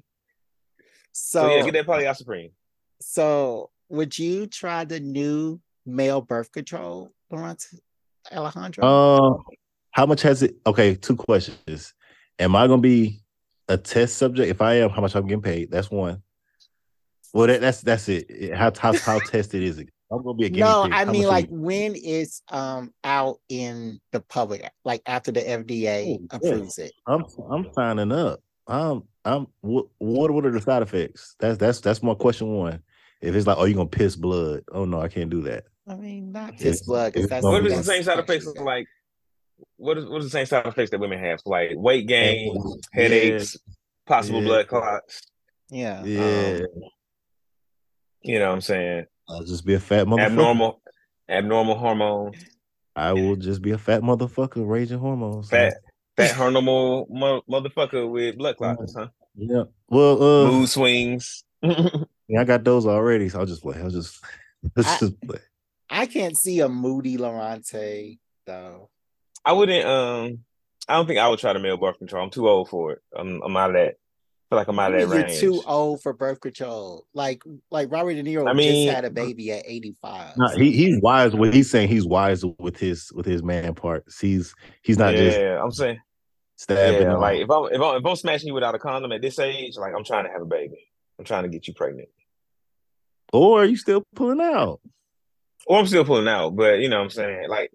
so 1.13 1.43
So 1.43 1.57
yeah, 1.57 1.65
get 1.71 1.73
that 1.75 1.87
polyisoprene. 1.87 2.51
so 3.01 3.71
would 3.89 4.19
you 4.19 4.47
try 4.49 4.85
the 4.85 4.99
new 5.01 5.61
male 5.87 6.21
birth 6.21 6.51
control, 6.53 7.13
Loronta 7.33 7.75
Alejandro? 8.33 8.85
Uh, 8.85 9.53
how 9.93 10.07
much 10.07 10.23
has 10.23 10.43
it? 10.43 10.57
Okay, 10.67 10.95
two 10.97 11.17
questions. 11.17 11.95
Am 12.39 12.57
I 12.57 12.67
gonna 12.67 12.81
be 12.83 13.20
a 13.71 13.79
test 13.79 14.19
subject? 14.19 14.51
If 14.51 14.61
I 14.61 14.75
am, 14.75 14.91
how 14.91 15.01
much 15.01 15.15
I'm 15.15 15.27
getting 15.27 15.43
paid? 15.43 15.71
That's 15.71 15.91
one. 15.91 16.23
Well, 17.33 17.47
that, 17.47 17.61
that's 17.61 17.81
that's 17.81 18.09
it. 18.09 18.27
It- 18.29 18.55
How 18.55 18.73
how 18.77 18.93
how 18.99 19.19
tested 19.27 19.63
is 19.63 19.79
it? 19.79 19.89
I'm 20.13 20.25
gonna 20.25 20.35
be 20.37 20.47
a 20.47 20.49
guinea 20.49 20.63
no, 20.63 20.83
pig. 20.83 20.93
I 20.93 21.05
How 21.05 21.13
mean 21.13 21.29
like 21.29 21.45
is 21.45 21.51
it? 21.53 21.57
when 21.57 21.95
it's 21.97 22.43
um 22.49 22.93
out 23.05 23.39
in 23.49 24.01
the 24.11 24.21
public, 24.21 24.69
like 24.85 25.03
after 25.07 25.31
the 25.31 25.41
FDA 25.41 26.17
Oh, 26.17 26.21
yeah. 26.21 26.37
approves 26.37 26.79
it. 26.79 26.93
I'm 27.07 27.25
I'm 27.49 27.73
signing 27.73 28.11
up. 28.11 28.41
I'm 28.67 29.05
I'm 29.25 29.47
what 29.61 29.87
what 29.99 30.33
what 30.33 30.45
are 30.45 30.51
the 30.51 30.61
side 30.61 30.83
effects? 30.83 31.37
That's 31.39 31.59
that's 31.59 31.81
that's 31.81 32.03
my 32.03 32.15
question 32.15 32.49
one. 32.49 32.83
If 33.21 33.35
it's 33.37 33.47
like, 33.47 33.59
oh, 33.59 33.67
you 33.67 33.75
gonna 33.75 33.89
piss 33.89 34.17
blood? 34.17 34.65
Oh 34.73 34.85
no, 34.85 35.01
I 35.01 35.09
can't 35.09 35.31
do 35.31 35.43
that. 35.43 35.65
I 35.87 35.95
mean, 35.95 36.33
not 36.33 36.59
piss 36.59 36.83
blood, 36.83 37.13
because 37.13 37.29
that's 37.31 37.45
gonna 37.45 37.63
What 37.63 37.69
be 37.69 37.77
the 37.77 37.83
same 37.85 38.03
side 38.03 38.19
effects 38.19 38.47
like? 38.57 38.87
What 39.77 39.99
is 39.99 40.07
what 40.07 40.19
is 40.19 40.25
the 40.27 40.31
same 40.31 40.47
side 40.47 40.67
effects 40.67 40.91
that 40.91 41.01
women 41.01 41.19
have? 41.19 41.41
Like 41.45 41.71
weight 41.75 42.07
gain, 42.07 42.55
Yeah. 42.55 42.73
headaches, 42.93 43.57
possible 44.07 44.41
Yeah. 44.41 44.47
blood 44.49 44.69
clots. 44.69 45.23
Yeah. 45.71 46.05
Yeah, 46.05 46.61
You 48.23 48.39
know 48.39 48.49
what 48.49 48.55
I'm 48.55 48.61
saying? 48.61 49.07
I'll 49.29 49.45
just 49.45 49.65
be 49.65 49.75
a 49.75 49.81
fat 49.81 50.07
motherfucker. 50.07 50.27
Abnormal, 50.27 50.83
abnormal 51.29 51.77
hormones, 51.79 52.37
I 52.97 53.13
will 53.13 53.37
just 53.37 53.63
be 53.63 53.71
a 53.71 53.79
fat 53.79 54.03
motherfucker, 54.03 54.67
raging 54.69 54.99
hormones. 54.99 55.49
fat, 55.49 55.75
fat 56.17 56.33
hormonal 56.35 57.09
mo- 57.09 57.43
motherfucker 57.49 58.11
with 58.11 58.37
blood 58.37 58.57
clots, 58.57 58.95
huh? 58.97 59.09
Yeah. 59.37 59.63
Well, 59.89 60.23
uh, 60.23 60.51
Mood 60.51 60.69
swings. 60.69 61.45
yeah, 61.63 62.41
I 62.41 62.45
got 62.45 62.65
those 62.65 62.85
already, 62.87 63.29
so 63.29 63.39
I'll 63.41 63.47
just 63.47 63.63
play. 63.63 63.81
I'll 63.81 63.91
just, 63.91 64.19
let's 64.77 64.89
I- 64.89 64.99
just 64.99 65.21
play. 65.23 65.39
I 65.93 66.07
can't 66.07 66.37
see 66.37 66.61
a 66.61 66.69
moody 66.69 67.17
Loronta 67.17 68.19
though. 68.47 68.91
I 69.45 69.53
wouldn't. 69.53 69.87
Um, 69.87 70.39
I 70.89 70.95
don't 70.95 71.07
think 71.07 71.19
I 71.19 71.29
would 71.29 71.39
try 71.39 71.53
to 71.53 71.59
male 71.59 71.77
birth 71.77 71.99
control. 71.99 72.25
I'm 72.25 72.31
too 72.31 72.49
old 72.49 72.69
for 72.69 72.93
it. 72.93 72.99
I'm, 73.17 73.41
I'm 73.43 73.57
out 73.57 73.71
of 73.71 73.75
that. 73.77 73.95
I 73.97 74.49
feel 74.51 74.59
like 74.59 74.69
I'm 74.69 74.79
out 74.81 74.93
of 74.93 75.01
that 75.09 75.15
You're 75.17 75.25
range. 75.27 75.39
too 75.41 75.63
old 75.67 76.03
for 76.03 76.13
birth 76.13 76.41
control. 76.41 77.07
Like 77.15 77.43
like 77.71 77.91
Robert 77.93 78.15
De 78.15 78.23
Niro 78.25 78.49
I 78.49 78.53
mean- 78.53 78.87
just 78.87 78.97
had 78.97 79.05
a 79.05 79.11
baby 79.11 79.53
at 79.53 79.63
85. 79.65 80.37
Nah, 80.37 80.49
he 80.57 80.73
he's 80.73 81.01
wise. 81.01 81.35
What 81.35 81.55
he's 81.55 81.71
saying, 81.71 81.89
he's 81.89 82.05
wise 82.05 82.45
with 82.59 82.77
his 82.77 83.13
with 83.15 83.27
his 83.27 83.43
man 83.45 83.75
parts. 83.75 84.19
He's 84.21 84.53
he's 84.83 84.99
not 84.99 85.15
just 85.15 85.39
yeah, 85.39 85.63
I'm 85.63 85.71
saying. 85.71 86.01
stabbing. 86.57 87.03
Yeah, 87.03 87.15
on- 87.15 87.21
like 87.21 87.39
if 87.41 87.49
I'm 87.51 87.67
if 87.73 87.81
I'm 87.81 87.97
if 87.99 88.05
I'm 88.05 88.17
smashing 88.17 88.49
you 88.49 88.55
without 88.55 88.75
a 88.75 88.79
condom 88.81 89.13
at 89.13 89.23
this 89.23 89.39
age, 89.39 89.77
like 89.77 89.95
I'm 89.97 90.05
trying 90.05 90.25
to 90.25 90.33
have 90.33 90.43
a 90.43 90.47
baby. 90.47 90.85
I'm 91.21 91.25
trying 91.25 91.45
to 91.45 91.49
get 91.49 91.69
you 91.69 91.75
pregnant. 91.75 92.09
or 93.33 93.63
are 93.63 93.67
you 93.67 93.77
still 93.77 94.03
pulling 94.17 94.41
out. 94.41 94.81
Or 95.67 95.79
I'm 95.79 95.87
still 95.87 96.05
pulling 96.05 96.27
out, 96.27 96.57
but 96.57 96.81
you 96.81 96.89
know 96.89 96.97
what 96.99 97.05
I'm 97.05 97.11
saying? 97.11 97.49
Like 97.49 97.71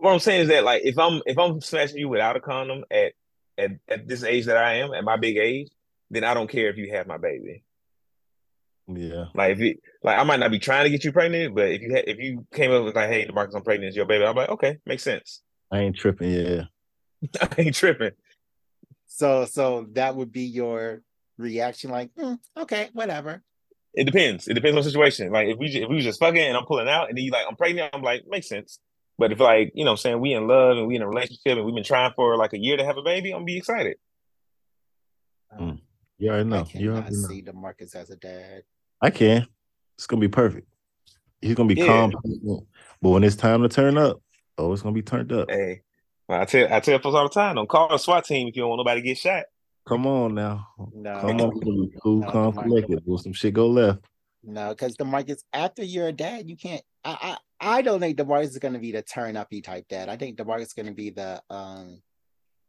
what 0.00 0.12
I'm 0.12 0.18
saying 0.18 0.42
is 0.42 0.48
that 0.48 0.64
like 0.64 0.82
if 0.84 0.98
I'm 0.98 1.22
if 1.26 1.38
I'm 1.38 1.60
smashing 1.60 1.98
you 1.98 2.08
without 2.08 2.36
a 2.36 2.40
condom 2.40 2.84
at 2.90 3.12
at, 3.58 3.70
at 3.88 4.06
this 4.08 4.22
age 4.22 4.46
that 4.46 4.56
I 4.56 4.74
am, 4.76 4.92
at 4.92 5.04
my 5.04 5.16
big 5.16 5.36
age, 5.36 5.68
then 6.10 6.24
I 6.24 6.34
don't 6.34 6.50
care 6.50 6.68
if 6.68 6.76
you 6.76 6.92
have 6.92 7.06
my 7.06 7.16
baby. 7.18 7.62
Yeah, 8.88 9.26
Like 9.34 9.52
if 9.52 9.58
you 9.58 9.78
like 10.04 10.18
I 10.18 10.22
might 10.22 10.38
not 10.38 10.52
be 10.52 10.60
trying 10.60 10.84
to 10.84 10.90
get 10.90 11.04
you 11.04 11.10
pregnant, 11.10 11.54
but 11.56 11.70
if 11.70 11.82
you 11.82 11.92
had 11.92 12.04
if 12.06 12.18
you 12.18 12.46
came 12.52 12.70
up 12.70 12.84
with 12.84 12.94
like, 12.94 13.08
hey, 13.08 13.24
D'Marcus, 13.24 13.54
I'm 13.56 13.62
pregnant, 13.62 13.88
it's 13.88 13.96
your 13.96 14.06
baby, 14.06 14.24
I'm 14.24 14.36
like, 14.36 14.50
okay, 14.50 14.78
makes 14.86 15.02
sense. 15.02 15.42
I 15.72 15.80
ain't 15.80 15.96
tripping. 15.96 16.30
Yeah, 16.30 16.64
I 17.40 17.48
ain't 17.58 17.74
tripping. 17.74 18.12
So 19.06 19.44
so 19.46 19.86
that 19.94 20.14
would 20.14 20.30
be 20.30 20.42
your 20.42 21.02
reaction, 21.38 21.90
like, 21.90 22.10
"Hmm, 22.16 22.34
okay, 22.56 22.90
whatever. 22.92 23.42
It 23.94 24.04
depends. 24.04 24.46
It 24.46 24.54
depends 24.54 24.76
on 24.76 24.84
the 24.84 24.90
situation. 24.90 25.32
Like 25.32 25.48
if 25.48 25.58
we 25.58 25.68
ju- 25.68 25.82
if 25.82 25.88
we 25.88 25.96
was 25.96 26.04
just 26.04 26.20
fucking 26.20 26.40
and 26.40 26.56
I'm 26.56 26.66
pulling 26.66 26.88
out 26.88 27.08
and 27.08 27.16
then 27.16 27.24
you 27.24 27.32
like 27.32 27.46
I'm 27.48 27.56
pregnant, 27.56 27.90
I'm 27.94 28.02
like 28.02 28.24
makes 28.28 28.48
sense. 28.48 28.78
But 29.18 29.32
if 29.32 29.40
like 29.40 29.72
you 29.74 29.84
know 29.84 29.92
what 29.92 29.98
I'm 30.00 30.02
saying 30.02 30.20
we 30.20 30.34
in 30.34 30.46
love 30.46 30.76
and 30.76 30.86
we 30.86 30.96
in 30.96 31.02
a 31.02 31.08
relationship 31.08 31.56
and 31.56 31.64
we've 31.64 31.74
been 31.74 31.84
trying 31.84 32.12
for 32.14 32.36
like 32.36 32.52
a 32.52 32.58
year 32.58 32.76
to 32.76 32.84
have 32.84 32.96
a 32.98 33.02
baby, 33.02 33.30
I'm 33.30 33.36
gonna 33.38 33.44
be 33.46 33.56
excited. 33.56 33.96
Um, 35.56 35.80
you 36.18 36.28
already 36.28 36.42
I 36.42 36.48
know. 36.48 36.56
You 36.58 36.90
cannot 36.90 36.96
already 37.02 37.16
know. 37.16 37.28
see 37.28 37.40
D'Marcus 37.42 37.94
as 37.94 38.10
a 38.10 38.16
dad. 38.16 38.62
I 39.00 39.10
can. 39.10 39.46
It's 39.96 40.06
gonna 40.06 40.20
be 40.20 40.28
perfect. 40.28 40.68
He's 41.40 41.54
gonna 41.54 41.68
be 41.68 41.80
Yeah. 41.80 41.86
calm, 41.86 42.14
but 43.00 43.08
when 43.08 43.24
it's 43.24 43.36
time 43.36 43.62
to 43.62 43.68
turn 43.68 43.96
up, 43.96 44.20
oh, 44.58 44.72
it's 44.72 44.82
gonna 44.82 44.94
be 44.94 45.02
turned 45.02 45.32
up. 45.32 45.50
Hey, 45.50 45.82
well, 46.28 46.40
I 46.40 46.44
tell 46.44 46.72
I 46.72 46.80
tell 46.80 46.98
folks 46.98 47.14
all 47.14 47.28
the 47.28 47.34
time, 47.34 47.54
don't 47.56 47.68
call 47.68 47.92
a 47.94 47.98
SWAT 47.98 48.24
team 48.24 48.48
if 48.48 48.56
you 48.56 48.62
don't 48.62 48.70
want 48.70 48.80
nobody 48.80 49.00
to 49.00 49.06
get 49.06 49.18
shot. 49.18 49.44
Come 49.86 50.06
on 50.06 50.34
now, 50.34 50.68
No, 50.92 51.20
come 51.20 51.40
on, 51.40 51.60
cool, 51.60 51.88
cool, 52.02 52.20
No, 52.20 52.26
calm, 52.30 52.52
collected. 52.54 53.02
Will 53.06 53.18
some 53.18 53.32
shit 53.32 53.54
go 53.54 53.68
left? 53.68 54.04
no, 54.42 54.70
because 54.70 54.96
D'Marcus, 54.96 55.42
after 55.52 55.84
you're 55.84 56.08
a 56.08 56.12
dad, 56.12 56.48
you 56.48 56.56
can't. 56.56 56.82
I 57.06 57.36
I, 57.60 57.78
I 57.78 57.82
don't 57.82 58.00
think 58.00 58.16
D'Marcus 58.16 58.50
is 58.50 58.58
going 58.58 58.74
to 58.74 58.80
be 58.80 58.92
the 58.92 59.02
turn 59.02 59.36
uppy 59.36 59.62
type 59.62 59.86
dad. 59.88 60.08
I 60.08 60.16
think 60.16 60.36
D'Marcus 60.36 60.66
is 60.68 60.72
going 60.72 60.86
to 60.86 60.94
be 60.94 61.10
the 61.10 61.40
um 61.48 62.02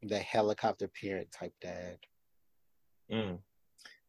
the 0.03 0.19
helicopter 0.19 0.87
parent 0.87 1.31
type 1.31 1.53
dad. 1.61 1.97
Mm. 3.11 3.39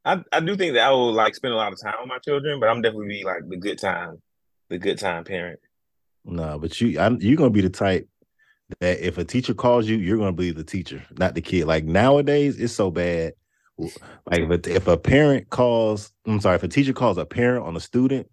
I 0.05 0.23
I 0.33 0.41
do 0.41 0.57
think 0.57 0.75
that 0.75 0.87
I 0.87 0.91
will 0.91 1.13
like 1.13 1.35
spend 1.35 1.55
a 1.55 1.57
lot 1.57 1.73
of 1.73 1.81
time 1.81 1.95
with 2.01 2.09
my 2.09 2.19
children, 2.19 2.61
but 2.61 2.69
I'm 2.69 2.83
definitely 2.83 3.09
be 3.09 3.25
like 3.25 3.49
the 3.49 3.57
good 3.57 3.79
time, 3.79 4.21
the 4.69 4.79
good 4.79 4.99
time 4.99 5.25
parent. 5.25 5.61
No, 6.25 6.59
but 6.59 6.79
you, 6.81 7.01
I, 7.01 7.09
you're 7.11 7.37
gonna 7.37 7.51
be 7.51 7.63
the 7.63 7.71
type 7.71 8.07
that 8.81 9.01
if 9.05 9.17
a 9.17 9.25
teacher 9.25 9.55
calls 9.55 9.87
you, 9.87 9.97
you're 9.97 10.19
gonna 10.19 10.33
believe 10.33 10.57
the 10.57 10.65
teacher, 10.65 11.03
not 11.17 11.35
the 11.35 11.41
kid. 11.41 11.67
Like 11.67 11.85
nowadays, 11.85 12.61
it's 12.61 12.75
so 12.75 12.91
bad. 12.91 13.33
Like 13.79 14.41
if 14.41 14.51
a, 14.51 14.75
if 14.75 14.89
a 14.89 14.97
parent 14.97 15.49
calls, 15.51 16.13
I'm 16.27 16.41
sorry, 16.41 16.57
if 16.57 16.65
a 16.65 16.69
teacher 16.69 16.93
calls 16.93 17.17
a 17.17 17.25
parent 17.25 17.65
on 17.65 17.77
a 17.77 17.81
student, 17.81 18.29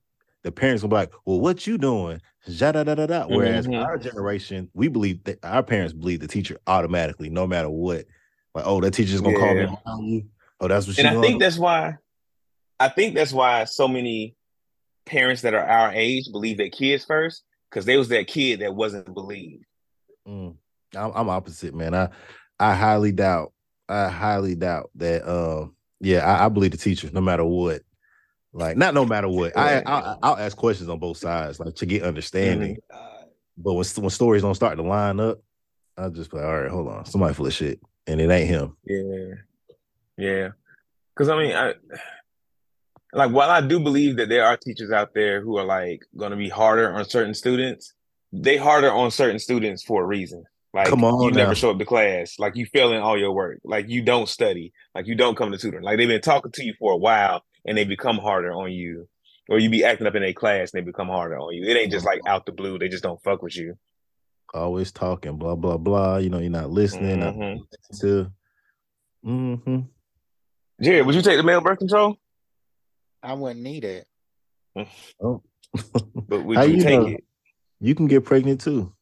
the 0.46 0.52
parents 0.52 0.84
gonna 0.84 0.92
be 0.92 0.96
like, 0.96 1.12
"Well, 1.26 1.40
what 1.42 1.66
you 1.66 1.78
doing?" 1.80 2.22
da 2.60 2.72
da 2.72 2.84
da 2.84 2.94
da. 3.08 3.26
Whereas 3.28 3.66
Mhm. 3.66 3.84
our 3.84 3.98
generation, 3.98 4.70
we 4.76 4.88
believe 4.88 5.24
that 5.24 5.40
our 5.44 5.64
parents 5.64 5.92
believe 5.92 6.20
the 6.20 6.28
teacher 6.28 6.60
automatically, 6.68 7.30
no 7.32 7.48
matter 7.48 7.70
what. 7.70 8.06
Like, 8.54 8.66
oh, 8.68 8.80
that 8.82 8.92
teacher's 8.92 9.22
gonna 9.22 9.36
call 9.40 9.56
me 9.56 9.62
Yeah. 9.62 9.76
holler 9.84 10.04
you. 10.04 10.30
Oh, 10.60 10.68
that's 10.68 10.86
what 10.86 10.96
she. 10.96 11.02
And 11.02 11.18
I 11.18 11.20
think 11.20 11.42
that's 11.42 11.58
why 11.58 11.96
I 12.80 12.90
think 12.90 13.16
that's 13.16 13.34
why 13.34 13.64
so 13.64 13.88
many 13.88 14.36
parents 15.08 15.42
that 15.42 15.56
are 15.56 15.66
our 15.66 15.92
age 15.94 16.32
believe 16.32 16.58
their 16.58 16.70
kids 16.70 17.06
first 17.06 17.44
because 17.70 17.86
they 17.86 17.98
was 17.98 18.10
that 18.10 18.28
kid 18.28 18.60
that 18.60 18.76
wasn't 18.76 19.12
believed. 19.16 19.66
Mm. 20.28 20.56
I'm, 20.96 21.12
I'm 21.16 21.30
opposite, 21.30 21.74
man. 21.74 21.96
I 21.96 22.10
I 22.60 22.76
highly 22.76 23.12
doubt. 23.12 23.52
I 23.90 24.10
highly 24.10 24.54
doubt 24.54 24.92
that. 24.96 25.28
Um, 25.28 25.76
yeah, 26.02 26.20
I, 26.20 26.46
I 26.46 26.50
believe 26.50 26.72
the 26.72 26.78
teacher, 26.78 27.10
no 27.12 27.22
matter 27.22 27.46
what. 27.46 27.82
Like, 28.56 28.78
not 28.78 28.94
no 28.94 29.06
matter 29.06 29.28
what. 29.28 29.58
I, 29.58 29.84
I 29.86 30.16
I'll 30.24 30.38
ask 30.38 30.56
questions 30.56 30.88
on 30.90 30.98
both 30.98 31.18
sides, 31.18 31.60
like 31.60 31.76
to 31.76 31.86
get 31.86 32.04
understanding. 32.04 32.78
Uh, 32.90 32.98
But 33.58 33.74
when 33.74 33.86
when 33.98 34.10
stories 34.10 34.44
don't 34.44 34.56
start 34.56 34.78
to 34.78 34.84
line 34.84 35.20
up, 35.20 35.42
I 35.98 36.08
just 36.08 36.32
be 36.32 36.38
like, 36.38 36.46
all 36.46 36.62
right, 36.62 36.72
hold 36.72 36.88
on, 36.88 37.06
somebody 37.06 37.34
full 37.34 37.48
of 37.48 37.54
shit, 37.54 37.82
and 38.08 38.22
it 38.22 38.30
ain't 38.30 38.48
him. 38.50 38.78
Yeah. 38.86 39.36
Yeah, 40.18 40.50
because 41.14 41.28
I 41.28 41.38
mean, 41.38 41.54
I 41.54 41.74
like 43.12 43.32
while 43.32 43.50
I 43.50 43.60
do 43.60 43.82
believe 43.82 44.16
that 44.18 44.30
there 44.30 44.46
are 44.46 44.56
teachers 44.56 44.90
out 44.92 45.14
there 45.14 45.42
who 45.42 45.58
are 45.58 45.66
like 45.66 46.04
going 46.16 46.32
to 46.32 46.38
be 46.38 46.48
harder 46.48 46.94
on 46.94 47.04
certain 47.04 47.34
students, 47.34 47.94
they 48.32 48.56
harder 48.56 48.90
on 48.90 49.12
certain 49.12 49.40
students 49.40 49.84
for 49.84 50.02
a 50.02 50.06
reason. 50.06 50.46
Like 50.74 50.88
Come 50.88 51.04
on 51.04 51.22
you 51.24 51.32
now. 51.32 51.38
never 51.44 51.56
show 51.56 51.72
up 51.72 51.80
to 51.80 51.86
class, 51.86 52.40
like 52.40 52.56
you 52.56 52.66
fail 52.66 52.94
in 52.94 53.02
all 53.02 53.18
your 53.18 53.34
work, 53.34 53.60
like 53.66 53.90
you 53.90 54.02
don't 54.02 54.30
study, 54.30 54.72
like 54.94 55.08
you 55.08 55.16
don't 55.16 55.36
come 55.36 55.52
to 55.52 55.58
tutoring. 55.58 55.84
Like 55.84 55.98
they've 55.98 56.08
been 56.08 56.22
talking 56.22 56.52
to 56.54 56.64
you 56.64 56.74
for 56.80 56.94
a 56.94 56.98
while 56.98 57.44
and 57.66 57.78
they 57.78 57.84
become 57.84 58.18
harder 58.18 58.52
on 58.54 58.72
you. 58.72 59.08
Or 59.48 59.60
you 59.60 59.70
be 59.70 59.84
acting 59.84 60.08
up 60.08 60.16
in 60.16 60.24
a 60.24 60.34
class 60.34 60.74
and 60.74 60.82
they 60.82 60.86
become 60.86 61.08
harder 61.08 61.38
on 61.38 61.54
you. 61.54 61.66
It 61.66 61.78
ain't 61.78 61.92
just 61.92 62.06
like 62.06 62.22
out 62.26 62.46
the 62.46 62.52
blue, 62.52 62.80
they 62.80 62.90
just 62.90 63.04
don't 63.04 63.22
fuck 63.24 63.42
with 63.44 63.56
you. 63.56 63.78
Always 64.54 64.92
talking, 64.92 65.38
blah 65.38 65.56
blah 65.56 65.78
blah. 65.78 66.18
You 66.18 66.30
know, 66.30 66.40
you're 66.40 66.50
not 66.50 66.70
listening. 66.70 67.20
not 67.20 67.36
Mhm. 67.36 67.62
listening 67.92 68.00
to. 68.24 68.32
hmm 69.24 69.80
Jared, 70.82 71.06
would 71.06 71.16
you 71.16 71.22
take 71.22 71.38
the 71.38 71.44
male 71.44 71.62
birth 71.62 71.80
control? 71.80 72.18
I 73.24 73.34
wouldn't 73.34 73.62
need 73.62 73.84
it. 73.84 74.08
Oh. 75.22 75.42
But 76.28 76.42
would 76.42 76.58
How 76.58 76.64
you, 76.64 76.78
you 76.78 76.84
take 76.84 77.00
know? 77.00 77.08
it? 77.08 77.24
you 77.80 77.94
can 77.96 78.08
get 78.08 78.26
pregnant 78.26 78.62
too. 78.62 78.94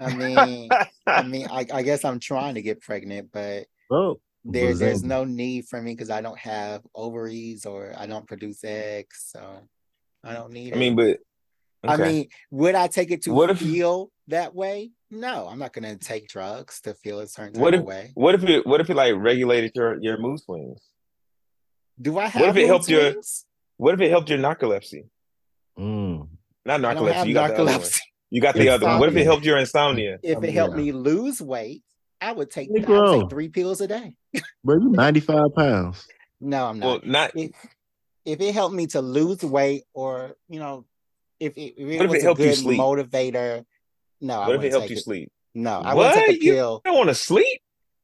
I 0.00 0.10
mean, 0.14 0.70
I 1.06 1.22
mean, 1.22 1.48
I, 1.50 1.66
I 1.72 1.82
guess 1.82 2.04
I'm 2.04 2.18
trying 2.18 2.54
to 2.54 2.62
get 2.62 2.80
pregnant, 2.80 3.30
but 3.32 3.66
Oh, 3.90 4.20
there 4.52 4.74
there's 4.74 5.02
no 5.02 5.24
need 5.24 5.66
for 5.66 5.80
me 5.80 5.92
because 5.92 6.10
I 6.10 6.20
don't 6.20 6.38
have 6.38 6.82
ovaries 6.94 7.66
or 7.66 7.92
I 7.96 8.06
don't 8.06 8.26
produce 8.26 8.62
eggs, 8.64 9.26
so 9.32 9.40
I 10.24 10.32
don't 10.32 10.52
need 10.52 10.72
I 10.72 10.76
it. 10.76 10.78
mean, 10.78 10.96
but 10.96 11.18
I 11.84 11.96
mean, 11.96 12.28
would 12.50 12.74
I 12.74 12.86
take 12.88 13.10
it 13.10 13.22
to 13.22 13.32
What 13.32 13.50
if- 13.50 13.58
feel 13.58 14.10
that 14.28 14.54
way? 14.54 14.90
No, 15.10 15.46
I'm 15.48 15.58
not 15.58 15.72
gonna 15.72 15.96
take 15.96 16.26
drugs 16.28 16.80
to 16.82 16.94
feel 16.94 17.20
a 17.20 17.26
certain 17.28 17.54
type 17.54 17.62
What 17.62 17.74
of 17.74 17.80
if- 17.80 17.86
way. 17.86 18.10
what 18.14 18.34
if 18.34 18.44
it 18.44 18.66
what 18.66 18.80
if 18.80 18.90
it 18.90 18.94
like 18.94 19.14
regulated 19.16 19.72
your 19.74 20.00
your 20.02 20.18
mood 20.18 20.40
swings? 20.40 20.80
Do 22.00 22.18
I 22.18 22.26
have 22.26 22.40
what 22.40 22.50
if 22.50 22.56
it 22.56 22.60
mood 22.60 22.68
helped 22.68 22.88
your- 22.88 23.14
What 23.78 23.94
if 23.94 24.00
it 24.00 24.10
helped 24.10 24.28
your 24.30 24.38
narcolepsy? 24.38 25.08
Mm. 25.78 26.28
Not 26.64 26.80
narcolepsy. 26.80 27.26
You 27.28 27.34
got 27.34 27.48
the 27.48 27.54
other 27.62 27.64
one. 27.64 27.74
narcolepsy. 27.80 28.00
You 28.30 28.40
got 28.40 28.54
the 28.56 28.68
other 28.70 28.86
one. 28.86 28.98
What 28.98 29.08
if 29.10 29.16
it 29.16 29.24
helped 29.24 29.44
your 29.44 29.58
insomnia? 29.58 30.18
If 30.22 30.42
it 30.42 30.52
helped 30.52 30.76
me 30.76 30.90
lose 30.92 31.40
weight, 31.40 31.84
I 32.20 32.32
would 32.32 32.50
take, 32.50 32.70
I 32.86 32.90
would 32.90 33.20
take 33.20 33.30
three 33.30 33.48
pills 33.48 33.80
a 33.80 33.88
day. 33.88 34.16
Bro, 34.64 34.76
you 34.80 34.90
95 34.90 35.54
pounds. 35.56 36.06
No, 36.40 36.66
I'm 36.66 36.78
not. 36.78 36.86
Well, 36.86 37.00
not. 37.04 37.32
if 37.36 37.50
if 38.24 38.40
it 38.40 38.52
helped 38.54 38.74
me 38.74 38.86
to 38.88 39.00
lose 39.00 39.42
weight 39.42 39.84
or 39.94 40.36
you 40.48 40.58
know 40.58 40.84
if 41.38 41.56
it, 41.56 41.74
if 41.80 41.88
it 41.88 41.96
What 41.98 42.04
if 42.06 42.10
was 42.10 42.18
it 42.18 42.22
a 42.22 42.24
helped 42.24 42.40
you 42.40 42.46
good 42.46 42.56
sleep? 42.56 42.80
motivator 42.80 43.64
no 44.20 44.40
I 44.40 44.46
What 44.48 44.56
if 44.56 44.64
it 44.64 44.72
helped 44.72 44.90
you 44.90 44.96
it. 44.96 45.04
sleep? 45.04 45.30
no 45.54 45.80
I 45.84 45.94
What? 45.94 46.08
wouldn't 46.08 46.26
take 46.26 46.36
a 46.40 46.44
You 46.44 46.52
pill 46.52 46.82
don't 46.84 46.96
want 46.96 47.08
to 47.08 47.14
sleep? 47.14 47.60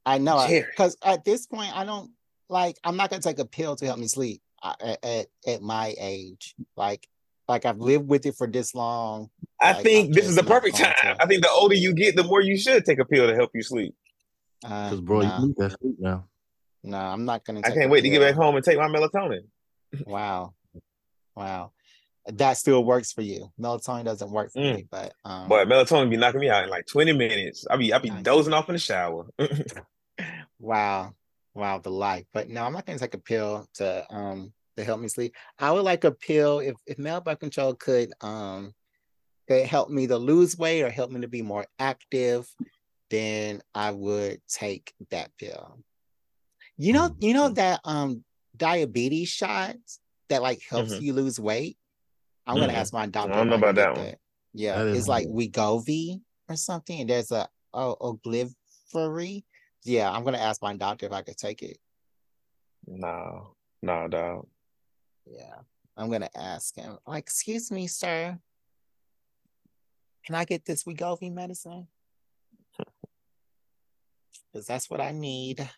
I 0.06 0.18
know 0.18 0.46
because 0.48 0.96
at 1.04 1.24
this 1.24 1.46
point 1.46 1.76
I 1.76 1.84
don't 1.84 2.10
like 2.48 2.76
I'm 2.84 2.96
not 2.96 3.10
gonna 3.10 3.22
take 3.22 3.38
a 3.38 3.44
pill 3.44 3.76
to 3.76 3.84
help 3.84 3.98
me 3.98 4.06
sleep 4.06 4.40
uh, 4.62 4.74
at, 4.80 5.04
at 5.04 5.26
at 5.46 5.62
my 5.62 5.94
age 5.98 6.54
like 6.76 7.06
like 7.48 7.64
I've 7.66 7.78
lived 7.80 8.08
with 8.08 8.24
it 8.24 8.36
for 8.36 8.46
this 8.46 8.74
long 8.74 9.28
I 9.60 9.72
Like, 9.74 9.82
think 9.82 10.06
I'm 10.08 10.12
this 10.14 10.26
is 10.28 10.36
the 10.36 10.42
perfect 10.44 10.76
time. 10.76 10.94
to. 11.02 11.22
I 11.22 11.26
think 11.26 11.42
the 11.42 11.50
older 11.50 11.74
you 11.74 11.92
get, 11.94 12.16
the 12.16 12.24
more 12.24 12.40
you 12.40 12.56
should 12.58 12.84
take 12.84 12.98
a 12.98 13.04
pill 13.04 13.28
to 13.28 13.34
help 13.34 13.50
you 13.54 13.62
sleep. 13.62 13.94
Uh, 14.64 14.84
Because, 14.90 15.00
bro, 15.00 15.20
no, 15.22 15.36
you 15.38 15.46
need 15.46 15.56
that 15.56 15.78
sleep 15.80 15.96
now. 15.98 16.26
no 16.82 16.98
I'm 16.98 17.24
not 17.24 17.44
gonna 17.44 17.60
I 17.64 17.70
can't 17.70 17.90
wait 17.90 18.02
to 18.02 18.10
get 18.10 18.20
back 18.20 18.34
home 18.34 18.56
and 18.56 18.64
take 18.64 18.78
my 18.78 18.88
melatonin. 18.88 19.42
wow 20.06 20.54
wow 21.36 21.72
that 22.26 22.56
still 22.56 22.84
works 22.84 23.12
for 23.12 23.22
you 23.22 23.50
melatonin 23.60 24.04
doesn't 24.04 24.30
work 24.30 24.52
for 24.52 24.60
Mm. 24.60 24.76
me 24.76 24.86
but 24.90 25.12
um 25.24 25.48
Boy, 25.48 25.64
melatonin 25.64 26.08
be 26.10 26.16
knocking 26.16 26.40
me 26.40 26.48
out 26.50 26.64
in 26.64 26.70
like 26.70 26.86
20 26.86 27.12
minutes. 27.12 27.66
I 27.68 27.76
be 27.76 27.92
I 27.92 27.98
be 27.98 28.10
Nice. 28.10 28.22
dozing 28.22 28.52
off 28.52 28.68
in 28.68 28.74
the 28.74 28.78
shower. 28.78 29.26
Wow. 30.58 31.14
Wow, 31.54 31.78
the 31.78 31.90
life. 31.90 32.24
But 32.32 32.48
no, 32.48 32.64
I'm 32.64 32.72
not 32.72 32.86
gonna 32.86 32.98
take 32.98 33.14
a 33.14 33.18
pill 33.18 33.66
to 33.74 34.06
um 34.14 34.52
to 34.76 34.84
help 34.84 35.00
me 35.00 35.08
sleep. 35.08 35.34
I 35.58 35.70
would 35.72 35.82
like 35.84 36.04
a 36.04 36.12
pill 36.12 36.60
if 36.60 36.76
if 36.86 36.98
male 36.98 37.20
birth 37.20 37.40
control 37.40 37.74
could 37.74 38.12
um 38.20 38.72
could 39.48 39.66
help 39.66 39.90
me 39.90 40.06
to 40.06 40.16
lose 40.16 40.56
weight 40.56 40.82
or 40.82 40.90
help 40.90 41.10
me 41.10 41.20
to 41.20 41.28
be 41.28 41.42
more 41.42 41.66
active, 41.78 42.46
then 43.12 43.62
I 43.74 43.90
would 43.92 44.40
take 44.48 44.92
that 45.10 45.30
pill. 45.38 45.78
You 46.78 46.94
know, 46.94 47.14
you 47.20 47.34
know 47.34 47.50
that 47.50 47.80
um 47.84 48.24
diabetes 48.56 49.28
shots 49.28 50.00
that 50.28 50.42
like 50.42 50.62
helps 50.68 50.94
Mhm. 50.94 51.02
you 51.02 51.12
lose 51.12 51.38
weight. 51.38 51.78
I'm 52.46 52.58
gonna 52.58 52.72
Mhm. 52.72 52.76
ask 52.76 52.92
my 52.92 53.06
doctor. 53.06 53.32
I 53.34 53.36
don't 53.36 53.48
know 53.50 53.56
about 53.56 53.74
get 53.76 53.94
that 53.94 53.96
one. 53.96 54.16
Yeah, 54.54 54.78
That 54.78 54.86
is 54.88 54.98
it's 55.00 55.08
like 55.08 55.26
new. 55.28 55.34
Wegovy 55.48 56.22
or 56.48 56.56
something. 56.56 57.00
And 57.02 57.10
there's 57.10 57.30
a 57.30 57.48
oh 57.74 57.96
Oglivery. 58.00 59.44
Yeah, 59.84 60.10
I'm 60.10 60.24
gonna 60.24 60.38
ask 60.38 60.62
my 60.62 60.74
doctor 60.76 61.06
if 61.06 61.12
I 61.12 61.22
could 61.22 61.36
take 61.36 61.62
it. 61.62 61.78
no, 62.86 63.54
no, 63.82 64.08
dog. 64.08 64.48
Yeah, 65.26 65.60
I'm 65.96 66.10
gonna 66.10 66.30
ask 66.34 66.74
him. 66.74 66.98
Like, 67.06 67.24
excuse 67.24 67.70
me, 67.70 67.86
sir. 67.86 68.40
Can 70.24 70.34
I 70.34 70.44
get 70.44 70.64
this 70.64 70.84
Wegovy 70.84 71.32
medicine? 71.32 71.88
Because 74.52 74.66
that's 74.66 74.90
what 74.90 75.00
I 75.00 75.12
need. 75.12 75.68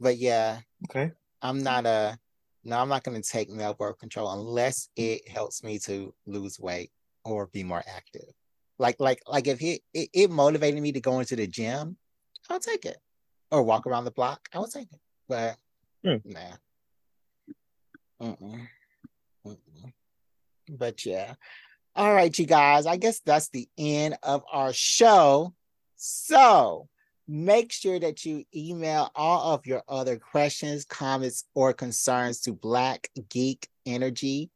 But 0.00 0.16
yeah, 0.18 0.60
Okay. 0.88 1.12
I'm 1.42 1.62
not 1.62 1.86
a 1.86 2.18
no, 2.64 2.78
I'm 2.78 2.88
not 2.88 3.04
gonna 3.04 3.22
take 3.22 3.50
male 3.50 3.74
birth 3.74 3.98
control 3.98 4.30
unless 4.32 4.88
it 4.96 5.28
helps 5.28 5.62
me 5.62 5.78
to 5.80 6.12
lose 6.26 6.58
weight 6.58 6.90
or 7.24 7.46
be 7.46 7.62
more 7.62 7.82
active. 7.86 8.28
Like, 8.78 8.96
like, 9.00 9.20
like 9.26 9.46
if 9.46 9.60
it 9.62 9.82
it, 9.94 10.10
it 10.12 10.30
motivated 10.30 10.82
me 10.82 10.92
to 10.92 11.00
go 11.00 11.20
into 11.20 11.36
the 11.36 11.46
gym, 11.46 11.96
I'll 12.50 12.60
take 12.60 12.84
it. 12.84 12.98
Or 13.50 13.62
walk 13.62 13.86
around 13.86 14.04
the 14.04 14.10
block, 14.10 14.48
I 14.52 14.58
will 14.58 14.66
take 14.66 14.92
it. 14.92 15.00
But 15.28 15.56
Hmm. 16.04 16.16
nah. 16.24 16.56
Mm-mm. 18.22 18.68
Mm-mm. 19.46 19.92
But 20.70 21.06
yeah. 21.06 21.34
All 21.96 22.12
right, 22.12 22.36
you 22.38 22.46
guys. 22.46 22.86
I 22.86 22.96
guess 22.96 23.20
that's 23.20 23.48
the 23.48 23.68
end 23.78 24.18
of 24.22 24.42
our 24.52 24.72
show. 24.72 25.54
So 25.96 26.88
make 27.28 27.70
sure 27.70 28.00
that 28.00 28.24
you 28.24 28.44
email 28.56 29.10
all 29.14 29.54
of 29.54 29.66
your 29.66 29.82
other 29.88 30.16
questions, 30.16 30.84
comments, 30.84 31.44
or 31.54 31.74
concerns 31.74 32.40
to 32.40 32.52
Black 32.52 33.10
Geek 33.28 33.68
Energy. 33.84 34.50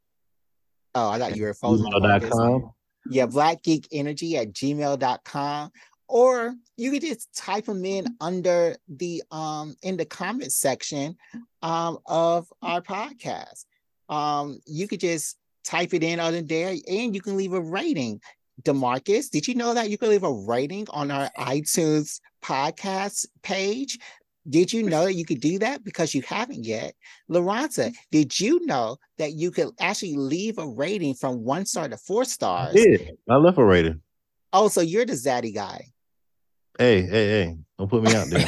Oh, 0.94 1.11
I 1.11 1.19
thought 1.19 1.36
you 1.36 1.44
were 1.44 1.55
frozen. 1.55 1.86
Gmail.com. 1.86 2.73
Yeah, 3.11 3.27
Black 3.27 3.62
Geek 3.62 3.86
Energy 3.93 4.36
at 4.39 4.53
gmail.com. 4.53 5.70
Or 6.09 6.55
you 6.77 6.90
could 6.90 7.03
just 7.03 7.35
type 7.35 7.66
them 7.66 7.85
in 7.85 8.07
under 8.20 8.77
the 8.89 9.23
um 9.31 9.77
in 9.82 9.97
the 9.97 10.05
comment 10.05 10.53
section 10.53 11.16
um 11.62 11.99
of 12.07 12.53
our 12.62 12.82
podcast. 12.82 13.65
Um, 14.09 14.61
you 14.66 14.89
could 14.89 15.01
just 15.01 15.39
type 15.65 15.94
it 15.94 16.03
in 16.03 16.20
under 16.20 16.43
there 16.43 16.74
and 16.89 17.15
you 17.15 17.20
can 17.20 17.36
leave 17.36 17.53
a 17.53 17.61
rating. 17.61 18.20
D'Marcus, 18.62 19.30
did 19.30 19.48
you 19.48 19.54
know 19.54 19.74
that 19.74 19.90
you 19.90 19.98
could 19.98 20.08
leave 20.08 20.24
a 20.24 20.32
rating 20.32 20.86
on 20.90 21.10
our 21.10 21.30
iTunes 21.38 22.20
podcast 22.42 23.26
page? 23.42 23.98
Did 24.48 24.72
you 24.72 24.82
know 24.82 25.04
that 25.04 25.14
you 25.14 25.24
could 25.24 25.40
do 25.40 25.58
that? 25.60 25.84
Because 25.84 26.14
you 26.14 26.22
haven't 26.22 26.64
yet. 26.64 26.94
Loronta, 27.30 27.86
mm-hmm. 27.86 27.94
did 28.10 28.38
you 28.38 28.64
know 28.66 28.96
that 29.18 29.32
you 29.34 29.50
could 29.50 29.70
actually 29.78 30.16
leave 30.16 30.58
a 30.58 30.66
rating 30.66 31.14
from 31.14 31.44
one 31.44 31.64
star 31.64 31.88
to 31.88 31.96
four 31.96 32.24
stars? 32.24 32.74
Yeah, 32.74 33.10
I 33.28 33.36
left 33.36 33.58
a 33.58 33.64
rating. 33.64 34.00
Oh, 34.52 34.68
so 34.68 34.80
you're 34.80 35.06
the 35.06 35.14
zaddy 35.14 35.54
guy. 35.54 35.86
Hey, 36.78 37.02
hey, 37.02 37.08
hey. 37.08 37.56
Don't 37.78 37.88
put 37.88 38.02
me 38.02 38.14
out 38.14 38.28
there. 38.28 38.46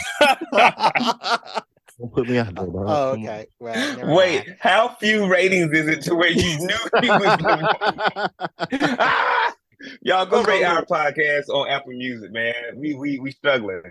oh, 0.53 1.63
Don't 1.99 2.13
put 2.13 2.29
me 2.29 2.39
out 2.39 2.55
there, 2.55 2.67
bro. 2.67 2.83
Come 2.83 2.89
on. 2.89 2.89
Oh, 2.89 3.11
okay. 3.13 3.47
Well, 3.61 4.17
Wait, 4.17 4.47
mind. 4.47 4.57
how 4.61 4.97
few 5.01 5.27
ratings 5.27 5.73
is 5.73 5.89
it 5.89 6.03
to 6.03 6.15
where 6.15 6.31
you 6.31 6.59
knew 6.59 6.79
he 7.01 7.09
was 7.09 7.37
gonna! 7.37 8.33
Y'all 10.03 10.27
go 10.27 10.43
rate 10.43 10.65
our 10.65 10.85
podcast 10.85 11.49
on 11.49 11.69
Apple 11.69 11.93
Music, 11.93 12.33
man. 12.33 12.55
We 12.77 12.95
we 12.95 13.19
we 13.19 13.31
struggling. 13.33 13.83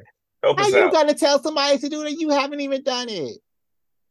Help 0.43 0.59
How 0.59 0.65
us 0.65 0.71
you 0.71 0.79
out. 0.79 0.93
gonna 0.93 1.13
tell 1.13 1.41
somebody 1.41 1.77
to 1.77 1.89
do 1.89 2.03
that? 2.03 2.13
You 2.13 2.29
haven't 2.29 2.59
even 2.61 2.83
done 2.83 3.09
it. 3.09 3.37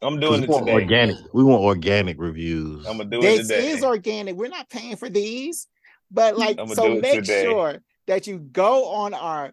I'm 0.00 0.18
doing 0.18 0.40
we 0.40 0.44
it 0.44 0.50
want 0.50 0.66
today. 0.66 0.74
organic. 0.74 1.16
We 1.32 1.44
want 1.44 1.62
organic 1.62 2.18
reviews. 2.18 2.86
I'm 2.86 2.98
gonna 2.98 3.10
do 3.10 3.18
it 3.22 3.42
today. 3.42 3.60
This 3.60 3.78
is 3.78 3.84
organic. 3.84 4.34
We're 4.36 4.48
not 4.48 4.68
paying 4.68 4.96
for 4.96 5.08
these, 5.08 5.68
but 6.10 6.36
like, 6.36 6.58
so 6.74 6.96
make 6.96 7.20
today. 7.20 7.44
sure 7.44 7.78
that 8.06 8.26
you 8.26 8.38
go 8.38 8.86
on 8.86 9.14
our 9.14 9.52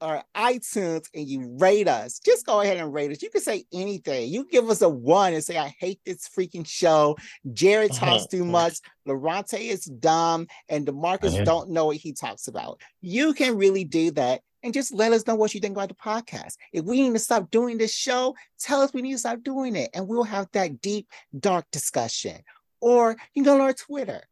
our 0.00 0.22
iTunes 0.36 1.06
and 1.14 1.26
you 1.26 1.56
rate 1.58 1.88
us. 1.88 2.18
Just 2.18 2.46
go 2.46 2.60
ahead 2.60 2.76
and 2.76 2.92
rate 2.92 3.10
us. 3.10 3.22
You 3.22 3.30
can 3.30 3.40
say 3.40 3.64
anything. 3.72 4.28
You 4.28 4.46
give 4.50 4.68
us 4.70 4.82
a 4.82 4.88
one 4.88 5.34
and 5.34 5.42
say, 5.42 5.56
I 5.56 5.74
hate 5.78 6.00
this 6.04 6.28
freaking 6.28 6.66
show. 6.66 7.16
Jared 7.52 7.92
uh-huh. 7.92 8.06
talks 8.06 8.26
too 8.26 8.44
much. 8.44 8.78
Loronta 9.08 9.58
is 9.58 9.84
dumb. 9.84 10.46
And 10.68 10.86
D'Marcus 10.86 11.34
Yeah. 11.34 11.44
don't 11.44 11.70
know 11.70 11.86
what 11.86 11.96
he 11.96 12.12
talks 12.12 12.48
about. 12.48 12.80
You 13.00 13.34
can 13.34 13.56
really 13.56 13.84
do 13.84 14.10
that. 14.12 14.42
And 14.62 14.74
just 14.74 14.92
let 14.92 15.12
us 15.12 15.26
know 15.26 15.36
what 15.36 15.54
you 15.54 15.60
think 15.60 15.76
about 15.76 15.88
the 15.90 15.94
podcast. 15.94 16.56
If 16.72 16.84
we 16.84 17.00
need 17.00 17.12
to 17.12 17.18
stop 17.20 17.50
doing 17.50 17.78
this 17.78 17.94
show, 17.94 18.34
tell 18.58 18.82
us 18.82 18.92
we 18.92 19.02
need 19.02 19.12
to 19.12 19.18
stop 19.18 19.42
doing 19.42 19.76
it. 19.76 19.90
And 19.94 20.08
we'll 20.08 20.24
have 20.24 20.48
that 20.52 20.80
deep, 20.80 21.08
dark 21.38 21.66
discussion. 21.70 22.42
Or 22.80 23.16
you 23.34 23.42
can 23.42 23.44
go 23.44 23.54
on 23.54 23.60
our 23.60 23.72
Twitter. 23.72 24.22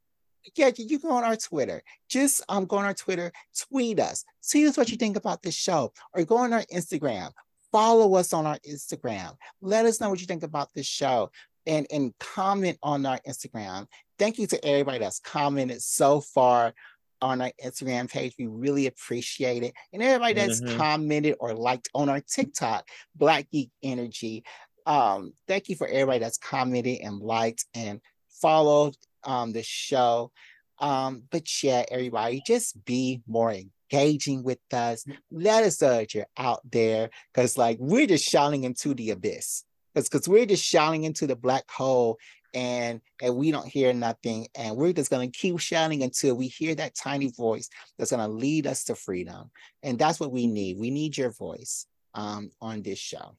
Yeah, 0.56 0.70
you 0.76 0.98
can 0.98 1.08
go 1.08 1.16
on 1.16 1.24
our 1.24 1.36
Twitter. 1.36 1.82
Just 2.08 2.42
um 2.48 2.66
go 2.66 2.76
on 2.76 2.84
our 2.84 2.94
Twitter, 2.94 3.32
tweet 3.68 4.00
us, 4.00 4.24
see 4.40 4.66
us 4.66 4.76
what 4.76 4.90
you 4.90 4.96
think 4.96 5.16
about 5.16 5.42
this 5.42 5.54
show, 5.54 5.92
or 6.14 6.24
go 6.24 6.36
on 6.36 6.52
our 6.52 6.64
Instagram, 6.72 7.30
follow 7.72 8.14
us 8.14 8.32
on 8.32 8.46
our 8.46 8.58
Instagram. 8.68 9.36
Let 9.60 9.86
us 9.86 10.00
know 10.00 10.10
what 10.10 10.20
you 10.20 10.26
think 10.26 10.42
about 10.42 10.72
this 10.74 10.86
show 10.86 11.30
and, 11.66 11.86
and 11.90 12.14
comment 12.20 12.78
on 12.82 13.04
our 13.06 13.18
Instagram. 13.26 13.86
Thank 14.18 14.38
you 14.38 14.46
to 14.48 14.64
everybody 14.64 14.98
that's 14.98 15.18
commented 15.18 15.82
so 15.82 16.20
far 16.20 16.72
on 17.20 17.40
our 17.40 17.50
Instagram 17.64 18.08
page. 18.08 18.34
We 18.38 18.46
really 18.46 18.86
appreciate 18.86 19.62
it. 19.62 19.74
And 19.92 20.02
everybody 20.02 20.34
that's 20.34 20.60
mm-hmm. 20.60 20.76
commented 20.76 21.36
or 21.40 21.54
liked 21.54 21.88
on 21.94 22.08
our 22.08 22.20
TikTok, 22.20 22.86
Black 23.16 23.50
Geek 23.50 23.70
Energy. 23.82 24.44
Um, 24.86 25.32
thank 25.48 25.68
you 25.68 25.76
for 25.76 25.86
everybody 25.86 26.18
that's 26.18 26.38
commented 26.38 27.00
and 27.00 27.18
liked 27.18 27.64
and 27.74 28.00
followed 28.40 28.94
um, 29.24 29.52
the 29.52 29.62
show. 29.62 30.30
Um, 30.78 31.24
but 31.30 31.46
yeah, 31.62 31.84
everybody, 31.90 32.42
just 32.46 32.84
be 32.84 33.22
more 33.26 33.52
engaging 33.52 34.42
with 34.42 34.58
us. 34.72 35.04
Let 35.30 35.64
us 35.64 35.80
know 35.80 35.90
that 35.90 36.14
you're 36.14 36.26
out 36.36 36.60
there 36.70 37.10
because, 37.32 37.56
like, 37.56 37.78
we're 37.80 38.06
just 38.06 38.24
shouting 38.24 38.64
into 38.64 38.94
the 38.94 39.10
abyss. 39.10 39.64
Because 39.94 40.28
we're 40.28 40.46
just 40.46 40.64
shouting 40.64 41.04
into 41.04 41.28
the 41.28 41.36
black 41.36 41.70
hole 41.70 42.18
and 42.54 43.00
and 43.20 43.36
we 43.36 43.50
don't 43.50 43.66
hear 43.66 43.92
nothing 43.92 44.46
and 44.54 44.76
we're 44.76 44.92
just 44.92 45.10
going 45.10 45.30
to 45.30 45.38
keep 45.38 45.58
shouting 45.58 46.02
until 46.02 46.34
we 46.34 46.46
hear 46.46 46.74
that 46.74 46.94
tiny 46.94 47.30
voice 47.32 47.68
that's 47.98 48.12
going 48.12 48.24
to 48.24 48.32
lead 48.32 48.66
us 48.66 48.84
to 48.84 48.94
freedom 48.94 49.50
and 49.82 49.98
that's 49.98 50.20
what 50.20 50.32
we 50.32 50.46
need 50.46 50.78
we 50.78 50.90
need 50.90 51.16
your 51.16 51.30
voice 51.30 51.86
um, 52.14 52.50
on 52.60 52.80
this 52.82 52.98
show 52.98 53.36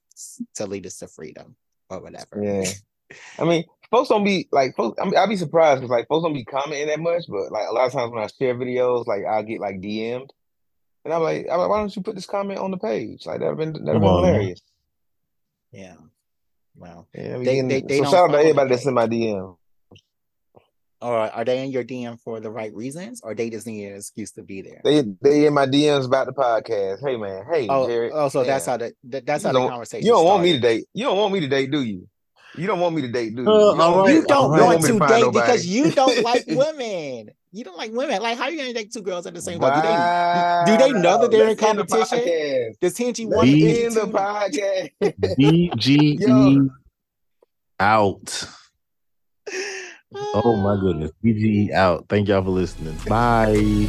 to 0.54 0.66
lead 0.66 0.86
us 0.86 0.98
to 0.98 1.08
freedom 1.08 1.56
or 1.90 2.02
whatever 2.02 2.42
yeah 2.44 2.70
i 3.40 3.46
mean 3.46 3.64
folks 3.92 4.10
don't 4.10 4.24
be 4.24 4.48
like 4.52 4.76
folks 4.76 5.00
I 5.02 5.06
mean, 5.06 5.18
i'll 5.18 5.28
be 5.28 5.38
surprised 5.38 5.82
because 5.82 5.92
like 5.92 6.08
folks 6.08 6.24
don't 6.24 6.34
be 6.34 6.46
commenting 6.46 6.88
that 6.88 7.00
much 7.00 7.26
but 7.28 7.52
like 7.52 7.68
a 7.68 7.74
lot 7.74 7.88
of 7.88 7.94
times 7.94 8.12
when 8.12 8.24
i 8.24 8.28
share 8.28 8.56
videos 8.56 9.08
like 9.08 9.24
i'll 9.26 9.44
get 9.44 9.60
like 9.60 9.80
dm'd 9.80 10.32
and 11.04 11.14
i'm 11.14 11.22
like, 11.22 11.48
I'm 11.52 11.60
like 11.60 11.70
why 11.70 11.80
don't 11.80 11.96
you 11.96 12.02
put 12.02 12.16
this 12.16 12.26
comment 12.26 12.60
on 12.60 12.72
the 12.72 12.78
page 12.78 13.26
like 13.26 13.40
that'd 13.40 13.58
been 13.58 13.74
that'd 13.74 14.02
been 14.02 14.02
hilarious 14.02 14.62
yeah 15.72 15.96
Wow. 16.76 17.08
Yeah, 17.14 17.38
they, 17.38 17.62
they, 17.62 17.82
they, 17.82 17.98
so 18.00 18.04
shout 18.06 18.30
out 18.30 18.32
to 18.34 18.40
everybody 18.40 18.70
that's 18.70 18.86
in 18.86 18.94
my 18.94 19.08
DM. 19.08 19.56
Or 21.02 21.18
are 21.18 21.46
they 21.46 21.64
in 21.64 21.72
your 21.72 21.84
DM 21.84 22.20
for 22.20 22.40
the 22.40 22.50
right 22.50 22.74
reasons, 22.74 23.22
or 23.22 23.36
they 23.36 23.50
just 23.50 23.68
need 23.68 23.86
an 23.86 23.98
excuse 23.98 24.32
to 24.32 24.44
be 24.44 24.62
there? 24.62 24.82
They 24.84 25.04
they 25.22 25.46
in 25.46 25.54
my 25.54 25.68
DMs 25.68 26.06
about 26.06 26.26
the 26.26 26.34
podcast. 26.34 27.06
Hey 27.06 27.16
man, 27.16 27.46
hey 27.52 27.68
oh, 27.70 27.86
Jared. 27.86 28.12
Oh, 28.14 28.30
so 28.30 28.44
that's 28.44 28.66
how 28.66 28.78
the 28.78 28.94
that's 29.04 29.44
you 29.44 29.50
how 29.50 29.54
the 29.54 29.68
conversation. 29.68 30.06
You 30.06 30.14
don't 30.14 30.26
started. 30.26 30.32
want 30.32 30.44
me 30.44 30.54
to 30.54 30.60
date. 30.60 30.86
You 30.94 31.04
don't 31.04 31.18
want 31.18 31.34
me 31.34 31.40
to 31.42 31.48
date, 31.48 31.70
do 31.70 31.84
you? 31.84 32.08
You 32.58 32.68
don't 32.68 32.80
want 32.80 32.96
me 32.96 33.02
to 33.02 33.08
date, 33.08 33.36
do 33.36 33.44
you? 33.44 33.50
Uh, 33.50 33.72
you 33.72 33.78
don't, 33.78 33.98
right, 34.06 34.14
you 34.14 34.26
don't 34.26 34.52
right. 34.52 34.62
want 34.62 34.82
to, 34.82 34.88
to 34.88 35.00
date 35.00 35.22
nobody. 35.22 35.32
because 35.32 35.66
you 35.66 35.92
don't 35.92 36.24
like 36.24 36.46
women. 36.48 37.32
You 37.52 37.64
don't 37.64 37.78
like 37.78 37.92
women. 37.94 38.22
Like, 38.22 38.38
how 38.38 38.46
are 38.46 38.52
you 38.52 38.58
gonna 38.58 38.74
date 38.74 38.92
two 38.92 39.02
girls 39.02 39.26
at 39.26 39.34
the 39.34 39.42
same 39.42 39.60
time? 39.60 40.66
Do 40.66 40.72
they 40.72 40.88
do 40.88 40.94
they 40.94 41.00
know 41.00 41.22
that 41.22 41.32
they're 41.32 41.50
in 41.50 41.58
competition? 41.58 42.20
The 42.20 42.76
Does 42.82 42.98
Hingy 42.98 43.28
want 43.28 43.48
to 43.48 43.54
be 43.54 43.86
in 43.86 43.94
the 43.94 44.02
podcast? 44.02 44.92
BGE 45.40 46.70
out. 47.80 48.48
Oh 50.14 50.56
my 50.58 50.80
goodness. 50.80 51.12
BGE 51.24 51.72
out. 51.72 52.06
Thank 52.10 52.28
y'all 52.28 52.44
for 52.44 52.50
listening. 52.50 52.98
Bye. 53.08 53.88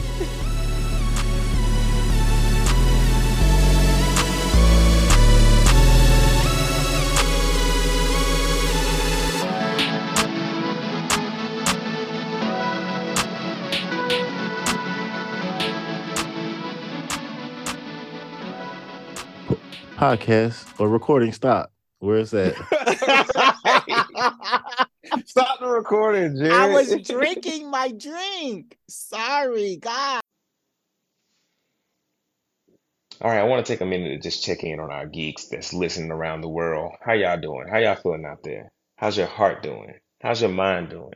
Podcast 20.06 20.78
or 20.78 20.88
recording 20.88 21.32
stop. 21.32 21.72
Where 21.98 22.18
is 22.18 22.30
that? 22.30 22.54
Stop 25.26 25.58
the 25.58 25.66
recording, 25.66 26.36
Jared. 26.36 26.52
I 26.52 26.68
was 26.68 26.94
drinking 27.02 27.70
my 27.70 27.90
drink. 27.90 28.76
Sorry, 28.88 29.76
God. 29.76 30.20
All 33.20 33.30
right, 33.30 33.40
I 33.40 33.44
want 33.44 33.66
to 33.66 33.72
take 33.72 33.80
a 33.80 33.86
minute 33.86 34.10
to 34.10 34.28
just 34.28 34.44
check 34.44 34.62
in 34.62 34.78
on 34.78 34.92
our 34.92 35.06
geeks 35.06 35.46
that's 35.46 35.72
listening 35.72 36.12
around 36.12 36.42
the 36.42 36.48
world. 36.48 36.92
How 37.04 37.14
y'all 37.14 37.40
doing? 37.40 37.66
How 37.68 37.78
y'all 37.78 37.96
feeling 37.96 38.24
out 38.24 38.44
there? 38.44 38.70
How's 38.98 39.16
your 39.16 39.26
heart 39.26 39.64
doing? 39.64 39.94
How's 40.22 40.40
your 40.40 40.50
mind 40.50 40.90
doing? 40.90 41.14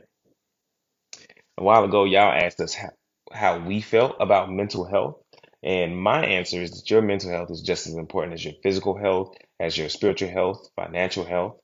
A 1.57 1.63
while 1.63 1.85
ago, 1.85 2.03
y'all 2.03 2.33
asked 2.33 2.59
us 2.59 2.73
how, 2.73 2.89
how 3.31 3.59
we 3.59 3.79
felt 3.79 4.17
about 4.19 4.51
mental 4.51 4.85
health. 4.85 5.20
And 5.63 5.97
my 5.97 6.25
answer 6.25 6.61
is 6.61 6.71
that 6.71 6.89
your 6.89 7.01
mental 7.01 7.29
health 7.29 7.51
is 7.51 7.61
just 7.61 7.87
as 7.87 7.93
important 7.93 8.33
as 8.33 8.43
your 8.43 8.55
physical 8.63 8.97
health, 8.97 9.35
as 9.59 9.77
your 9.77 9.89
spiritual 9.89 10.29
health, 10.29 10.69
financial 10.75 11.23
health. 11.23 11.57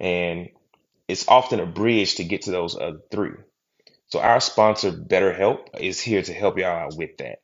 And 0.00 0.48
it's 1.06 1.28
often 1.28 1.60
a 1.60 1.66
bridge 1.66 2.16
to 2.16 2.24
get 2.24 2.42
to 2.42 2.50
those 2.50 2.76
other 2.76 2.98
three. 3.10 3.34
So 4.08 4.20
our 4.20 4.40
sponsor, 4.40 4.92
BetterHelp, 4.92 5.68
is 5.80 6.00
here 6.00 6.22
to 6.22 6.32
help 6.32 6.58
y'all 6.58 6.68
out 6.68 6.96
with 6.96 7.16
that. 7.18 7.38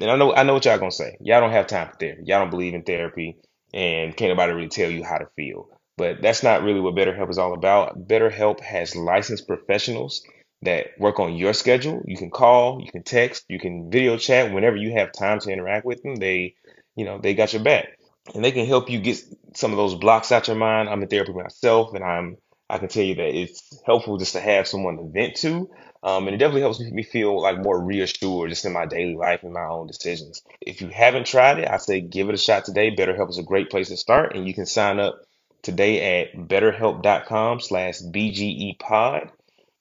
And 0.00 0.10
I 0.10 0.16
know 0.16 0.34
I 0.34 0.42
know 0.42 0.54
what 0.54 0.64
y'all 0.64 0.78
gonna 0.78 0.90
say. 0.90 1.16
Y'all 1.20 1.40
don't 1.40 1.52
have 1.52 1.66
time 1.66 1.88
for 1.88 1.96
therapy. 1.96 2.22
Y'all 2.26 2.40
don't 2.40 2.50
believe 2.50 2.74
in 2.74 2.82
therapy, 2.82 3.36
and 3.72 4.16
can't 4.16 4.30
nobody 4.30 4.52
really 4.52 4.68
tell 4.68 4.90
you 4.90 5.04
how 5.04 5.18
to 5.18 5.28
feel. 5.36 5.68
But 5.96 6.20
that's 6.20 6.42
not 6.42 6.62
really 6.62 6.80
what 6.80 6.94
BetterHelp 6.94 7.30
is 7.30 7.38
all 7.38 7.54
about. 7.54 8.08
BetterHelp 8.08 8.60
has 8.60 8.96
licensed 8.96 9.46
professionals 9.46 10.22
that 10.62 10.88
work 10.98 11.20
on 11.20 11.36
your 11.36 11.52
schedule. 11.52 12.02
You 12.06 12.16
can 12.16 12.30
call, 12.30 12.80
you 12.82 12.90
can 12.90 13.02
text, 13.02 13.44
you 13.48 13.58
can 13.58 13.90
video 13.90 14.16
chat 14.16 14.52
whenever 14.52 14.76
you 14.76 14.92
have 14.92 15.12
time 15.12 15.40
to 15.40 15.50
interact 15.50 15.84
with 15.84 16.02
them. 16.02 16.16
They, 16.16 16.54
you 16.94 17.04
know, 17.04 17.18
they 17.18 17.34
got 17.34 17.52
your 17.52 17.62
back. 17.62 17.98
And 18.34 18.44
they 18.44 18.50
can 18.50 18.66
help 18.66 18.90
you 18.90 18.98
get 18.98 19.20
some 19.54 19.70
of 19.70 19.76
those 19.76 19.94
blocks 19.94 20.32
out 20.32 20.48
your 20.48 20.56
mind. 20.56 20.88
I'm 20.88 21.02
in 21.02 21.08
therapy 21.08 21.32
myself 21.32 21.94
and 21.94 22.02
I'm 22.02 22.38
I 22.68 22.78
can 22.78 22.88
tell 22.88 23.04
you 23.04 23.14
that 23.16 23.38
it's 23.38 23.80
helpful 23.86 24.18
just 24.18 24.32
to 24.32 24.40
have 24.40 24.66
someone 24.66 24.96
to 24.96 25.08
vent 25.08 25.36
to. 25.36 25.70
Um, 26.02 26.26
and 26.26 26.34
it 26.34 26.38
definitely 26.38 26.62
helps 26.62 26.80
me 26.80 27.02
feel 27.02 27.40
like 27.40 27.62
more 27.62 27.80
reassured 27.80 28.50
just 28.50 28.64
in 28.64 28.72
my 28.72 28.86
daily 28.86 29.14
life 29.14 29.42
and 29.42 29.52
my 29.52 29.64
own 29.64 29.86
decisions. 29.86 30.42
If 30.60 30.80
you 30.80 30.88
haven't 30.88 31.26
tried 31.26 31.60
it, 31.60 31.68
I 31.68 31.76
say 31.76 32.00
give 32.00 32.28
it 32.28 32.34
a 32.34 32.38
shot 32.38 32.64
today. 32.64 32.94
BetterHelp 32.94 33.30
is 33.30 33.38
a 33.38 33.44
great 33.44 33.70
place 33.70 33.88
to 33.88 33.96
start, 33.96 34.34
and 34.34 34.46
you 34.46 34.54
can 34.54 34.66
sign 34.66 34.98
up 34.98 35.20
today 35.62 36.22
at 36.22 36.34
betterhelp.com 36.34 37.60
slash 37.60 38.00
BGE 38.00 38.78
pod. 38.78 39.30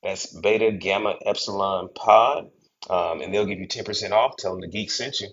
That's 0.05 0.27
beta 0.27 0.71
gamma 0.71 1.15
epsilon 1.25 1.89
pod. 1.95 2.51
Um, 2.89 3.21
and 3.21 3.33
they'll 3.33 3.47
give 3.47 3.59
you 3.59 3.67
10% 3.67 4.11
off. 4.11 4.37
Tell 4.37 4.53
them 4.53 4.61
the 4.61 4.69
geek 4.69 4.91
sent 4.91 5.19
you. 5.21 5.29